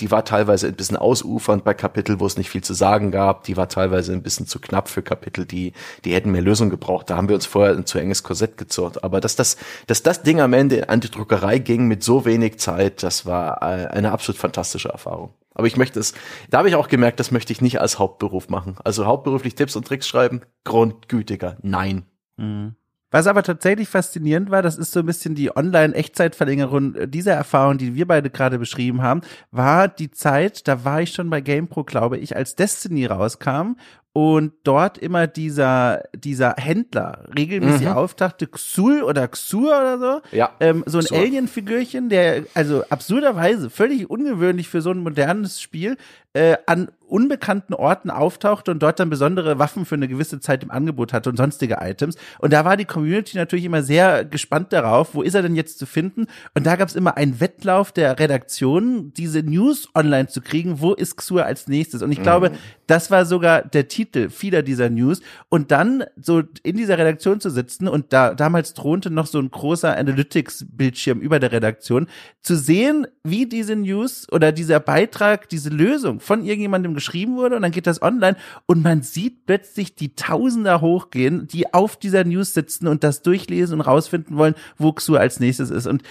Die 0.00 0.10
war 0.10 0.24
teilweise 0.24 0.66
ein 0.66 0.74
bisschen 0.74 0.96
ausufernd 0.96 1.64
bei 1.64 1.74
Kapitel, 1.74 2.18
wo 2.18 2.26
es 2.26 2.36
nicht 2.36 2.50
viel 2.50 2.64
zu 2.64 2.74
sagen 2.74 3.10
gab. 3.10 3.44
Die 3.44 3.56
war 3.56 3.68
teilweise 3.68 4.12
ein 4.12 4.22
bisschen 4.22 4.46
zu 4.46 4.58
knapp 4.58 4.88
für 4.88 5.02
Kapitel, 5.02 5.46
die, 5.46 5.72
die 6.04 6.12
hätten 6.12 6.32
mehr 6.32 6.42
Lösung 6.42 6.70
gebraucht. 6.70 7.08
Da 7.08 7.16
haben 7.16 7.28
wir 7.28 7.36
uns 7.36 7.46
vorher 7.46 7.74
ein 7.74 7.86
zu 7.86 7.98
enges 7.98 8.22
Korsett 8.22 8.56
gezurrt. 8.58 9.04
Aber 9.04 9.20
dass 9.20 9.36
das, 9.36 9.56
dass 9.86 10.02
das 10.02 10.22
Ding 10.22 10.40
am 10.40 10.52
Ende 10.52 10.88
an 10.88 11.00
die 11.00 11.10
Druckerei 11.10 11.58
ging 11.58 11.86
mit 11.86 12.02
so 12.02 12.24
wenig 12.24 12.58
Zeit, 12.58 13.02
das 13.02 13.26
war 13.26 13.62
äh, 13.62 13.86
eine 13.86 14.12
absolut 14.12 14.40
fantastische 14.40 14.88
Erfahrung. 14.88 15.30
Aber 15.56 15.66
ich 15.66 15.78
möchte 15.78 15.98
es, 15.98 16.12
da 16.50 16.58
habe 16.58 16.68
ich 16.68 16.74
auch 16.74 16.88
gemerkt, 16.88 17.18
das 17.18 17.30
möchte 17.30 17.50
ich 17.50 17.62
nicht 17.62 17.80
als 17.80 17.98
Hauptberuf 17.98 18.50
machen. 18.50 18.76
Also 18.84 19.06
hauptberuflich 19.06 19.54
Tipps 19.54 19.74
und 19.74 19.86
Tricks 19.86 20.06
schreiben, 20.06 20.42
grundgütiger, 20.64 21.56
nein. 21.62 22.04
Mhm. 22.36 22.76
Was 23.10 23.26
aber 23.26 23.42
tatsächlich 23.42 23.88
faszinierend 23.88 24.50
war, 24.50 24.60
das 24.60 24.76
ist 24.76 24.92
so 24.92 25.00
ein 25.00 25.06
bisschen 25.06 25.34
die 25.34 25.56
Online-Echtzeitverlängerung 25.56 27.10
dieser 27.10 27.32
Erfahrung, 27.32 27.78
die 27.78 27.94
wir 27.94 28.06
beide 28.06 28.28
gerade 28.28 28.58
beschrieben 28.58 29.00
haben, 29.00 29.22
war 29.50 29.88
die 29.88 30.10
Zeit, 30.10 30.68
da 30.68 30.84
war 30.84 31.00
ich 31.00 31.12
schon 31.12 31.30
bei 31.30 31.40
GamePro, 31.40 31.84
glaube 31.84 32.18
ich, 32.18 32.36
als 32.36 32.56
Destiny 32.56 33.06
rauskam 33.06 33.76
und 34.16 34.54
dort 34.64 34.96
immer 34.96 35.26
dieser 35.26 36.04
dieser 36.14 36.54
Händler 36.56 37.24
regelmäßig 37.36 37.88
mhm. 37.88 37.92
auftauchte, 37.92 38.46
Xul 38.46 39.02
oder 39.02 39.28
Xur 39.28 39.68
oder 39.68 39.98
so, 39.98 40.20
ja, 40.34 40.52
ähm, 40.58 40.84
so 40.86 41.00
ein 41.00 41.06
Alien-Figürchen, 41.10 42.08
der 42.08 42.44
also 42.54 42.82
absurderweise 42.88 43.68
völlig 43.68 44.08
ungewöhnlich 44.08 44.70
für 44.70 44.80
so 44.80 44.90
ein 44.90 45.00
modernes 45.00 45.60
Spiel 45.60 45.98
äh, 46.32 46.56
an 46.66 46.88
unbekannten 47.08 47.72
Orten 47.72 48.10
auftauchte 48.10 48.70
und 48.70 48.82
dort 48.82 49.00
dann 49.00 49.08
besondere 49.08 49.58
Waffen 49.58 49.86
für 49.86 49.94
eine 49.94 50.08
gewisse 50.08 50.40
Zeit 50.40 50.62
im 50.62 50.70
Angebot 50.70 51.12
hatte 51.12 51.30
und 51.30 51.36
sonstige 51.36 51.78
Items. 51.80 52.16
Und 52.38 52.52
da 52.52 52.64
war 52.64 52.76
die 52.76 52.84
Community 52.84 53.36
natürlich 53.36 53.64
immer 53.64 53.82
sehr 53.82 54.24
gespannt 54.24 54.72
darauf, 54.72 55.14
wo 55.14 55.22
ist 55.22 55.34
er 55.34 55.42
denn 55.42 55.54
jetzt 55.54 55.78
zu 55.78 55.86
finden? 55.86 56.26
Und 56.54 56.66
da 56.66 56.76
gab 56.76 56.88
es 56.88 56.96
immer 56.96 57.16
einen 57.16 57.40
Wettlauf 57.40 57.92
der 57.92 58.18
Redaktionen, 58.18 59.14
diese 59.14 59.42
News 59.42 59.88
online 59.94 60.26
zu 60.28 60.40
kriegen, 60.40 60.80
wo 60.80 60.92
ist 60.92 61.16
Xur 61.16 61.46
als 61.46 61.68
nächstes? 61.68 62.02
Und 62.02 62.12
ich 62.12 62.22
glaube, 62.22 62.50
mhm. 62.50 62.54
Das 62.86 63.10
war 63.10 63.26
sogar 63.26 63.62
der 63.62 63.88
Titel 63.88 64.30
vieler 64.30 64.62
dieser 64.62 64.90
News. 64.90 65.20
Und 65.48 65.70
dann 65.70 66.04
so 66.16 66.42
in 66.62 66.76
dieser 66.76 66.98
Redaktion 66.98 67.40
zu 67.40 67.50
sitzen 67.50 67.88
und 67.88 68.12
da 68.12 68.34
damals 68.34 68.74
thronte 68.74 69.10
noch 69.10 69.26
so 69.26 69.38
ein 69.38 69.50
großer 69.50 69.96
Analytics-Bildschirm 69.96 71.20
über 71.20 71.40
der 71.40 71.52
Redaktion, 71.52 72.06
zu 72.42 72.56
sehen, 72.56 73.06
wie 73.24 73.46
diese 73.46 73.74
News 73.74 74.26
oder 74.30 74.52
dieser 74.52 74.78
Beitrag, 74.78 75.48
diese 75.48 75.70
Lösung 75.70 76.20
von 76.20 76.44
irgendjemandem 76.44 76.94
geschrieben 76.94 77.36
wurde 77.36 77.56
und 77.56 77.62
dann 77.62 77.72
geht 77.72 77.86
das 77.86 78.02
online 78.02 78.36
und 78.66 78.82
man 78.82 79.02
sieht 79.02 79.46
plötzlich 79.46 79.96
die 79.96 80.14
Tausender 80.14 80.80
hochgehen, 80.80 81.48
die 81.48 81.74
auf 81.74 81.96
dieser 81.96 82.24
News 82.24 82.54
sitzen 82.54 82.86
und 82.86 83.02
das 83.02 83.22
durchlesen 83.22 83.80
und 83.80 83.80
rausfinden 83.80 84.36
wollen, 84.36 84.54
wo 84.78 84.92
Xur 84.92 85.18
als 85.18 85.40
nächstes 85.40 85.70
ist. 85.70 85.86
Und 85.86 86.02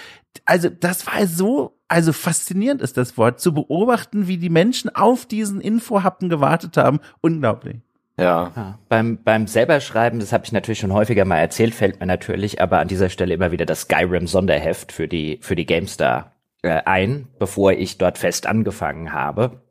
also 0.43 0.69
das 0.69 1.07
war 1.07 1.25
so, 1.27 1.74
also 1.87 2.13
faszinierend 2.13 2.81
ist 2.81 2.97
das 2.97 3.17
Wort, 3.17 3.39
zu 3.39 3.53
beobachten, 3.53 4.27
wie 4.27 4.37
die 4.37 4.49
Menschen 4.49 4.93
auf 4.95 5.25
diesen 5.25 5.61
Infohappen 5.61 6.29
gewartet 6.29 6.77
haben. 6.77 6.99
Unglaublich. 7.21 7.77
Ja. 8.17 8.51
ja. 8.55 8.79
Beim, 8.87 9.21
beim 9.23 9.47
selberschreiben, 9.47 10.19
das 10.19 10.31
habe 10.31 10.45
ich 10.45 10.51
natürlich 10.51 10.79
schon 10.79 10.93
häufiger 10.93 11.25
mal 11.25 11.37
erzählt, 11.37 11.75
fällt 11.75 11.99
mir 11.99 12.05
natürlich 12.05 12.61
aber 12.61 12.79
an 12.79 12.87
dieser 12.87 13.09
Stelle 13.09 13.33
immer 13.33 13.51
wieder 13.51 13.65
das 13.65 13.81
Skyrim-Sonderheft 13.81 14.91
für 14.91 15.07
die, 15.07 15.39
für 15.41 15.55
die 15.55 15.65
GameStar 15.65 16.31
äh, 16.61 16.81
ein, 16.85 17.27
bevor 17.39 17.73
ich 17.73 17.97
dort 17.97 18.17
fest 18.17 18.47
angefangen 18.47 19.11
habe. 19.11 19.61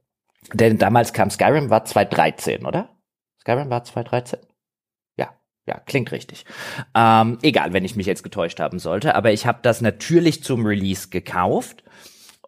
Denn 0.53 0.79
damals 0.79 1.12
kam 1.12 1.31
Skyrim, 1.31 1.71
war 1.71 1.85
2013, 1.85 2.67
oder? 2.67 2.91
Skyrim 3.41 3.71
war 3.71 3.83
2013? 3.83 4.41
Ja, 5.67 5.81
klingt 5.87 6.12
richtig. 6.12 6.45
Ähm, 6.95 7.39
egal, 7.43 7.73
wenn 7.73 7.85
ich 7.85 7.97
mich 7.97 8.07
jetzt 8.07 8.23
getäuscht 8.23 8.61
haben 8.61 8.79
sollte, 8.79 9.15
aber 9.15 9.33
ich 9.33 9.47
habe 9.47 9.61
das 9.62 9.81
natürlich 9.81 10.45
zum 10.45 10.67
Release 10.67 11.09
gekauft. 11.09 11.83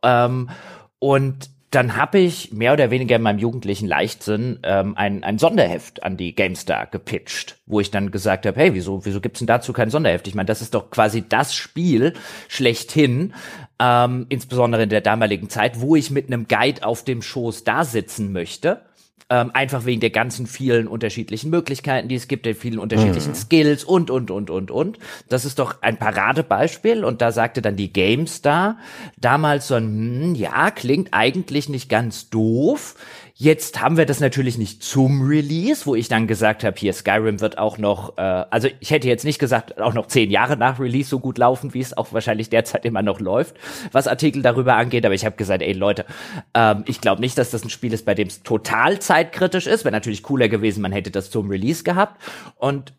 Ähm, 0.03 0.51
und 0.99 1.51
dann 1.71 1.97
habe 1.97 2.19
ich 2.19 2.53
mehr 2.53 2.73
oder 2.73 2.91
weniger 2.91 3.17
in 3.17 3.23
meinem 3.23 3.39
jugendlichen 3.39 3.89
Leichtsinn 3.89 4.61
ähm, 4.63 4.97
ein, 4.97 5.25
ein 5.25 5.39
Sonderheft 5.39 6.03
an 6.05 6.17
die 6.17 6.35
GameStar 6.35 6.87
gepitcht, 6.87 7.59
wo 7.67 7.81
ich 7.81 7.91
dann 7.91 8.11
gesagt 8.11 8.47
habe, 8.47 8.59
hey, 8.59 8.73
wieso, 8.73 9.05
wieso 9.05 9.21
gibt's 9.21 9.41
denn 9.41 9.47
dazu 9.47 9.73
kein 9.73 9.91
Sonderheft? 9.91 10.29
Ich 10.29 10.35
meine, 10.35 10.47
das 10.47 10.63
ist 10.63 10.75
doch 10.75 10.91
quasi 10.91 11.25
das 11.29 11.55
Spiel 11.55 12.15
schlechthin, 12.49 13.35
ähm, 13.81 14.27
insbesondere 14.29 14.85
in 14.85 14.91
der 14.91 15.01
damaligen 15.01 15.51
Zeit, 15.51 15.81
wo 15.81 15.97
ich 15.97 16.11
mit 16.11 16.29
einem 16.29 16.47
Guide 16.49 16.87
auf 16.87 17.03
dem 17.05 17.21
Schoß 17.21 17.65
da 17.65 17.85
sitzen 17.85 18.33
möchte. 18.33 18.83
Ähm, 19.29 19.51
einfach 19.55 19.85
wegen 19.85 20.01
der 20.01 20.11
ganzen 20.11 20.47
vielen 20.47 20.87
unterschiedlichen 20.87 21.51
Möglichkeiten, 21.51 22.07
die 22.07 22.15
es 22.15 22.29
gibt, 22.29 22.47
der 22.47 22.55
vielen 22.55 22.79
unterschiedlichen 22.79 23.33
mhm. 23.33 23.35
Skills 23.35 23.83
und, 23.83 24.09
und, 24.09 24.31
und, 24.31 24.51
und, 24.51 24.71
und. 24.71 24.99
Das 25.29 25.45
ist 25.45 25.59
doch 25.59 25.83
ein 25.83 25.99
Paradebeispiel. 25.99 27.05
Und 27.05 27.21
da 27.23 27.33
sagte 27.33 27.61
dann 27.61 27.75
die 27.75 27.93
GameStar 27.93 28.79
damals 29.19 29.67
so 29.67 29.75
ein, 29.75 29.85
hm, 29.85 30.35
ja, 30.37 30.71
klingt 30.71 31.09
eigentlich 31.11 31.69
nicht 31.69 31.89
ganz 31.89 32.31
doof. 32.31 32.95
Jetzt 33.39 33.83
haben 33.83 33.99
wir 33.99 34.07
das 34.07 34.21
natürlich 34.21 34.57
nicht 34.57 34.83
zum 34.83 35.29
Release, 35.29 35.85
wo 35.85 35.95
ich 35.95 36.09
dann 36.09 36.27
gesagt 36.27 36.65
habe, 36.65 36.75
hier 36.79 36.95
Skyrim 36.95 37.43
wird 37.43 37.59
auch 37.59 37.77
noch, 37.77 38.17
äh, 38.17 38.23
also 38.23 38.69
ich 38.81 38.91
hätte 38.91 39.09
jetzt 39.09 39.27
nicht 39.27 39.39
gesagt, 39.39 39.79
auch 39.79 39.93
noch 39.93 40.07
zehn 40.07 40.31
Jahre 40.31 40.57
nach 40.57 40.81
Release 40.81 41.11
so 41.11 41.21
gut 41.21 41.37
laufen, 41.37 41.75
wie 41.75 41.81
es 41.81 41.95
auch 41.95 42.15
wahrscheinlich 42.15 42.49
derzeit 42.49 42.87
immer 42.87 43.03
noch 43.03 43.21
läuft, 43.21 43.57
was 43.93 44.09
Artikel 44.09 44.41
darüber 44.41 44.77
angeht. 44.77 45.05
Aber 45.05 45.15
ich 45.15 45.27
habe 45.27 45.37
gesagt, 45.37 45.63
ey 45.63 45.75
Leute, 45.75 46.07
ähm, 46.55 46.85
ich 46.87 47.03
glaube 47.03 47.21
nicht, 47.21 47.37
dass 47.37 47.51
das 47.51 47.63
ein 47.63 47.69
Spiel 47.69 47.93
ist, 47.93 48.07
bei 48.07 48.15
dem 48.15 48.29
es 48.29 48.43
total 48.43 49.01
zeitkritisch 49.01 49.67
ist. 49.67 49.85
Wäre 49.85 49.93
natürlich 49.93 50.23
cooler 50.23 50.49
gewesen, 50.49 50.81
man 50.81 50.93
hätte 50.93 51.11
das 51.11 51.31
zum 51.31 51.51
Release 51.51 51.85
gehabt. 51.85 52.19
Und 52.57 52.95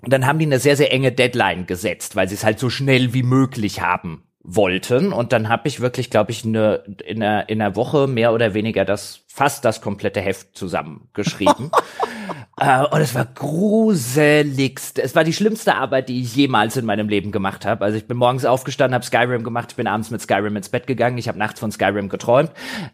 dann 0.00 0.26
haben 0.26 0.38
die 0.38 0.46
eine 0.46 0.60
sehr, 0.60 0.78
sehr 0.78 0.94
enge 0.94 1.12
Deadline 1.12 1.66
gesetzt, 1.66 2.16
weil 2.16 2.26
sie 2.26 2.36
es 2.36 2.44
halt 2.44 2.58
so 2.58 2.70
schnell 2.70 3.12
wie 3.12 3.22
möglich 3.22 3.82
haben 3.82 4.22
wollten. 4.42 5.12
Und 5.12 5.32
dann 5.32 5.48
habe 5.48 5.68
ich 5.68 5.80
wirklich, 5.80 6.10
glaube 6.10 6.30
ich, 6.30 6.44
eine, 6.44 6.84
in, 7.04 7.22
einer, 7.22 7.48
in 7.48 7.60
einer 7.60 7.76
Woche 7.76 8.06
mehr 8.06 8.32
oder 8.32 8.54
weniger 8.54 8.84
das 8.84 9.24
fast 9.38 9.64
das 9.64 9.80
komplette 9.80 10.20
Heft 10.20 10.56
zusammengeschrieben. 10.56 11.70
äh, 12.60 12.84
und 12.86 13.00
es 13.00 13.14
war 13.14 13.24
gruseligst. 13.24 14.98
Es 14.98 15.14
war 15.14 15.22
die 15.22 15.32
schlimmste 15.32 15.76
Arbeit, 15.76 16.08
die 16.08 16.22
ich 16.22 16.34
jemals 16.34 16.76
in 16.76 16.84
meinem 16.84 17.08
Leben 17.08 17.30
gemacht 17.30 17.64
habe. 17.64 17.84
Also 17.84 17.96
ich 17.96 18.08
bin 18.08 18.16
morgens 18.16 18.44
aufgestanden, 18.44 18.94
habe 18.96 19.04
Skyrim 19.04 19.44
gemacht, 19.44 19.76
bin 19.76 19.86
abends 19.86 20.10
mit 20.10 20.20
Skyrim 20.20 20.56
ins 20.56 20.70
Bett 20.70 20.88
gegangen, 20.88 21.18
ich 21.18 21.28
habe 21.28 21.38
nachts 21.38 21.60
von 21.60 21.70
Skyrim 21.70 22.08
geträumt. 22.08 22.50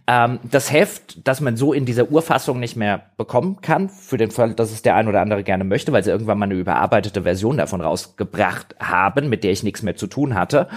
Ähm, 0.06 0.38
das 0.42 0.70
Heft, 0.70 1.26
das 1.26 1.40
man 1.40 1.56
so 1.56 1.72
in 1.72 1.86
dieser 1.86 2.10
Urfassung 2.10 2.60
nicht 2.60 2.76
mehr 2.76 3.06
bekommen 3.16 3.62
kann, 3.62 3.88
für 3.88 4.18
den 4.18 4.30
Fall, 4.30 4.52
dass 4.52 4.70
es 4.70 4.82
der 4.82 4.96
ein 4.96 5.08
oder 5.08 5.22
andere 5.22 5.44
gerne 5.44 5.64
möchte, 5.64 5.92
weil 5.92 6.04
sie 6.04 6.10
irgendwann 6.10 6.38
mal 6.38 6.44
eine 6.44 6.56
überarbeitete 6.56 7.22
Version 7.22 7.56
davon 7.56 7.80
rausgebracht 7.80 8.76
haben, 8.78 9.30
mit 9.30 9.44
der 9.44 9.52
ich 9.52 9.62
nichts 9.62 9.80
mehr 9.80 9.96
zu 9.96 10.08
tun 10.08 10.34
hatte. 10.34 10.68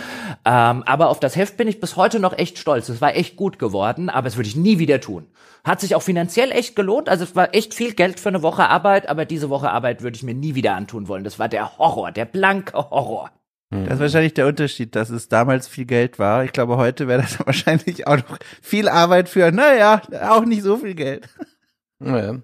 Ähm, 0.46 0.84
aber 0.84 1.10
auf 1.10 1.20
das 1.20 1.36
Heft 1.36 1.58
bin 1.58 1.68
ich 1.68 1.82
bis 1.82 1.98
heute 1.98 2.22
noch 2.22 2.38
echt 2.38 2.58
stolz. 2.58 2.88
Es 2.88 3.02
war 3.02 3.18
echt 3.18 3.36
gut 3.36 3.60
geworden, 3.60 4.10
aber 4.10 4.28
es 4.28 4.38
würde 4.38 4.48
ich 4.48 4.56
nie 4.56 4.80
wieder 4.80 5.02
tun. 5.02 5.28
Hat 5.68 5.82
sich 5.82 5.96
auch 5.96 6.02
finanziell 6.02 6.52
echt 6.52 6.76
gelohnt. 6.76 7.10
Also 7.10 7.26
es 7.26 7.36
war 7.36 7.54
echt 7.54 7.74
viel 7.74 7.94
Geld 7.94 8.20
für 8.20 8.30
eine 8.30 8.42
Woche 8.42 8.70
Arbeit, 8.70 9.10
aber 9.10 9.26
diese 9.26 9.50
Woche 9.50 9.70
Arbeit 9.70 10.02
würde 10.02 10.16
ich 10.16 10.24
mir 10.24 10.34
nie 10.34 10.56
wieder 10.56 10.76
antun 10.76 11.08
wollen. 11.10 11.26
Das 11.26 11.40
war 11.40 11.50
der 11.50 11.78
Horror, 11.78 12.12
der 12.12 12.26
blanke 12.26 12.74
Horror. 12.74 13.32
Das 13.70 13.96
ist 13.96 14.00
wahrscheinlich 14.00 14.34
der 14.34 14.48
Unterschied, 14.48 14.96
dass 14.96 15.10
es 15.10 15.28
damals 15.28 15.68
viel 15.68 15.84
Geld 15.84 16.20
war. 16.20 16.46
Ich 16.46 16.54
glaube, 16.54 16.78
heute 16.78 17.10
wäre 17.10 17.22
das 17.22 17.38
wahrscheinlich 17.46 18.08
auch 18.08 18.16
noch 18.16 18.38
viel 18.62 18.88
Arbeit 18.88 19.28
für, 19.28 19.52
naja, 19.52 20.02
auch 20.30 20.46
nicht 20.46 20.64
so 20.64 20.78
viel 20.78 20.96
Geld. 20.96 21.28
Ja. 22.00 22.36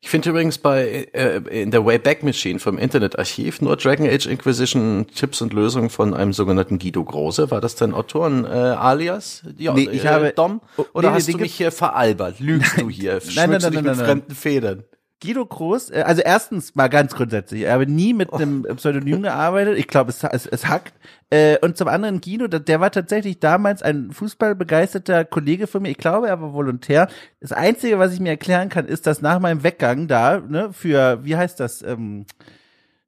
Ich 0.00 0.08
finde 0.08 0.30
übrigens 0.30 0.56
bei 0.56 1.08
äh, 1.12 1.36
in 1.62 1.70
der 1.70 1.84
Wayback 1.84 2.22
Machine 2.22 2.58
vom 2.58 2.78
Internetarchiv 2.78 3.60
nur 3.60 3.76
Dragon 3.76 4.08
Age 4.08 4.26
Inquisition 4.26 5.06
Tipps 5.14 5.42
und 5.42 5.52
Lösungen 5.52 5.90
von 5.90 6.14
einem 6.14 6.32
sogenannten 6.32 6.78
Guido 6.78 7.04
Große. 7.04 7.50
War 7.50 7.60
das 7.60 7.74
dein 7.74 7.92
Autoren 7.92 8.44
äh, 8.46 8.48
alias? 8.48 9.42
Ja, 9.58 9.74
nee, 9.74 9.88
ich 9.92 10.04
äh, 10.04 10.08
habe 10.08 10.32
Dom 10.32 10.62
oder 10.94 11.10
nee, 11.10 11.16
hast 11.16 11.26
nee, 11.26 11.34
du 11.34 11.38
mich 11.40 11.54
hier 11.54 11.72
veralbert? 11.72 12.40
Lügst 12.40 12.80
du 12.80 12.88
hier? 12.88 13.20
nein, 13.34 13.50
nein, 13.50 13.60
nein, 13.60 13.60
nein, 13.60 13.84
mit 13.84 13.84
nein, 13.84 13.96
fremden 13.96 14.34
Federn? 14.34 14.84
Guido 15.22 15.46
Groß, 15.46 15.90
äh, 15.90 16.02
also 16.04 16.20
erstens 16.22 16.74
mal 16.74 16.88
ganz 16.88 17.14
grundsätzlich, 17.14 17.62
er 17.62 17.74
habe 17.74 17.86
nie 17.86 18.12
mit 18.12 18.32
einem 18.32 18.66
oh. 18.68 18.74
Pseudonym 18.74 19.22
gearbeitet. 19.22 19.78
Ich 19.78 19.86
glaube, 19.86 20.10
es, 20.10 20.22
es, 20.24 20.46
es 20.46 20.66
hackt. 20.66 20.92
Äh, 21.30 21.58
und 21.62 21.76
zum 21.76 21.88
anderen 21.88 22.20
Guido, 22.20 22.48
der 22.48 22.80
war 22.80 22.90
tatsächlich 22.90 23.38
damals 23.38 23.82
ein 23.82 24.10
fußballbegeisterter 24.10 25.24
Kollege 25.24 25.66
von 25.66 25.82
mir. 25.82 25.90
Ich 25.90 25.98
glaube, 25.98 26.28
er 26.28 26.40
war 26.40 26.52
Volontär. 26.52 27.08
Das 27.40 27.52
Einzige, 27.52 27.98
was 27.98 28.12
ich 28.12 28.20
mir 28.20 28.30
erklären 28.30 28.68
kann, 28.68 28.86
ist, 28.86 29.06
dass 29.06 29.22
nach 29.22 29.38
meinem 29.38 29.62
Weggang 29.62 30.08
da, 30.08 30.40
ne, 30.40 30.72
für, 30.72 31.24
wie 31.24 31.36
heißt 31.36 31.60
das, 31.60 31.82
ähm, 31.82 32.26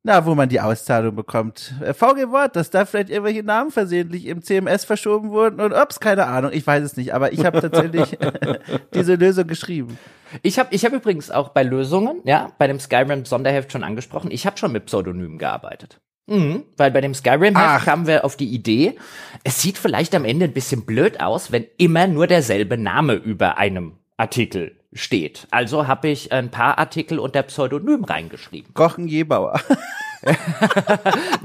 na, 0.04 0.26
wo 0.26 0.34
man 0.34 0.50
die 0.50 0.60
Auszahlung 0.60 1.16
bekommt. 1.16 1.74
Äh, 1.80 1.94
VG 1.94 2.30
Wort, 2.30 2.56
dass 2.56 2.70
da 2.70 2.84
vielleicht 2.84 3.08
irgendwelche 3.08 3.42
Namen 3.42 3.70
versehentlich 3.70 4.26
im 4.26 4.42
CMS 4.42 4.84
verschoben 4.84 5.30
wurden 5.30 5.60
und 5.60 5.72
ups, 5.72 5.98
keine 5.98 6.26
Ahnung, 6.26 6.50
ich 6.52 6.66
weiß 6.66 6.84
es 6.84 6.96
nicht, 6.96 7.14
aber 7.14 7.32
ich 7.32 7.44
habe 7.44 7.60
tatsächlich 7.60 8.16
diese 8.94 9.14
Lösung 9.14 9.46
geschrieben. 9.46 9.98
Ich 10.42 10.58
habe 10.58 10.74
ich 10.74 10.84
hab 10.84 10.92
übrigens 10.92 11.30
auch 11.30 11.48
bei 11.48 11.62
Lösungen, 11.62 12.20
ja, 12.24 12.52
bei 12.58 12.66
dem 12.66 12.78
Skyrim 12.78 13.24
Sonderheft 13.24 13.72
schon 13.72 13.82
angesprochen, 13.82 14.30
ich 14.30 14.46
habe 14.46 14.58
schon 14.58 14.72
mit 14.72 14.86
Pseudonymen 14.86 15.38
gearbeitet. 15.38 15.98
Mhm, 16.26 16.64
weil 16.76 16.90
bei 16.90 17.02
dem 17.02 17.12
Skyrim-Heft 17.12 17.84
kamen 17.84 18.06
wir 18.06 18.24
auf 18.24 18.36
die 18.36 18.48
Idee, 18.48 18.96
es 19.42 19.60
sieht 19.60 19.76
vielleicht 19.76 20.14
am 20.14 20.24
Ende 20.24 20.46
ein 20.46 20.54
bisschen 20.54 20.86
blöd 20.86 21.20
aus, 21.20 21.52
wenn 21.52 21.66
immer 21.76 22.06
nur 22.06 22.26
derselbe 22.26 22.78
Name 22.78 23.14
über 23.14 23.58
einem 23.58 23.98
Artikel 24.16 24.80
steht. 24.94 25.46
Also 25.50 25.86
habe 25.86 26.08
ich 26.08 26.32
ein 26.32 26.50
paar 26.50 26.78
Artikel 26.78 27.18
unter 27.18 27.42
Pseudonym 27.42 28.04
reingeschrieben. 28.04 28.72
Kochen 28.74 29.08
Jebauer. 29.08 29.60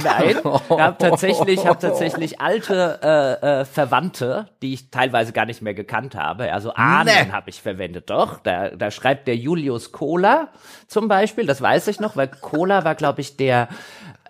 Nein, 0.04 0.38
ich 0.38 0.80
habe 0.80 0.98
tatsächlich, 0.98 1.66
hab 1.66 1.80
tatsächlich 1.82 2.40
alte 2.40 3.00
äh, 3.04 3.62
äh, 3.62 3.66
Verwandte, 3.66 4.48
die 4.62 4.74
ich 4.74 4.90
teilweise 4.90 5.34
gar 5.34 5.46
nicht 5.46 5.62
mehr 5.62 5.74
gekannt 5.74 6.16
habe. 6.16 6.54
Also 6.54 6.74
Ahnen 6.76 7.28
nee. 7.28 7.32
habe 7.32 7.50
ich 7.50 7.62
verwendet, 7.62 8.10
doch. 8.10 8.40
Da, 8.40 8.70
da 8.70 8.92
schreibt 8.92 9.28
der 9.28 9.36
Julius 9.36 9.92
Kohler 9.92 10.50
zum 10.88 11.08
Beispiel, 11.08 11.46
das 11.46 11.62
weiß 11.62 11.88
ich 11.88 12.00
noch, 12.00 12.16
weil 12.16 12.28
Kohler 12.28 12.86
war, 12.86 12.96
glaube 12.96 13.20
ich, 13.22 13.36
der 13.36 13.68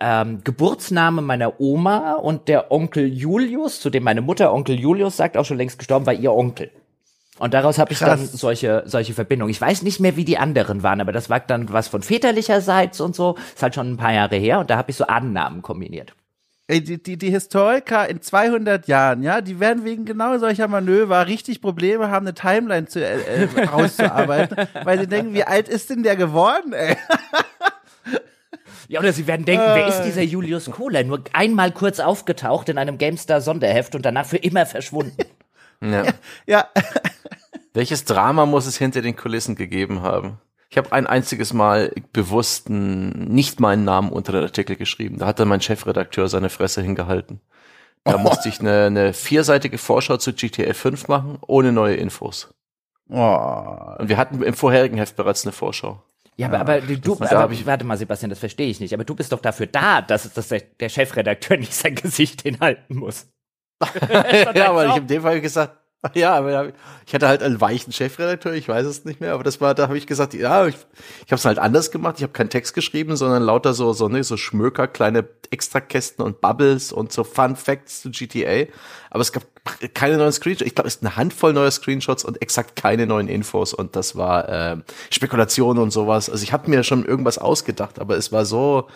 ähm, 0.00 0.40
Geburtsname 0.42 1.22
meiner 1.22 1.60
Oma 1.60 2.14
und 2.14 2.48
der 2.48 2.72
Onkel 2.72 3.06
Julius, 3.06 3.80
zu 3.80 3.90
dem 3.90 4.02
meine 4.02 4.22
Mutter 4.22 4.52
Onkel 4.52 4.80
Julius 4.80 5.16
sagt, 5.16 5.36
auch 5.36 5.44
schon 5.44 5.58
längst 5.58 5.78
gestorben, 5.78 6.06
war 6.06 6.14
ihr 6.14 6.32
Onkel. 6.32 6.70
Und 7.40 7.54
daraus 7.54 7.78
habe 7.78 7.90
ich 7.92 7.98
dann 7.98 8.18
solche, 8.18 8.82
solche 8.84 9.14
Verbindungen. 9.14 9.50
Ich 9.50 9.60
weiß 9.60 9.80
nicht 9.80 9.98
mehr, 9.98 10.14
wie 10.16 10.26
die 10.26 10.36
anderen 10.36 10.82
waren, 10.82 11.00
aber 11.00 11.10
das 11.10 11.30
war 11.30 11.40
dann 11.40 11.72
was 11.72 11.88
von 11.88 12.02
väterlicherseits 12.02 13.00
und 13.00 13.16
so. 13.16 13.36
Ist 13.54 13.62
halt 13.62 13.74
schon 13.74 13.90
ein 13.90 13.96
paar 13.96 14.12
Jahre 14.12 14.36
her 14.36 14.60
und 14.60 14.68
da 14.68 14.76
habe 14.76 14.90
ich 14.90 14.98
so 14.98 15.06
Ahnennamen 15.06 15.62
kombiniert. 15.62 16.12
Ey, 16.66 16.84
die, 16.84 17.02
die, 17.02 17.16
die 17.16 17.30
Historiker 17.30 18.06
in 18.10 18.20
200 18.20 18.86
Jahren, 18.88 19.22
ja, 19.22 19.40
die 19.40 19.58
werden 19.58 19.86
wegen 19.86 20.04
genau 20.04 20.36
solcher 20.36 20.68
Manöver 20.68 21.28
richtig 21.28 21.62
Probleme 21.62 22.10
haben, 22.10 22.26
eine 22.26 22.34
Timeline 22.34 22.86
zu, 22.86 23.02
äh, 23.02 23.44
äh 23.44 23.66
auszuarbeiten, 23.72 24.68
weil 24.84 25.00
sie 25.00 25.06
denken, 25.06 25.32
wie 25.32 25.44
alt 25.44 25.66
ist 25.66 25.88
denn 25.88 26.02
der 26.02 26.16
geworden, 26.16 26.74
ey? 26.74 26.94
Ja, 28.88 29.00
oder 29.00 29.14
sie 29.14 29.26
werden 29.26 29.46
denken, 29.46 29.64
äh. 29.64 29.76
wer 29.76 29.86
ist 29.86 30.02
dieser 30.02 30.22
Julius 30.22 30.70
Kohler? 30.70 31.04
Nur 31.04 31.24
einmal 31.32 31.72
kurz 31.72 32.00
aufgetaucht 32.00 32.68
in 32.68 32.76
einem 32.76 32.98
GameStar 32.98 33.40
Sonderheft 33.40 33.94
und 33.94 34.04
danach 34.04 34.26
für 34.26 34.36
immer 34.36 34.66
verschwunden. 34.66 35.24
Ja. 35.82 36.04
ja. 36.46 36.68
Welches 37.74 38.04
Drama 38.04 38.46
muss 38.46 38.66
es 38.66 38.76
hinter 38.76 39.02
den 39.02 39.16
Kulissen 39.16 39.54
gegeben 39.54 40.02
haben? 40.02 40.38
Ich 40.70 40.78
habe 40.78 40.92
ein 40.92 41.06
einziges 41.06 41.52
Mal 41.52 41.92
bewusst 42.12 42.70
nicht 42.70 43.58
meinen 43.58 43.84
Namen 43.84 44.10
unter 44.10 44.32
den 44.32 44.42
Artikel 44.42 44.76
geschrieben. 44.76 45.18
Da 45.18 45.26
hat 45.26 45.40
dann 45.40 45.48
mein 45.48 45.60
Chefredakteur 45.60 46.28
seine 46.28 46.48
Fresse 46.48 46.80
hingehalten. 46.80 47.40
Da 48.04 48.16
oh. 48.16 48.18
musste 48.18 48.48
ich 48.48 48.60
eine, 48.60 48.86
eine 48.86 49.12
vierseitige 49.12 49.78
Vorschau 49.78 50.16
zu 50.16 50.32
GTA 50.32 50.72
5 50.72 51.08
machen, 51.08 51.38
ohne 51.46 51.72
neue 51.72 51.96
Infos. 51.96 52.54
Oh. 53.08 53.96
Und 53.98 54.08
wir 54.08 54.16
hatten 54.16 54.42
im 54.42 54.54
vorherigen 54.54 54.96
Heft 54.96 55.16
bereits 55.16 55.44
eine 55.44 55.52
Vorschau. 55.52 56.02
Ja, 56.36 56.46
aber, 56.46 56.60
aber 56.60 56.80
du, 56.80 57.14
aber, 57.14 57.50
warte 57.66 57.84
mal, 57.84 57.98
Sebastian, 57.98 58.30
das 58.30 58.38
verstehe 58.38 58.68
ich 58.68 58.80
nicht. 58.80 58.94
Aber 58.94 59.04
du 59.04 59.14
bist 59.14 59.32
doch 59.32 59.40
dafür 59.40 59.66
da, 59.66 60.00
dass, 60.00 60.32
dass 60.32 60.48
der, 60.48 60.60
der 60.78 60.88
Chefredakteur 60.88 61.56
nicht 61.58 61.74
sein 61.74 61.94
Gesicht 61.96 62.42
hinhalten 62.42 62.96
muss. 62.96 63.26
ja, 64.54 64.70
aber 64.70 64.86
ich 64.88 64.96
in 64.96 65.06
dem 65.06 65.22
Fall 65.22 65.40
gesagt, 65.40 65.76
ja, 66.14 66.34
aber 66.34 66.72
ich 67.06 67.12
hatte 67.12 67.28
halt 67.28 67.42
einen 67.42 67.60
weichen 67.60 67.92
Chefredakteur, 67.92 68.54
ich 68.54 68.66
weiß 68.66 68.86
es 68.86 69.04
nicht 69.04 69.20
mehr, 69.20 69.34
aber 69.34 69.44
das 69.44 69.60
war, 69.60 69.74
da 69.74 69.82
habe 69.88 69.98
ich 69.98 70.06
gesagt, 70.06 70.32
ja, 70.32 70.66
ich, 70.66 70.74
ich 71.26 71.30
habe 71.32 71.34
es 71.34 71.44
halt 71.44 71.58
anders 71.58 71.90
gemacht. 71.90 72.14
Ich 72.16 72.22
habe 72.22 72.32
keinen 72.32 72.48
Text 72.48 72.72
geschrieben, 72.72 73.16
sondern 73.16 73.42
lauter 73.42 73.74
so 73.74 73.92
so 73.92 74.08
ne, 74.08 74.24
so 74.24 74.38
Schmöker, 74.38 74.88
kleine 74.88 75.28
Extrakästen 75.50 76.24
und 76.24 76.40
Bubbles 76.40 76.90
und 76.92 77.12
so 77.12 77.22
Fun 77.22 77.54
Facts 77.54 78.00
zu 78.00 78.10
GTA. 78.10 78.64
Aber 79.10 79.20
es 79.20 79.30
gab 79.30 79.42
keine 79.92 80.16
neuen 80.16 80.32
Screenshots. 80.32 80.66
Ich 80.66 80.74
glaube, 80.74 80.88
es 80.88 80.96
ist 80.96 81.02
eine 81.02 81.16
Handvoll 81.16 81.52
neuer 81.52 81.70
Screenshots 81.70 82.24
und 82.24 82.40
exakt 82.40 82.76
keine 82.76 83.06
neuen 83.06 83.28
Infos 83.28 83.74
und 83.74 83.94
das 83.94 84.16
war 84.16 84.48
äh, 84.48 84.76
Spekulation 85.10 85.76
und 85.76 85.90
sowas. 85.90 86.30
Also 86.30 86.42
ich 86.42 86.54
habe 86.54 86.70
mir 86.70 86.82
schon 86.82 87.04
irgendwas 87.04 87.36
ausgedacht, 87.36 87.98
aber 87.98 88.16
es 88.16 88.32
war 88.32 88.46
so 88.46 88.88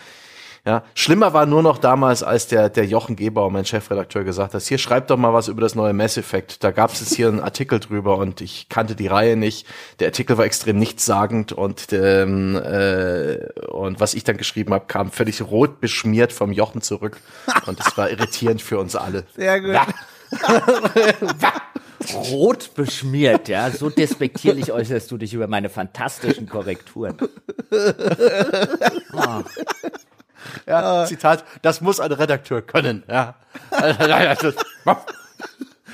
ja, 0.66 0.82
schlimmer 0.94 1.34
war 1.34 1.44
nur 1.44 1.62
noch 1.62 1.76
damals, 1.76 2.22
als 2.22 2.46
der, 2.46 2.70
der 2.70 2.86
Jochen 2.86 3.16
Gebauer, 3.16 3.50
mein 3.50 3.66
Chefredakteur, 3.66 4.24
gesagt 4.24 4.54
hat, 4.54 4.62
hier 4.62 4.78
schreibt 4.78 5.10
doch 5.10 5.18
mal 5.18 5.34
was 5.34 5.48
über 5.48 5.60
das 5.60 5.74
neue 5.74 5.92
Mass 5.92 6.16
Effect. 6.16 6.64
Da 6.64 6.70
gab 6.70 6.92
es 6.92 7.00
jetzt 7.00 7.14
hier 7.14 7.28
einen 7.28 7.40
Artikel 7.40 7.80
drüber 7.80 8.16
und 8.16 8.40
ich 8.40 8.70
kannte 8.70 8.96
die 8.96 9.06
Reihe 9.06 9.36
nicht. 9.36 9.66
Der 9.98 10.08
Artikel 10.08 10.38
war 10.38 10.46
extrem 10.46 10.78
nichtssagend 10.78 11.52
und, 11.52 11.92
ähm, 11.92 12.56
äh, 12.56 13.46
und 13.68 14.00
was 14.00 14.14
ich 14.14 14.24
dann 14.24 14.38
geschrieben 14.38 14.72
habe, 14.72 14.86
kam 14.86 15.10
völlig 15.10 15.42
rot 15.42 15.82
beschmiert 15.82 16.32
vom 16.32 16.50
Jochen 16.50 16.80
zurück. 16.80 17.18
Und 17.66 17.78
es 17.80 17.98
war 17.98 18.08
irritierend 18.08 18.62
für 18.62 18.78
uns 18.78 18.96
alle. 18.96 19.24
Sehr 19.36 19.60
gut. 19.60 19.76
Rot 22.14 22.74
beschmiert, 22.74 23.48
ja. 23.48 23.70
So 23.70 23.88
despektierlich 23.88 24.72
äußerst 24.72 25.10
du 25.10 25.16
dich 25.16 25.32
über 25.32 25.46
meine 25.46 25.70
fantastischen 25.70 26.48
Korrekturen. 26.48 27.16
Oh. 29.12 29.42
Ja, 30.66 31.04
Zitat, 31.06 31.44
das 31.62 31.80
muss 31.80 32.00
ein 32.00 32.12
Redakteur 32.12 32.62
können. 32.62 33.02
Ja. 33.08 33.34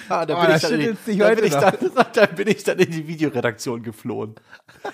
Ah, 0.08 0.26
dann, 0.26 0.44
bin 0.44 0.56
ich 0.56 0.62
dann, 0.62 0.72
in 0.72 0.98
die, 1.06 1.18
dann, 1.18 1.36
bin 1.36 1.44
ich 1.44 1.52
dann, 1.52 1.74
dann 2.14 2.34
bin 2.34 2.48
ich 2.48 2.64
dann 2.64 2.78
in 2.80 2.90
die 2.90 3.06
Videoredaktion 3.06 3.80
geflohen. 3.80 4.34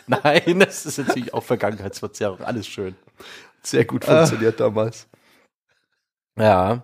Nein, 0.06 0.60
das 0.60 0.84
ist 0.84 0.98
natürlich 0.98 1.32
auch 1.32 1.42
Vergangenheitsverzerrung. 1.42 2.42
Alles 2.42 2.66
schön. 2.66 2.94
Sehr 3.62 3.86
gut 3.86 4.04
funktioniert 4.04 4.60
uh. 4.60 4.64
damals. 4.64 5.06
Ja, 6.38 6.82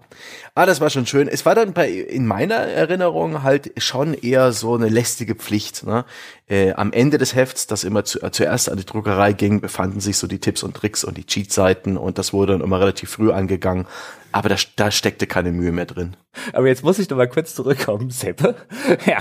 ah, 0.54 0.64
das 0.64 0.80
war 0.80 0.88
schon 0.88 1.04
schön. 1.04 1.28
Es 1.28 1.44
war 1.44 1.54
dann 1.54 1.74
bei 1.74 1.90
in 1.90 2.26
meiner 2.26 2.54
Erinnerung 2.54 3.42
halt 3.42 3.70
schon 3.76 4.14
eher 4.14 4.50
so 4.52 4.74
eine 4.74 4.88
lästige 4.88 5.34
Pflicht. 5.34 5.84
Ne? 5.84 6.06
Äh, 6.48 6.72
am 6.72 6.90
Ende 6.90 7.18
des 7.18 7.34
Hefts, 7.34 7.66
das 7.66 7.84
immer 7.84 8.02
zu, 8.02 8.22
äh, 8.22 8.30
zuerst 8.30 8.70
an 8.70 8.78
die 8.78 8.86
Druckerei 8.86 9.34
ging, 9.34 9.60
befanden 9.60 10.00
sich 10.00 10.16
so 10.16 10.26
die 10.26 10.38
Tipps 10.38 10.62
und 10.62 10.74
Tricks 10.74 11.04
und 11.04 11.18
die 11.18 11.26
Cheat-Seiten 11.26 11.98
und 11.98 12.16
das 12.16 12.32
wurde 12.32 12.52
dann 12.52 12.62
immer 12.62 12.80
relativ 12.80 13.10
früh 13.10 13.30
angegangen. 13.30 13.86
Aber 14.34 14.48
da, 14.48 14.56
da 14.76 14.90
steckte 14.90 15.26
keine 15.26 15.52
Mühe 15.52 15.70
mehr 15.70 15.84
drin. 15.84 16.16
Aber 16.54 16.66
jetzt 16.66 16.82
muss 16.82 16.98
ich 16.98 17.10
noch 17.10 17.18
mal 17.18 17.28
kurz 17.28 17.54
zurückkommen, 17.54 18.08
Seppe. 18.08 18.54
Ja, 19.04 19.18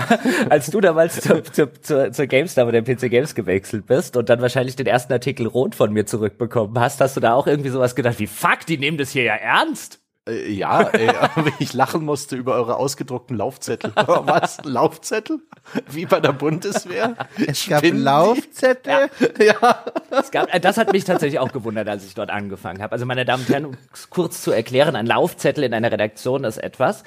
als 0.48 0.70
du 0.70 0.80
damals 0.80 1.20
zur, 1.20 1.44
zur, 1.44 1.74
zur, 1.82 2.10
zur 2.10 2.26
GameStar 2.26 2.66
oder 2.66 2.80
PC 2.80 3.10
Games 3.10 3.34
gewechselt 3.34 3.86
bist 3.86 4.16
und 4.16 4.30
dann 4.30 4.40
wahrscheinlich 4.40 4.76
den 4.76 4.86
ersten 4.86 5.12
Artikel 5.12 5.46
rot 5.46 5.74
von 5.74 5.92
mir 5.92 6.06
zurückbekommen 6.06 6.80
hast, 6.80 7.02
hast 7.02 7.16
du 7.18 7.20
da 7.20 7.34
auch 7.34 7.46
irgendwie 7.46 7.68
sowas 7.68 7.94
gedacht 7.94 8.18
wie, 8.18 8.26
fuck, 8.26 8.64
die 8.66 8.78
nehmen 8.78 8.96
das 8.96 9.10
hier 9.10 9.24
ja 9.24 9.34
ernst? 9.34 10.01
Äh, 10.28 10.52
ja, 10.52 10.82
ey, 10.82 11.08
aber 11.36 11.52
ich 11.58 11.72
lachen 11.72 12.04
musste 12.04 12.36
über 12.36 12.54
eure 12.54 12.76
ausgedruckten 12.76 13.36
Laufzettel. 13.36 13.92
Was? 13.96 14.58
Laufzettel? 14.64 15.40
Wie 15.90 16.06
bei 16.06 16.20
der 16.20 16.32
Bundeswehr? 16.32 17.16
Es 17.46 17.66
gab 17.66 17.80
Spinnen 17.80 18.02
Laufzettel? 18.02 19.10
Ja. 19.38 19.44
ja. 19.44 19.84
Es 20.10 20.30
gab, 20.30 20.54
äh, 20.54 20.60
das 20.60 20.76
hat 20.76 20.92
mich 20.92 21.04
tatsächlich 21.04 21.40
auch 21.40 21.50
gewundert, 21.50 21.88
als 21.88 22.04
ich 22.04 22.14
dort 22.14 22.30
angefangen 22.30 22.80
habe. 22.82 22.92
Also, 22.92 23.04
meine 23.04 23.24
Damen 23.24 23.42
und 23.42 23.48
Herren, 23.48 23.76
kurz 24.10 24.42
zu 24.42 24.52
erklären, 24.52 24.94
ein 24.94 25.06
Laufzettel 25.06 25.64
in 25.64 25.74
einer 25.74 25.90
Redaktion 25.90 26.44
ist 26.44 26.58
etwas, 26.58 27.02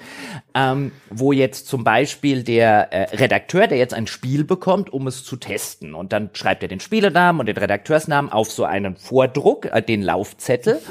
ähm, 0.54 0.92
wo 1.10 1.32
jetzt 1.32 1.68
zum 1.68 1.86
Beispiel 1.86 2.44
der 2.44 2.92
äh, 2.92 3.16
Redakteur, 3.16 3.68
der 3.68 3.78
jetzt 3.78 3.94
ein 3.94 4.08
Spiel 4.08 4.44
bekommt, 4.44 4.92
um 4.92 5.08
es 5.08 5.24
zu 5.24 5.38
testen. 5.38 5.94
Und 5.94 6.12
dann 6.12 6.32
schreibt 6.34 6.64
er 6.64 6.70
den 6.70 6.82
Spielenamen 6.82 7.40
und 7.40 7.46
den 7.46 7.58
Redakteursnamen 7.58 8.32
auf 8.32 8.52
so 8.52 8.66
einen 8.66 8.98
Vordruck, 8.98 9.68
äh, 9.68 9.82
den 9.82 10.02
Laufzettel. 10.02 10.82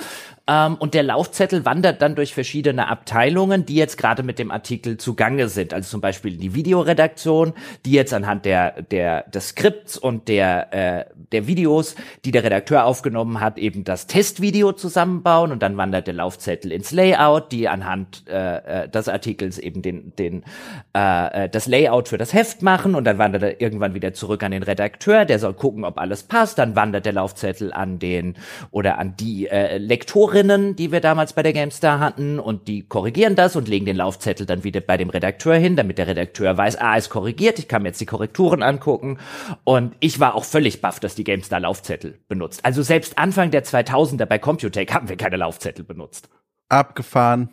Ähm, 0.47 0.75
und 0.75 0.93
der 0.93 1.03
Laufzettel 1.03 1.65
wandert 1.65 2.03
dann 2.03 2.15
durch 2.15 2.35
verschiedene 2.35 2.89
Abteilungen, 2.89 3.65
die 3.65 3.77
jetzt 3.77 3.97
gerade 3.97 4.23
mit 4.23 4.39
dem 4.39 4.51
Artikel 4.51 4.99
zugange 4.99 5.49
sind. 5.49 5.73
Also 5.73 5.89
zum 5.89 6.01
Beispiel 6.03 6.37
die 6.37 6.55
Videoredaktion, 6.55 7.55
die 7.87 7.93
jetzt 7.93 8.13
anhand 8.13 8.45
der, 8.45 8.83
der, 8.83 9.23
des 9.23 9.49
Skripts 9.49 9.97
und 9.97 10.29
der, 10.29 10.73
äh, 10.73 11.05
der 11.33 11.47
Videos, 11.47 11.95
die 12.27 12.31
der 12.31 12.45
Redakteur 12.45 12.85
aufgenommen 12.85 13.41
hat, 13.41 13.59
eben 13.59 13.85
das 13.85 14.07
Testvideo 14.07 14.73
zusammenbauen. 14.73 15.51
Und 15.51 15.63
dann 15.63 15.79
wandert 15.79 16.07
der 16.07 16.15
Laufzettel 16.15 16.73
ins 16.73 16.91
Layout, 16.91 17.51
die 17.51 17.69
anhand 17.69 18.25
äh, 18.29 18.83
äh 18.85 18.89
des 18.89 19.09
Artikels 19.09 19.59
eben 19.59 19.81
den, 19.81 20.15
den, 20.17 20.45
äh, 20.95 21.45
äh, 21.45 21.49
das 21.49 21.67
Layout 21.67 22.09
für 22.09 22.19
das 22.19 22.35
Heft 22.35 22.61
machen. 22.61 22.95
Und 22.95 23.05
dann 23.05 23.17
wandert 23.17 23.43
er 23.43 23.61
irgendwann 23.63 23.95
wieder 23.95 24.13
zurück 24.13 24.43
an 24.43 24.53
den 24.53 24.63
Redakteur, 24.63 25.25
der 25.25 25.39
soll 25.39 25.55
gucken, 25.55 25.85
ob 25.85 25.99
alles 25.99 26.25
passt. 26.25 26.59
Dann 26.59 26.77
wandert 26.77 27.07
der 27.07 27.15
Laufzettel 27.15 27.73
an 27.73 27.99
den 27.99 28.35
oder 28.71 28.99
an 28.99 29.17
die 29.17 29.49
äh, 29.49 29.79
Lektoren 29.79 30.34
Lektorinnen, 30.35 30.75
die 30.75 30.91
wir 30.91 31.01
damals 31.01 31.33
bei 31.33 31.45
der 31.45 31.53
GameStar 31.53 32.01
hatten, 32.01 32.41
und 32.41 32.67
die 32.67 32.87
korrigieren 32.87 33.37
das 33.37 33.55
und 33.55 33.69
legen 33.69 33.87
den 33.87 33.97
Laufzettel 33.97 34.47
dann 34.47 34.65
wieder 34.65 34.81
bei 34.81 34.97
dem 34.97 35.09
Redakteur 35.09 35.55
hin, 35.55 35.77
damit 35.77 35.99
der 35.99 36.09
Redakteur 36.09 36.57
weiß, 36.57 36.77
ah, 36.77 36.97
ist 36.97 37.09
korrigiert, 37.09 37.61
ich 37.61 37.69
kann 37.69 37.83
mir 37.83 37.91
jetzt 37.91 38.01
die 38.01 38.07
Korrekturen 38.07 38.63
angucken. 38.63 39.19
Und 39.63 39.95
ich 40.01 40.19
war 40.19 40.35
auch 40.35 40.45
völlig 40.45 40.81
baff, 40.81 40.99
dass 40.99 41.15
die 41.15 41.23
GameStar 41.23 41.61
Laufzettel 41.61 42.19
benutzt. 42.27 42.65
Also 42.65 42.83
selbst 42.83 43.17
Anfang 43.17 43.53
der 43.53 43.65
2000er 43.65 44.27
bei 44.27 44.39
Computech 44.39 44.93
haben 44.93 45.09
wir 45.09 45.17
keine 45.17 45.37
Laufzettel 45.37 45.85
benutzt. 45.85 46.29
Abgefahren. 46.69 47.51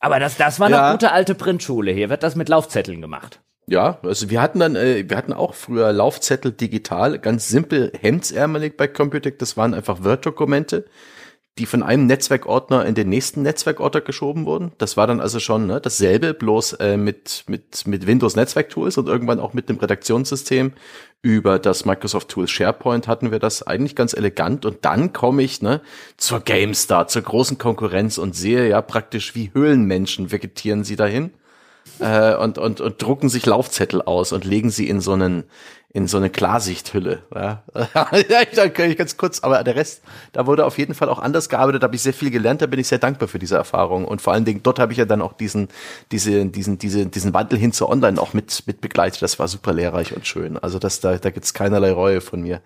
Aber 0.00 0.18
das, 0.18 0.36
das 0.36 0.58
war 0.58 0.68
ja. 0.70 0.82
eine 0.82 0.92
gute 0.92 1.12
alte 1.12 1.36
Printschule. 1.36 1.92
Hier 1.92 2.10
wird 2.10 2.24
das 2.24 2.34
mit 2.34 2.48
Laufzetteln 2.48 3.00
gemacht. 3.00 3.40
Ja, 3.70 4.00
also 4.02 4.30
wir 4.30 4.42
hatten 4.42 4.58
dann, 4.58 4.74
äh, 4.74 5.08
wir 5.08 5.16
hatten 5.16 5.32
auch 5.32 5.54
früher 5.54 5.92
Laufzettel 5.92 6.50
digital, 6.50 7.20
ganz 7.20 7.48
simpel 7.48 7.92
hemdsärmelig 8.00 8.76
bei 8.76 8.88
Computec. 8.88 9.38
Das 9.38 9.56
waren 9.56 9.74
einfach 9.74 10.02
Word-Dokumente, 10.02 10.86
die 11.56 11.66
von 11.66 11.84
einem 11.84 12.06
Netzwerkordner 12.06 12.84
in 12.84 12.96
den 12.96 13.08
nächsten 13.08 13.42
Netzwerkordner 13.42 14.00
geschoben 14.00 14.44
wurden. 14.44 14.72
Das 14.78 14.96
war 14.96 15.06
dann 15.06 15.20
also 15.20 15.38
schon 15.38 15.68
ne, 15.68 15.80
dasselbe, 15.80 16.34
bloß 16.34 16.72
äh, 16.80 16.96
mit, 16.96 17.44
mit, 17.46 17.86
mit 17.86 18.08
Windows 18.08 18.34
Netzwerktools 18.34 18.98
und 18.98 19.06
irgendwann 19.06 19.38
auch 19.38 19.52
mit 19.52 19.68
dem 19.68 19.76
Redaktionssystem 19.78 20.72
über 21.22 21.60
das 21.60 21.84
Microsoft 21.84 22.28
Tool 22.28 22.48
SharePoint 22.48 23.06
hatten 23.06 23.30
wir 23.30 23.38
das 23.38 23.62
eigentlich 23.64 23.94
ganz 23.94 24.14
elegant. 24.14 24.66
Und 24.66 24.84
dann 24.84 25.12
komme 25.12 25.44
ich 25.44 25.62
ne, 25.62 25.80
zur 26.16 26.40
GameStar, 26.40 27.06
zur 27.06 27.22
großen 27.22 27.58
Konkurrenz 27.58 28.18
und 28.18 28.34
sehe 28.34 28.68
ja 28.68 28.82
praktisch 28.82 29.36
wie 29.36 29.52
Höhlenmenschen 29.54 30.32
vegetieren 30.32 30.82
sie 30.82 30.96
dahin 30.96 31.30
äh, 31.98 32.34
und, 32.34 32.58
und, 32.58 32.80
und 32.80 33.02
drucken 33.02 33.28
sich 33.28 33.46
Laufzettel 33.46 34.02
aus 34.02 34.32
und 34.32 34.44
legen 34.44 34.70
sie 34.70 34.88
in 34.88 35.00
so 35.00 35.12
einen 35.12 35.44
in 35.92 36.06
so 36.06 36.18
eine 36.18 36.30
Klarsichthülle. 36.30 37.22
Ja, 37.34 37.64
ja 38.28 38.68
kann 38.68 38.90
ich 38.90 38.96
ganz 38.96 39.16
kurz, 39.16 39.40
aber 39.40 39.64
der 39.64 39.74
Rest, 39.74 40.02
da 40.32 40.46
wurde 40.46 40.64
auf 40.64 40.78
jeden 40.78 40.94
Fall 40.94 41.08
auch 41.08 41.18
anders 41.18 41.48
gearbeitet, 41.48 41.82
da 41.82 41.86
habe 41.86 41.96
ich 41.96 42.02
sehr 42.02 42.14
viel 42.14 42.30
gelernt, 42.30 42.62
da 42.62 42.66
bin 42.66 42.78
ich 42.78 42.86
sehr 42.86 42.98
dankbar 42.98 43.28
für 43.28 43.40
diese 43.40 43.56
Erfahrung. 43.56 44.04
Und 44.04 44.22
vor 44.22 44.32
allen 44.32 44.44
Dingen, 44.44 44.62
dort 44.62 44.78
habe 44.78 44.92
ich 44.92 44.98
ja 44.98 45.04
dann 45.04 45.20
auch 45.20 45.32
diesen, 45.32 45.68
diese, 46.12 46.46
diesen, 46.46 46.78
diese, 46.78 47.06
diesen 47.06 47.34
Wandel 47.34 47.58
hin 47.58 47.72
zu 47.72 47.88
online 47.88 48.20
auch 48.20 48.34
mit, 48.34 48.62
mit 48.66 48.80
begleitet. 48.80 49.22
Das 49.22 49.40
war 49.40 49.48
super 49.48 49.72
lehrreich 49.72 50.14
und 50.14 50.26
schön. 50.28 50.56
Also 50.58 50.78
das, 50.78 51.00
da, 51.00 51.18
da 51.18 51.30
gibt's 51.30 51.54
keinerlei 51.54 51.90
Reue 51.90 52.20
von 52.20 52.40
mir. 52.40 52.60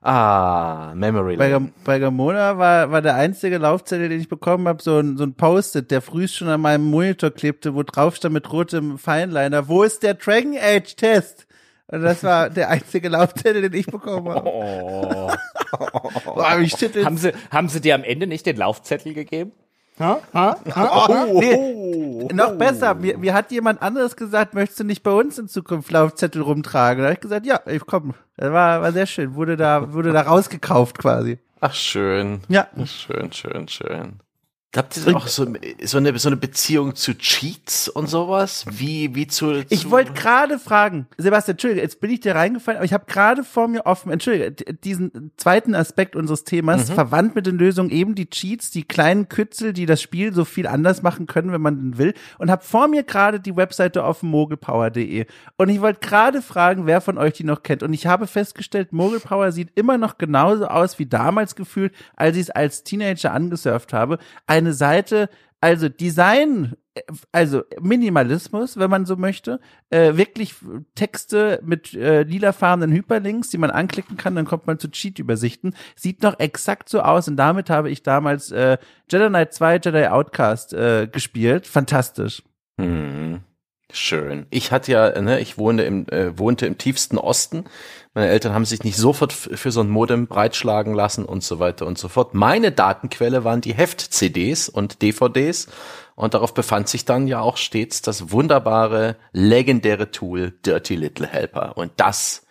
Ah, 0.00 0.92
Memory 0.94 1.36
Bei, 1.36 1.48
Lane. 1.48 1.72
Bei 1.84 1.98
Gamona 1.98 2.56
war, 2.56 2.90
war 2.90 3.02
der 3.02 3.16
einzige 3.16 3.58
Laufzettel, 3.58 4.08
den 4.08 4.20
ich 4.20 4.28
bekommen 4.28 4.68
habe, 4.68 4.82
so 4.82 4.98
ein, 4.98 5.16
so 5.16 5.24
ein 5.24 5.34
Post-it, 5.34 5.90
der 5.90 6.02
früh 6.02 6.28
schon 6.28 6.48
an 6.48 6.60
meinem 6.60 6.84
Monitor 6.84 7.30
klebte, 7.30 7.74
wo 7.74 7.82
drauf 7.82 8.14
stand 8.16 8.34
mit 8.34 8.52
rotem 8.52 8.98
Feinliner, 8.98 9.68
wo 9.68 9.82
ist 9.82 10.02
der 10.04 10.14
Dragon 10.14 10.56
Age 10.56 10.94
Test? 10.94 11.46
Und 11.90 12.02
das 12.02 12.22
war 12.22 12.50
der 12.50 12.68
einzige 12.68 13.08
Laufzettel, 13.08 13.62
den 13.62 13.72
ich 13.72 13.86
bekommen 13.86 14.28
habe. 14.28 14.48
Oh. 14.48 15.30
Boah, 16.24 16.56
mich 16.58 16.72
schüttelt. 16.72 17.04
Haben 17.04 17.16
sie, 17.16 17.32
haben 17.50 17.68
sie 17.68 17.80
dir 17.80 17.94
am 17.94 18.04
Ende 18.04 18.26
nicht 18.26 18.44
den 18.44 18.56
Laufzettel 18.56 19.14
gegeben? 19.14 19.52
Nee, 21.40 22.28
noch 22.32 22.56
besser, 22.56 22.94
mir, 22.94 23.18
mir 23.18 23.34
hat 23.34 23.50
jemand 23.50 23.82
anderes 23.82 24.16
gesagt, 24.16 24.54
möchtest 24.54 24.80
du 24.80 24.84
nicht 24.84 25.02
bei 25.02 25.10
uns 25.10 25.38
in 25.38 25.48
Zukunft 25.48 25.90
Laufzettel 25.90 26.42
rumtragen? 26.42 27.02
Da 27.02 27.06
habe 27.06 27.14
ich 27.14 27.20
gesagt, 27.20 27.46
ja, 27.46 27.60
ich 27.66 27.84
komm. 27.86 28.14
Das 28.36 28.52
war, 28.52 28.80
war 28.82 28.92
sehr 28.92 29.06
schön, 29.06 29.34
wurde 29.34 29.56
da, 29.56 29.92
wurde 29.92 30.12
da 30.12 30.22
rausgekauft 30.22 30.98
quasi. 30.98 31.38
Ach, 31.60 31.74
schön. 31.74 32.42
Ja. 32.48 32.68
Schön, 32.84 33.32
schön, 33.32 33.66
schön. 33.68 34.20
Habt 34.76 34.98
ihr 34.98 35.16
auch 35.16 35.26
so, 35.28 35.46
so, 35.82 35.96
eine, 35.96 36.18
so 36.18 36.28
eine 36.28 36.36
Beziehung 36.36 36.94
zu 36.94 37.16
Cheats 37.16 37.88
und 37.88 38.06
sowas? 38.06 38.66
Wie, 38.70 39.14
wie 39.14 39.26
zu. 39.26 39.64
Ich 39.70 39.84
zu 39.84 39.90
wollte 39.90 40.12
gerade 40.12 40.58
fragen, 40.58 41.06
Sebastian, 41.16 41.54
Entschuldige, 41.54 41.80
jetzt 41.80 42.02
bin 42.02 42.10
ich 42.10 42.20
dir 42.20 42.34
reingefallen, 42.34 42.76
aber 42.76 42.84
ich 42.84 42.92
habe 42.92 43.06
gerade 43.06 43.44
vor 43.44 43.66
mir 43.66 43.86
offen, 43.86 44.12
Entschuldige, 44.12 44.52
diesen 44.74 45.32
zweiten 45.38 45.74
Aspekt 45.74 46.16
unseres 46.16 46.44
Themas, 46.44 46.90
verwandt 46.90 47.34
mit 47.34 47.46
den 47.46 47.56
Lösungen 47.56 47.88
eben 47.88 48.14
die 48.14 48.28
Cheats, 48.28 48.70
die 48.70 48.82
kleinen 48.82 49.30
Kützel, 49.30 49.72
die 49.72 49.86
das 49.86 50.02
Spiel 50.02 50.34
so 50.34 50.44
viel 50.44 50.66
anders 50.66 51.00
machen 51.00 51.26
können, 51.26 51.50
wenn 51.50 51.62
man 51.62 51.78
denn 51.78 51.98
will, 51.98 52.12
und 52.36 52.50
habe 52.50 52.62
vor 52.62 52.88
mir 52.88 53.04
gerade 53.04 53.40
die 53.40 53.56
Webseite 53.56 54.04
auf 54.04 54.22
mogelpower.de. 54.22 55.24
Und 55.56 55.70
ich 55.70 55.80
wollte 55.80 56.00
gerade 56.00 56.42
fragen, 56.42 56.84
wer 56.84 57.00
von 57.00 57.16
euch 57.16 57.32
die 57.32 57.44
noch 57.44 57.62
kennt. 57.62 57.82
Und 57.82 57.94
ich 57.94 58.06
habe 58.06 58.26
festgestellt, 58.26 58.92
Mogelpower 58.92 59.50
sieht 59.50 59.70
immer 59.76 59.96
noch 59.96 60.18
genauso 60.18 60.66
aus 60.66 60.98
wie 60.98 61.06
damals 61.06 61.56
gefühlt, 61.56 61.94
als 62.16 62.36
ich 62.36 62.42
es 62.42 62.50
als 62.50 62.84
Teenager 62.84 63.32
angesurft 63.32 63.94
habe. 63.94 64.18
Eine 64.58 64.72
Seite, 64.72 65.28
also 65.60 65.88
Design, 65.88 66.74
äh, 66.94 67.02
also 67.32 67.62
Minimalismus, 67.80 68.76
wenn 68.76 68.90
man 68.90 69.06
so 69.06 69.16
möchte, 69.16 69.60
äh, 69.90 70.16
wirklich 70.16 70.54
Texte 70.94 71.60
mit 71.64 71.94
äh, 71.94 72.22
lilafarbenen 72.22 72.92
Hyperlinks, 72.92 73.50
die 73.50 73.58
man 73.58 73.70
anklicken 73.70 74.16
kann, 74.16 74.34
dann 74.34 74.46
kommt 74.46 74.66
man 74.66 74.78
zu 74.78 74.90
Cheat-Übersichten. 74.90 75.74
Sieht 75.96 76.22
noch 76.22 76.38
exakt 76.38 76.88
so 76.88 77.00
aus 77.00 77.28
und 77.28 77.36
damit 77.36 77.70
habe 77.70 77.90
ich 77.90 78.02
damals 78.02 78.50
äh, 78.50 78.78
Jedi 79.10 79.28
Knight 79.28 79.54
2 79.54 79.76
Jedi 79.76 80.06
Outcast 80.06 80.72
äh, 80.74 81.06
gespielt. 81.06 81.66
Fantastisch. 81.66 82.42
Hm. 82.80 83.40
Schön. 83.90 84.46
Ich 84.50 84.70
hatte 84.70 84.92
ja, 84.92 85.20
ne, 85.20 85.40
ich 85.40 85.56
wohnte 85.56 85.82
im, 85.82 86.06
äh, 86.08 86.38
wohnte 86.38 86.66
im 86.66 86.76
tiefsten 86.76 87.16
Osten. 87.16 87.64
Meine 88.12 88.28
Eltern 88.28 88.52
haben 88.52 88.66
sich 88.66 88.84
nicht 88.84 88.98
sofort 88.98 89.32
für 89.32 89.72
so 89.72 89.80
ein 89.80 89.88
Modem 89.88 90.26
breitschlagen 90.26 90.92
lassen 90.92 91.24
und 91.24 91.42
so 91.42 91.58
weiter 91.58 91.86
und 91.86 91.96
so 91.96 92.08
fort. 92.08 92.34
Meine 92.34 92.70
Datenquelle 92.70 93.44
waren 93.44 93.62
die 93.62 93.72
Heft-CDs 93.72 94.68
und 94.68 95.00
DVDs. 95.00 95.68
Und 96.16 96.34
darauf 96.34 96.52
befand 96.52 96.88
sich 96.88 97.04
dann 97.04 97.28
ja 97.28 97.40
auch 97.40 97.56
stets 97.56 98.02
das 98.02 98.32
wunderbare, 98.32 99.16
legendäre 99.32 100.10
Tool 100.10 100.50
Dirty 100.66 100.96
Little 100.96 101.26
Helper. 101.26 101.76
Und 101.78 101.92
das, 101.96 102.44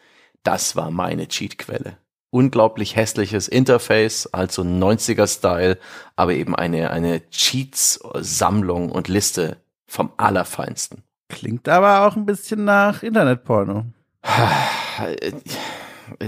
das 0.44 0.76
war 0.76 0.90
meine 0.90 1.28
Cheatquelle. 1.28 1.98
Unglaublich 2.30 2.96
hässliches 2.96 3.48
Interface, 3.48 4.28
also 4.28 4.64
90er-Style, 4.64 5.78
aber 6.16 6.34
eben 6.34 6.56
eine, 6.56 6.92
eine 6.92 7.30
Cheats-Sammlung 7.30 8.90
und 8.90 9.08
Liste 9.08 9.58
vom 9.86 10.14
Allerfeinsten. 10.18 11.04
Klingt 11.30 11.68
aber 11.68 12.08
auch 12.08 12.16
ein 12.16 12.26
bisschen 12.26 12.66
nach 12.66 13.04
Internetporno. 13.04 13.86
Äh, 14.24 15.32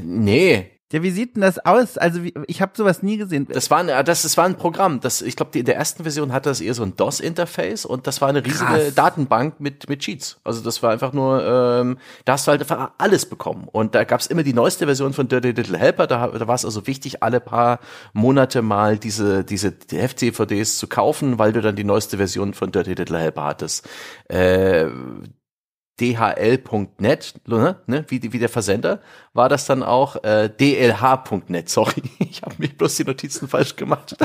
Nee, 0.04 0.79
Ja, 0.92 1.04
wie 1.04 1.12
sieht 1.12 1.36
denn 1.36 1.44
das 1.44 1.64
aus? 1.64 2.00
Also 2.00 2.24
wie, 2.24 2.34
ich 2.48 2.64
habe 2.64 2.72
sowas 2.76 3.04
nie 3.04 3.18
gesehen. 3.18 3.48
das 3.48 3.70
war, 3.70 3.80
ein, 3.80 3.88
das, 4.06 4.24
das 4.24 4.38
war 4.38 4.46
ein 4.46 4.56
Programm. 4.56 5.00
Das, 5.02 5.22
ich 5.22 5.36
glaube, 5.36 5.58
in 5.60 5.66
der 5.66 5.76
ersten 5.76 6.02
Version 6.02 6.34
hatte 6.34 6.50
das 6.50 6.62
eher 6.62 6.74
so 6.74 6.82
ein 6.82 6.96
DOS-Interface 6.96 7.86
und 7.86 8.08
das 8.08 8.22
war 8.22 8.30
eine 8.30 8.44
riesige 8.44 8.66
Krass. 8.66 8.96
Datenbank 8.96 9.60
mit, 9.60 9.88
mit 9.88 10.00
Cheats. 10.00 10.40
Also 10.44 10.62
das 10.62 10.82
war 10.82 10.92
einfach 10.92 11.14
nur, 11.14 11.44
ähm, 11.46 12.00
da 12.26 12.34
hast 12.34 12.48
du 12.48 12.52
halt 12.52 12.62
einfach 12.62 12.92
alles 12.98 13.28
bekommen. 13.28 13.68
Und 13.72 13.94
da 13.94 14.04
gab's 14.04 14.26
immer 14.26 14.42
die 14.42 14.54
neueste 14.54 14.86
Version 14.86 15.14
von 15.14 15.28
Dirty 15.28 15.52
Little 15.52 15.78
Helper. 15.78 16.08
Da, 16.08 16.28
da 16.28 16.48
war 16.48 16.56
es 16.56 16.66
also 16.66 16.88
wichtig, 16.88 17.22
alle 17.22 17.40
paar 17.40 17.80
Monate 18.14 18.64
mal 18.64 18.98
diese, 18.98 19.44
diese 19.44 19.72
Heft-CVDs 19.92 20.80
zu 20.80 20.88
kaufen, 20.88 21.38
weil 21.38 21.54
du 21.54 21.62
dann 21.62 21.76
die 21.76 21.84
neueste 21.84 22.18
Version 22.18 22.56
von 22.56 22.72
Dirty 22.72 22.96
Little 22.96 23.20
Helper 23.20 23.44
hattest. 23.44 23.88
Äh, 24.28 24.88
dhl.net, 26.00 27.34
ne, 27.48 27.76
ne, 27.88 28.06
wie, 28.08 28.32
wie 28.34 28.40
der 28.40 28.50
Versender, 28.50 29.00
war 29.34 29.50
das 29.50 29.66
dann 29.66 29.84
auch 29.84 30.24
äh, 30.24 30.50
dlh.net, 30.50 31.70
sorry, 31.70 32.02
ich 32.20 32.42
habe 32.42 32.56
mir 32.58 32.70
bloß 32.70 32.96
die 32.96 33.04
Notizen 33.04 33.48
falsch 33.48 33.76
gemacht. 33.76 34.16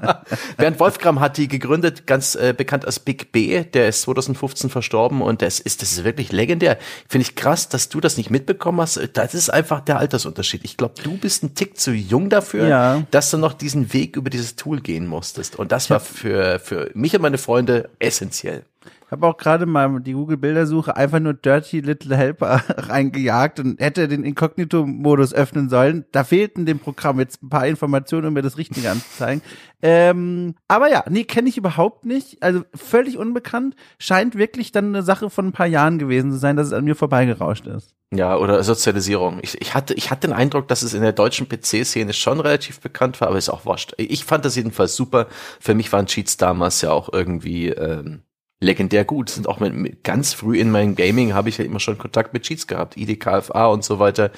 Bernd 0.56 0.80
Wolfgram 0.80 1.20
hat 1.20 1.36
die 1.36 1.48
gegründet, 1.48 2.06
ganz 2.06 2.34
äh, 2.34 2.54
bekannt 2.56 2.84
als 2.84 3.00
Big 3.00 3.32
B, 3.32 3.62
der 3.64 3.88
ist 3.88 4.02
2015 4.02 4.70
verstorben 4.70 5.22
und 5.22 5.42
das 5.42 5.60
ist, 5.60 5.82
das 5.82 5.92
ist 5.92 6.04
wirklich 6.04 6.32
legendär. 6.32 6.78
Finde 7.08 7.22
ich 7.28 7.34
krass, 7.34 7.68
dass 7.68 7.88
du 7.88 8.00
das 8.00 8.16
nicht 8.16 8.30
mitbekommen 8.30 8.80
hast. 8.80 8.98
Das 9.14 9.34
ist 9.34 9.50
einfach 9.50 9.80
der 9.80 9.98
Altersunterschied. 9.98 10.64
Ich 10.64 10.76
glaube, 10.76 10.94
du 11.02 11.16
bist 11.16 11.42
ein 11.42 11.54
Tick 11.54 11.78
zu 11.78 11.92
jung 11.92 12.28
dafür, 12.30 12.66
Ja. 12.68 13.02
dass 13.10 13.30
du 13.30 13.38
noch 13.38 13.52
diesen 13.52 13.92
Weg 13.92 14.16
über 14.16 14.30
dieses 14.30 14.56
Tool 14.56 14.80
gehen 14.80 15.06
musstest. 15.06 15.56
Und 15.56 15.72
das 15.72 15.90
war 15.90 16.00
für, 16.00 16.58
für 16.58 16.90
mich 16.94 17.14
und 17.14 17.22
meine 17.22 17.38
Freunde 17.38 17.90
essentiell. 17.98 18.64
Habe 19.10 19.26
auch 19.26 19.36
gerade 19.36 19.66
mal 19.66 20.00
die 20.00 20.14
Google-Bildersuche 20.14 20.96
einfach 20.96 21.20
nur 21.20 21.34
Dirty 21.34 21.80
Little 21.80 22.16
Helper 22.16 22.62
reingejagt 22.76 23.60
und 23.60 23.80
hätte 23.80 24.08
den 24.08 24.24
Inkognito-Modus 24.24 25.32
öffnen 25.32 25.68
sollen. 25.68 26.04
Da 26.10 26.24
fehlten 26.24 26.66
dem 26.66 26.80
Programm 26.80 27.20
jetzt 27.20 27.42
ein 27.42 27.48
paar 27.48 27.66
Informationen, 27.66 28.26
um 28.26 28.34
mir 28.34 28.42
das 28.42 28.58
Richtige 28.58 28.90
anzuzeigen. 28.90 29.42
Ähm, 29.80 30.56
aber 30.66 30.90
ja, 30.90 31.04
nee, 31.08 31.24
kenne 31.24 31.48
ich 31.48 31.56
überhaupt 31.56 32.04
nicht. 32.04 32.42
Also 32.42 32.62
völlig 32.74 33.16
unbekannt. 33.16 33.76
Scheint 33.98 34.36
wirklich 34.36 34.72
dann 34.72 34.86
eine 34.86 35.02
Sache 35.02 35.30
von 35.30 35.46
ein 35.46 35.52
paar 35.52 35.66
Jahren 35.66 35.98
gewesen 35.98 36.32
zu 36.32 36.38
sein, 36.38 36.56
dass 36.56 36.68
es 36.68 36.72
an 36.72 36.84
mir 36.84 36.96
vorbeigerauscht 36.96 37.66
ist. 37.66 37.94
Ja, 38.12 38.36
oder 38.36 38.62
Sozialisierung. 38.62 39.40
Ich, 39.42 39.60
ich, 39.60 39.74
hatte, 39.74 39.94
ich 39.94 40.10
hatte 40.10 40.28
den 40.28 40.36
Eindruck, 40.36 40.68
dass 40.68 40.82
es 40.82 40.94
in 40.94 41.02
der 41.02 41.12
deutschen 41.12 41.48
PC-Szene 41.48 42.12
schon 42.12 42.40
relativ 42.40 42.80
bekannt 42.80 43.20
war, 43.20 43.28
aber 43.28 43.38
ist 43.38 43.50
auch 43.50 43.64
wurscht. 43.64 43.94
Ich 43.98 44.24
fand 44.24 44.44
das 44.44 44.56
jedenfalls 44.56 44.96
super. 44.96 45.26
Für 45.60 45.74
mich 45.74 45.92
waren 45.92 46.06
Cheats 46.06 46.36
damals 46.36 46.80
ja 46.82 46.92
auch 46.92 47.12
irgendwie 47.12 47.68
ähm, 47.68 48.22
legendär 48.60 49.04
gut. 49.04 49.30
Sind 49.30 49.48
auch 49.48 49.60
mit, 49.60 49.74
mit, 49.74 50.04
ganz 50.04 50.32
früh 50.32 50.58
in 50.58 50.70
meinem 50.70 50.94
Gaming 50.94 51.34
habe 51.34 51.48
ich 51.48 51.58
ja 51.58 51.64
immer 51.64 51.80
schon 51.80 51.98
Kontakt 51.98 52.32
mit 52.32 52.44
Cheats 52.44 52.66
gehabt. 52.66 52.96
IDKFA 52.96 53.66
und 53.66 53.84
so 53.84 53.98
weiter, 53.98 54.30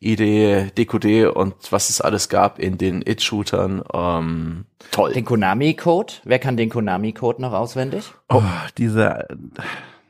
ID, 0.00 0.76
DQD 0.76 1.34
und 1.34 1.54
was 1.70 1.90
es 1.90 2.00
alles 2.00 2.28
gab 2.28 2.58
in 2.58 2.78
den 2.78 3.02
It-Shootern. 3.02 3.82
Ähm, 3.92 4.64
toll. 4.90 5.12
Den 5.12 5.24
Konami-Code? 5.24 6.14
Wer 6.24 6.38
kann 6.38 6.56
den 6.56 6.70
Konami-Code 6.70 7.42
noch 7.42 7.52
auswendig? 7.52 8.12
Oh, 8.28 8.42
diese, 8.78 9.28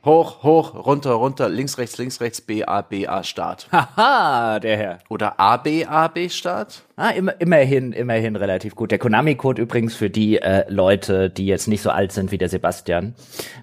Hoch, 0.03 0.41
hoch, 0.41 0.73
runter, 0.73 1.11
runter, 1.11 1.47
links, 1.47 1.77
rechts, 1.77 1.99
links, 1.99 2.21
rechts, 2.21 2.41
B, 2.41 2.63
A, 2.63 2.81
B, 2.81 3.05
A, 3.05 3.23
Start. 3.23 3.67
Haha, 3.71 4.59
der 4.59 4.75
Herr. 4.75 4.99
Oder 5.09 5.39
A, 5.39 5.57
B, 5.57 5.85
A, 5.85 6.07
B, 6.07 6.27
Start. 6.27 6.81
Ah, 6.95 7.11
immer, 7.11 7.39
immerhin, 7.39 7.93
immerhin 7.93 8.35
relativ 8.35 8.73
gut. 8.73 8.89
Der 8.89 8.97
Konami-Code 8.97 9.61
übrigens 9.61 9.93
für 9.93 10.09
die 10.09 10.41
äh, 10.41 10.65
Leute, 10.69 11.29
die 11.29 11.45
jetzt 11.45 11.67
nicht 11.67 11.83
so 11.83 11.91
alt 11.91 12.13
sind 12.13 12.31
wie 12.31 12.39
der 12.39 12.49
Sebastian. 12.49 13.13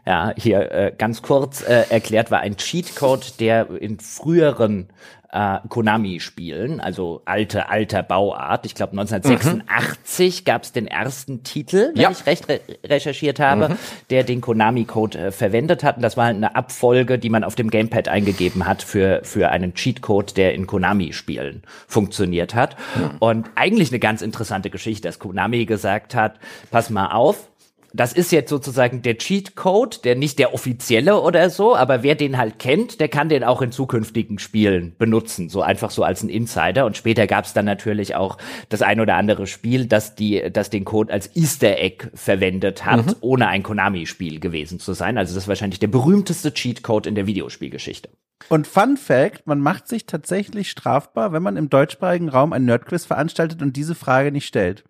Ja, 0.07 0.33
hier 0.37 0.71
äh, 0.71 0.93
ganz 0.97 1.23
kurz 1.23 1.63
äh, 1.63 1.87
erklärt 1.91 2.31
war 2.31 2.39
ein 2.39 2.57
Cheatcode, 2.57 3.41
der 3.41 3.71
in 3.71 3.99
früheren 3.99 4.91
äh, 5.31 5.59
Konami-Spielen, 5.69 6.81
also 6.81 7.23
alte, 7.25 7.69
alter 7.69 8.03
Bauart, 8.03 8.65
ich 8.67 8.75
glaube 8.75 8.93
1986 8.93 10.45
gab 10.45 10.63
es 10.63 10.73
den 10.73 10.87
ersten 10.87 11.43
Titel, 11.43 11.93
wenn 11.95 12.03
Ja. 12.03 12.11
ich 12.11 12.27
recht 12.27 12.49
re 12.49 12.61
recherchiert 12.85 13.41
habe, 13.41 13.77
der 14.11 14.25
den 14.25 14.41
Konami-Code 14.41 15.19
äh, 15.19 15.31
verwendet 15.31 15.85
hat. 15.85 15.97
Und 15.97 16.03
das 16.03 16.17
war 16.17 16.27
halt 16.27 16.37
eine 16.37 16.57
Abfolge, 16.57 17.19
die 17.19 17.29
man 17.31 17.45
auf 17.45 17.55
dem 17.55 17.71
Gamepad 17.71 18.09
eingegeben 18.09 18.67
hat 18.67 18.83
für, 18.83 19.21
für 19.23 19.51
einen 19.51 19.75
Cheatcode, 19.75 20.37
der 20.37 20.55
in 20.55 20.67
Konami-Spielen 20.67 21.63
funktioniert 21.87 22.55
hat. 22.55 22.77
Und 23.19 23.51
eigentlich 23.55 23.91
eine 23.91 23.99
ganz 23.99 24.23
interessante 24.23 24.71
Geschichte, 24.71 25.09
dass 25.09 25.19
Konami 25.19 25.67
gesagt 25.67 26.15
hat, 26.15 26.37
pass 26.71 26.91
mal 26.91 27.09
auf, 27.09 27.48
das 27.93 28.13
ist 28.13 28.33
jetzt 28.33 28.51
sozusagen 28.51 29.03
der 29.03 29.17
Cheatcode, 29.17 30.05
der 30.05 30.15
nicht 30.15 30.39
der 30.39 30.53
offizielle 30.53 31.21
oder 31.21 31.49
so, 31.49 31.75
aber 31.75 32.03
wer 32.03 32.15
den 32.15 32.37
halt 32.37 32.59
kennt, 32.59 33.01
der 33.01 33.09
kann 33.09 33.29
den 33.29 33.45
auch 33.45 33.63
in 33.63 33.73
zukünftigen 33.73 34.39
Spielen 34.39 34.95
benutzen, 34.99 35.49
so 35.49 35.63
einfach 35.63 35.91
so 35.91 36.03
als 36.05 36.23
ein 36.23 36.29
Insider. 36.29 36.85
Und 36.85 36.97
später 36.97 37.27
gab 37.27 37.47
es 37.47 37.55
dann 37.55 37.65
natürlich 37.65 38.15
auch 38.15 38.37
das 38.69 38.83
ein 38.83 39.01
oder 39.01 39.17
andere 39.17 39.47
Spiel, 39.47 39.87
das 39.87 40.15
die, 40.15 40.51
das 40.53 40.71
den 40.71 40.85
Code 40.85 41.13
als 41.13 41.35
Easter 41.35 41.79
Egg 41.79 42.09
verwendet 42.15 42.85
hat, 42.85 43.17
ohne 43.21 43.49
ein 43.49 43.63
Konami-Spiel 43.63 44.39
gewesen 44.39 44.79
zu 44.81 44.93
sein. 44.93 45.17
Also 45.17 45.35
das 45.35 45.45
ist 45.45 45.49
wahrscheinlich 45.49 45.81
der 45.81 45.89
berühmteste 45.89 46.53
Cheatcode 46.53 47.07
in 47.07 47.15
der 47.15 47.27
Videospielgeschichte. 47.27 48.11
Und 48.49 48.67
Fun 48.67 48.97
Fact, 48.97 49.47
man 49.47 49.61
macht 49.61 49.89
sich 49.89 50.07
tatsächlich 50.07 50.71
strafbar, 50.71 51.33
wenn 51.33 51.43
man 51.43 51.57
im 51.57 51.71
deutschsprachigen 51.71 52.29
Raum 52.29 52.53
ein 52.53 52.65
Nerdquiz 52.65 53.05
veranstaltet 53.05 53.63
und 53.63 53.77
diese 53.77 53.95
Frage 53.95 54.31
nicht 54.31 54.47
stellt. 54.47 54.85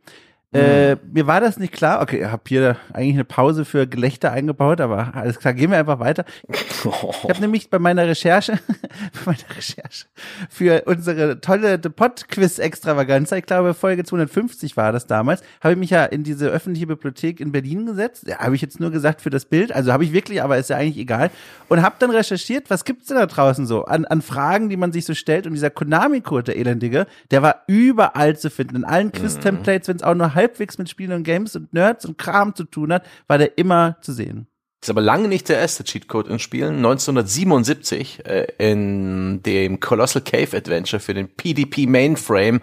Äh, 0.50 0.96
mir 1.12 1.26
war 1.26 1.42
das 1.42 1.58
nicht 1.58 1.74
klar. 1.74 2.00
Okay, 2.00 2.20
ich 2.20 2.26
habe 2.26 2.42
hier 2.46 2.76
eigentlich 2.94 3.14
eine 3.14 3.24
Pause 3.24 3.66
für 3.66 3.86
Gelächter 3.86 4.32
eingebaut, 4.32 4.80
aber 4.80 5.14
alles 5.14 5.38
klar, 5.38 5.52
gehen 5.52 5.70
wir 5.70 5.78
einfach 5.78 6.00
weiter. 6.00 6.24
Ich 6.48 6.84
habe 6.84 7.38
nämlich 7.40 7.68
bei 7.68 7.78
meiner 7.78 8.06
Recherche, 8.06 8.52
bei 9.24 9.32
meiner 9.32 9.56
Recherche 9.56 10.06
für 10.48 10.84
unsere 10.86 11.42
tolle 11.42 11.78
The 11.82 11.90
Pod 11.90 12.28
Quiz 12.28 12.58
Extravaganza, 12.58 13.36
ich 13.36 13.44
glaube 13.44 13.74
Folge 13.74 14.04
250 14.04 14.74
war 14.78 14.90
das 14.90 15.06
damals, 15.06 15.42
habe 15.60 15.74
ich 15.74 15.78
mich 15.78 15.90
ja 15.90 16.06
in 16.06 16.24
diese 16.24 16.48
öffentliche 16.48 16.86
Bibliothek 16.86 17.40
in 17.40 17.52
Berlin 17.52 17.84
gesetzt. 17.84 18.26
Ja, 18.26 18.38
habe 18.38 18.54
ich 18.54 18.62
jetzt 18.62 18.80
nur 18.80 18.90
gesagt 18.90 19.20
für 19.20 19.30
das 19.30 19.44
Bild, 19.44 19.70
also 19.70 19.92
habe 19.92 20.04
ich 20.04 20.14
wirklich, 20.14 20.42
aber 20.42 20.56
ist 20.56 20.70
ja 20.70 20.76
eigentlich 20.76 20.96
egal. 20.96 21.30
Und 21.68 21.82
habe 21.82 21.96
dann 21.98 22.10
recherchiert, 22.10 22.70
was 22.70 22.86
gibt's 22.86 23.08
denn 23.08 23.18
da 23.18 23.26
draußen 23.26 23.66
so 23.66 23.84
an, 23.84 24.06
an 24.06 24.22
Fragen, 24.22 24.70
die 24.70 24.78
man 24.78 24.92
sich 24.92 25.04
so 25.04 25.12
stellt. 25.12 25.46
Und 25.46 25.52
dieser 25.52 25.68
Konami-Code, 25.68 26.44
der 26.44 26.56
Elendige, 26.56 27.06
der 27.30 27.42
war 27.42 27.64
überall 27.66 28.38
zu 28.38 28.48
finden. 28.48 28.76
In 28.76 28.84
allen 28.84 29.12
Quiz-Templates, 29.12 29.88
wenn 29.88 29.96
es 29.96 30.02
auch 30.02 30.14
nur 30.14 30.37
halbwegs 30.38 30.78
mit 30.78 30.88
Spielen 30.88 31.12
und 31.12 31.24
Games 31.24 31.54
und 31.56 31.72
Nerds 31.74 32.04
und 32.06 32.16
Kram 32.16 32.54
zu 32.54 32.64
tun 32.64 32.92
hat, 32.92 33.04
war 33.26 33.38
der 33.38 33.58
immer 33.58 33.98
zu 34.00 34.12
sehen. 34.12 34.46
Ist 34.80 34.90
aber 34.90 35.00
lange 35.00 35.26
nicht 35.26 35.48
der 35.48 35.58
erste 35.58 35.82
Cheatcode 35.82 36.28
in 36.28 36.38
Spielen. 36.38 36.76
1977 36.76 38.24
äh, 38.24 38.46
in 38.58 39.42
dem 39.42 39.80
Colossal 39.80 40.22
Cave 40.22 40.56
Adventure 40.56 41.00
für 41.00 41.14
den 41.14 41.28
PDP 41.28 41.86
Mainframe 41.86 42.60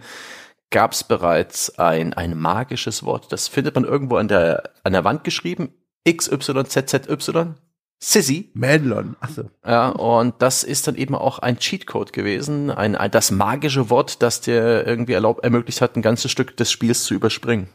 gab 0.69 0.93
es 0.93 1.03
bereits 1.03 1.77
ein, 1.77 2.13
ein 2.13 2.37
magisches 2.37 3.03
Wort. 3.03 3.31
Das 3.31 3.49
findet 3.49 3.75
man 3.75 3.83
irgendwo 3.83 4.15
an 4.15 4.29
der, 4.29 4.71
an 4.83 4.93
der 4.93 5.03
Wand 5.03 5.23
geschrieben. 5.23 5.73
XYZZY. 6.07 7.55
Sissy. 7.99 8.51
Madlon. 8.53 9.15
Achso. 9.19 9.49
Ja, 9.65 9.89
und 9.89 10.35
das 10.39 10.63
ist 10.63 10.87
dann 10.87 10.95
eben 10.95 11.15
auch 11.15 11.39
ein 11.39 11.57
Cheatcode 11.57 12.13
gewesen, 12.13 12.69
ein, 12.69 12.95
ein 12.95 13.11
das 13.11 13.31
magische 13.31 13.89
Wort, 13.89 14.21
das 14.21 14.41
dir 14.41 14.85
irgendwie 14.85 15.13
erlaubt, 15.13 15.43
ermöglicht 15.43 15.81
hat, 15.81 15.95
ein 15.95 16.01
ganzes 16.01 16.31
Stück 16.31 16.55
des 16.57 16.71
Spiels 16.71 17.03
zu 17.03 17.13
überspringen. 17.13 17.69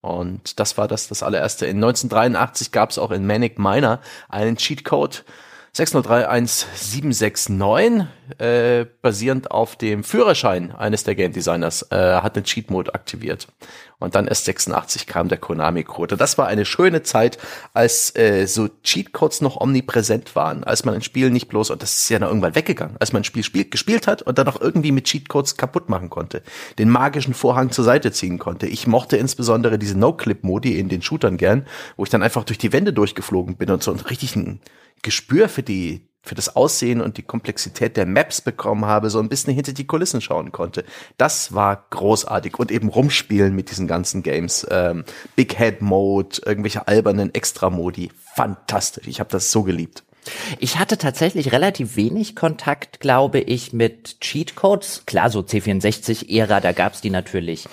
Und 0.00 0.60
das 0.60 0.76
war 0.76 0.86
das, 0.86 1.08
das 1.08 1.22
allererste. 1.22 1.64
In 1.64 1.76
1983 1.76 2.72
gab 2.72 2.90
es 2.90 2.98
auch 2.98 3.10
in 3.10 3.26
Manic 3.26 3.58
Miner 3.58 4.00
einen 4.28 4.56
Cheatcode 4.56 5.24
603169, 5.76 8.06
äh, 8.38 8.86
basierend 9.02 9.50
auf 9.50 9.74
dem 9.74 10.04
Führerschein 10.04 10.70
eines 10.70 11.02
der 11.02 11.16
Game 11.16 11.32
Designers, 11.32 11.90
äh, 11.90 12.20
hat 12.20 12.36
den 12.36 12.44
Cheat 12.44 12.70
Mode 12.70 12.94
aktiviert. 12.94 13.48
Und 13.98 14.14
dann 14.14 14.28
erst 14.28 14.44
86 14.44 15.08
kam 15.08 15.28
der 15.28 15.38
Konami-Code. 15.38 16.16
Das 16.16 16.38
war 16.38 16.46
eine 16.46 16.64
schöne 16.64 17.02
Zeit, 17.02 17.38
als 17.72 18.14
äh, 18.14 18.46
so 18.46 18.68
Cheatcodes 18.84 19.40
noch 19.40 19.60
omnipräsent 19.60 20.36
waren, 20.36 20.62
als 20.62 20.84
man 20.84 20.94
ein 20.94 21.02
Spiel 21.02 21.30
nicht 21.30 21.48
bloß, 21.48 21.70
und 21.70 21.82
das 21.82 21.96
ist 21.96 22.08
ja 22.08 22.20
dann 22.20 22.28
irgendwann 22.28 22.54
weggegangen, 22.54 22.96
als 23.00 23.12
man 23.12 23.22
ein 23.22 23.24
Spiel 23.24 23.42
spiel, 23.42 23.68
gespielt 23.68 24.06
hat 24.06 24.22
und 24.22 24.38
dann 24.38 24.46
auch 24.46 24.60
irgendwie 24.60 24.92
mit 24.92 25.06
Cheatcodes 25.06 25.56
kaputt 25.56 25.88
machen 25.88 26.08
konnte, 26.08 26.44
den 26.78 26.88
magischen 26.88 27.34
Vorhang 27.34 27.72
zur 27.72 27.84
Seite 27.84 28.12
ziehen 28.12 28.38
konnte. 28.38 28.68
Ich 28.68 28.86
mochte 28.86 29.16
insbesondere 29.16 29.76
diese 29.76 29.98
No-Clip-Modi 29.98 30.78
in 30.78 30.88
den 30.88 31.02
Shootern 31.02 31.36
gern, 31.36 31.66
wo 31.96 32.04
ich 32.04 32.10
dann 32.10 32.22
einfach 32.22 32.44
durch 32.44 32.58
die 32.58 32.72
Wände 32.72 32.92
durchgeflogen 32.92 33.56
bin 33.56 33.70
und 33.70 33.82
so 33.82 33.90
einen 33.90 34.00
richtigen 34.00 34.60
Gespür 35.04 35.48
für 35.48 35.62
die 35.62 36.08
für 36.24 36.34
das 36.34 36.56
Aussehen 36.56 37.00
und 37.02 37.18
die 37.18 37.22
Komplexität 37.22 37.96
der 37.96 38.06
Maps 38.06 38.40
bekommen 38.40 38.86
habe, 38.86 39.10
so 39.10 39.20
ein 39.20 39.28
bisschen 39.28 39.54
hinter 39.54 39.74
die 39.74 39.86
Kulissen 39.86 40.22
schauen 40.22 40.52
konnte. 40.52 40.84
Das 41.18 41.52
war 41.52 41.84
großartig 41.90 42.58
und 42.58 42.72
eben 42.72 42.88
rumspielen 42.88 43.54
mit 43.54 43.70
diesen 43.70 43.86
ganzen 43.86 44.22
Games, 44.22 44.66
ähm, 44.70 45.04
Big 45.36 45.56
Head 45.58 45.82
Mode, 45.82 46.38
irgendwelche 46.46 46.88
albernen 46.88 47.34
Extra-Modi, 47.34 48.10
fantastisch. 48.34 49.06
Ich 49.06 49.20
habe 49.20 49.30
das 49.30 49.52
so 49.52 49.62
geliebt. 49.64 50.02
Ich 50.58 50.78
hatte 50.78 50.96
tatsächlich 50.96 51.52
relativ 51.52 51.96
wenig 51.96 52.34
Kontakt, 52.34 53.00
glaube 53.00 53.40
ich, 53.40 53.74
mit 53.74 54.20
Cheatcodes. 54.20 55.02
Klar, 55.04 55.28
so 55.28 55.40
C64-Ära, 55.40 56.60
da 56.60 56.72
gab's 56.72 57.02
die 57.02 57.10
natürlich 57.10 57.68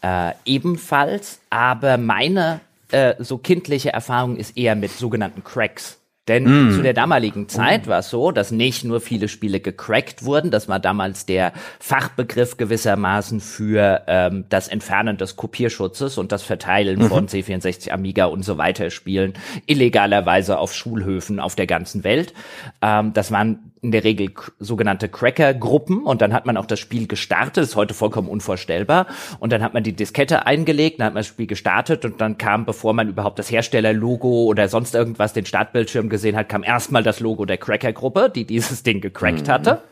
äh, 0.00 0.32
ebenfalls. 0.46 1.40
Aber 1.50 1.98
meine 1.98 2.60
äh, 2.90 3.14
so 3.18 3.36
kindliche 3.36 3.92
Erfahrung 3.92 4.36
ist 4.36 4.56
eher 4.56 4.76
mit 4.76 4.92
sogenannten 4.92 5.44
Cracks. 5.44 5.99
Denn 6.28 6.68
mm. 6.68 6.72
zu 6.76 6.82
der 6.82 6.92
damaligen 6.92 7.48
Zeit 7.48 7.86
war 7.86 8.00
es 8.00 8.10
so, 8.10 8.30
dass 8.30 8.52
nicht 8.52 8.84
nur 8.84 9.00
viele 9.00 9.26
Spiele 9.26 9.58
gecrackt 9.58 10.24
wurden, 10.24 10.50
das 10.50 10.68
war 10.68 10.78
damals 10.78 11.26
der 11.26 11.52
Fachbegriff 11.78 12.56
gewissermaßen 12.56 13.40
für 13.40 14.02
ähm, 14.06 14.44
das 14.48 14.68
Entfernen 14.68 15.16
des 15.16 15.36
Kopierschutzes 15.36 16.18
und 16.18 16.30
das 16.30 16.42
Verteilen 16.42 17.00
mhm. 17.00 17.08
von 17.08 17.28
C64, 17.28 17.90
Amiga 17.90 18.26
und 18.26 18.44
so 18.44 18.58
weiter 18.58 18.90
Spielen 18.90 19.32
illegalerweise 19.66 20.58
auf 20.58 20.74
Schulhöfen 20.74 21.40
auf 21.40 21.56
der 21.56 21.66
ganzen 21.66 22.04
Welt. 22.04 22.34
Ähm, 22.82 23.12
das 23.12 23.32
waren 23.32 23.69
in 23.82 23.92
der 23.92 24.04
Regel 24.04 24.32
sogenannte 24.58 25.08
Cracker-Gruppen 25.08 26.04
und 26.04 26.20
dann 26.20 26.34
hat 26.34 26.44
man 26.44 26.56
auch 26.58 26.66
das 26.66 26.78
Spiel 26.78 27.06
gestartet, 27.06 27.64
ist 27.64 27.76
heute 27.76 27.94
vollkommen 27.94 28.28
unvorstellbar. 28.28 29.06
Und 29.38 29.52
dann 29.52 29.62
hat 29.62 29.72
man 29.72 29.82
die 29.82 29.94
Diskette 29.94 30.46
eingelegt, 30.46 31.00
dann 31.00 31.06
hat 31.06 31.14
man 31.14 31.20
das 31.20 31.28
Spiel 31.28 31.46
gestartet 31.46 32.04
und 32.04 32.20
dann 32.20 32.36
kam, 32.36 32.66
bevor 32.66 32.92
man 32.92 33.08
überhaupt 33.08 33.38
das 33.38 33.50
Herstellerlogo 33.50 34.44
oder 34.44 34.68
sonst 34.68 34.94
irgendwas 34.94 35.32
den 35.32 35.46
Startbildschirm 35.46 36.10
gesehen 36.10 36.36
hat, 36.36 36.48
kam 36.48 36.62
erstmal 36.62 37.02
das 37.02 37.20
Logo 37.20 37.46
der 37.46 37.56
Cracker-Gruppe, 37.56 38.30
die 38.34 38.44
dieses 38.46 38.82
Ding 38.82 39.00
gecrackt 39.00 39.46
mhm. 39.46 39.52
hatte. 39.52 39.82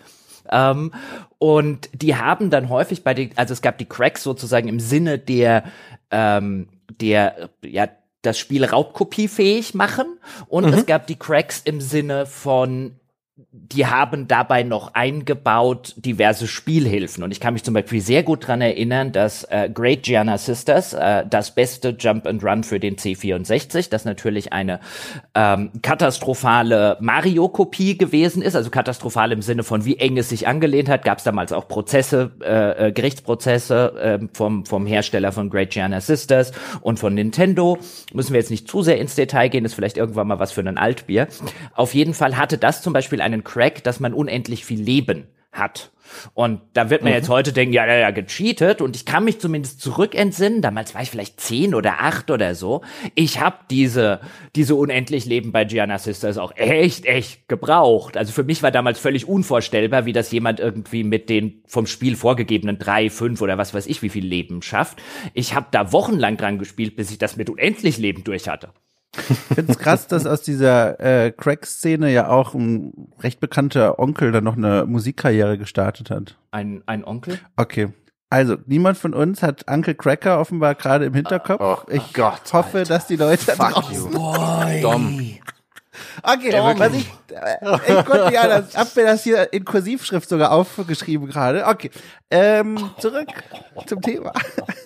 Ähm, 0.50 0.92
und 1.38 1.88
die 1.94 2.16
haben 2.16 2.50
dann 2.50 2.68
häufig 2.68 3.04
bei 3.04 3.14
den, 3.14 3.30
also 3.36 3.52
es 3.52 3.62
gab 3.62 3.78
die 3.78 3.86
Cracks 3.86 4.22
sozusagen 4.22 4.68
im 4.68 4.80
Sinne 4.80 5.18
der, 5.18 5.64
ähm, 6.10 6.68
der, 7.00 7.50
ja, 7.64 7.88
das 8.22 8.38
Spiel 8.38 8.64
raubkopiefähig 8.64 9.74
machen 9.74 10.18
und 10.48 10.66
mhm. 10.66 10.72
es 10.74 10.86
gab 10.86 11.06
die 11.06 11.16
Cracks 11.16 11.62
im 11.64 11.80
Sinne 11.80 12.26
von 12.26 12.96
die 13.52 13.86
haben 13.86 14.26
dabei 14.26 14.64
noch 14.64 14.94
eingebaut 14.94 15.94
diverse 15.96 16.48
Spielhilfen. 16.48 17.22
Und 17.22 17.30
ich 17.30 17.38
kann 17.38 17.54
mich 17.54 17.62
zum 17.62 17.72
Beispiel 17.72 18.00
sehr 18.00 18.24
gut 18.24 18.48
dran 18.48 18.60
erinnern, 18.60 19.12
dass 19.12 19.44
äh, 19.44 19.70
Great 19.72 20.02
Gianna 20.02 20.38
Sisters, 20.38 20.92
äh, 20.92 21.24
das 21.28 21.54
beste 21.54 21.90
Jump 21.90 22.26
and 22.26 22.42
Run 22.42 22.64
für 22.64 22.80
den 22.80 22.96
C64, 22.96 23.90
das 23.90 24.04
natürlich 24.04 24.52
eine 24.52 24.80
ähm, 25.36 25.70
katastrophale 25.82 26.96
Mario-Kopie 27.00 27.96
gewesen 27.96 28.42
ist, 28.42 28.56
also 28.56 28.70
katastrophal 28.70 29.30
im 29.30 29.42
Sinne 29.42 29.62
von 29.62 29.84
wie 29.84 29.98
eng 29.98 30.16
es 30.16 30.30
sich 30.30 30.48
angelehnt 30.48 30.88
hat, 30.88 31.04
gab 31.04 31.18
es 31.18 31.24
damals 31.24 31.52
auch 31.52 31.68
Prozesse, 31.68 32.32
äh, 32.42 32.88
äh, 32.88 32.92
Gerichtsprozesse 32.92 34.18
äh, 34.20 34.26
vom, 34.32 34.66
vom 34.66 34.84
Hersteller 34.84 35.30
von 35.30 35.48
Great 35.48 35.70
Gianna 35.70 36.00
Sisters 36.00 36.50
und 36.80 36.98
von 36.98 37.14
Nintendo. 37.14 37.78
Müssen 38.12 38.32
wir 38.32 38.40
jetzt 38.40 38.50
nicht 38.50 38.66
zu 38.66 38.82
sehr 38.82 38.98
ins 38.98 39.14
Detail 39.14 39.48
gehen, 39.48 39.64
ist 39.64 39.74
vielleicht 39.74 39.96
irgendwann 39.96 40.26
mal 40.26 40.40
was 40.40 40.50
für 40.50 40.62
ein 40.62 40.76
Altbier. 40.76 41.28
Auf 41.74 41.94
jeden 41.94 42.14
Fall 42.14 42.36
hatte 42.36 42.58
das 42.58 42.82
zum 42.82 42.92
Beispiel 42.92 43.20
einen 43.32 43.44
Crack, 43.44 43.84
dass 43.84 44.00
man 44.00 44.12
unendlich 44.12 44.64
viel 44.64 44.80
Leben 44.80 45.28
hat. 45.52 45.90
Und 46.34 46.60
da 46.72 46.90
wird 46.90 47.02
man 47.02 47.12
mhm. 47.12 47.18
jetzt 47.18 47.28
heute 47.28 47.52
denken, 47.52 47.74
ja, 47.74 47.86
ja, 47.86 47.96
ja, 47.96 48.10
gecheatet. 48.10 48.80
Und 48.80 48.96
ich 48.96 49.04
kann 49.04 49.24
mich 49.24 49.40
zumindest 49.40 49.80
zurückentsinnen, 49.80 50.62
damals 50.62 50.94
war 50.94 51.02
ich 51.02 51.10
vielleicht 51.10 51.40
zehn 51.40 51.74
oder 51.74 52.00
acht 52.00 52.30
oder 52.30 52.54
so. 52.54 52.82
Ich 53.14 53.40
habe 53.40 53.58
diese, 53.70 54.20
diese 54.56 54.74
unendlich 54.74 55.26
Leben 55.26 55.52
bei 55.52 55.64
Gianna 55.64 55.98
Sisters 55.98 56.38
auch 56.38 56.52
echt, 56.56 57.04
echt 57.04 57.48
gebraucht. 57.48 58.16
Also 58.16 58.32
für 58.32 58.44
mich 58.44 58.62
war 58.62 58.70
damals 58.70 58.98
völlig 58.98 59.28
unvorstellbar, 59.28 60.06
wie 60.06 60.12
das 60.12 60.32
jemand 60.32 60.60
irgendwie 60.60 61.04
mit 61.04 61.28
den 61.28 61.62
vom 61.66 61.86
Spiel 61.86 62.16
vorgegebenen 62.16 62.78
drei, 62.78 63.10
fünf 63.10 63.42
oder 63.42 63.58
was 63.58 63.74
weiß 63.74 63.86
ich, 63.86 64.02
wie 64.02 64.08
viel 64.08 64.24
Leben 64.24 64.62
schafft. 64.62 65.02
Ich 65.34 65.54
habe 65.54 65.66
da 65.70 65.92
wochenlang 65.92 66.36
dran 66.36 66.58
gespielt, 66.58 66.96
bis 66.96 67.10
ich 67.10 67.18
das 67.18 67.36
mit 67.36 67.50
unendlich 67.50 67.98
Leben 67.98 68.24
durch 68.24 68.48
hatte. 68.48 68.70
Ich 69.16 69.38
finde 69.54 69.72
es 69.72 69.78
krass, 69.78 70.06
dass 70.06 70.26
aus 70.26 70.42
dieser 70.42 71.00
äh, 71.00 71.32
Crack-Szene 71.32 72.12
ja 72.12 72.28
auch 72.28 72.54
ein 72.54 73.08
recht 73.20 73.40
bekannter 73.40 73.98
Onkel 73.98 74.32
dann 74.32 74.44
noch 74.44 74.56
eine 74.56 74.84
Musikkarriere 74.86 75.58
gestartet 75.58 76.10
hat. 76.10 76.36
Ein, 76.50 76.82
ein 76.86 77.04
Onkel? 77.04 77.38
Okay. 77.56 77.88
Also, 78.30 78.56
niemand 78.66 78.98
von 78.98 79.14
uns 79.14 79.42
hat 79.42 79.64
Uncle 79.70 79.94
Cracker 79.94 80.38
offenbar 80.38 80.74
gerade 80.74 81.06
im 81.06 81.14
Hinterkopf. 81.14 81.60
Oh, 81.60 81.90
ich 81.90 82.12
Gott, 82.12 82.52
hoffe, 82.52 82.78
Alter. 82.78 82.94
dass 82.94 83.06
die 83.06 83.16
Leute 83.16 83.52
Fuck 83.52 83.70
draußen... 83.70 84.12
You. 84.12 84.18
Boy. 84.18 84.80
Dom. 84.82 85.38
Okay, 86.22 86.50
Dom. 86.50 86.78
was 86.78 86.94
ich, 86.94 87.10
äh, 87.30 87.98
ich 87.98 88.04
konnte 88.04 88.32
ja, 88.32 88.46
das, 88.46 88.74
hab 88.76 88.94
mir 88.96 89.04
das 89.04 89.22
hier 89.24 89.52
in 89.52 89.64
Kursivschrift 89.64 90.28
sogar 90.28 90.52
aufgeschrieben 90.52 91.28
gerade. 91.28 91.66
Okay, 91.66 91.90
ähm, 92.30 92.78
zurück 92.98 93.28
zum 93.86 94.02
Thema. 94.02 94.32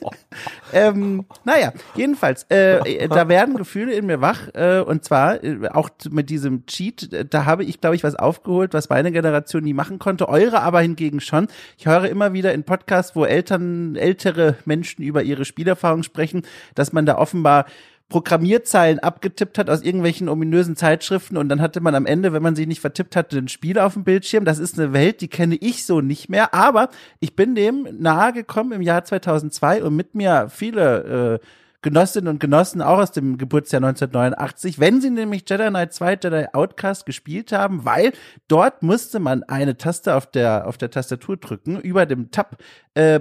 ähm, 0.72 1.24
naja, 1.44 1.72
jedenfalls, 1.94 2.44
äh, 2.48 3.08
da 3.08 3.28
werden 3.28 3.56
Gefühle 3.56 3.92
in 3.94 4.06
mir 4.06 4.20
wach 4.20 4.48
äh, 4.54 4.80
und 4.80 5.04
zwar 5.04 5.42
äh, 5.42 5.68
auch 5.68 5.90
mit 6.10 6.30
diesem 6.30 6.66
Cheat, 6.66 7.12
äh, 7.12 7.24
da 7.24 7.44
habe 7.44 7.64
ich, 7.64 7.80
glaube 7.80 7.96
ich, 7.96 8.04
was 8.04 8.14
aufgeholt, 8.14 8.74
was 8.74 8.88
meine 8.88 9.12
Generation 9.12 9.64
nie 9.64 9.74
machen 9.74 9.98
konnte, 9.98 10.28
eure 10.28 10.60
aber 10.62 10.80
hingegen 10.80 11.20
schon. 11.20 11.48
Ich 11.78 11.86
höre 11.86 12.04
immer 12.04 12.32
wieder 12.32 12.52
in 12.52 12.64
Podcasts, 12.64 13.16
wo 13.16 13.24
Eltern, 13.24 13.96
ältere 13.96 14.56
Menschen 14.64 15.02
über 15.02 15.22
ihre 15.22 15.44
Spielerfahrung 15.44 16.02
sprechen, 16.02 16.42
dass 16.74 16.92
man 16.92 17.06
da 17.06 17.18
offenbar 17.18 17.66
Programmierzeilen 18.12 18.98
abgetippt 18.98 19.56
hat 19.56 19.70
aus 19.70 19.80
irgendwelchen 19.80 20.28
ominösen 20.28 20.76
Zeitschriften 20.76 21.38
und 21.38 21.48
dann 21.48 21.62
hatte 21.62 21.80
man 21.80 21.94
am 21.94 22.04
Ende, 22.04 22.34
wenn 22.34 22.42
man 22.42 22.54
sich 22.54 22.66
nicht 22.66 22.82
vertippt 22.82 23.16
hatte, 23.16 23.38
ein 23.38 23.48
Spiel 23.48 23.78
auf 23.78 23.94
dem 23.94 24.04
Bildschirm. 24.04 24.44
Das 24.44 24.58
ist 24.58 24.78
eine 24.78 24.92
Welt, 24.92 25.22
die 25.22 25.28
kenne 25.28 25.54
ich 25.54 25.86
so 25.86 26.02
nicht 26.02 26.28
mehr, 26.28 26.52
aber 26.52 26.90
ich 27.20 27.34
bin 27.36 27.54
dem 27.54 27.88
nahe 27.98 28.34
gekommen 28.34 28.72
im 28.72 28.82
Jahr 28.82 29.02
2002 29.02 29.82
und 29.82 29.96
mit 29.96 30.14
mir 30.14 30.48
viele 30.50 31.40
äh, 31.40 31.46
Genossinnen 31.80 32.28
und 32.28 32.38
Genossen 32.38 32.82
auch 32.82 32.98
aus 32.98 33.12
dem 33.12 33.38
Geburtsjahr 33.38 33.82
1989, 33.82 34.78
wenn 34.78 35.00
sie 35.00 35.08
nämlich 35.08 35.44
Jedi 35.48 35.68
Knight 35.68 35.94
2 35.94 36.18
Jedi 36.22 36.46
Outcast 36.52 37.06
gespielt 37.06 37.50
haben, 37.50 37.86
weil 37.86 38.12
dort 38.46 38.82
musste 38.82 39.20
man 39.20 39.42
eine 39.44 39.78
Taste 39.78 40.14
auf 40.14 40.26
der 40.26 40.66
auf 40.66 40.76
der 40.76 40.90
Tastatur 40.90 41.38
drücken 41.38 41.80
über 41.80 42.04
dem 42.04 42.30
Tab 42.30 42.58
äh, 42.92 43.18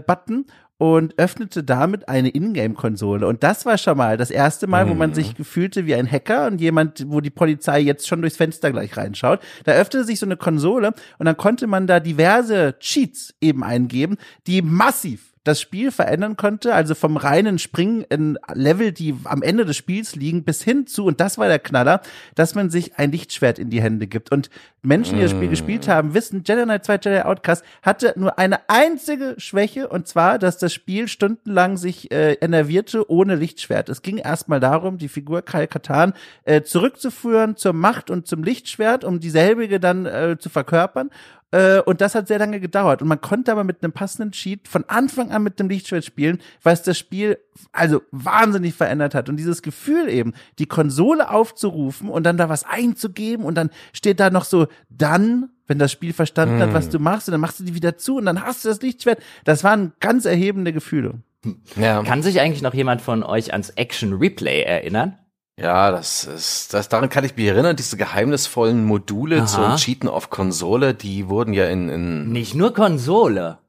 und 0.81 1.19
öffnete 1.19 1.63
damit 1.63 2.09
eine 2.09 2.29
Ingame-Konsole. 2.29 3.27
Und 3.27 3.43
das 3.43 3.67
war 3.67 3.77
schon 3.77 3.99
mal 3.99 4.17
das 4.17 4.31
erste 4.31 4.65
Mal, 4.65 4.89
wo 4.89 4.95
man 4.95 5.13
sich 5.13 5.35
fühlte 5.43 5.85
wie 5.85 5.93
ein 5.93 6.11
Hacker 6.11 6.47
und 6.47 6.59
jemand, 6.59 7.05
wo 7.07 7.21
die 7.21 7.29
Polizei 7.29 7.81
jetzt 7.81 8.07
schon 8.07 8.21
durchs 8.21 8.37
Fenster 8.37 8.71
gleich 8.71 8.97
reinschaut. 8.97 9.41
Da 9.63 9.73
öffnete 9.73 10.05
sich 10.05 10.17
so 10.17 10.25
eine 10.25 10.37
Konsole 10.37 10.95
und 11.19 11.27
dann 11.27 11.37
konnte 11.37 11.67
man 11.67 11.85
da 11.85 11.99
diverse 11.99 12.79
Cheats 12.79 13.35
eben 13.41 13.63
eingeben, 13.63 14.17
die 14.47 14.63
massiv 14.63 15.30
das 15.43 15.59
Spiel 15.59 15.91
verändern 15.91 16.37
konnte, 16.37 16.75
also 16.75 16.93
vom 16.93 17.17
reinen 17.17 17.57
Springen 17.57 18.05
in 18.09 18.37
Level, 18.53 18.91
die 18.91 19.15
am 19.23 19.41
Ende 19.41 19.65
des 19.65 19.75
Spiels 19.75 20.15
liegen, 20.15 20.43
bis 20.43 20.61
hin 20.61 20.85
zu, 20.85 21.05
und 21.05 21.19
das 21.19 21.39
war 21.39 21.47
der 21.47 21.57
Knaller, 21.57 22.01
dass 22.35 22.53
man 22.53 22.69
sich 22.69 22.97
ein 22.97 23.11
Lichtschwert 23.11 23.57
in 23.57 23.71
die 23.71 23.81
Hände 23.81 24.05
gibt. 24.05 24.31
Und 24.31 24.51
Menschen, 24.83 25.15
die 25.15 25.23
das 25.23 25.31
Spiel 25.31 25.49
gespielt 25.49 25.87
haben, 25.87 26.13
wissen, 26.13 26.43
Jedi 26.45 26.63
Knight 26.63 26.85
2 26.85 26.95
Jedi 27.03 27.21
Outcast 27.21 27.63
hatte 27.81 28.13
nur 28.17 28.37
eine 28.37 28.69
einzige 28.69 29.35
Schwäche, 29.37 29.87
und 29.87 30.07
zwar, 30.07 30.37
dass 30.37 30.59
das 30.59 30.73
Spiel 30.73 31.07
stundenlang 31.07 31.77
sich 31.77 32.11
äh, 32.11 32.33
enervierte 32.33 33.09
ohne 33.09 33.35
Lichtschwert. 33.35 33.89
Es 33.89 34.03
ging 34.03 34.17
erstmal 34.17 34.59
darum, 34.59 34.99
die 34.99 35.09
Figur 35.09 35.41
Kyle 35.41 35.67
Katan 35.67 36.13
äh, 36.43 36.61
zurückzuführen 36.61 37.55
zur 37.55 37.73
Macht 37.73 38.11
und 38.11 38.27
zum 38.27 38.43
Lichtschwert, 38.43 39.03
um 39.03 39.19
dieselbige 39.19 39.79
dann 39.79 40.05
äh, 40.05 40.37
zu 40.39 40.49
verkörpern. 40.49 41.09
Äh, 41.51 41.81
und 41.81 42.01
das 42.01 42.15
hat 42.15 42.27
sehr 42.27 42.39
lange 42.39 42.59
gedauert. 42.59 43.01
Und 43.01 43.07
man 43.07 43.21
konnte 43.21 43.51
aber 43.51 43.63
mit 43.63 43.83
einem 43.83 43.91
passenden 43.91 44.31
Cheat 44.31 44.67
von 44.67 44.85
Anfang 44.87 45.31
an 45.31 45.43
mit 45.43 45.59
dem 45.59 45.69
Lichtschwert 45.69 46.05
spielen, 46.05 46.39
weil 46.63 46.73
es 46.73 46.81
das 46.81 46.97
Spiel 46.97 47.37
also 47.71 48.01
wahnsinnig 48.11 48.73
verändert 48.73 49.13
hat. 49.13 49.29
Und 49.29 49.37
dieses 49.37 49.61
Gefühl 49.61 50.09
eben, 50.09 50.33
die 50.59 50.65
Konsole 50.65 51.29
aufzurufen 51.29 52.09
und 52.09 52.23
dann 52.23 52.37
da 52.37 52.49
was 52.49 52.63
einzugeben 52.63 53.45
und 53.45 53.55
dann 53.55 53.69
steht 53.93 54.19
da 54.19 54.29
noch 54.29 54.45
so, 54.45 54.67
dann, 54.89 55.49
wenn 55.67 55.79
das 55.79 55.91
Spiel 55.91 56.13
verstanden 56.13 56.57
mm. 56.57 56.61
hat, 56.61 56.73
was 56.73 56.85
hm. 56.85 56.91
du 56.91 56.99
machst, 56.99 57.27
und 57.27 57.33
dann 57.33 57.41
machst 57.41 57.59
du 57.59 57.63
die 57.63 57.75
wieder 57.75 57.97
zu 57.97 58.17
und 58.17 58.25
dann 58.25 58.41
hast 58.41 58.63
du 58.63 58.69
das 58.69 58.81
Lichtschwert. 58.81 59.19
Das 59.43 59.63
waren 59.63 59.93
ganz 59.99 60.25
erhebende 60.25 60.73
Gefühle. 60.73 61.15
Ja. 61.75 62.03
Kann 62.03 62.21
sich 62.23 62.39
eigentlich 62.39 62.61
noch 62.61 62.73
jemand 62.73 63.01
von 63.01 63.23
euch 63.23 63.51
ans 63.51 63.71
Action 63.71 64.13
Replay 64.13 64.61
erinnern? 64.61 65.17
Ja, 65.61 65.91
das 65.91 66.23
ist, 66.23 66.73
das, 66.73 66.89
daran 66.89 67.09
kann 67.09 67.23
ich 67.23 67.35
mich 67.35 67.45
erinnern, 67.45 67.75
diese 67.75 67.95
geheimnisvollen 67.95 68.83
Module 68.83 69.41
Aha. 69.41 69.45
zum 69.45 69.75
Cheaten 69.75 70.09
auf 70.09 70.29
Konsole, 70.29 70.93
die 70.95 71.29
wurden 71.29 71.53
ja 71.53 71.67
in, 71.67 71.89
in 71.89 72.31
Nicht 72.31 72.55
nur 72.55 72.73
Konsole. 72.73 73.59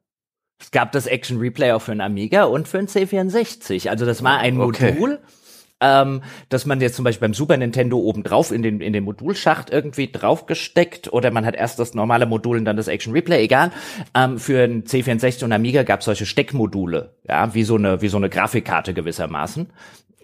Es 0.58 0.70
gab 0.70 0.92
das 0.92 1.06
Action 1.06 1.38
Replay 1.38 1.72
auch 1.72 1.82
für 1.82 1.92
einen 1.92 2.00
Amiga 2.00 2.44
und 2.44 2.68
für 2.68 2.78
einen 2.78 2.86
C64. 2.86 3.90
Also 3.90 4.06
das 4.06 4.22
war 4.22 4.38
ein 4.38 4.58
okay. 4.60 4.92
Modul, 4.92 5.18
ähm, 5.80 6.22
dass 6.48 6.64
man 6.64 6.80
jetzt 6.80 6.94
zum 6.94 7.04
Beispiel 7.04 7.26
beim 7.26 7.34
Super 7.34 7.56
Nintendo 7.56 7.98
oben 7.98 8.22
drauf 8.22 8.52
in 8.52 8.62
den, 8.62 8.80
in 8.80 8.92
den 8.92 9.04
Modulschacht 9.04 9.70
irgendwie 9.70 10.10
draufgesteckt 10.10 11.12
oder 11.12 11.30
man 11.30 11.44
hat 11.44 11.56
erst 11.56 11.78
das 11.78 11.94
normale 11.94 12.24
Modul 12.26 12.56
und 12.58 12.64
dann 12.64 12.76
das 12.76 12.88
Action 12.88 13.12
Replay, 13.12 13.42
egal. 13.42 13.72
Ähm, 14.14 14.38
für 14.38 14.62
ein 14.62 14.84
C64 14.84 15.44
und 15.44 15.52
Amiga 15.52 15.82
gab 15.82 16.00
es 16.00 16.06
solche 16.06 16.24
Steckmodule, 16.24 17.16
ja, 17.28 17.52
wie 17.54 17.64
so 17.64 17.74
eine, 17.74 18.00
wie 18.00 18.08
so 18.08 18.16
eine 18.16 18.30
Grafikkarte 18.30 18.94
gewissermaßen 18.94 19.68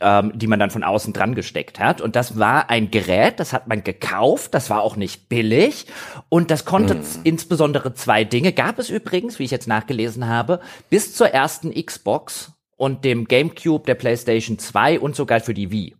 ähm, 0.00 0.32
die 0.34 0.46
man 0.46 0.58
dann 0.58 0.70
von 0.70 0.82
außen 0.82 1.12
dran 1.12 1.34
gesteckt 1.34 1.78
hat. 1.78 2.00
Und 2.00 2.16
das 2.16 2.38
war 2.38 2.70
ein 2.70 2.90
Gerät, 2.90 3.40
das 3.40 3.52
hat 3.52 3.68
man 3.68 3.84
gekauft, 3.84 4.54
das 4.54 4.70
war 4.70 4.82
auch 4.82 4.96
nicht 4.96 5.28
billig 5.28 5.86
und 6.28 6.50
das 6.50 6.64
konnte 6.64 6.96
mm. 6.96 7.04
insbesondere 7.24 7.94
zwei 7.94 8.24
Dinge. 8.24 8.52
Gab 8.52 8.78
es 8.78 8.90
übrigens, 8.90 9.38
wie 9.38 9.44
ich 9.44 9.50
jetzt 9.50 9.68
nachgelesen 9.68 10.26
habe, 10.26 10.60
bis 10.90 11.14
zur 11.14 11.28
ersten 11.28 11.72
Xbox 11.72 12.52
und 12.76 13.04
dem 13.04 13.26
GameCube, 13.26 13.84
der 13.86 13.94
PlayStation 13.94 14.58
2 14.58 15.00
und 15.00 15.16
sogar 15.16 15.40
für 15.40 15.54
die 15.54 15.70
Wii. 15.70 15.96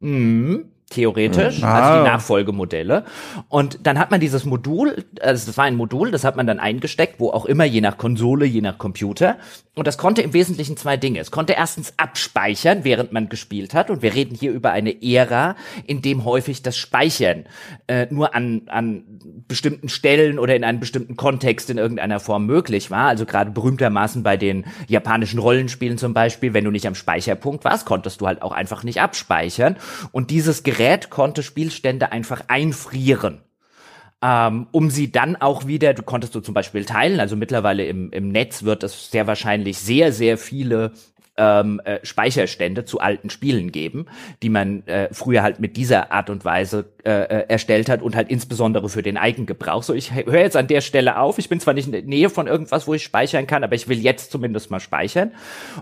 Mhm 0.00 0.73
theoretisch, 0.94 1.58
mhm. 1.58 1.64
also 1.64 1.98
die 1.98 2.08
Nachfolgemodelle. 2.08 3.04
Und 3.48 3.80
dann 3.82 3.98
hat 3.98 4.10
man 4.10 4.20
dieses 4.20 4.44
Modul, 4.44 5.04
also 5.20 5.46
das 5.46 5.56
war 5.56 5.64
ein 5.64 5.76
Modul, 5.76 6.10
das 6.10 6.24
hat 6.24 6.36
man 6.36 6.46
dann 6.46 6.60
eingesteckt, 6.60 7.18
wo 7.18 7.30
auch 7.30 7.44
immer, 7.44 7.64
je 7.64 7.80
nach 7.80 7.98
Konsole, 7.98 8.46
je 8.46 8.60
nach 8.60 8.78
Computer. 8.78 9.36
Und 9.74 9.88
das 9.88 9.98
konnte 9.98 10.22
im 10.22 10.32
Wesentlichen 10.32 10.76
zwei 10.76 10.96
Dinge. 10.96 11.18
Es 11.18 11.32
konnte 11.32 11.54
erstens 11.54 11.94
abspeichern, 11.96 12.84
während 12.84 13.12
man 13.12 13.28
gespielt 13.28 13.74
hat. 13.74 13.90
Und 13.90 14.02
wir 14.02 14.14
reden 14.14 14.36
hier 14.36 14.52
über 14.52 14.70
eine 14.70 15.02
Ära, 15.02 15.56
in 15.84 16.00
dem 16.00 16.24
häufig 16.24 16.62
das 16.62 16.76
Speichern 16.76 17.44
äh, 17.88 18.06
nur 18.10 18.36
an, 18.36 18.62
an 18.66 19.02
bestimmten 19.48 19.88
Stellen 19.88 20.38
oder 20.38 20.54
in 20.54 20.62
einem 20.62 20.78
bestimmten 20.78 21.16
Kontext 21.16 21.70
in 21.70 21.78
irgendeiner 21.78 22.20
Form 22.20 22.46
möglich 22.46 22.92
war. 22.92 23.08
Also 23.08 23.26
gerade 23.26 23.50
berühmtermaßen 23.50 24.22
bei 24.22 24.36
den 24.36 24.64
japanischen 24.86 25.40
Rollenspielen 25.40 25.98
zum 25.98 26.14
Beispiel, 26.14 26.54
wenn 26.54 26.64
du 26.64 26.70
nicht 26.70 26.86
am 26.86 26.94
Speicherpunkt 26.94 27.64
warst, 27.64 27.84
konntest 27.84 28.20
du 28.20 28.28
halt 28.28 28.42
auch 28.42 28.52
einfach 28.52 28.84
nicht 28.84 29.00
abspeichern. 29.00 29.76
Und 30.12 30.30
dieses 30.30 30.62
Gerät 30.62 30.83
konnte 31.10 31.42
Spielstände 31.42 32.12
einfach 32.12 32.42
einfrieren. 32.48 33.42
Ähm, 34.22 34.68
um 34.70 34.88
sie 34.90 35.12
dann 35.12 35.36
auch 35.36 35.66
wieder, 35.66 35.92
du 35.92 36.02
konntest 36.02 36.34
du 36.34 36.40
zum 36.40 36.54
Beispiel 36.54 36.84
teilen, 36.84 37.20
also 37.20 37.36
mittlerweile 37.36 37.84
im, 37.84 38.10
im 38.10 38.30
Netz 38.30 38.62
wird 38.62 38.82
es 38.82 39.10
sehr 39.10 39.26
wahrscheinlich 39.26 39.78
sehr, 39.78 40.12
sehr 40.12 40.38
viele 40.38 40.92
ähm, 41.36 41.80
äh, 41.84 41.98
Speicherstände 42.04 42.84
zu 42.84 43.00
alten 43.00 43.28
Spielen 43.28 43.72
geben, 43.72 44.06
die 44.42 44.48
man 44.48 44.86
äh, 44.86 45.08
früher 45.12 45.42
halt 45.42 45.60
mit 45.60 45.76
dieser 45.76 46.12
Art 46.12 46.30
und 46.30 46.44
Weise 46.44 46.92
äh, 47.04 47.10
äh, 47.10 47.46
erstellt 47.48 47.88
hat 47.88 48.02
und 48.02 48.14
halt 48.14 48.30
insbesondere 48.30 48.88
für 48.88 49.02
den 49.02 49.16
Eigengebrauch. 49.16 49.82
So, 49.82 49.94
ich 49.94 50.14
höre 50.14 50.40
jetzt 50.40 50.56
an 50.56 50.68
der 50.68 50.80
Stelle 50.80 51.18
auf. 51.18 51.38
Ich 51.38 51.48
bin 51.48 51.60
zwar 51.60 51.74
nicht 51.74 51.86
in 51.86 51.92
der 51.92 52.02
Nähe 52.02 52.30
von 52.30 52.46
irgendwas, 52.46 52.86
wo 52.86 52.94
ich 52.94 53.02
speichern 53.02 53.46
kann, 53.46 53.64
aber 53.64 53.74
ich 53.74 53.88
will 53.88 53.98
jetzt 53.98 54.30
zumindest 54.30 54.70
mal 54.70 54.80
speichern. 54.80 55.32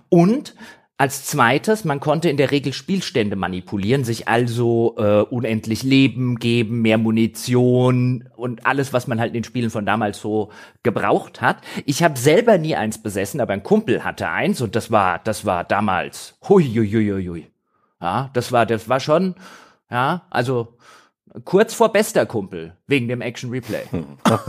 Und 0.09 0.55
als 1.03 1.25
zweites, 1.25 1.85
man 1.85 1.99
konnte 1.99 2.31
in 2.31 2.37
der 2.37 2.53
Regel 2.53 2.73
Spielstände 2.73 3.35
manipulieren, 3.35 4.05
sich 4.05 4.29
also 4.29 4.95
äh, 4.99 5.23
unendlich 5.23 5.83
Leben 5.83 6.37
geben, 6.37 6.81
mehr 6.81 6.97
Munition 6.97 8.29
und 8.37 8.65
alles, 8.67 8.93
was 8.93 9.09
man 9.09 9.19
halt 9.19 9.31
in 9.31 9.35
den 9.35 9.45
Spielen 9.45 9.71
von 9.71 9.85
damals 9.85 10.21
so 10.21 10.53
gebraucht 10.85 11.41
hat. 11.41 11.57
Ich 11.87 12.05
habe 12.05 12.17
selber 12.17 12.57
nie 12.57 12.77
eins 12.77 13.03
besessen, 13.03 13.41
aber 13.41 13.53
ein 13.53 13.65
Kumpel 13.65 14.05
hatte 14.05 14.29
eins 14.29 14.61
und 14.61 14.77
das 14.77 14.93
war, 14.93 15.19
das 15.19 15.45
war 15.45 15.65
damals, 15.65 16.39
hui, 16.49 16.63
hui, 16.73 16.89
hui, 16.89 17.27
hui. 17.27 17.47
Ja, 18.01 18.31
das 18.33 18.53
war, 18.53 18.65
das 18.65 18.89
war 18.89 19.01
schon, 19.01 19.35
ja, 19.91 20.23
also 20.31 20.79
kurz 21.45 21.75
vor 21.75 21.93
bester 21.93 22.27
Kumpel 22.27 22.77
wegen 22.93 23.09
dem 23.09 23.23
Action 23.23 23.49
Replay. 23.49 23.85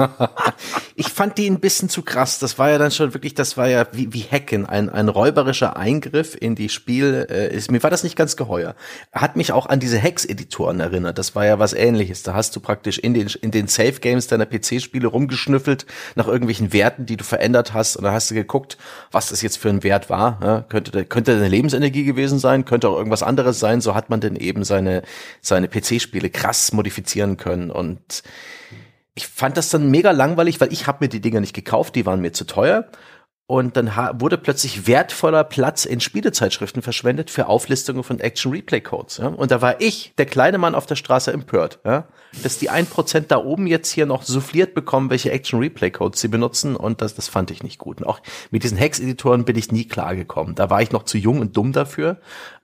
ich 0.95 1.07
fand 1.07 1.37
die 1.37 1.49
ein 1.49 1.61
bisschen 1.61 1.87
zu 1.87 2.01
krass. 2.01 2.39
Das 2.39 2.59
war 2.59 2.69
ja 2.69 2.77
dann 2.77 2.91
schon 2.91 3.13
wirklich, 3.13 3.33
das 3.33 3.55
war 3.55 3.69
ja 3.69 3.87
wie, 3.93 4.11
wie 4.11 4.21
Hacken, 4.21 4.65
ein, 4.65 4.89
ein 4.89 5.07
räuberischer 5.07 5.77
Eingriff 5.77 6.35
in 6.37 6.53
die 6.53 6.67
Spiel. 6.67 7.25
Äh, 7.29 7.55
ist, 7.55 7.71
mir 7.71 7.81
war 7.81 7.89
das 7.89 8.03
nicht 8.03 8.17
ganz 8.17 8.35
geheuer. 8.35 8.75
Hat 9.13 9.37
mich 9.37 9.53
auch 9.53 9.65
an 9.67 9.79
diese 9.79 9.97
Hex-Editoren 9.97 10.81
erinnert. 10.81 11.17
Das 11.17 11.35
war 11.35 11.45
ja 11.45 11.57
was 11.57 11.71
ähnliches. 11.71 12.23
Da 12.23 12.33
hast 12.33 12.53
du 12.57 12.59
praktisch 12.59 12.99
in 12.99 13.13
den, 13.13 13.27
in 13.41 13.51
den 13.51 13.69
Safe 13.69 13.93
Games 13.93 14.27
deiner 14.27 14.45
PC-Spiele 14.45 15.07
rumgeschnüffelt 15.07 15.85
nach 16.15 16.27
irgendwelchen 16.27 16.73
Werten, 16.73 17.05
die 17.05 17.15
du 17.15 17.23
verändert 17.23 17.73
hast. 17.73 17.95
Und 17.95 18.03
da 18.03 18.11
hast 18.11 18.29
du 18.29 18.35
geguckt, 18.35 18.77
was 19.11 19.29
das 19.29 19.41
jetzt 19.41 19.57
für 19.57 19.69
ein 19.69 19.83
Wert 19.83 20.09
war. 20.09 20.39
Ja, 20.43 20.61
könnte, 20.67 21.05
könnte 21.05 21.33
deine 21.33 21.47
Lebensenergie 21.47 22.03
gewesen 22.03 22.39
sein, 22.39 22.65
könnte 22.65 22.89
auch 22.89 22.97
irgendwas 22.97 23.23
anderes 23.23 23.61
sein. 23.61 23.79
So 23.79 23.95
hat 23.95 24.09
man 24.09 24.19
denn 24.19 24.35
eben 24.35 24.65
seine, 24.65 25.03
seine 25.39 25.69
PC-Spiele 25.69 26.29
krass 26.29 26.73
modifizieren 26.73 27.37
können. 27.37 27.71
Und 27.71 28.23
ich 29.15 29.27
fand 29.27 29.57
das 29.57 29.69
dann 29.69 29.91
mega 29.91 30.11
langweilig, 30.11 30.59
weil 30.59 30.73
ich 30.73 30.87
habe 30.87 31.05
mir 31.05 31.09
die 31.09 31.21
Dinger 31.21 31.39
nicht 31.39 31.53
gekauft, 31.53 31.95
die 31.95 32.05
waren 32.05 32.21
mir 32.21 32.33
zu 32.33 32.45
teuer. 32.45 32.89
Und 33.45 33.75
dann 33.75 33.91
wurde 34.19 34.37
plötzlich 34.37 34.87
wertvoller 34.87 35.43
Platz 35.43 35.83
in 35.83 35.99
Spielezeitschriften 35.99 36.81
verschwendet 36.81 37.29
für 37.29 37.47
Auflistungen 37.47 38.01
von 38.01 38.21
Action 38.21 38.53
Replay 38.53 38.79
Codes. 38.79 39.17
Ja? 39.17 39.27
Und 39.27 39.51
da 39.51 39.61
war 39.61 39.81
ich, 39.81 40.13
der 40.17 40.25
kleine 40.25 40.57
Mann 40.57 40.75
auf 40.75 40.85
der 40.85 40.95
Straße, 40.95 41.33
empört, 41.33 41.79
ja? 41.83 42.07
dass 42.41 42.57
die 42.57 42.69
ein 42.69 42.85
Prozent 42.85 43.31
da 43.31 43.37
oben 43.37 43.67
jetzt 43.67 43.91
hier 43.91 44.05
noch 44.05 44.23
souffliert 44.23 44.73
bekommen, 44.73 45.09
welche 45.09 45.31
Action 45.31 45.59
Replay 45.59 45.91
Codes 45.91 46.21
sie 46.21 46.29
benutzen. 46.29 46.77
Und 46.77 47.01
das, 47.01 47.15
das 47.15 47.27
fand 47.27 47.51
ich 47.51 47.63
nicht 47.63 47.79
gut. 47.79 47.99
Und 47.99 48.07
auch 48.07 48.21
mit 48.49 48.63
diesen 48.63 48.77
Hex-Editoren 48.77 49.43
bin 49.43 49.57
ich 49.57 49.71
nie 49.73 49.87
klargekommen. 49.87 50.55
Da 50.55 50.69
war 50.69 50.81
ich 50.81 50.91
noch 50.91 51.03
zu 51.03 51.17
jung 51.17 51.41
und 51.41 51.57
dumm 51.57 51.73
dafür. 51.73 52.21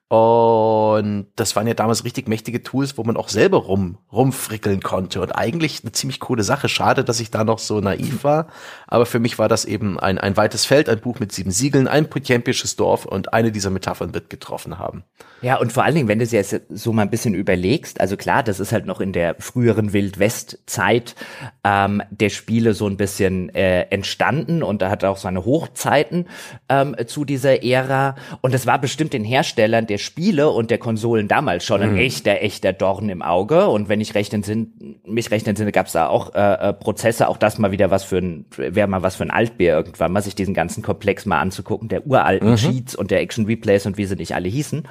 Und 0.09 1.27
das 1.35 1.55
waren 1.55 1.67
ja 1.67 1.75
damals 1.75 2.03
richtig 2.03 2.27
mächtige 2.27 2.63
Tools, 2.63 2.97
wo 2.97 3.03
man 3.03 3.15
auch 3.15 3.29
selber 3.29 3.59
rum, 3.59 3.99
rumfrickeln 4.11 4.81
konnte. 4.81 5.21
Und 5.21 5.33
eigentlich 5.33 5.81
eine 5.83 5.91
ziemlich 5.91 6.19
coole 6.19 6.41
Sache. 6.41 6.67
Schade, 6.67 7.03
dass 7.03 7.19
ich 7.19 7.29
da 7.29 7.43
noch 7.43 7.59
so 7.59 7.79
naiv 7.79 8.23
war. 8.23 8.47
Aber 8.87 9.05
für 9.05 9.19
mich 9.19 9.37
war 9.37 9.47
das 9.47 9.65
eben 9.65 9.99
ein, 9.99 10.17
ein 10.17 10.35
weites 10.35 10.65
Feld, 10.65 10.89
ein 10.89 10.99
Buch 10.99 11.19
mit 11.19 11.31
sieben 11.31 11.51
Siegeln, 11.51 11.87
ein 11.87 12.09
potempisches 12.09 12.75
Dorf 12.75 13.05
und 13.05 13.33
eine 13.33 13.51
dieser 13.51 13.69
Metaphern 13.69 14.15
wird 14.15 14.31
getroffen 14.31 14.79
haben. 14.79 15.03
Ja, 15.43 15.57
und 15.57 15.71
vor 15.71 15.83
allen 15.83 15.93
Dingen, 15.93 16.07
wenn 16.07 16.17
du 16.17 16.25
es 16.25 16.31
jetzt 16.31 16.59
so 16.69 16.91
mal 16.91 17.03
ein 17.03 17.11
bisschen 17.11 17.35
überlegst, 17.35 18.01
also 18.01 18.17
klar, 18.17 18.41
das 18.41 18.59
ist 18.59 18.71
halt 18.71 18.87
noch 18.87 19.01
in 19.01 19.13
der 19.13 19.35
früheren 19.37 19.93
Wild-West-Zeit 19.93 21.15
ähm, 21.63 22.01
der 22.09 22.29
Spiele 22.29 22.73
so 22.73 22.87
ein 22.87 22.97
bisschen 22.97 23.53
äh, 23.53 23.83
entstanden 23.83 24.63
und 24.63 24.81
da 24.81 24.89
hat 24.89 25.03
auch 25.03 25.17
seine 25.17 25.45
Hochzeiten 25.45 26.27
ähm, 26.67 26.95
zu 27.05 27.25
dieser 27.25 27.63
Ära. 27.63 28.15
Und 28.41 28.55
es 28.55 28.65
war 28.65 28.81
bestimmt 28.81 29.13
den 29.13 29.23
Herstellern 29.23 29.85
der 29.85 29.98
Spiele 29.99 30.49
und 30.49 30.71
der 30.71 30.77
Konsolen 30.77 31.27
damals 31.27 31.63
schon 31.63 31.81
ein 31.81 31.91
mhm. 31.93 31.97
echter, 31.97 32.41
echter 32.41 32.73
Dorn 32.73 33.09
im 33.09 33.21
Auge. 33.21 33.67
Und 33.67 33.89
wenn 33.89 34.01
ich 34.01 34.15
recht 34.15 34.33
entsinne, 34.33 34.67
mich 35.05 35.31
recht 35.31 35.47
entsinne, 35.47 35.71
gab 35.71 35.87
es 35.87 35.93
da 35.93 36.07
auch 36.07 36.33
äh, 36.33 36.69
äh, 36.69 36.73
Prozesse, 36.73 37.27
auch 37.27 37.37
das 37.37 37.59
mal 37.59 37.71
wieder 37.71 37.91
was 37.91 38.03
für 38.03 38.17
ein, 38.17 38.45
wäre 38.55 38.87
mal 38.87 39.03
was 39.03 39.17
für 39.17 39.23
ein 39.23 39.31
Altbier 39.31 39.73
irgendwann, 39.73 40.11
mal 40.11 40.21
sich 40.21 40.35
diesen 40.35 40.53
ganzen 40.53 40.81
Komplex 40.81 41.25
mal 41.25 41.39
anzugucken, 41.39 41.89
der 41.89 42.07
uralten 42.07 42.51
mhm. 42.51 42.55
Cheats 42.55 42.95
und 42.95 43.11
der 43.11 43.21
Action 43.21 43.45
Replays 43.45 43.85
und 43.85 43.97
wie 43.97 44.05
sie 44.05 44.15
nicht 44.15 44.33
alle 44.33 44.49
hießen. 44.49 44.87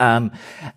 Ähm, 0.00 0.30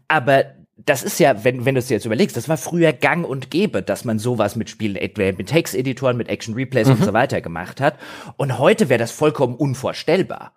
aber 0.07 0.45
das 0.85 1.03
ist 1.03 1.19
ja, 1.19 1.43
wenn, 1.43 1.65
wenn 1.65 1.75
du 1.75 1.79
es 1.79 1.87
dir 1.87 1.95
jetzt 1.95 2.05
überlegst, 2.05 2.35
das 2.35 2.49
war 2.49 2.57
früher 2.57 2.93
gang 2.93 3.27
und 3.27 3.51
gäbe, 3.51 3.81
dass 3.81 4.05
man 4.05 4.19
sowas 4.19 4.55
mit 4.55 4.69
Spielen, 4.69 4.97
mit 5.37 5.47
Text-Editoren, 5.47 6.17
mit 6.17 6.29
Action 6.29 6.55
Replays 6.55 6.87
mhm. 6.87 6.93
und 6.93 7.03
so 7.03 7.13
weiter 7.13 7.41
gemacht 7.41 7.81
hat. 7.81 7.97
Und 8.37 8.57
heute 8.57 8.89
wäre 8.89 8.99
das 8.99 9.11
vollkommen 9.11 9.55
unvorstellbar. 9.55 10.53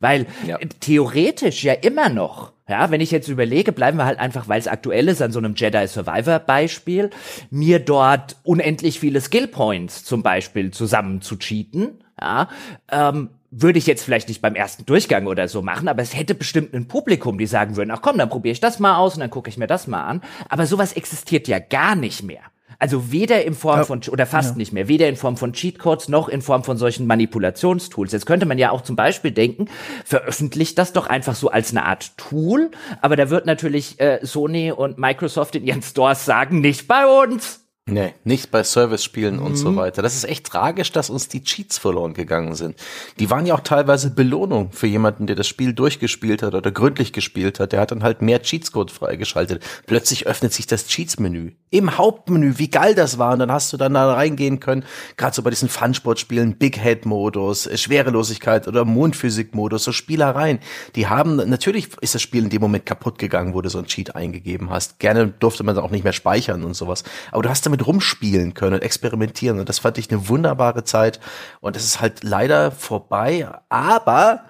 Weil 0.00 0.26
ja. 0.46 0.58
theoretisch 0.80 1.62
ja 1.62 1.74
immer 1.74 2.08
noch, 2.08 2.52
ja, 2.68 2.90
wenn 2.90 3.00
ich 3.00 3.10
jetzt 3.10 3.28
überlege, 3.28 3.72
bleiben 3.72 3.98
wir 3.98 4.06
halt 4.06 4.18
einfach, 4.18 4.48
weil 4.48 4.58
es 4.58 4.66
aktuell 4.66 5.08
ist, 5.08 5.20
an 5.20 5.30
so 5.30 5.38
einem 5.38 5.54
Jedi 5.54 5.86
Survivor 5.86 6.38
Beispiel, 6.38 7.10
mir 7.50 7.78
dort 7.80 8.36
unendlich 8.42 8.98
viele 8.98 9.20
Skill 9.20 9.46
Points 9.46 10.04
zum 10.04 10.22
Beispiel 10.22 10.70
zusammen 10.70 11.20
zu 11.20 11.36
cheaten, 11.36 12.02
ja, 12.20 12.48
ähm, 12.90 13.30
würde 13.50 13.78
ich 13.78 13.86
jetzt 13.86 14.04
vielleicht 14.04 14.28
nicht 14.28 14.40
beim 14.40 14.54
ersten 14.54 14.86
Durchgang 14.86 15.26
oder 15.26 15.48
so 15.48 15.60
machen, 15.60 15.88
aber 15.88 16.02
es 16.02 16.16
hätte 16.16 16.34
bestimmt 16.34 16.72
ein 16.72 16.86
Publikum, 16.86 17.36
die 17.36 17.46
sagen 17.46 17.76
würden, 17.76 17.90
ach 17.90 18.00
komm, 18.00 18.16
dann 18.16 18.28
probiere 18.28 18.52
ich 18.52 18.60
das 18.60 18.78
mal 18.78 18.96
aus 18.96 19.14
und 19.14 19.20
dann 19.20 19.30
gucke 19.30 19.50
ich 19.50 19.58
mir 19.58 19.66
das 19.66 19.86
mal 19.86 20.04
an. 20.04 20.22
Aber 20.48 20.66
sowas 20.66 20.92
existiert 20.92 21.48
ja 21.48 21.58
gar 21.58 21.96
nicht 21.96 22.22
mehr. 22.22 22.42
Also 22.80 23.12
weder 23.12 23.44
in 23.44 23.54
Form 23.54 23.84
von, 23.84 24.00
oder 24.10 24.24
fast 24.24 24.52
ja. 24.52 24.56
nicht 24.56 24.72
mehr, 24.72 24.88
weder 24.88 25.06
in 25.06 25.16
Form 25.16 25.36
von 25.36 25.52
Cheatcodes 25.52 26.08
noch 26.08 26.28
in 26.30 26.40
Form 26.40 26.64
von 26.64 26.78
solchen 26.78 27.06
Manipulationstools. 27.06 28.12
Jetzt 28.12 28.24
könnte 28.24 28.46
man 28.46 28.56
ja 28.56 28.70
auch 28.70 28.80
zum 28.80 28.96
Beispiel 28.96 29.32
denken, 29.32 29.66
veröffentlicht 30.04 30.78
das 30.78 30.94
doch 30.94 31.06
einfach 31.06 31.34
so 31.34 31.50
als 31.50 31.70
eine 31.70 31.84
Art 31.84 32.16
Tool, 32.16 32.70
aber 33.02 33.16
da 33.16 33.28
wird 33.28 33.44
natürlich 33.44 34.00
äh, 34.00 34.20
Sony 34.22 34.72
und 34.72 34.98
Microsoft 34.98 35.56
in 35.56 35.64
ihren 35.64 35.82
Stores 35.82 36.24
sagen, 36.24 36.60
nicht 36.60 36.88
bei 36.88 37.06
uns. 37.06 37.59
Nee, 37.90 38.14
nicht 38.22 38.52
bei 38.52 38.62
Service-Spielen 38.62 39.36
mhm. 39.36 39.42
und 39.42 39.56
so 39.56 39.72
mhm. 39.72 39.76
weiter. 39.76 40.00
Das 40.00 40.14
ist 40.14 40.24
echt 40.24 40.46
tragisch, 40.46 40.92
dass 40.92 41.10
uns 41.10 41.28
die 41.28 41.42
Cheats 41.42 41.76
verloren 41.76 42.14
gegangen 42.14 42.54
sind. 42.54 42.76
Die 43.18 43.30
waren 43.30 43.46
ja 43.46 43.54
auch 43.54 43.60
teilweise 43.60 44.10
Belohnung 44.10 44.70
für 44.72 44.86
jemanden, 44.86 45.26
der 45.26 45.34
das 45.34 45.48
Spiel 45.48 45.72
durchgespielt 45.72 46.42
hat 46.42 46.54
oder 46.54 46.70
gründlich 46.70 47.12
gespielt 47.12 47.58
hat. 47.58 47.72
Der 47.72 47.80
hat 47.80 47.90
dann 47.90 48.04
halt 48.04 48.22
mehr 48.22 48.42
Cheatscode 48.42 48.92
freigeschaltet. 48.92 49.64
Plötzlich 49.86 50.26
öffnet 50.26 50.52
sich 50.52 50.66
das 50.66 50.86
Cheats-Menü. 50.86 51.52
Im 51.70 51.98
Hauptmenü, 51.98 52.54
wie 52.58 52.70
geil 52.70 52.94
das 52.94 53.18
war. 53.18 53.32
Und 53.32 53.40
dann 53.40 53.52
hast 53.52 53.72
du 53.72 53.76
dann 53.76 53.94
da 53.94 54.12
reingehen 54.12 54.60
können, 54.60 54.84
gerade 55.16 55.34
so 55.34 55.42
bei 55.42 55.50
diesen 55.50 55.68
Fun-Sport-Spielen, 55.68 56.56
Big 56.56 56.80
Head-Modus, 56.80 57.68
Schwerelosigkeit 57.74 58.68
oder 58.68 58.84
Mondphysik-Modus, 58.84 59.84
so 59.84 59.92
Spielereien. 59.92 60.60
Die 60.94 61.08
haben, 61.08 61.36
natürlich 61.36 61.88
ist 62.00 62.14
das 62.14 62.22
Spiel 62.22 62.44
in 62.44 62.50
dem 62.50 62.60
Moment 62.60 62.86
kaputt 62.86 63.18
gegangen, 63.18 63.54
wo 63.54 63.62
du 63.62 63.68
so 63.68 63.78
ein 63.78 63.86
Cheat 63.86 64.14
eingegeben 64.14 64.70
hast. 64.70 64.98
Gerne 65.00 65.28
durfte 65.28 65.64
man 65.64 65.76
auch 65.78 65.90
nicht 65.90 66.04
mehr 66.04 66.12
speichern 66.12 66.64
und 66.64 66.74
sowas. 66.74 67.04
Aber 67.32 67.42
du 67.42 67.48
hast 67.48 67.66
damit 67.66 67.79
rumspielen 67.86 68.54
können 68.54 68.74
und 68.74 68.82
experimentieren. 68.82 69.60
Und 69.60 69.68
das 69.68 69.78
fand 69.78 69.98
ich 69.98 70.10
eine 70.10 70.28
wunderbare 70.28 70.84
Zeit. 70.84 71.20
Und 71.60 71.76
es 71.76 71.84
ist 71.84 72.00
halt 72.00 72.22
leider 72.22 72.70
vorbei. 72.70 73.48
Aber 73.68 74.44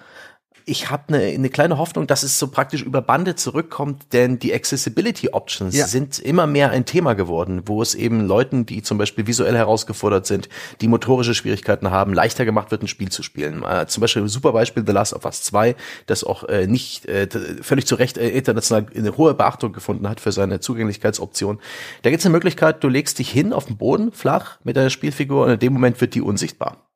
ich 0.65 0.89
habe 0.89 1.13
eine, 1.13 1.23
eine 1.25 1.49
kleine 1.49 1.77
Hoffnung, 1.77 2.07
dass 2.07 2.23
es 2.23 2.39
so 2.39 2.47
praktisch 2.47 2.81
über 2.81 3.01
Bande 3.01 3.35
zurückkommt, 3.35 4.13
denn 4.13 4.39
die 4.39 4.53
Accessibility 4.53 5.29
Options 5.29 5.75
ja. 5.75 5.87
sind 5.87 6.19
immer 6.19 6.47
mehr 6.47 6.71
ein 6.71 6.85
Thema 6.85 7.13
geworden, 7.13 7.63
wo 7.65 7.81
es 7.81 7.95
eben 7.95 8.25
Leuten, 8.25 8.65
die 8.65 8.81
zum 8.81 8.97
Beispiel 8.97 9.27
visuell 9.27 9.55
herausgefordert 9.55 10.25
sind, 10.25 10.49
die 10.81 10.87
motorische 10.87 11.33
Schwierigkeiten 11.33 11.91
haben, 11.91 12.13
leichter 12.13 12.45
gemacht 12.45 12.71
wird, 12.71 12.83
ein 12.83 12.87
Spiel 12.87 13.09
zu 13.09 13.23
spielen. 13.23 13.63
Äh, 13.63 13.87
zum 13.87 14.01
Beispiel 14.01 14.21
ein 14.21 14.27
super 14.27 14.51
Beispiel 14.51 14.83
The 14.85 14.91
Last 14.91 15.13
of 15.13 15.25
Us 15.25 15.43
2, 15.43 15.75
das 16.05 16.23
auch 16.23 16.43
äh, 16.45 16.67
nicht 16.67 17.05
äh, 17.05 17.27
völlig 17.61 17.85
zu 17.85 17.95
Recht 17.95 18.17
äh, 18.17 18.29
international 18.29 18.85
eine 18.95 19.17
hohe 19.17 19.33
Beachtung 19.33 19.73
gefunden 19.73 20.07
hat 20.07 20.19
für 20.19 20.31
seine 20.31 20.59
Zugänglichkeitsoption. 20.59 21.59
Da 22.01 22.09
gibt 22.09 22.21
es 22.21 22.25
eine 22.25 22.33
Möglichkeit, 22.33 22.83
du 22.83 22.87
legst 22.87 23.19
dich 23.19 23.29
hin 23.29 23.53
auf 23.53 23.65
den 23.65 23.77
Boden, 23.77 24.11
flach, 24.11 24.59
mit 24.63 24.77
deiner 24.77 24.89
Spielfigur 24.89 25.45
und 25.45 25.51
in 25.51 25.59
dem 25.59 25.73
Moment 25.73 25.99
wird 26.01 26.15
die 26.15 26.21
unsichtbar. 26.21 26.89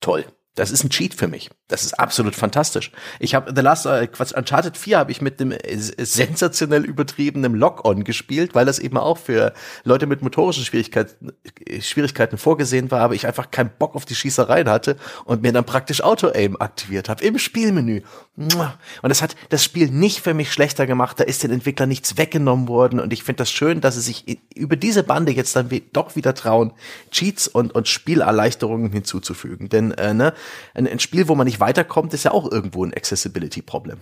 Toll. 0.00 0.24
Das 0.56 0.70
ist 0.70 0.82
ein 0.82 0.90
Cheat 0.90 1.14
für 1.14 1.28
mich. 1.28 1.50
Das 1.68 1.82
ist 1.82 1.98
absolut 1.98 2.36
fantastisch. 2.36 2.92
Ich 3.18 3.34
habe 3.34 3.52
The 3.52 3.60
Last 3.60 3.86
äh, 3.86 4.06
Quatsch, 4.06 4.32
Uncharted 4.32 4.76
4 4.76 4.98
habe 4.98 5.10
ich 5.10 5.20
mit 5.20 5.40
dem 5.40 5.50
äh, 5.50 5.76
sensationell 5.76 6.84
übertriebenen 6.84 7.56
Lock-on 7.56 8.04
gespielt, 8.04 8.54
weil 8.54 8.64
das 8.64 8.78
eben 8.78 8.96
auch 8.96 9.18
für 9.18 9.52
Leute 9.82 10.06
mit 10.06 10.22
motorischen 10.22 10.64
Schwierigkeiten 10.64 11.32
äh, 11.66 11.80
Schwierigkeiten 11.80 12.38
vorgesehen 12.38 12.92
war, 12.92 13.00
aber 13.00 13.14
ich 13.14 13.26
einfach 13.26 13.50
keinen 13.50 13.70
Bock 13.80 13.96
auf 13.96 14.04
die 14.04 14.14
Schießereien 14.14 14.68
hatte 14.70 14.96
und 15.24 15.42
mir 15.42 15.52
dann 15.52 15.64
praktisch 15.64 16.02
Auto-Aim 16.02 16.56
aktiviert 16.60 17.08
habe 17.08 17.24
im 17.24 17.36
Spielmenü. 17.36 18.02
Und 18.36 19.08
das 19.08 19.22
hat 19.22 19.34
das 19.48 19.64
Spiel 19.64 19.90
nicht 19.90 20.20
für 20.20 20.34
mich 20.34 20.52
schlechter 20.52 20.86
gemacht. 20.86 21.18
Da 21.18 21.24
ist 21.24 21.42
den 21.42 21.50
Entwicklern 21.50 21.88
nichts 21.88 22.16
weggenommen 22.16 22.68
worden 22.68 23.00
und 23.00 23.12
ich 23.12 23.24
finde 23.24 23.38
das 23.38 23.50
schön, 23.50 23.80
dass 23.80 23.96
sie 23.96 24.02
sich 24.02 24.38
über 24.54 24.76
diese 24.76 25.02
Bande 25.02 25.32
jetzt 25.32 25.56
dann 25.56 25.68
doch 25.92 26.14
wieder 26.14 26.34
trauen, 26.34 26.72
Cheats 27.10 27.48
und 27.48 27.74
und 27.74 27.88
Spielerleichterungen 27.88 28.92
hinzuzufügen, 28.92 29.68
denn 29.68 29.90
äh, 29.92 30.14
ne 30.14 30.32
ein, 30.74 30.86
ein 30.86 31.00
Spiel, 31.00 31.26
wo 31.26 31.34
man 31.34 31.46
nicht 31.46 31.55
weiterkommt, 31.60 32.14
ist 32.14 32.24
ja 32.24 32.32
auch 32.32 32.50
irgendwo 32.50 32.84
ein 32.84 32.94
Accessibility-Problem. 32.94 33.98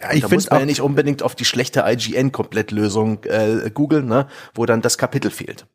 Ja, 0.00 0.12
ich 0.12 0.24
finde 0.24 0.46
man 0.50 0.60
ja 0.60 0.66
nicht 0.66 0.80
unbedingt 0.80 1.22
auf 1.22 1.34
die 1.34 1.44
schlechte 1.44 1.84
IGN-Komplettlösung 1.86 3.24
äh, 3.24 3.70
googeln, 3.72 4.06
ne, 4.06 4.28
wo 4.54 4.64
dann 4.64 4.80
das 4.80 4.96
Kapitel 4.96 5.30
fehlt 5.30 5.66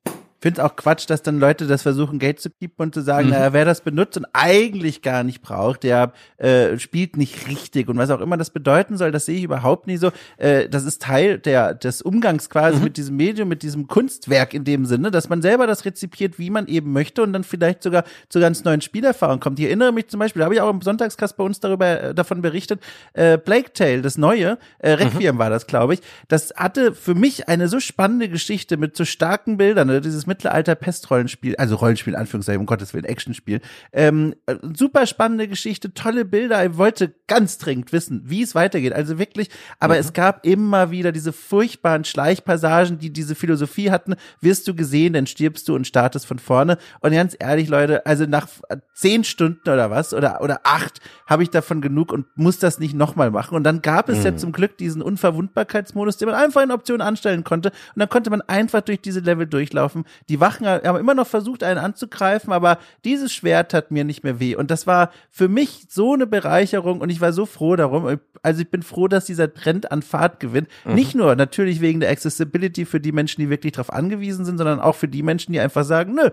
finde 0.46 0.62
es 0.62 0.68
auch 0.68 0.76
Quatsch, 0.76 1.10
dass 1.10 1.24
dann 1.24 1.40
Leute 1.40 1.66
das 1.66 1.82
versuchen, 1.82 2.20
Geld 2.20 2.40
zu 2.40 2.52
piepen 2.52 2.84
und 2.84 2.94
zu 2.94 3.02
sagen, 3.02 3.30
mhm. 3.30 3.34
naja, 3.34 3.52
wer 3.54 3.66
das 3.66 3.82
benutzt 3.82 4.16
und 4.16 4.28
eigentlich 4.34 5.02
gar 5.02 5.24
nicht 5.24 5.42
braucht, 5.42 5.82
der 5.82 6.14
äh, 6.38 6.78
spielt 6.78 7.18
nicht 7.18 7.48
richtig 7.48 7.90
und 7.90 7.98
was 7.98 8.12
auch 8.12 8.22
immer 8.22 8.38
das 8.38 8.52
bedeuten 8.52 8.96
soll, 8.96 9.12
das 9.12 9.26
sehe 9.26 9.38
ich 9.38 9.44
überhaupt 9.44 9.88
nicht 9.88 10.02
so. 10.02 10.12
Äh, 10.38 10.70
das 10.70 10.84
ist 10.86 11.02
Teil 11.02 11.40
der 11.40 11.74
des 11.74 12.04
Umgangs 12.04 12.52
quasi 12.52 12.78
mhm. 12.78 12.84
mit 12.84 12.98
diesem 12.98 13.16
Medium, 13.16 13.50
mit 13.50 13.64
diesem 13.64 13.88
Kunstwerk 13.88 14.54
in 14.54 14.66
dem 14.66 14.86
Sinne, 14.86 15.10
dass 15.10 15.30
man 15.30 15.42
selber 15.42 15.66
das 15.66 15.84
rezipiert, 15.84 16.38
wie 16.38 16.52
man 16.52 16.68
eben 16.68 16.94
möchte 16.94 17.24
und 17.24 17.34
dann 17.34 17.44
vielleicht 17.44 17.82
sogar 17.82 18.04
zu 18.30 18.40
ganz 18.40 18.64
neuen 18.64 18.82
Spielerfahrungen 18.82 19.40
kommt. 19.40 19.58
Ich 19.58 19.66
erinnere 19.66 19.94
mich 19.94 20.10
zum 20.10 20.20
Beispiel, 20.20 20.42
da 20.42 20.46
habe 20.46 20.54
ich 20.54 20.62
auch 20.62 20.70
im 20.70 20.84
Sonntagskast 20.84 21.38
bei 21.38 21.44
uns 21.44 21.60
darüber 21.60 22.04
äh, 22.04 22.14
davon 22.14 22.44
berichtet, 22.44 22.82
äh, 23.14 23.40
Plague 23.40 23.74
Tale, 23.74 24.04
das 24.04 24.20
neue, 24.20 24.60
äh, 24.78 24.92
Requiem 24.92 25.34
mhm. 25.34 25.40
war 25.40 25.50
das, 25.50 25.66
glaube 25.66 25.96
ich, 25.96 26.02
das 26.28 26.54
hatte 26.56 26.94
für 26.94 27.16
mich 27.16 27.50
eine 27.50 27.68
so 27.68 27.80
spannende 27.80 28.30
Geschichte 28.30 28.78
mit 28.78 28.96
so 28.96 29.06
starken 29.06 29.58
Bildern, 29.58 29.88
ne? 29.88 30.02
dieses 30.02 30.28
Mittelalter-Pest-Rollenspiel, 30.36 31.56
also 31.56 31.76
Rollenspiel, 31.76 32.16
Anführungszeichen, 32.16 32.60
um 32.60 32.66
Gottes 32.66 32.94
Willen, 32.94 33.06
Actionspiel. 33.06 33.62
Ähm, 33.94 34.36
super 34.76 35.08
spannende 35.08 35.48
Geschichte, 35.48 35.94
tolle 35.94 36.26
Bilder. 36.26 36.66
Ich 36.66 36.78
wollte 36.78 37.14
ganz 37.28 37.58
dringend 37.58 37.94
wissen, 37.94 38.22
wie 38.26 38.42
es 38.42 38.54
weitergeht. 38.56 38.94
Also 38.94 39.18
wirklich, 39.18 39.50
aber 39.80 39.96
mhm. 39.96 40.02
es 40.02 40.14
gab 40.14 40.46
immer 40.46 40.92
wieder 40.92 41.12
diese 41.12 41.32
furchtbaren 41.32 42.04
Schleichpassagen, 42.04 43.00
die 43.00 43.12
diese 43.12 43.36
Philosophie 43.36 43.92
hatten. 43.92 44.16
Wirst 44.42 44.68
du 44.68 44.76
gesehen, 44.76 45.14
dann 45.14 45.28
stirbst 45.28 45.68
du 45.68 45.76
und 45.76 45.88
startest 45.88 46.26
von 46.26 46.40
vorne. 46.40 46.78
Und 47.00 47.12
ganz 47.12 47.36
ehrlich, 47.40 47.70
Leute, 47.70 48.06
also 48.06 48.26
nach 48.26 48.48
zehn 48.94 49.24
Stunden 49.24 49.70
oder 49.70 49.90
was, 49.90 50.14
oder, 50.14 50.42
oder 50.42 50.62
acht, 50.64 51.00
habe 51.26 51.44
ich 51.44 51.50
davon 51.50 51.82
genug 51.82 52.12
und 52.12 52.26
muss 52.36 52.60
das 52.60 52.80
nicht 52.80 52.94
nochmal 52.94 53.32
machen. 53.32 53.56
Und 53.56 53.64
dann 53.64 53.82
gab 53.82 54.10
es 54.10 54.20
mhm. 54.20 54.26
ja 54.26 54.38
zum 54.38 54.52
Glück 54.52 54.78
diesen 54.78 55.02
Unverwundbarkeitsmodus, 55.02 56.18
den 56.18 56.28
man 56.28 56.36
einfach 56.36 56.62
in 56.62 56.72
Optionen 56.72 57.02
anstellen 57.02 57.44
konnte. 57.44 57.70
Und 57.70 58.00
dann 58.00 58.10
konnte 58.10 58.30
man 58.30 58.42
einfach 58.42 58.82
durch 58.82 59.02
diese 59.02 59.22
Level 59.22 59.48
durchlaufen. 59.48 60.06
Die 60.30 60.40
Wachen 60.40 60.66
haben 60.68 61.00
immer 61.00 61.14
noch 61.14 61.28
versucht, 61.28 61.64
einen 61.64 61.80
anzugreifen, 61.80 62.54
aber 62.54 62.80
dieses 63.04 63.34
Schwert 63.34 63.74
hat 63.74 63.92
mir 63.92 64.04
nicht 64.04 64.24
mehr 64.24 64.40
weh. 64.40 64.56
Und 64.56 64.72
das 64.72 64.88
war 64.88 65.12
für 65.30 65.48
mich 65.48 65.86
so 65.90 66.14
eine 66.14 66.28
Bereicherung 66.28 67.02
und 67.02 67.10
ich 67.10 67.22
war 67.22 67.34
so 67.34 67.46
froh 67.46 67.76
darum. 67.76 68.20
Also 68.42 68.62
ich 68.62 68.70
bin 68.70 68.84
froh, 68.84 69.08
dass 69.08 69.26
dieser 69.26 69.54
Trend 69.54 69.92
an 69.92 70.02
Fahrt 70.02 70.40
gewinnt. 70.40 70.68
Mhm. 70.86 70.96
Nicht 70.96 71.16
nur 71.16 71.36
natürlich 71.36 71.82
wegen 71.82 72.00
der 72.00 72.12
Accessibility 72.12 72.86
für 72.86 73.00
die 73.00 73.12
Menschen, 73.12 73.42
die 73.42 73.50
wirklich 73.50 73.74
darauf 73.74 73.92
angewiesen 73.92 74.46
sind, 74.46 74.58
sondern 74.58 74.80
auch 74.80 74.96
für 74.96 75.08
die 75.08 75.24
Menschen, 75.24 75.54
die 75.54 75.60
einfach 75.60 75.84
sagen, 75.84 76.16
nö, 76.16 76.30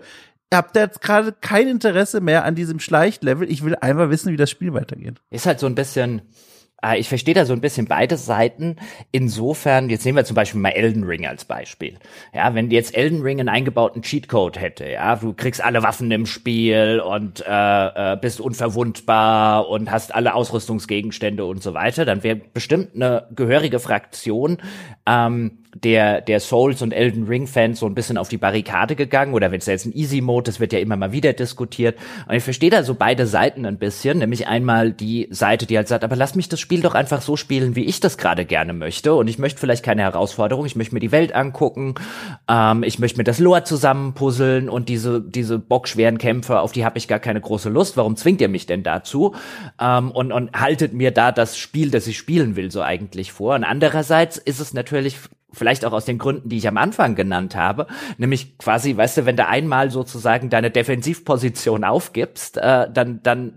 ihr 0.51 0.57
habt 0.57 0.75
jetzt 0.75 1.01
gerade 1.01 1.33
kein 1.33 1.67
Interesse 1.67 2.21
mehr 2.21 2.45
an 2.45 2.55
diesem 2.55 2.79
Schleichlevel. 2.79 3.49
Ich 3.51 3.63
will 3.63 3.75
einfach 3.75 4.09
wissen, 4.09 4.31
wie 4.31 4.37
das 4.37 4.51
Spiel 4.51 4.73
weitergeht. 4.73 5.15
Ist 5.31 5.45
halt 5.45 5.59
so 5.59 5.65
ein 5.65 5.75
bisschen 5.75 6.21
ich 6.97 7.07
verstehe 7.07 7.33
da 7.33 7.45
so 7.45 7.53
ein 7.53 7.61
bisschen 7.61 7.87
beide 7.87 8.17
Seiten. 8.17 8.75
Insofern, 9.11 9.89
jetzt 9.89 10.05
nehmen 10.05 10.17
wir 10.17 10.25
zum 10.25 10.35
Beispiel 10.35 10.59
mal 10.59 10.69
Elden 10.69 11.03
Ring 11.03 11.25
als 11.25 11.45
Beispiel. 11.45 11.97
Ja, 12.33 12.53
wenn 12.53 12.69
jetzt 12.71 12.95
Elden 12.95 13.21
Ring 13.21 13.39
einen 13.39 13.49
eingebauten 13.49 14.01
Cheatcode 14.01 14.59
hätte, 14.59 14.89
ja, 14.89 15.15
du 15.15 15.33
kriegst 15.33 15.63
alle 15.63 15.83
Waffen 15.83 16.11
im 16.11 16.25
Spiel 16.25 17.01
und 17.05 17.43
äh, 17.47 18.13
äh, 18.13 18.17
bist 18.17 18.41
unverwundbar 18.41 19.69
und 19.69 19.89
hast 19.89 20.13
alle 20.13 20.33
Ausrüstungsgegenstände 20.33 21.45
und 21.45 21.63
so 21.63 21.73
weiter, 21.73 22.05
dann 22.05 22.23
wäre 22.23 22.35
bestimmt 22.35 22.95
eine 22.95 23.27
gehörige 23.35 23.79
Fraktion 23.79 24.57
ähm, 25.05 25.62
der, 25.75 26.21
der 26.21 26.39
Souls 26.39 26.81
und 26.81 26.91
Elden 26.91 27.25
Ring 27.25 27.47
Fans 27.47 27.79
so 27.79 27.85
ein 27.85 27.95
bisschen 27.95 28.17
auf 28.17 28.29
die 28.29 28.37
Barrikade 28.37 28.95
gegangen 28.95 29.33
oder 29.33 29.51
wenn 29.51 29.59
es 29.59 29.65
jetzt 29.65 29.85
ein 29.85 29.95
Easy 29.95 30.21
Mode, 30.21 30.45
das 30.45 30.59
wird 30.59 30.73
ja 30.73 30.79
immer 30.79 30.95
mal 30.95 31.11
wieder 31.11 31.33
diskutiert. 31.33 31.97
Und 32.27 32.35
ich 32.35 32.43
verstehe 32.43 32.69
da 32.69 32.83
so 32.83 32.95
beide 32.95 33.25
Seiten 33.25 33.65
ein 33.65 33.77
bisschen, 33.77 34.19
nämlich 34.19 34.47
einmal 34.47 34.91
die 34.91 35.27
Seite, 35.31 35.65
die 35.65 35.77
halt 35.77 35.87
sagt, 35.87 36.03
aber 36.03 36.15
lass 36.15 36.35
mich 36.35 36.49
das 36.49 36.59
Spiel 36.59 36.81
doch 36.81 36.93
einfach 36.93 37.21
so 37.21 37.35
spielen, 37.35 37.75
wie 37.75 37.85
ich 37.85 37.99
das 37.99 38.17
gerade 38.17 38.45
gerne 38.45 38.73
möchte. 38.73 39.13
Und 39.15 39.27
ich 39.27 39.39
möchte 39.39 39.59
vielleicht 39.59 39.83
keine 39.83 40.03
Herausforderung, 40.03 40.65
ich 40.65 40.75
möchte 40.75 40.93
mir 40.93 40.99
die 40.99 41.11
Welt 41.11 41.33
angucken, 41.33 41.95
ähm, 42.47 42.83
ich 42.83 42.99
möchte 42.99 43.17
mir 43.17 43.23
das 43.23 43.39
Lore 43.39 43.63
zusammenpuzzeln 43.63 44.69
und 44.69 44.89
diese, 44.89 45.21
diese 45.21 45.57
bockschweren 45.59 46.17
Kämpfe, 46.17 46.59
auf 46.59 46.71
die 46.71 46.85
habe 46.85 46.97
ich 46.97 47.07
gar 47.07 47.19
keine 47.19 47.41
große 47.41 47.69
Lust. 47.69 47.97
Warum 47.97 48.15
zwingt 48.15 48.41
ihr 48.41 48.49
mich 48.49 48.65
denn 48.65 48.83
dazu? 48.83 49.35
Ähm, 49.79 50.11
und, 50.11 50.31
und 50.31 50.59
haltet 50.59 50.93
mir 50.93 51.11
da 51.11 51.31
das 51.31 51.57
Spiel, 51.57 51.89
das 51.89 52.07
ich 52.07 52.17
spielen 52.17 52.55
will, 52.55 52.71
so 52.71 52.81
eigentlich 52.81 53.31
vor. 53.31 53.55
Und 53.55 53.63
andererseits 53.63 54.37
ist 54.37 54.59
es 54.59 54.73
natürlich 54.73 55.17
vielleicht 55.53 55.85
auch 55.85 55.93
aus 55.93 56.05
den 56.05 56.17
Gründen, 56.17 56.49
die 56.49 56.57
ich 56.57 56.67
am 56.67 56.77
Anfang 56.77 57.15
genannt 57.15 57.55
habe, 57.55 57.87
nämlich 58.17 58.57
quasi, 58.57 58.97
weißt 58.97 59.17
du, 59.17 59.25
wenn 59.25 59.37
du 59.37 59.47
einmal 59.47 59.91
sozusagen 59.91 60.49
deine 60.49 60.71
Defensivposition 60.71 61.83
aufgibst, 61.83 62.57
äh, 62.57 62.87
dann 62.91 63.21
dann 63.23 63.53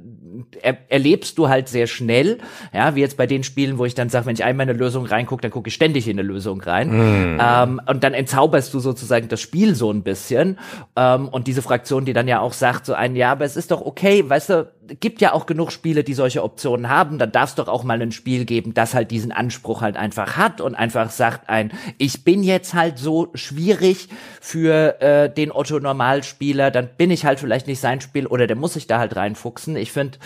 er, 0.63 0.77
erlebst 0.89 1.39
du 1.39 1.49
halt 1.49 1.69
sehr 1.69 1.87
schnell, 1.87 2.39
ja, 2.73 2.95
wie 2.95 3.01
jetzt 3.01 3.17
bei 3.17 3.27
den 3.27 3.43
Spielen, 3.43 3.79
wo 3.79 3.85
ich 3.85 3.95
dann 3.95 4.09
sage, 4.09 4.27
wenn 4.27 4.35
ich 4.35 4.45
einmal 4.45 4.65
in 4.65 4.71
eine 4.71 4.79
Lösung 4.79 5.07
reingucke, 5.07 5.43
dann 5.43 5.51
gucke 5.51 5.69
ich 5.69 5.75
ständig 5.75 6.09
in 6.09 6.19
eine 6.19 6.27
Lösung 6.27 6.61
rein. 6.61 7.37
Mm. 7.37 7.41
Ähm, 7.41 7.81
und 7.87 8.05
dann 8.05 8.15
entzauberst 8.15 8.73
du 8.75 8.81
sozusagen 8.81 9.29
das 9.29 9.41
Spiel 9.41 9.75
so 9.75 9.91
ein 9.91 10.03
bisschen. 10.03 10.59
Ähm, 10.95 11.29
und 11.29 11.47
diese 11.47 11.63
Fraktion, 11.63 12.05
die 12.05 12.13
dann 12.13 12.29
ja 12.29 12.41
auch 12.41 12.53
sagt, 12.53 12.87
so 12.87 12.95
ein, 12.95 13.17
ja, 13.17 13.33
aber 13.33 13.45
es 13.45 13.57
ist 13.57 13.71
doch 13.71 13.81
okay, 13.85 14.29
weißt 14.29 14.51
du, 14.51 14.73
gibt 15.01 15.21
ja 15.21 15.33
auch 15.33 15.47
genug 15.47 15.73
Spiele, 15.73 16.05
die 16.05 16.15
solche 16.15 16.43
Optionen 16.43 16.89
haben. 16.89 17.19
Dann 17.19 17.33
darf 17.33 17.51
es 17.51 17.55
doch 17.55 17.69
auch 17.69 17.85
mal 17.85 18.01
ein 18.01 18.13
Spiel 18.13 18.45
geben, 18.45 18.75
das 18.75 18.95
halt 18.95 19.11
diesen 19.11 19.33
Anspruch 19.33 19.81
halt 19.81 19.97
einfach 19.97 20.37
hat 20.37 20.61
und 20.61 20.75
einfach 20.75 21.11
sagt 21.11 21.49
ein, 21.49 21.73
ich 21.99 22.25
bin 22.25 22.43
jetzt 22.43 22.75
halt 22.75 22.99
so 22.99 23.29
schwierig 23.35 24.09
für 24.41 25.01
äh, 25.01 25.33
den 25.33 25.53
Otto 25.53 25.79
Normalspieler, 25.79 26.71
dann 26.71 26.89
bin 26.97 27.11
ich 27.11 27.25
halt 27.25 27.41
vielleicht 27.41 27.67
nicht 27.67 27.81
sein 27.81 28.01
Spiel 28.01 28.27
oder 28.27 28.47
der 28.47 28.57
muss 28.57 28.75
sich 28.75 28.87
da 28.87 28.99
halt 28.99 29.17
reinfuchsen. 29.17 29.77
Ich 29.77 29.93
finde, 29.93 30.19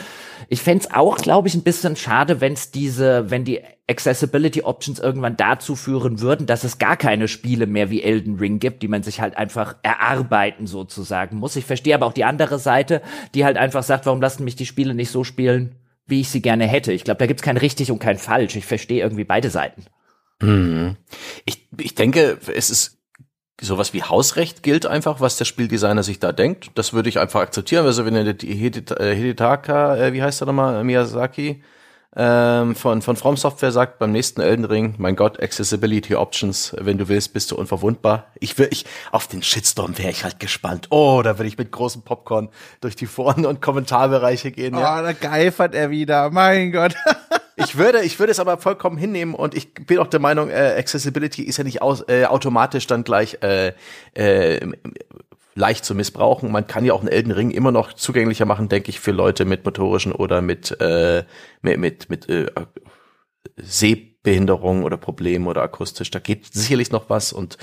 ich 0.48 0.62
fände 0.62 0.84
es 0.84 0.94
auch, 0.94 1.16
glaube 1.16 1.48
ich, 1.48 1.54
ein 1.54 1.62
bisschen 1.62 1.96
schade, 1.96 2.40
wenn 2.40 2.52
es 2.52 2.70
diese, 2.70 3.30
wenn 3.30 3.44
die 3.44 3.60
Accessibility 3.90 4.62
Options 4.62 5.00
irgendwann 5.00 5.36
dazu 5.36 5.74
führen 5.74 6.20
würden, 6.20 6.46
dass 6.46 6.64
es 6.64 6.78
gar 6.78 6.96
keine 6.96 7.28
Spiele 7.28 7.66
mehr 7.66 7.90
wie 7.90 8.02
Elden 8.02 8.36
Ring 8.36 8.60
gibt, 8.60 8.82
die 8.82 8.88
man 8.88 9.02
sich 9.02 9.20
halt 9.20 9.36
einfach 9.36 9.74
erarbeiten 9.82 10.66
sozusagen 10.66 11.36
muss. 11.36 11.56
Ich 11.56 11.64
verstehe 11.64 11.94
aber 11.94 12.06
auch 12.06 12.12
die 12.12 12.24
andere 12.24 12.58
Seite, 12.58 13.02
die 13.34 13.44
halt 13.44 13.56
einfach 13.56 13.82
sagt, 13.82 14.06
warum 14.06 14.20
lassen 14.20 14.44
mich 14.44 14.56
die 14.56 14.66
Spiele 14.66 14.94
nicht 14.94 15.10
so 15.10 15.24
spielen, 15.24 15.74
wie 16.06 16.20
ich 16.20 16.28
sie 16.30 16.40
gerne 16.40 16.66
hätte. 16.66 16.92
Ich 16.92 17.04
glaube, 17.04 17.18
da 17.18 17.26
gibt's 17.26 17.42
kein 17.42 17.56
richtig 17.56 17.90
und 17.90 17.98
kein 17.98 18.18
falsch. 18.18 18.56
Ich 18.56 18.66
verstehe 18.66 19.02
irgendwie 19.02 19.24
beide 19.24 19.50
Seiten. 19.50 19.84
Hm. 20.40 20.96
Ich, 21.44 21.68
ich 21.76 21.94
denke, 21.94 22.38
es 22.54 22.70
ist 22.70 22.98
sowas 23.60 23.92
wie 23.92 24.02
Hausrecht 24.02 24.62
gilt 24.62 24.86
einfach, 24.86 25.20
was 25.20 25.36
der 25.36 25.44
Spieldesigner 25.44 26.02
sich 26.02 26.18
da 26.18 26.32
denkt. 26.32 26.70
Das 26.76 26.92
würde 26.92 27.08
ich 27.08 27.18
einfach 27.18 27.40
akzeptieren. 27.40 27.84
Also 27.84 28.06
wenn 28.06 28.14
er 28.14 28.32
die 28.32 28.54
Hidetaka, 28.54 29.96
äh, 29.96 30.12
wie 30.12 30.22
heißt 30.22 30.40
er 30.42 30.46
nochmal, 30.46 30.82
Miyazaki, 30.84 31.62
ähm, 32.16 32.74
von, 32.74 33.02
von 33.02 33.14
From 33.14 33.36
Software 33.36 33.70
sagt 33.70 34.00
beim 34.00 34.10
nächsten 34.10 34.40
Elden 34.40 34.64
Ring, 34.64 34.94
mein 34.98 35.14
Gott, 35.14 35.40
Accessibility 35.40 36.16
Options, 36.16 36.74
wenn 36.78 36.98
du 36.98 37.08
willst, 37.08 37.32
bist 37.32 37.52
du 37.52 37.56
unverwundbar. 37.56 38.26
Ich 38.40 38.58
will, 38.58 38.68
ich, 38.72 38.84
auf 39.12 39.28
den 39.28 39.44
Shitstorm 39.44 39.96
wäre 39.96 40.10
ich 40.10 40.24
halt 40.24 40.40
gespannt. 40.40 40.88
Oh, 40.90 41.20
da 41.22 41.38
würde 41.38 41.46
ich 41.46 41.56
mit 41.56 41.70
großem 41.70 42.02
Popcorn 42.02 42.48
durch 42.80 42.96
die 42.96 43.06
Foren 43.06 43.46
und 43.46 43.62
Kommentarbereiche 43.62 44.50
gehen. 44.50 44.74
Ja. 44.74 44.98
Oh, 44.98 45.02
da 45.02 45.12
geifert 45.12 45.74
er 45.74 45.90
wieder, 45.90 46.30
mein 46.30 46.72
Gott. 46.72 46.96
ich 47.56 47.78
würde, 47.78 48.02
ich 48.02 48.18
würde 48.18 48.32
es 48.32 48.40
aber 48.40 48.58
vollkommen 48.58 48.96
hinnehmen 48.96 49.34
und 49.34 49.54
ich 49.54 49.72
bin 49.74 49.98
auch 49.98 50.08
der 50.08 50.20
Meinung, 50.20 50.50
äh, 50.50 50.74
Accessibility 50.76 51.42
ist 51.44 51.58
ja 51.58 51.64
nicht 51.64 51.80
aus, 51.80 52.02
äh, 52.08 52.24
automatisch 52.24 52.88
dann 52.88 53.04
gleich 53.04 53.38
äh, 53.42 53.72
äh, 54.14 54.66
leicht 55.54 55.84
zu 55.84 55.94
missbrauchen. 55.94 56.50
Man 56.50 56.66
kann 56.66 56.84
ja 56.84 56.92
auch 56.92 57.00
einen 57.00 57.08
Elden 57.08 57.32
Ring 57.32 57.50
immer 57.50 57.72
noch 57.72 57.92
zugänglicher 57.92 58.44
machen, 58.44 58.68
denke 58.68 58.90
ich, 58.90 59.00
für 59.00 59.12
Leute 59.12 59.44
mit 59.44 59.64
motorischen 59.64 60.12
oder 60.12 60.42
mit 60.42 60.80
äh, 60.80 61.24
mit 61.62 61.78
mit, 61.78 62.10
mit 62.10 62.28
äh, 62.28 62.46
Sehbehinderung 63.56 64.84
oder 64.84 64.96
Problemen 64.96 65.46
oder 65.46 65.62
akustisch. 65.62 66.10
Da 66.10 66.18
geht 66.18 66.46
sicherlich 66.52 66.90
noch 66.90 67.10
was 67.10 67.32
und 67.32 67.58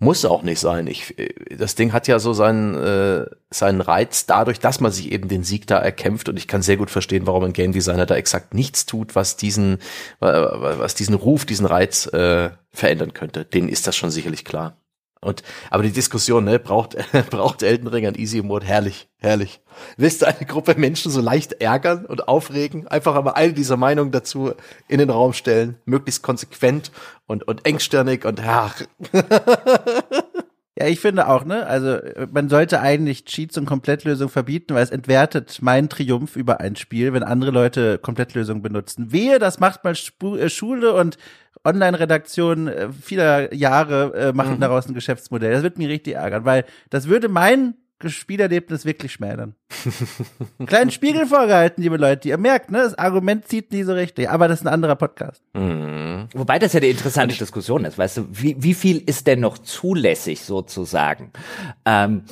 muss 0.00 0.24
auch 0.24 0.42
nicht 0.42 0.60
sein. 0.60 0.86
Ich, 0.86 1.16
das 1.50 1.74
Ding 1.74 1.92
hat 1.92 2.06
ja 2.06 2.20
so 2.20 2.32
seinen, 2.32 2.74
äh, 2.76 3.26
seinen 3.50 3.80
Reiz 3.80 4.26
dadurch, 4.26 4.60
dass 4.60 4.80
man 4.80 4.92
sich 4.92 5.10
eben 5.10 5.28
den 5.28 5.42
Sieg 5.42 5.66
da 5.66 5.78
erkämpft 5.78 6.28
und 6.28 6.36
ich 6.36 6.46
kann 6.46 6.62
sehr 6.62 6.76
gut 6.76 6.90
verstehen, 6.90 7.26
warum 7.26 7.44
ein 7.44 7.52
Game 7.52 7.72
Designer 7.72 8.06
da 8.06 8.14
exakt 8.14 8.54
nichts 8.54 8.86
tut, 8.86 9.16
was 9.16 9.36
diesen, 9.36 9.78
was 10.20 10.94
diesen 10.94 11.16
Ruf, 11.16 11.46
diesen 11.46 11.66
Reiz 11.66 12.06
äh, 12.06 12.50
verändern 12.70 13.12
könnte. 13.12 13.44
Denen 13.44 13.68
ist 13.68 13.88
das 13.88 13.96
schon 13.96 14.10
sicherlich 14.10 14.44
klar. 14.44 14.76
Und, 15.20 15.42
aber 15.70 15.82
die 15.82 15.92
Diskussion, 15.92 16.44
ne, 16.44 16.58
braucht, 16.58 16.96
braucht 17.30 17.62
Elden 17.62 17.88
Ring 17.88 18.06
ein 18.06 18.14
Easy 18.14 18.42
Mode? 18.42 18.66
Herrlich, 18.66 19.08
herrlich. 19.18 19.60
Willst 19.96 20.22
du 20.22 20.26
eine 20.26 20.46
Gruppe 20.46 20.74
Menschen 20.76 21.10
so 21.10 21.20
leicht 21.20 21.60
ärgern 21.60 22.06
und 22.06 22.28
aufregen? 22.28 22.86
Einfach 22.88 23.14
aber 23.14 23.36
eine 23.36 23.52
dieser 23.52 23.76
Meinungen 23.76 24.12
dazu 24.12 24.52
in 24.86 24.98
den 24.98 25.10
Raum 25.10 25.32
stellen. 25.32 25.76
Möglichst 25.84 26.22
konsequent 26.22 26.92
und, 27.26 27.46
und 27.46 27.66
engstirnig 27.66 28.24
und, 28.24 28.40
ach. 28.44 28.82
Ja, 30.80 30.86
ich 30.86 31.00
finde 31.00 31.26
auch, 31.26 31.44
ne? 31.44 31.66
Also 31.66 31.98
man 32.30 32.48
sollte 32.48 32.80
eigentlich 32.80 33.24
Cheats 33.24 33.58
und 33.58 33.66
Komplettlösungen 33.66 34.30
verbieten, 34.30 34.74
weil 34.74 34.84
es 34.84 34.90
entwertet 34.90 35.60
meinen 35.60 35.88
Triumph 35.88 36.36
über 36.36 36.60
ein 36.60 36.76
Spiel, 36.76 37.12
wenn 37.12 37.24
andere 37.24 37.50
Leute 37.50 37.98
Komplettlösungen 37.98 38.62
benutzen. 38.62 39.10
Wehe, 39.10 39.40
das 39.40 39.58
macht 39.58 39.82
mal 39.82 39.94
Sp 39.98 40.38
äh, 40.38 40.48
Schule 40.48 40.92
und 40.92 41.18
Online-Redaktion 41.64 42.68
äh, 42.68 42.88
vieler 42.92 43.52
Jahre 43.54 44.14
äh, 44.14 44.32
machen 44.32 44.56
mhm. 44.56 44.60
daraus 44.60 44.86
ein 44.86 44.94
Geschäftsmodell. 44.94 45.52
Das 45.52 45.62
wird 45.62 45.78
mich 45.78 45.88
richtig 45.88 46.14
ärgern, 46.14 46.44
weil 46.44 46.64
das 46.90 47.08
würde 47.08 47.28
mein 47.28 47.74
Spielerlebnis 48.06 48.84
wirklich 48.84 49.12
schmälern. 49.12 49.54
Kleinen 50.66 50.90
Spiegel 50.90 51.26
vorgehalten, 51.26 51.82
liebe 51.82 51.96
Leute. 51.96 52.28
Ihr 52.28 52.38
merkt, 52.38 52.70
ne, 52.70 52.78
das 52.78 52.96
Argument 52.96 53.48
zieht 53.48 53.72
nie 53.72 53.82
so 53.82 53.92
richtig, 53.92 54.30
aber 54.30 54.46
das 54.46 54.60
ist 54.60 54.66
ein 54.66 54.72
anderer 54.72 54.94
Podcast. 54.94 55.42
Mhm. 55.54 56.28
Wobei 56.32 56.58
das 56.58 56.74
ja 56.74 56.78
eine 56.78 56.88
interessante 56.88 57.36
Diskussion 57.36 57.84
ist, 57.84 57.98
weißt 57.98 58.18
du, 58.18 58.26
wie, 58.30 58.56
wie 58.62 58.74
viel 58.74 59.02
ist 59.04 59.26
denn 59.26 59.40
noch 59.40 59.58
zulässig 59.58 60.42
sozusagen? 60.42 61.32
Ähm, 61.84 62.22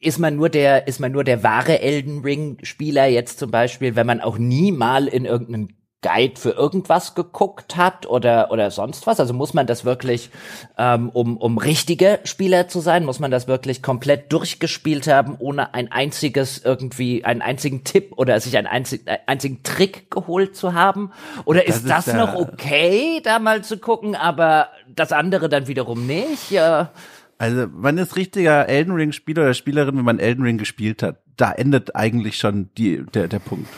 ist 0.00 0.18
man 0.18 0.36
nur 0.36 0.50
der, 0.50 0.86
ist 0.86 1.00
man 1.00 1.12
nur 1.12 1.24
der 1.24 1.42
wahre 1.42 1.80
Elden 1.80 2.20
Ring 2.20 2.58
Spieler 2.62 3.06
jetzt 3.06 3.38
zum 3.38 3.50
Beispiel, 3.50 3.96
wenn 3.96 4.06
man 4.06 4.20
auch 4.20 4.36
nie 4.36 4.70
mal 4.70 5.08
in 5.08 5.24
irgendeinen 5.24 5.75
Guide 6.02 6.38
für 6.38 6.50
irgendwas 6.50 7.14
geguckt 7.14 7.76
hat 7.76 8.06
oder 8.06 8.50
oder 8.50 8.70
sonst 8.70 9.06
was? 9.06 9.18
Also 9.18 9.32
muss 9.32 9.54
man 9.54 9.66
das 9.66 9.84
wirklich, 9.84 10.30
ähm, 10.78 11.08
um 11.08 11.36
um 11.36 11.58
richtige 11.58 12.20
Spieler 12.24 12.68
zu 12.68 12.80
sein, 12.80 13.04
muss 13.04 13.18
man 13.18 13.30
das 13.30 13.48
wirklich 13.48 13.82
komplett 13.82 14.32
durchgespielt 14.32 15.08
haben, 15.08 15.36
ohne 15.38 15.74
ein 15.74 15.90
einziges 15.90 16.58
irgendwie 16.58 17.24
einen 17.24 17.42
einzigen 17.42 17.82
Tipp 17.82 18.12
oder 18.16 18.38
sich 18.40 18.56
einen 18.56 18.66
einzig, 18.66 19.02
äh, 19.06 19.18
einzigen 19.26 19.62
Trick 19.62 20.10
geholt 20.10 20.54
zu 20.54 20.74
haben? 20.74 21.12
Oder 21.44 21.62
das 21.62 21.76
ist 21.76 21.88
das 21.88 22.08
ist 22.08 22.14
noch 22.14 22.34
okay, 22.34 23.20
da 23.24 23.38
mal 23.38 23.64
zu 23.64 23.78
gucken, 23.78 24.14
aber 24.14 24.68
das 24.94 25.12
andere 25.12 25.48
dann 25.48 25.66
wiederum 25.66 26.06
nicht? 26.06 26.50
Ja. 26.50 26.90
Also 27.38 27.66
man 27.72 27.98
ist 27.98 28.16
richtiger 28.16 28.68
Elden 28.68 28.94
Ring 28.94 29.12
Spieler 29.12 29.42
oder 29.42 29.54
Spielerin, 29.54 29.96
wenn 29.96 30.04
man 30.04 30.18
Elden 30.18 30.44
Ring 30.44 30.58
gespielt 30.58 31.02
hat. 31.02 31.20
Da 31.36 31.52
endet 31.52 31.96
eigentlich 31.96 32.36
schon 32.38 32.70
die 32.76 33.04
der 33.12 33.28
der 33.28 33.40
Punkt. 33.40 33.68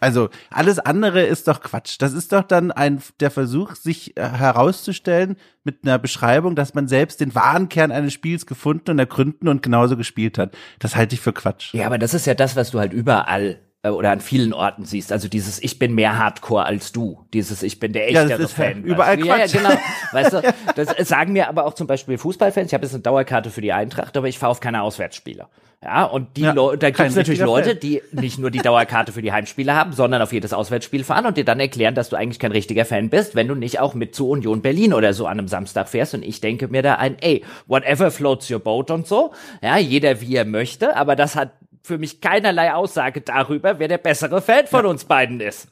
Also 0.00 0.30
alles 0.50 0.78
andere 0.78 1.22
ist 1.22 1.48
doch 1.48 1.60
Quatsch. 1.60 1.96
Das 1.98 2.12
ist 2.12 2.32
doch 2.32 2.42
dann 2.42 2.70
ein 2.70 3.02
der 3.20 3.30
Versuch, 3.30 3.74
sich 3.74 4.16
äh, 4.16 4.28
herauszustellen 4.28 5.36
mit 5.62 5.80
einer 5.82 5.98
Beschreibung, 5.98 6.56
dass 6.56 6.74
man 6.74 6.88
selbst 6.88 7.20
den 7.20 7.34
wahren 7.34 7.68
Kern 7.68 7.92
eines 7.92 8.12
Spiels 8.12 8.46
gefunden 8.46 8.90
und 8.90 8.98
ergründen 8.98 9.48
und 9.48 9.62
genauso 9.62 9.96
gespielt 9.96 10.38
hat. 10.38 10.56
Das 10.78 10.96
halte 10.96 11.14
ich 11.14 11.20
für 11.20 11.32
Quatsch. 11.32 11.74
Ja, 11.74 11.86
aber 11.86 11.98
das 11.98 12.14
ist 12.14 12.26
ja 12.26 12.34
das, 12.34 12.56
was 12.56 12.70
du 12.70 12.78
halt 12.78 12.92
überall 12.92 13.60
oder 13.90 14.10
an 14.10 14.20
vielen 14.20 14.52
Orten 14.52 14.84
siehst. 14.84 15.12
Also 15.12 15.28
dieses 15.28 15.62
Ich 15.62 15.78
bin 15.78 15.94
mehr 15.94 16.18
Hardcore 16.18 16.64
als 16.64 16.92
du. 16.92 17.24
Dieses 17.32 17.62
Ich 17.62 17.80
bin 17.80 17.92
der 17.92 18.08
echtere 18.08 18.30
ja, 18.30 18.38
das 18.38 18.50
ist 18.50 18.56
Fan. 18.56 18.82
Überall 18.82 19.18
Quatsch. 19.18 19.54
Ja, 19.54 19.60
ja, 19.60 19.70
genau. 19.70 19.80
Weißt 20.12 20.32
du, 20.32 20.42
das 20.74 21.08
sagen 21.08 21.32
mir 21.32 21.48
aber 21.48 21.66
auch 21.66 21.74
zum 21.74 21.86
Beispiel 21.86 22.18
Fußballfans. 22.18 22.68
Ich 22.68 22.74
habe 22.74 22.84
jetzt 22.84 22.94
eine 22.94 23.02
Dauerkarte 23.02 23.50
für 23.50 23.60
die 23.60 23.72
Eintracht, 23.72 24.16
aber 24.16 24.28
ich 24.28 24.38
fahre 24.38 24.50
auf 24.50 24.60
keine 24.60 24.82
Auswärtsspiele. 24.82 25.46
Ja, 25.84 26.04
und 26.04 26.38
die 26.38 26.42
ja, 26.42 26.52
Leute, 26.52 26.78
da 26.78 26.90
gibt 26.90 27.10
es 27.10 27.14
natürlich 27.14 27.40
Leute, 27.40 27.76
die 27.76 28.00
nicht 28.12 28.38
nur 28.38 28.50
die 28.50 28.60
Dauerkarte 28.60 29.12
für 29.12 29.20
die 29.20 29.32
Heimspiele 29.32 29.74
haben, 29.74 29.92
sondern 29.92 30.22
auf 30.22 30.32
jedes 30.32 30.54
Auswärtsspiel 30.54 31.04
fahren 31.04 31.26
und 31.26 31.36
dir 31.36 31.44
dann 31.44 31.60
erklären, 31.60 31.94
dass 31.94 32.08
du 32.08 32.16
eigentlich 32.16 32.38
kein 32.38 32.52
richtiger 32.52 32.86
Fan 32.86 33.10
bist, 33.10 33.34
wenn 33.34 33.48
du 33.48 33.54
nicht 33.54 33.80
auch 33.80 33.92
mit 33.92 34.14
zu 34.14 34.30
Union 34.30 34.62
Berlin 34.62 34.94
oder 34.94 35.12
so 35.12 35.26
an 35.26 35.38
einem 35.38 35.48
Samstag 35.48 35.90
fährst. 35.90 36.14
Und 36.14 36.22
ich 36.22 36.40
denke 36.40 36.68
mir 36.68 36.80
da 36.80 36.94
ein, 36.94 37.16
ey, 37.20 37.44
whatever 37.66 38.10
floats 38.10 38.50
your 38.50 38.60
boat 38.60 38.90
und 38.90 39.06
so. 39.06 39.34
Ja, 39.62 39.76
jeder 39.76 40.22
wie 40.22 40.36
er 40.36 40.46
möchte, 40.46 40.96
aber 40.96 41.16
das 41.16 41.36
hat 41.36 41.50
für 41.84 41.98
mich 41.98 42.22
keinerlei 42.22 42.72
Aussage 42.72 43.20
darüber, 43.20 43.78
wer 43.78 43.88
der 43.88 43.98
bessere 43.98 44.40
Fan 44.40 44.66
von 44.66 44.84
ja. 44.84 44.90
uns 44.90 45.04
beiden 45.04 45.40
ist. 45.40 45.68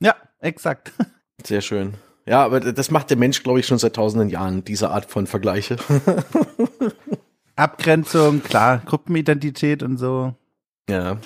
Ja, 0.00 0.16
exakt. 0.40 0.92
Sehr 1.44 1.60
schön. 1.60 1.94
Ja, 2.26 2.44
aber 2.44 2.60
das 2.60 2.90
macht 2.90 3.10
der 3.10 3.16
Mensch, 3.16 3.42
glaube 3.42 3.60
ich, 3.60 3.66
schon 3.66 3.78
seit 3.78 3.94
tausenden 3.94 4.30
Jahren, 4.30 4.64
diese 4.64 4.90
Art 4.90 5.06
von 5.06 5.26
Vergleiche. 5.26 5.76
Abgrenzung, 7.56 8.42
klar, 8.42 8.82
Gruppenidentität 8.84 9.84
und 9.84 9.96
so. 9.96 10.34
Ja, 10.90 11.18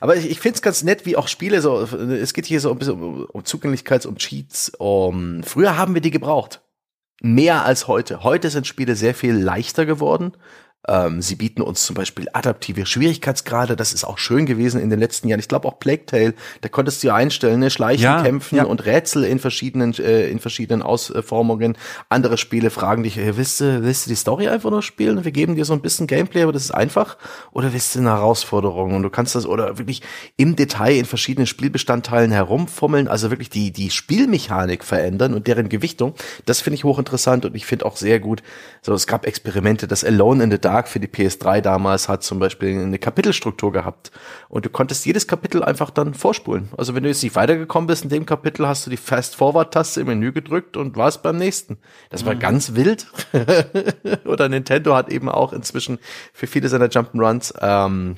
aber 0.00 0.16
ich, 0.16 0.30
ich 0.30 0.40
finde 0.40 0.56
es 0.56 0.62
ganz 0.62 0.82
nett, 0.82 1.06
wie 1.06 1.16
auch 1.16 1.28
Spiele 1.28 1.60
so, 1.60 1.80
es 1.82 2.34
geht 2.34 2.46
hier 2.46 2.60
so 2.60 2.72
ein 2.72 2.78
bisschen 2.78 3.00
um, 3.00 3.24
um 3.24 3.42
Zugänglichkeits- 3.42 4.06
und 4.06 4.18
Cheats. 4.18 4.72
Um, 4.78 5.42
früher 5.44 5.78
haben 5.78 5.94
wir 5.94 6.00
die 6.00 6.10
gebraucht. 6.10 6.60
Mehr 7.22 7.64
als 7.64 7.86
heute. 7.86 8.24
Heute 8.24 8.50
sind 8.50 8.66
Spiele 8.66 8.96
sehr 8.96 9.14
viel 9.14 9.34
leichter 9.34 9.86
geworden. 9.86 10.32
Ähm, 10.88 11.20
sie 11.22 11.34
bieten 11.34 11.62
uns 11.62 11.84
zum 11.84 11.94
Beispiel 11.94 12.28
adaptive 12.32 12.86
Schwierigkeitsgrade. 12.86 13.76
Das 13.76 13.92
ist 13.92 14.04
auch 14.04 14.18
schön 14.18 14.46
gewesen 14.46 14.80
in 14.80 14.90
den 14.90 15.00
letzten 15.00 15.28
Jahren. 15.28 15.40
Ich 15.40 15.48
glaube 15.48 15.66
auch 15.66 15.78
Plague 15.78 16.06
Tale, 16.06 16.34
da 16.60 16.68
konntest 16.68 17.02
du 17.02 17.08
ja 17.08 17.14
einstellen, 17.14 17.60
ne? 17.60 17.70
Schleichen, 17.70 18.04
ja, 18.04 18.22
Kämpfen 18.22 18.56
ja. 18.56 18.64
und 18.64 18.84
Rätsel 18.86 19.24
in 19.24 19.38
verschiedenen, 19.38 19.94
äh, 19.94 20.28
in 20.28 20.38
verschiedenen 20.38 20.82
Ausformungen. 20.82 21.76
Andere 22.08 22.38
Spiele 22.38 22.70
fragen 22.70 23.02
dich, 23.02 23.18
äh, 23.18 23.36
willst, 23.36 23.60
du, 23.60 23.82
willst 23.82 24.06
du 24.06 24.10
die 24.10 24.16
Story 24.16 24.48
einfach 24.48 24.70
nur 24.70 24.82
spielen? 24.82 25.24
Wir 25.24 25.32
geben 25.32 25.56
dir 25.56 25.64
so 25.64 25.72
ein 25.72 25.80
bisschen 25.80 26.06
Gameplay, 26.06 26.42
aber 26.42 26.52
das 26.52 26.64
ist 26.64 26.74
einfach. 26.74 27.16
Oder 27.52 27.72
willst 27.72 27.94
du 27.94 28.00
eine 28.00 28.10
Herausforderung? 28.10 28.94
Und 28.94 29.02
du 29.02 29.10
kannst 29.10 29.34
das 29.34 29.46
oder 29.46 29.78
wirklich 29.78 30.02
im 30.36 30.56
Detail 30.56 30.96
in 30.96 31.04
verschiedenen 31.04 31.46
Spielbestandteilen 31.46 32.30
herumfummeln, 32.30 33.08
also 33.08 33.30
wirklich 33.30 33.50
die, 33.50 33.72
die 33.72 33.90
Spielmechanik 33.90 34.84
verändern 34.84 35.34
und 35.34 35.46
deren 35.46 35.68
Gewichtung. 35.68 36.14
Das 36.44 36.60
finde 36.60 36.76
ich 36.76 36.84
hochinteressant 36.84 37.44
und 37.44 37.56
ich 37.56 37.66
finde 37.66 37.86
auch 37.86 37.96
sehr 37.96 38.20
gut, 38.20 38.42
so 38.82 38.94
es 38.94 39.06
gab 39.06 39.26
Experimente, 39.26 39.88
das 39.88 40.04
Alone 40.04 40.44
in 40.44 40.50
the 40.50 40.58
Dark 40.58 40.75
Dark 40.76 40.88
für 40.88 41.00
die 41.00 41.08
PS3 41.08 41.62
damals 41.62 42.08
hat 42.08 42.22
zum 42.22 42.38
Beispiel 42.38 42.78
eine 42.78 42.98
Kapitelstruktur 42.98 43.72
gehabt. 43.72 44.10
Und 44.48 44.66
du 44.66 44.70
konntest 44.70 45.06
jedes 45.06 45.26
Kapitel 45.26 45.62
einfach 45.62 45.88
dann 45.88 46.12
vorspulen. 46.12 46.68
Also 46.76 46.94
wenn 46.94 47.02
du 47.02 47.08
jetzt 47.08 47.22
nicht 47.22 47.34
weitergekommen 47.34 47.86
bist 47.86 48.04
in 48.04 48.10
dem 48.10 48.26
Kapitel, 48.26 48.68
hast 48.68 48.84
du 48.84 48.90
die 48.90 48.98
Fast-Forward-Taste 48.98 50.02
im 50.02 50.08
Menü 50.08 50.32
gedrückt 50.32 50.76
und 50.76 50.96
warst 50.96 51.22
beim 51.22 51.36
nächsten. 51.36 51.78
Das 52.10 52.26
war 52.26 52.34
mhm. 52.34 52.40
ganz 52.40 52.74
wild. 52.74 53.06
Oder 54.26 54.50
Nintendo 54.50 54.94
hat 54.94 55.08
eben 55.08 55.30
auch 55.30 55.54
inzwischen 55.54 55.98
für 56.34 56.46
viele 56.46 56.68
seiner 56.68 56.88
Jump'n'Runs 56.88 57.54
ähm, 57.62 58.16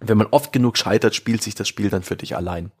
wenn 0.00 0.18
man 0.18 0.28
oft 0.30 0.52
genug 0.52 0.78
scheitert, 0.78 1.14
spielt 1.14 1.42
sich 1.42 1.54
das 1.54 1.68
Spiel 1.68 1.90
dann 1.90 2.02
für 2.02 2.16
dich 2.16 2.36
allein. 2.36 2.72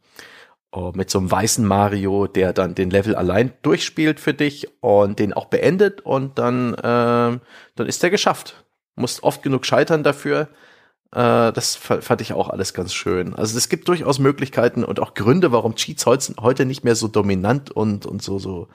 Oh, 0.72 0.92
mit 0.94 1.10
so 1.10 1.18
einem 1.18 1.30
weißen 1.30 1.66
Mario, 1.66 2.26
der 2.26 2.52
dann 2.52 2.74
den 2.74 2.90
Level 2.90 3.14
allein 3.16 3.52
durchspielt 3.62 4.20
für 4.20 4.32
dich 4.32 4.68
und 4.80 5.18
den 5.18 5.32
auch 5.32 5.46
beendet 5.46 6.00
und 6.00 6.38
dann, 6.38 6.74
äh, 6.74 6.80
dann 6.80 7.86
ist 7.86 8.02
der 8.02 8.10
geschafft. 8.10 8.64
Musst 9.00 9.22
oft 9.22 9.42
genug 9.42 9.66
scheitern 9.66 10.02
dafür. 10.02 10.48
Äh, 11.12 11.52
das 11.52 11.76
fand 11.76 12.20
ich 12.20 12.32
auch 12.32 12.48
alles 12.48 12.74
ganz 12.74 12.94
schön. 12.94 13.34
Also 13.34 13.58
es 13.58 13.68
gibt 13.68 13.88
durchaus 13.88 14.18
Möglichkeiten 14.18 14.84
und 14.84 15.00
auch 15.00 15.14
Gründe, 15.14 15.52
warum 15.52 15.74
Cheats 15.74 16.06
heute 16.06 16.64
nicht 16.64 16.84
mehr 16.84 16.94
so 16.94 17.08
dominant 17.08 17.70
und, 17.70 18.06
und 18.06 18.22
so, 18.22 18.38
so, 18.38 18.68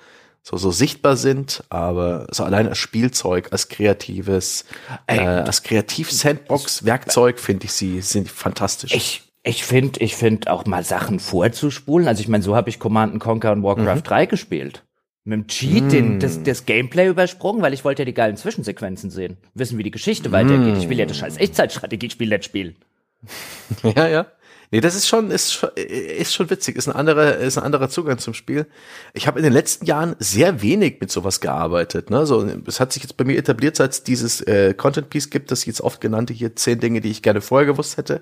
so, 0.44 0.58
so 0.58 0.72
sichtbar 0.72 1.16
sind, 1.16 1.64
aber 1.70 2.28
so 2.32 2.44
allein 2.44 2.68
als 2.68 2.78
Spielzeug, 2.78 3.50
als 3.52 3.70
kreatives, 3.70 4.66
äh, 5.08 5.20
als 5.20 5.64
Kreativ-Sandbox-Werkzeug 5.64 7.40
finde 7.40 7.66
ich 7.66 7.72
sie, 7.72 8.02
sind 8.02 8.30
fantastisch. 8.30 8.94
Ich 8.94 9.24
ich 9.48 9.64
finde, 9.64 10.00
ich 10.00 10.16
finde 10.16 10.52
auch 10.52 10.66
mal 10.66 10.84
Sachen 10.84 11.20
vorzuspulen. 11.20 12.08
Also 12.08 12.22
ich 12.22 12.28
meine, 12.28 12.44
so 12.44 12.56
habe 12.56 12.70
ich 12.70 12.80
Command 12.80 13.20
Conquer 13.20 13.52
und 13.52 13.62
Warcraft 13.62 13.98
mhm. 13.98 14.04
3 14.04 14.26
gespielt. 14.26 14.84
Mit 15.28 15.34
dem 15.34 15.48
Cheat 15.48 15.86
mm. 15.86 15.90
den, 15.90 16.20
das, 16.20 16.44
das 16.44 16.66
Gameplay 16.68 17.08
übersprungen, 17.08 17.64
weil 17.64 17.74
ich 17.74 17.84
wollte 17.84 18.04
ja 18.04 18.06
die 18.06 18.14
geilen 18.14 18.38
Zwischensequenzen 18.38 19.10
sehen. 19.10 19.38
Wissen, 19.56 19.78
wie 19.80 19.84
die 19.84 19.92
Geschichte 19.92 20.30
mm. 20.30 20.32
weitergeht. 20.32 20.78
Ich 20.78 20.88
will 20.88 21.00
ja 21.00 21.08
das 21.08 21.18
scheiß 21.18 21.38
Echtzeitstrategiespiel 21.38 22.30
nicht 22.30 22.46
spielen. 22.46 22.76
Ja, 23.96 24.08
ja. 24.08 24.28
Nee, 24.72 24.82
das 24.82 24.96
ist 24.96 25.08
schon, 25.08 25.32
ist 25.32 25.54
schon, 25.54 25.70
ist 25.76 26.34
schon 26.34 26.50
witzig. 26.50 26.76
Ist 26.76 26.88
ein 26.88 26.96
anderer, 26.96 27.38
ist 27.38 27.58
ein 27.58 27.64
anderer 27.64 27.90
Zugang 27.90 28.18
zum 28.18 28.34
Spiel. 28.34 28.68
Ich 29.14 29.26
habe 29.28 29.40
in 29.40 29.44
den 29.44 29.54
letzten 29.54 29.86
Jahren 29.86 30.16
sehr 30.20 30.62
wenig 30.62 30.98
mit 31.00 31.12
sowas 31.12 31.40
gearbeitet. 31.40 32.10
Ne? 32.10 32.26
So, 32.26 32.46
es 32.68 32.80
hat 32.80 32.92
sich 32.94 33.04
jetzt 33.04 33.18
bei 33.18 33.24
mir 33.24 33.38
etabliert, 33.38 33.76
seit 33.76 33.92
es 33.92 34.04
dieses 34.04 34.42
äh, 34.42 34.74
Content 34.74 35.10
Piece 35.10 35.30
gibt, 35.30 35.52
das 35.52 35.66
jetzt 35.66 35.82
oft 35.82 36.02
genannte 36.02 36.34
hier 36.34 36.56
zehn 36.56 36.80
Dinge, 36.80 37.02
die 37.02 37.12
ich 37.12 37.22
gerne 37.22 37.42
vorher 37.42 37.66
gewusst 37.66 37.98
hätte. 37.98 38.22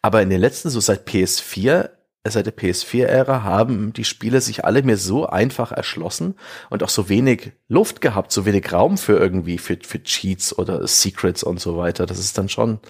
Aber 0.00 0.22
in 0.22 0.30
den 0.30 0.40
letzten, 0.40 0.70
so 0.70 0.80
seit 0.80 1.08
PS4, 1.08 1.90
seit 2.28 2.46
der 2.46 2.56
PS4-Ära 2.56 3.42
haben 3.42 3.92
die 3.92 4.04
Spiele 4.04 4.40
sich 4.40 4.64
alle 4.64 4.82
mir 4.82 4.98
so 4.98 5.26
einfach 5.26 5.72
erschlossen 5.72 6.34
und 6.68 6.82
auch 6.82 6.90
so 6.90 7.08
wenig 7.08 7.52
Luft 7.68 8.00
gehabt, 8.00 8.30
so 8.30 8.44
wenig 8.44 8.72
Raum 8.72 8.98
für 8.98 9.18
irgendwie, 9.18 9.56
für, 9.56 9.78
für 9.82 10.02
Cheats 10.02 10.56
oder 10.56 10.86
Secrets 10.86 11.42
und 11.42 11.60
so 11.60 11.78
weiter. 11.78 12.04
Das 12.04 12.18
ist 12.18 12.36
dann 12.36 12.50
schon, 12.50 12.80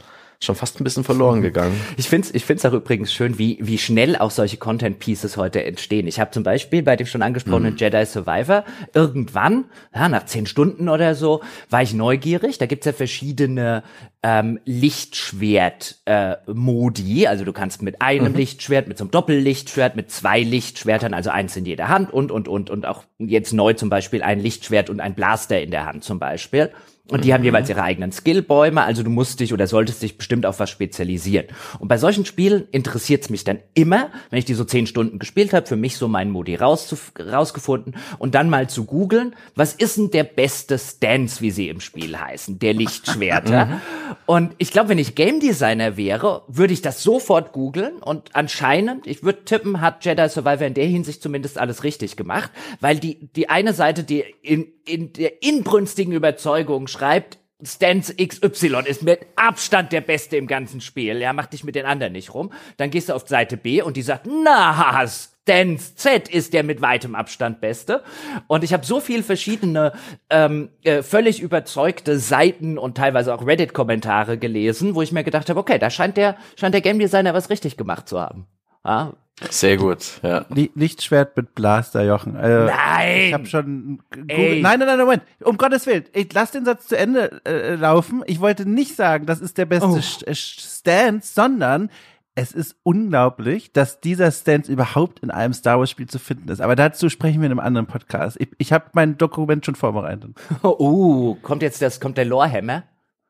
schon 0.42 0.54
fast 0.54 0.80
ein 0.80 0.84
bisschen 0.84 1.04
verloren 1.04 1.42
gegangen. 1.42 1.78
Ich 1.98 2.08
finde 2.08 2.28
es 2.28 2.34
ich 2.34 2.46
find's 2.46 2.64
auch 2.64 2.72
übrigens 2.72 3.12
schön, 3.12 3.38
wie, 3.38 3.58
wie 3.60 3.76
schnell 3.76 4.16
auch 4.16 4.30
solche 4.30 4.56
Content-Pieces 4.56 5.36
heute 5.36 5.62
entstehen. 5.62 6.06
Ich 6.06 6.18
habe 6.18 6.30
zum 6.30 6.44
Beispiel 6.44 6.82
bei 6.82 6.96
dem 6.96 7.06
schon 7.06 7.20
angesprochenen 7.20 7.74
mhm. 7.74 7.78
Jedi 7.78 8.06
Survivor 8.06 8.64
irgendwann, 8.94 9.66
ja, 9.94 10.08
nach 10.08 10.24
zehn 10.24 10.46
Stunden 10.46 10.88
oder 10.88 11.14
so, 11.14 11.42
war 11.68 11.82
ich 11.82 11.92
neugierig. 11.92 12.56
Da 12.56 12.64
gibt's 12.64 12.86
ja 12.86 12.94
verschiedene 12.94 13.82
ähm, 14.22 14.60
Lichtschwert-Modi. 14.64 17.24
Äh, 17.24 17.26
also 17.26 17.44
du 17.44 17.52
kannst 17.52 17.82
mit 17.82 18.00
einem 18.00 18.32
mhm. 18.32 18.38
Lichtschwert, 18.38 18.88
mit 18.88 18.96
so 18.96 19.04
einem 19.04 19.10
Doppellichtschwert, 19.10 19.94
mit 19.94 20.10
zwei 20.10 20.42
Lichtschwertern, 20.42 21.12
also 21.12 21.28
eins 21.28 21.54
in 21.54 21.66
jeder 21.66 21.88
Hand 21.88 22.14
und, 22.14 22.32
und, 22.32 22.48
und, 22.48 22.70
und 22.70 22.86
auch 22.86 23.04
jetzt 23.18 23.52
neu 23.52 23.74
zum 23.74 23.90
Beispiel 23.90 24.22
ein 24.22 24.40
Lichtschwert 24.40 24.88
und 24.88 25.00
ein 25.00 25.14
Blaster 25.14 25.60
in 25.60 25.70
der 25.70 25.84
Hand 25.84 26.02
zum 26.02 26.18
Beispiel. 26.18 26.70
Und 27.10 27.24
die 27.24 27.28
mhm. 27.28 27.34
haben 27.34 27.44
jeweils 27.44 27.68
ihre 27.68 27.82
eigenen 27.82 28.12
Skillbäume, 28.12 28.82
also 28.82 29.02
du 29.02 29.10
musst 29.10 29.40
dich 29.40 29.52
oder 29.52 29.66
solltest 29.66 30.02
dich 30.02 30.16
bestimmt 30.16 30.46
auf 30.46 30.60
was 30.60 30.70
spezialisieren. 30.70 31.46
Und 31.78 31.88
bei 31.88 31.98
solchen 31.98 32.24
Spielen 32.24 32.68
interessiert 32.70 33.22
es 33.22 33.30
mich 33.30 33.44
dann 33.44 33.58
immer, 33.74 34.10
wenn 34.30 34.38
ich 34.38 34.44
die 34.44 34.54
so 34.54 34.64
zehn 34.64 34.86
Stunden 34.86 35.18
gespielt 35.18 35.52
habe, 35.52 35.66
für 35.66 35.76
mich 35.76 35.96
so 35.96 36.08
meinen 36.08 36.30
Modi 36.30 36.54
rausgefunden 36.56 37.96
und 38.18 38.34
dann 38.34 38.48
mal 38.48 38.68
zu 38.68 38.84
googeln, 38.84 39.34
was 39.54 39.74
ist 39.74 39.96
denn 39.96 40.10
der 40.10 40.24
beste 40.24 40.78
Stance, 40.78 41.40
wie 41.40 41.50
sie 41.50 41.68
im 41.68 41.80
Spiel 41.80 42.18
heißen, 42.18 42.58
der 42.58 42.74
Lichtschwerter. 42.74 43.50
Mhm. 43.70 43.80
und 44.26 44.54
ich 44.58 44.70
glaube, 44.70 44.90
wenn 44.90 44.98
ich 44.98 45.14
Game 45.14 45.40
Designer 45.40 45.96
wäre, 45.96 46.42
würde 46.48 46.72
ich 46.72 46.82
das 46.82 47.02
sofort 47.02 47.52
googeln 47.52 47.96
und 47.96 48.34
anscheinend, 48.34 49.06
ich 49.06 49.22
würde 49.22 49.44
tippen, 49.44 49.80
hat 49.80 50.04
Jedi 50.04 50.28
Survivor 50.28 50.66
in 50.66 50.74
der 50.74 50.86
Hinsicht 50.86 51.22
zumindest 51.22 51.58
alles 51.58 51.84
richtig 51.84 52.16
gemacht, 52.16 52.50
weil 52.80 52.98
die, 52.98 53.28
die 53.34 53.48
eine 53.48 53.72
Seite, 53.74 54.02
die 54.04 54.24
in, 54.42 54.66
in 54.90 55.12
der 55.12 55.42
inbrünstigen 55.42 56.12
Überzeugung 56.12 56.86
schreibt, 56.86 57.38
Stance 57.62 58.14
XY 58.14 58.82
ist 58.86 59.02
mit 59.02 59.20
Abstand 59.36 59.92
der 59.92 60.00
Beste 60.00 60.36
im 60.36 60.46
ganzen 60.46 60.80
Spiel. 60.80 61.20
Ja, 61.20 61.32
mach 61.32 61.46
dich 61.46 61.64
mit 61.64 61.74
den 61.74 61.84
anderen 61.84 62.12
nicht 62.12 62.32
rum. 62.32 62.52
Dann 62.78 62.90
gehst 62.90 63.08
du 63.08 63.14
auf 63.14 63.28
Seite 63.28 63.56
B 63.56 63.82
und 63.82 63.96
die 63.96 64.02
sagt, 64.02 64.26
na, 64.26 65.06
Stance 65.06 65.94
Z 65.96 66.28
ist 66.28 66.52
der 66.52 66.62
mit 66.62 66.80
weitem 66.80 67.14
Abstand 67.14 67.60
Beste. 67.60 68.02
Und 68.46 68.64
ich 68.64 68.72
habe 68.72 68.86
so 68.86 69.00
viel 69.00 69.22
verschiedene 69.22 69.92
ähm, 70.30 70.70
äh, 70.82 71.02
völlig 71.02 71.40
überzeugte 71.40 72.18
Seiten 72.18 72.78
und 72.78 72.96
teilweise 72.96 73.34
auch 73.34 73.46
Reddit-Kommentare 73.46 74.38
gelesen, 74.38 74.94
wo 74.94 75.02
ich 75.02 75.12
mir 75.12 75.24
gedacht 75.24 75.50
habe, 75.50 75.60
okay, 75.60 75.78
da 75.78 75.90
scheint 75.90 76.16
der 76.16 76.36
scheint 76.56 76.74
der 76.74 76.80
Game 76.80 76.98
Designer 76.98 77.34
was 77.34 77.50
richtig 77.50 77.76
gemacht 77.76 78.08
zu 78.08 78.20
haben. 78.20 78.46
Ja, 78.84 79.14
sehr 79.48 79.76
gut, 79.76 80.20
ja. 80.22 80.44
Lichtschwert 80.48 81.36
mit 81.36 81.54
Blaster, 81.54 82.04
Jochen. 82.04 82.36
Äh, 82.36 82.66
nein! 82.66 83.20
Ich 83.26 83.32
habe 83.32 83.46
schon. 83.46 84.02
Nein, 84.14 84.60
nein, 84.62 84.78
nein, 84.78 84.98
Moment. 84.98 85.22
Um 85.42 85.56
Gottes 85.56 85.86
Willen. 85.86 86.04
Ich 86.12 86.32
lass 86.32 86.50
den 86.50 86.64
Satz 86.64 86.88
zu 86.88 86.96
Ende 86.96 87.40
äh, 87.44 87.74
laufen. 87.74 88.22
Ich 88.26 88.40
wollte 88.40 88.68
nicht 88.68 88.96
sagen, 88.96 89.26
das 89.26 89.40
ist 89.40 89.56
der 89.56 89.66
beste 89.66 89.88
oh. 89.88 89.96
Äh, 89.96 90.34
Stance, 90.34 91.32
sondern 91.32 91.90
es 92.34 92.52
ist 92.52 92.76
unglaublich, 92.82 93.72
dass 93.72 94.00
dieser 94.00 94.30
Stance 94.30 94.70
überhaupt 94.70 95.20
in 95.20 95.30
einem 95.30 95.52
Star 95.52 95.78
Wars 95.78 95.90
Spiel 95.90 96.08
zu 96.08 96.18
finden 96.18 96.48
ist. 96.48 96.60
Aber 96.60 96.76
dazu 96.76 97.08
sprechen 97.08 97.40
wir 97.40 97.46
in 97.46 97.52
einem 97.52 97.60
anderen 97.60 97.86
Podcast. 97.86 98.36
Ich, 98.40 98.48
ich 98.58 98.72
habe 98.72 98.86
mein 98.92 99.18
Dokument 99.18 99.64
schon 99.64 99.74
vorbereitet. 99.74 100.30
Oh, 100.62 100.76
uh, 100.78 101.34
kommt 101.42 101.62
jetzt 101.62 101.82
das, 101.82 102.00
kommt 102.00 102.18
der 102.18 102.24
Lorehammer? 102.24 102.84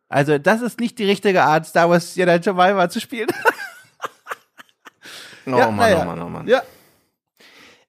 Also, 0.08 0.38
das 0.38 0.60
ist 0.60 0.80
nicht 0.80 0.98
die 0.98 1.04
richtige 1.04 1.44
Art, 1.44 1.66
Star 1.66 1.88
Wars 1.88 2.16
Jedi 2.16 2.42
Survivor 2.42 2.88
zu 2.88 3.00
spielen. 3.00 3.28
Oh 5.46 5.50
ja, 5.50 5.70
Mann, 5.70 5.90
ja. 5.90 6.02
oh 6.02 6.04
Mann, 6.04 6.22
oh 6.22 6.28
Mann. 6.28 6.48
Ja. 6.48 6.62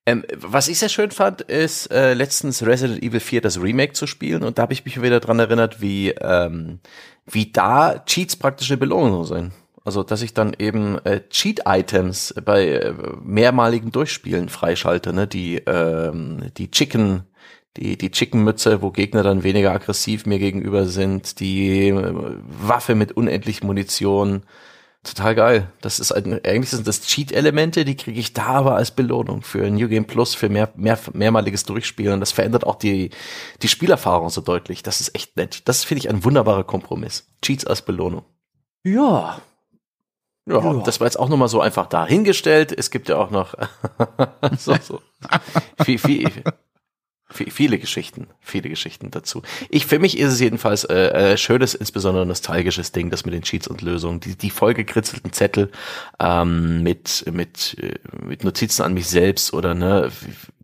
Ähm, 0.05 0.23
was 0.35 0.67
ich 0.67 0.79
sehr 0.79 0.89
schön 0.89 1.11
fand, 1.11 1.41
ist 1.41 1.91
äh, 1.91 2.13
letztens 2.15 2.65
Resident 2.65 3.03
Evil 3.03 3.19
4 3.19 3.41
das 3.41 3.61
Remake 3.61 3.93
zu 3.93 4.07
spielen 4.07 4.43
und 4.43 4.57
da 4.57 4.63
habe 4.63 4.73
ich 4.73 4.83
mich 4.83 5.01
wieder 5.01 5.19
dran 5.19 5.37
erinnert, 5.37 5.79
wie, 5.79 6.09
ähm, 6.09 6.79
wie 7.25 7.51
da 7.51 7.99
Cheats 7.99 8.35
praktische 8.35 8.77
Belohnungen 8.77 9.25
sind. 9.25 9.51
Also, 9.83 10.03
dass 10.03 10.21
ich 10.21 10.33
dann 10.33 10.55
eben 10.59 11.03
äh, 11.05 11.21
Cheat-Items 11.27 12.35
bei 12.45 12.67
äh, 12.67 12.93
mehrmaligen 13.23 13.91
Durchspielen 13.91 14.49
freischalte, 14.49 15.11
ne? 15.11 15.27
Die, 15.27 15.57
ähm, 15.57 16.51
die 16.57 16.69
Chicken, 16.69 17.23
die, 17.77 17.97
die 17.97 18.11
Chicken-Mütze, 18.11 18.83
wo 18.83 18.91
Gegner 18.91 19.23
dann 19.23 19.43
weniger 19.43 19.71
aggressiv 19.71 20.27
mir 20.27 20.37
gegenüber 20.37 20.85
sind, 20.85 21.39
die 21.39 21.89
äh, 21.89 22.13
Waffe 22.43 22.93
mit 22.93 23.13
unendlich 23.13 23.63
Munition, 23.63 24.43
Total 25.03 25.33
geil. 25.33 25.71
Das 25.81 25.99
ist 25.99 26.11
ein, 26.11 26.45
eigentlich 26.45 26.69
sind 26.69 26.87
das 26.87 27.01
Cheat-Elemente, 27.01 27.85
die 27.85 27.95
kriege 27.95 28.19
ich 28.19 28.33
da 28.33 28.45
aber 28.45 28.75
als 28.75 28.91
Belohnung 28.91 29.41
für 29.41 29.67
New 29.71 29.87
Game 29.87 30.05
Plus, 30.05 30.35
für 30.35 30.47
mehr, 30.47 30.71
mehr, 30.75 30.99
mehrmaliges 31.13 31.63
Durchspielen. 31.63 32.13
Und 32.13 32.19
das 32.19 32.31
verändert 32.31 32.67
auch 32.67 32.75
die, 32.75 33.09
die 33.63 33.67
Spielerfahrung 33.67 34.29
so 34.29 34.41
deutlich. 34.41 34.83
Das 34.83 35.01
ist 35.01 35.15
echt 35.15 35.37
nett. 35.37 35.67
Das 35.67 35.83
finde 35.83 35.99
ich 35.99 36.09
ein 36.09 36.23
wunderbarer 36.23 36.63
Kompromiss. 36.63 37.27
Cheats 37.41 37.65
als 37.65 37.81
Belohnung. 37.81 38.25
Ja. 38.83 39.41
Ja, 40.45 40.59
ja. 40.59 40.83
das 40.83 40.99
war 40.99 41.07
jetzt 41.07 41.17
auch 41.17 41.29
nochmal 41.29 41.47
so 41.47 41.61
einfach 41.61 41.87
dahingestellt. 41.87 42.71
Es 42.71 42.91
gibt 42.91 43.09
ja 43.09 43.17
auch 43.17 43.31
noch 43.31 43.55
so, 44.57 44.75
so. 44.81 45.01
viel, 45.83 45.97
viel, 45.97 46.29
viele 47.31 47.79
Geschichten, 47.79 48.27
viele 48.41 48.69
Geschichten 48.69 49.11
dazu. 49.11 49.41
Ich 49.69 49.85
für 49.85 49.99
mich 49.99 50.17
ist 50.17 50.33
es 50.33 50.39
jedenfalls 50.39 50.83
äh, 50.83 51.33
äh, 51.33 51.37
schönes, 51.37 51.73
insbesondere 51.73 52.25
nostalgisches 52.25 52.91
Ding, 52.91 53.09
das 53.09 53.25
mit 53.25 53.33
den 53.33 53.43
Cheats 53.43 53.67
und 53.67 53.81
Lösungen, 53.81 54.19
die 54.19 54.35
die 54.35 54.49
vollgekritzelten 54.49 55.31
Zettel 55.33 55.71
ähm, 56.19 56.83
mit 56.83 57.25
mit 57.31 57.77
äh, 57.79 57.99
mit 58.25 58.43
Notizen 58.43 58.83
an 58.83 58.93
mich 58.93 59.07
selbst 59.07 59.53
oder 59.53 59.73
ne, 59.73 60.11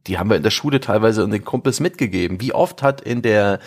die 0.07 0.17
haben 0.17 0.29
wir 0.29 0.37
in 0.37 0.43
der 0.43 0.51
Schule 0.51 0.79
teilweise 0.79 1.23
an 1.23 1.31
den 1.31 1.43
Kumpels 1.43 1.79
mitgegeben. 1.79 2.41
Wie 2.41 2.53
oft 2.53 2.81
hat 2.81 3.01
in 3.01 3.21
der 3.21 3.59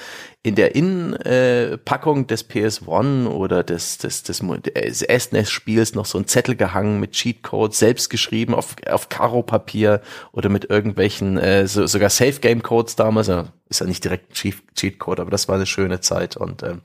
in 0.42 0.54
der 0.54 0.74
Innenpackung 0.74 2.22
äh, 2.22 2.26
des 2.26 2.48
PS1 2.48 3.26
oder 3.26 3.62
des, 3.62 3.98
des, 3.98 4.22
des, 4.22 4.38
des 4.40 5.00
SNES-Spiels 5.00 5.94
noch 5.94 6.06
so 6.06 6.16
ein 6.16 6.26
Zettel 6.26 6.56
gehangen 6.56 6.98
mit 6.98 7.12
Cheatcodes, 7.12 7.78
selbst 7.78 8.08
geschrieben 8.08 8.54
auf, 8.54 8.76
auf 8.88 9.10
Karo-Papier 9.10 10.00
oder 10.32 10.48
mit 10.48 10.70
irgendwelchen, 10.70 11.36
äh, 11.36 11.66
so, 11.66 11.86
sogar 11.86 12.08
Safe-Game-Codes 12.08 12.96
damals. 12.96 13.26
Ja, 13.26 13.52
ist 13.70 13.80
ja 13.80 13.86
nicht 13.86 14.02
direkt 14.02 14.32
ein 14.44 14.54
Cheatcode, 14.74 15.20
aber 15.20 15.30
das 15.30 15.48
war 15.48 15.54
eine 15.54 15.64
schöne 15.64 16.00
Zeit. 16.00 16.36
Und 16.36 16.64
ähm, 16.64 16.82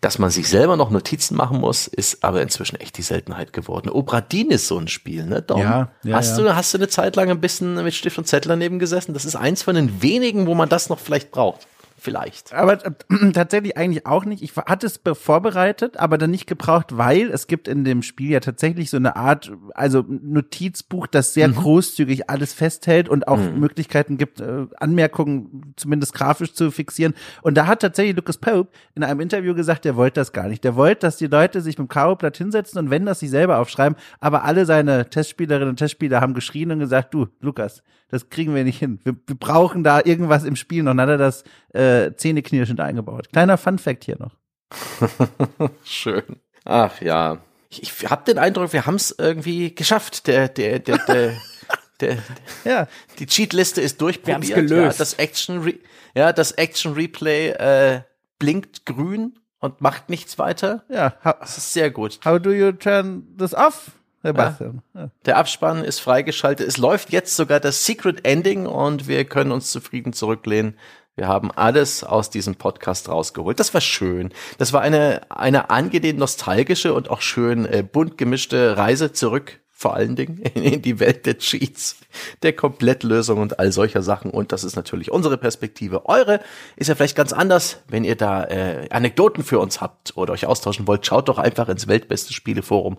dass 0.00 0.18
man 0.18 0.30
sich 0.30 0.48
selber 0.48 0.76
noch 0.76 0.90
Notizen 0.90 1.36
machen 1.36 1.58
muss, 1.60 1.86
ist 1.86 2.24
aber 2.24 2.42
inzwischen 2.42 2.76
echt 2.80 2.98
die 2.98 3.02
Seltenheit 3.02 3.52
geworden. 3.52 3.88
Obradin 3.88 4.50
ist 4.50 4.66
so 4.66 4.76
ein 4.76 4.88
Spiel, 4.88 5.24
ne? 5.24 5.40
Dom? 5.40 5.60
Ja, 5.60 5.92
ja, 6.02 6.16
hast, 6.16 6.36
ja. 6.36 6.44
Du, 6.44 6.56
hast 6.56 6.74
du 6.74 6.78
eine 6.78 6.88
Zeit 6.88 7.14
lang 7.14 7.30
ein 7.30 7.40
bisschen 7.40 7.82
mit 7.82 7.94
Stift 7.94 8.18
und 8.18 8.26
Zettel 8.26 8.48
daneben 8.48 8.80
gesessen? 8.80 9.14
Das 9.14 9.24
ist 9.24 9.36
eins 9.36 9.62
von 9.62 9.76
den 9.76 10.02
wenigen, 10.02 10.48
wo 10.48 10.54
man 10.54 10.68
das 10.68 10.88
noch 10.88 10.98
vielleicht 10.98 11.30
braucht. 11.30 11.68
Vielleicht. 12.06 12.54
Aber 12.54 12.84
äh, 12.84 12.92
tatsächlich 13.32 13.76
eigentlich 13.76 14.06
auch 14.06 14.24
nicht. 14.24 14.42
Ich 14.42 14.56
hatte 14.56 14.86
es 14.86 15.00
vorbereitet, 15.18 15.98
aber 15.98 16.18
dann 16.18 16.30
nicht 16.30 16.46
gebraucht, 16.46 16.96
weil 16.96 17.30
es 17.30 17.48
gibt 17.48 17.66
in 17.66 17.84
dem 17.84 18.02
Spiel 18.02 18.30
ja 18.30 18.40
tatsächlich 18.40 18.90
so 18.90 18.96
eine 18.96 19.16
Art, 19.16 19.52
also 19.74 20.04
Notizbuch, 20.08 21.08
das 21.08 21.34
sehr 21.34 21.48
mhm. 21.48 21.56
großzügig 21.56 22.30
alles 22.30 22.54
festhält 22.54 23.08
und 23.08 23.26
auch 23.26 23.38
mhm. 23.38 23.58
Möglichkeiten 23.58 24.18
gibt, 24.18 24.40
äh, 24.40 24.66
Anmerkungen 24.78 25.74
zumindest 25.74 26.14
grafisch 26.14 26.54
zu 26.54 26.70
fixieren. 26.70 27.14
Und 27.42 27.56
da 27.56 27.66
hat 27.66 27.80
tatsächlich 27.80 28.14
Lucas 28.14 28.38
Pope 28.38 28.70
in 28.94 29.02
einem 29.02 29.20
Interview 29.20 29.54
gesagt, 29.54 29.84
der 29.84 29.96
wollte 29.96 30.20
das 30.20 30.32
gar 30.32 30.46
nicht. 30.46 30.62
Der 30.62 30.76
wollte, 30.76 31.00
dass 31.00 31.16
die 31.16 31.26
Leute 31.26 31.60
sich 31.60 31.76
mit 31.76 31.88
dem 31.88 31.88
Karo-Blatt 31.88 32.36
hinsetzen 32.36 32.78
und 32.78 32.90
wenn 32.90 33.04
das 33.04 33.18
sich 33.18 33.30
selber 33.30 33.58
aufschreiben, 33.58 33.98
aber 34.20 34.44
alle 34.44 34.64
seine 34.64 35.10
Testspielerinnen 35.10 35.70
und 35.70 35.76
Testspieler 35.76 36.20
haben 36.20 36.34
geschrien 36.34 36.70
und 36.70 36.78
gesagt, 36.78 37.12
du, 37.14 37.26
Lukas, 37.40 37.82
das 38.08 38.30
kriegen 38.30 38.54
wir 38.54 38.64
nicht 38.64 38.78
hin. 38.78 39.00
Wir, 39.04 39.16
wir 39.26 39.36
brauchen 39.36 39.82
da 39.82 40.00
irgendwas 40.04 40.44
im 40.44 40.56
Spiel 40.56 40.82
noch. 40.82 40.92
Dann 40.92 41.00
hat 41.00 41.08
er 41.08 41.18
das 41.18 41.44
äh, 41.72 42.14
Zähneknirschend 42.14 42.80
eingebaut. 42.80 43.30
Kleiner 43.32 43.58
Fun-Fact 43.58 44.04
hier 44.04 44.18
noch. 44.18 44.36
Schön. 45.84 46.24
Ach 46.64 47.00
ja. 47.00 47.38
Ich, 47.68 47.82
ich 47.82 48.10
habe 48.10 48.24
den 48.24 48.38
Eindruck, 48.38 48.72
wir 48.72 48.86
haben 48.86 48.96
es 48.96 49.14
irgendwie 49.16 49.74
geschafft. 49.74 50.26
Der, 50.26 50.48
der, 50.48 50.78
der, 50.78 50.98
der, 50.98 51.36
der, 52.00 52.18
ja. 52.64 52.88
Die 53.18 53.26
Cheatliste 53.26 53.80
ist 53.80 54.00
durchprobiert. 54.00 54.48
Wir 54.48 54.54
gelöst. 54.56 54.98
Ja, 54.98 55.04
das 55.04 55.14
Action, 55.14 55.62
Re 55.62 55.74
ja, 56.14 56.32
das 56.32 56.52
Action 56.52 56.94
Replay 56.94 57.50
äh, 57.50 58.02
blinkt 58.38 58.86
grün 58.86 59.38
und 59.58 59.80
macht 59.80 60.08
nichts 60.08 60.38
weiter. 60.38 60.84
Ja, 60.88 61.14
das 61.22 61.58
ist 61.58 61.72
sehr 61.72 61.90
gut. 61.90 62.20
How 62.24 62.40
do 62.40 62.52
you 62.52 62.72
turn 62.72 63.36
this 63.36 63.52
off? 63.52 63.90
Sebastian. 64.26 64.82
Ja. 64.94 65.10
Der 65.24 65.36
Abspann 65.38 65.84
ist 65.84 66.00
freigeschaltet. 66.00 66.66
Es 66.66 66.76
läuft 66.76 67.10
jetzt 67.10 67.36
sogar 67.36 67.60
das 67.60 67.84
Secret 67.84 68.26
Ending 68.26 68.66
und 68.66 69.08
wir 69.08 69.24
können 69.24 69.52
uns 69.52 69.70
zufrieden 69.70 70.12
zurücklehnen. 70.12 70.76
Wir 71.14 71.28
haben 71.28 71.50
alles 71.50 72.04
aus 72.04 72.28
diesem 72.28 72.56
Podcast 72.56 73.08
rausgeholt. 73.08 73.58
Das 73.58 73.72
war 73.72 73.80
schön. 73.80 74.32
Das 74.58 74.72
war 74.74 74.82
eine, 74.82 75.22
eine 75.30 75.70
angenehm 75.70 76.16
nostalgische 76.16 76.92
und 76.92 77.10
auch 77.10 77.22
schön 77.22 77.64
äh, 77.64 77.82
bunt 77.82 78.18
gemischte 78.18 78.76
Reise 78.76 79.12
zurück 79.12 79.60
vor 79.78 79.92
allen 79.94 80.16
Dingen 80.16 80.38
in 80.54 80.80
die 80.80 81.00
Welt 81.00 81.26
der 81.26 81.36
Cheats, 81.36 81.96
der 82.42 82.54
Komplettlösung 82.54 83.40
und 83.40 83.58
all 83.58 83.72
solcher 83.72 84.00
Sachen. 84.02 84.30
Und 84.30 84.52
das 84.52 84.64
ist 84.64 84.74
natürlich 84.74 85.12
unsere 85.12 85.36
Perspektive. 85.36 86.06
Eure 86.06 86.40
ist 86.76 86.88
ja 86.88 86.94
vielleicht 86.94 87.14
ganz 87.14 87.34
anders. 87.34 87.82
Wenn 87.86 88.02
ihr 88.02 88.16
da 88.16 88.44
äh, 88.44 88.88
Anekdoten 88.90 89.44
für 89.44 89.58
uns 89.58 89.82
habt 89.82 90.16
oder 90.16 90.32
euch 90.32 90.46
austauschen 90.46 90.86
wollt, 90.86 91.04
schaut 91.04 91.28
doch 91.28 91.38
einfach 91.38 91.68
ins 91.68 91.88
Weltbeste 91.88 92.32
Spieleforum 92.32 92.96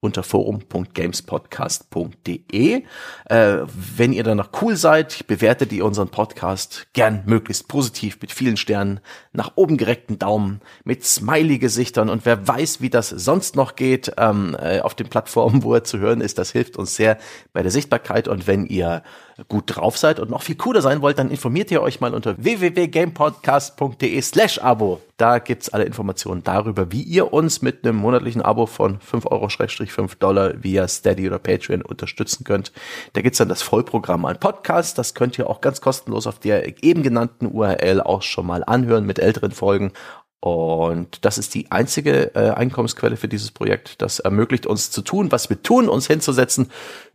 unter 0.00 0.22
forum.gamespodcast.de. 0.22 2.82
Äh, 3.24 3.56
wenn 3.96 4.12
ihr 4.12 4.24
danach 4.24 4.50
cool 4.60 4.76
seid, 4.76 5.26
bewertet 5.26 5.72
ihr 5.72 5.84
unseren 5.84 6.08
Podcast 6.08 6.86
gern 6.92 7.22
möglichst 7.26 7.66
positiv 7.68 8.18
mit 8.20 8.32
vielen 8.32 8.56
Sternen, 8.56 9.00
nach 9.36 9.52
oben 9.54 9.76
gereckten 9.76 10.18
Daumen, 10.18 10.60
mit 10.84 11.04
Smiley-Gesichtern 11.04 12.08
und 12.08 12.24
wer 12.24 12.46
weiß, 12.46 12.80
wie 12.80 12.90
das 12.90 13.10
sonst 13.10 13.56
noch 13.56 13.76
geht 13.76 14.12
ähm, 14.16 14.56
äh, 14.58 14.80
auf 14.80 14.94
den 14.94 15.08
Plattformen, 15.08 15.62
wo 15.62 15.74
er 15.74 15.84
zu 15.84 15.98
hören 15.98 16.20
ist. 16.20 16.38
Das 16.38 16.52
hilft 16.52 16.76
uns 16.76 16.96
sehr 16.96 17.18
bei 17.52 17.62
der 17.62 17.70
Sichtbarkeit 17.70 18.28
und 18.28 18.46
wenn 18.46 18.66
ihr 18.66 19.02
gut 19.48 19.64
drauf 19.76 19.98
seid 19.98 20.18
und 20.18 20.30
noch 20.30 20.42
viel 20.42 20.56
cooler 20.56 20.80
sein 20.80 21.02
wollt, 21.02 21.18
dann 21.18 21.30
informiert 21.30 21.70
ihr 21.70 21.82
euch 21.82 22.00
mal 22.00 22.14
unter 22.14 22.42
www.gamepodcast.de 22.42 24.22
slash 24.22 24.58
Abo. 24.58 25.02
Da 25.18 25.38
gibt's 25.38 25.68
alle 25.70 25.84
Informationen 25.84 26.42
darüber, 26.42 26.92
wie 26.92 27.02
ihr 27.02 27.32
uns 27.32 27.62
mit 27.62 27.84
einem 27.84 27.96
monatlichen 27.96 28.42
Abo 28.42 28.66
von 28.66 29.00
5 29.00 29.26
Euro 29.26 29.48
5 29.48 30.14
Dollar 30.16 30.62
via 30.62 30.88
Steady 30.88 31.26
oder 31.26 31.38
Patreon 31.38 31.82
unterstützen 31.82 32.44
könnt. 32.44 32.72
Da 33.12 33.22
gibt's 33.22 33.38
dann 33.38 33.48
das 33.48 33.62
Vollprogramm 33.62 34.24
an 34.24 34.38
Podcasts. 34.38 34.94
Das 34.94 35.14
könnt 35.14 35.38
ihr 35.38 35.48
auch 35.48 35.60
ganz 35.60 35.80
kostenlos 35.80 36.26
auf 36.26 36.38
der 36.38 36.82
eben 36.82 37.02
genannten 37.02 37.46
URL 37.46 38.00
auch 38.00 38.22
schon 38.22 38.46
mal 38.46 38.64
anhören 38.64 39.04
mit 39.04 39.18
älteren 39.26 39.52
Folgen. 39.52 39.92
Und 40.40 41.24
das 41.24 41.38
ist 41.38 41.54
die 41.54 41.70
einzige 41.72 42.34
äh, 42.34 42.50
Einkommensquelle 42.50 43.16
für 43.16 43.28
dieses 43.28 43.50
Projekt. 43.50 44.00
Das 44.00 44.20
ermöglicht 44.20 44.66
uns 44.66 44.90
zu 44.90 45.02
tun, 45.02 45.32
was 45.32 45.50
wir 45.50 45.62
tun, 45.62 45.88
uns 45.88 46.06
hinzusetzen, 46.06 46.70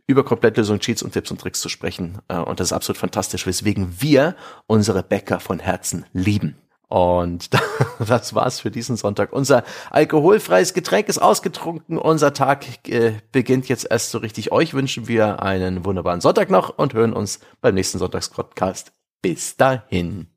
über 0.05 0.25
Komplettlösung, 0.25 0.79
Cheats 0.79 1.01
und 1.01 1.13
Tipps 1.13 1.31
und 1.31 1.39
Tricks 1.39 1.61
zu 1.61 1.69
sprechen. 1.69 2.19
Äh, 2.27 2.37
und 2.37 2.59
das 2.59 2.67
ist 2.67 2.73
absolut 2.73 2.97
fantastisch, 2.97 3.47
weswegen 3.47 4.01
wir 4.01 4.35
unsere 4.67 5.03
Bäcker 5.03 5.39
von 5.39 5.59
Herzen 5.59 6.05
lieben. 6.11 6.57
Und 6.89 7.51
das 8.05 8.35
war's 8.35 8.59
für 8.59 8.69
diesen 8.69 8.97
Sonntag. 8.97 9.31
Unser 9.31 9.63
alkoholfreies 9.91 10.73
Getränk 10.73 11.07
ist 11.07 11.19
ausgetrunken. 11.19 11.97
Unser 11.97 12.33
Tag 12.33 12.65
äh, 12.89 13.13
beginnt 13.31 13.69
jetzt 13.69 13.87
erst 13.89 14.11
so 14.11 14.17
richtig. 14.17 14.51
Euch 14.51 14.73
wünschen 14.73 15.07
wir 15.07 15.41
einen 15.41 15.85
wunderbaren 15.85 16.19
Sonntag 16.19 16.49
noch 16.49 16.77
und 16.77 16.93
hören 16.93 17.13
uns 17.13 17.39
beim 17.61 17.75
nächsten 17.75 17.97
Sonntagspodcast. 17.97 18.91
Bis 19.21 19.55
dahin. 19.55 20.27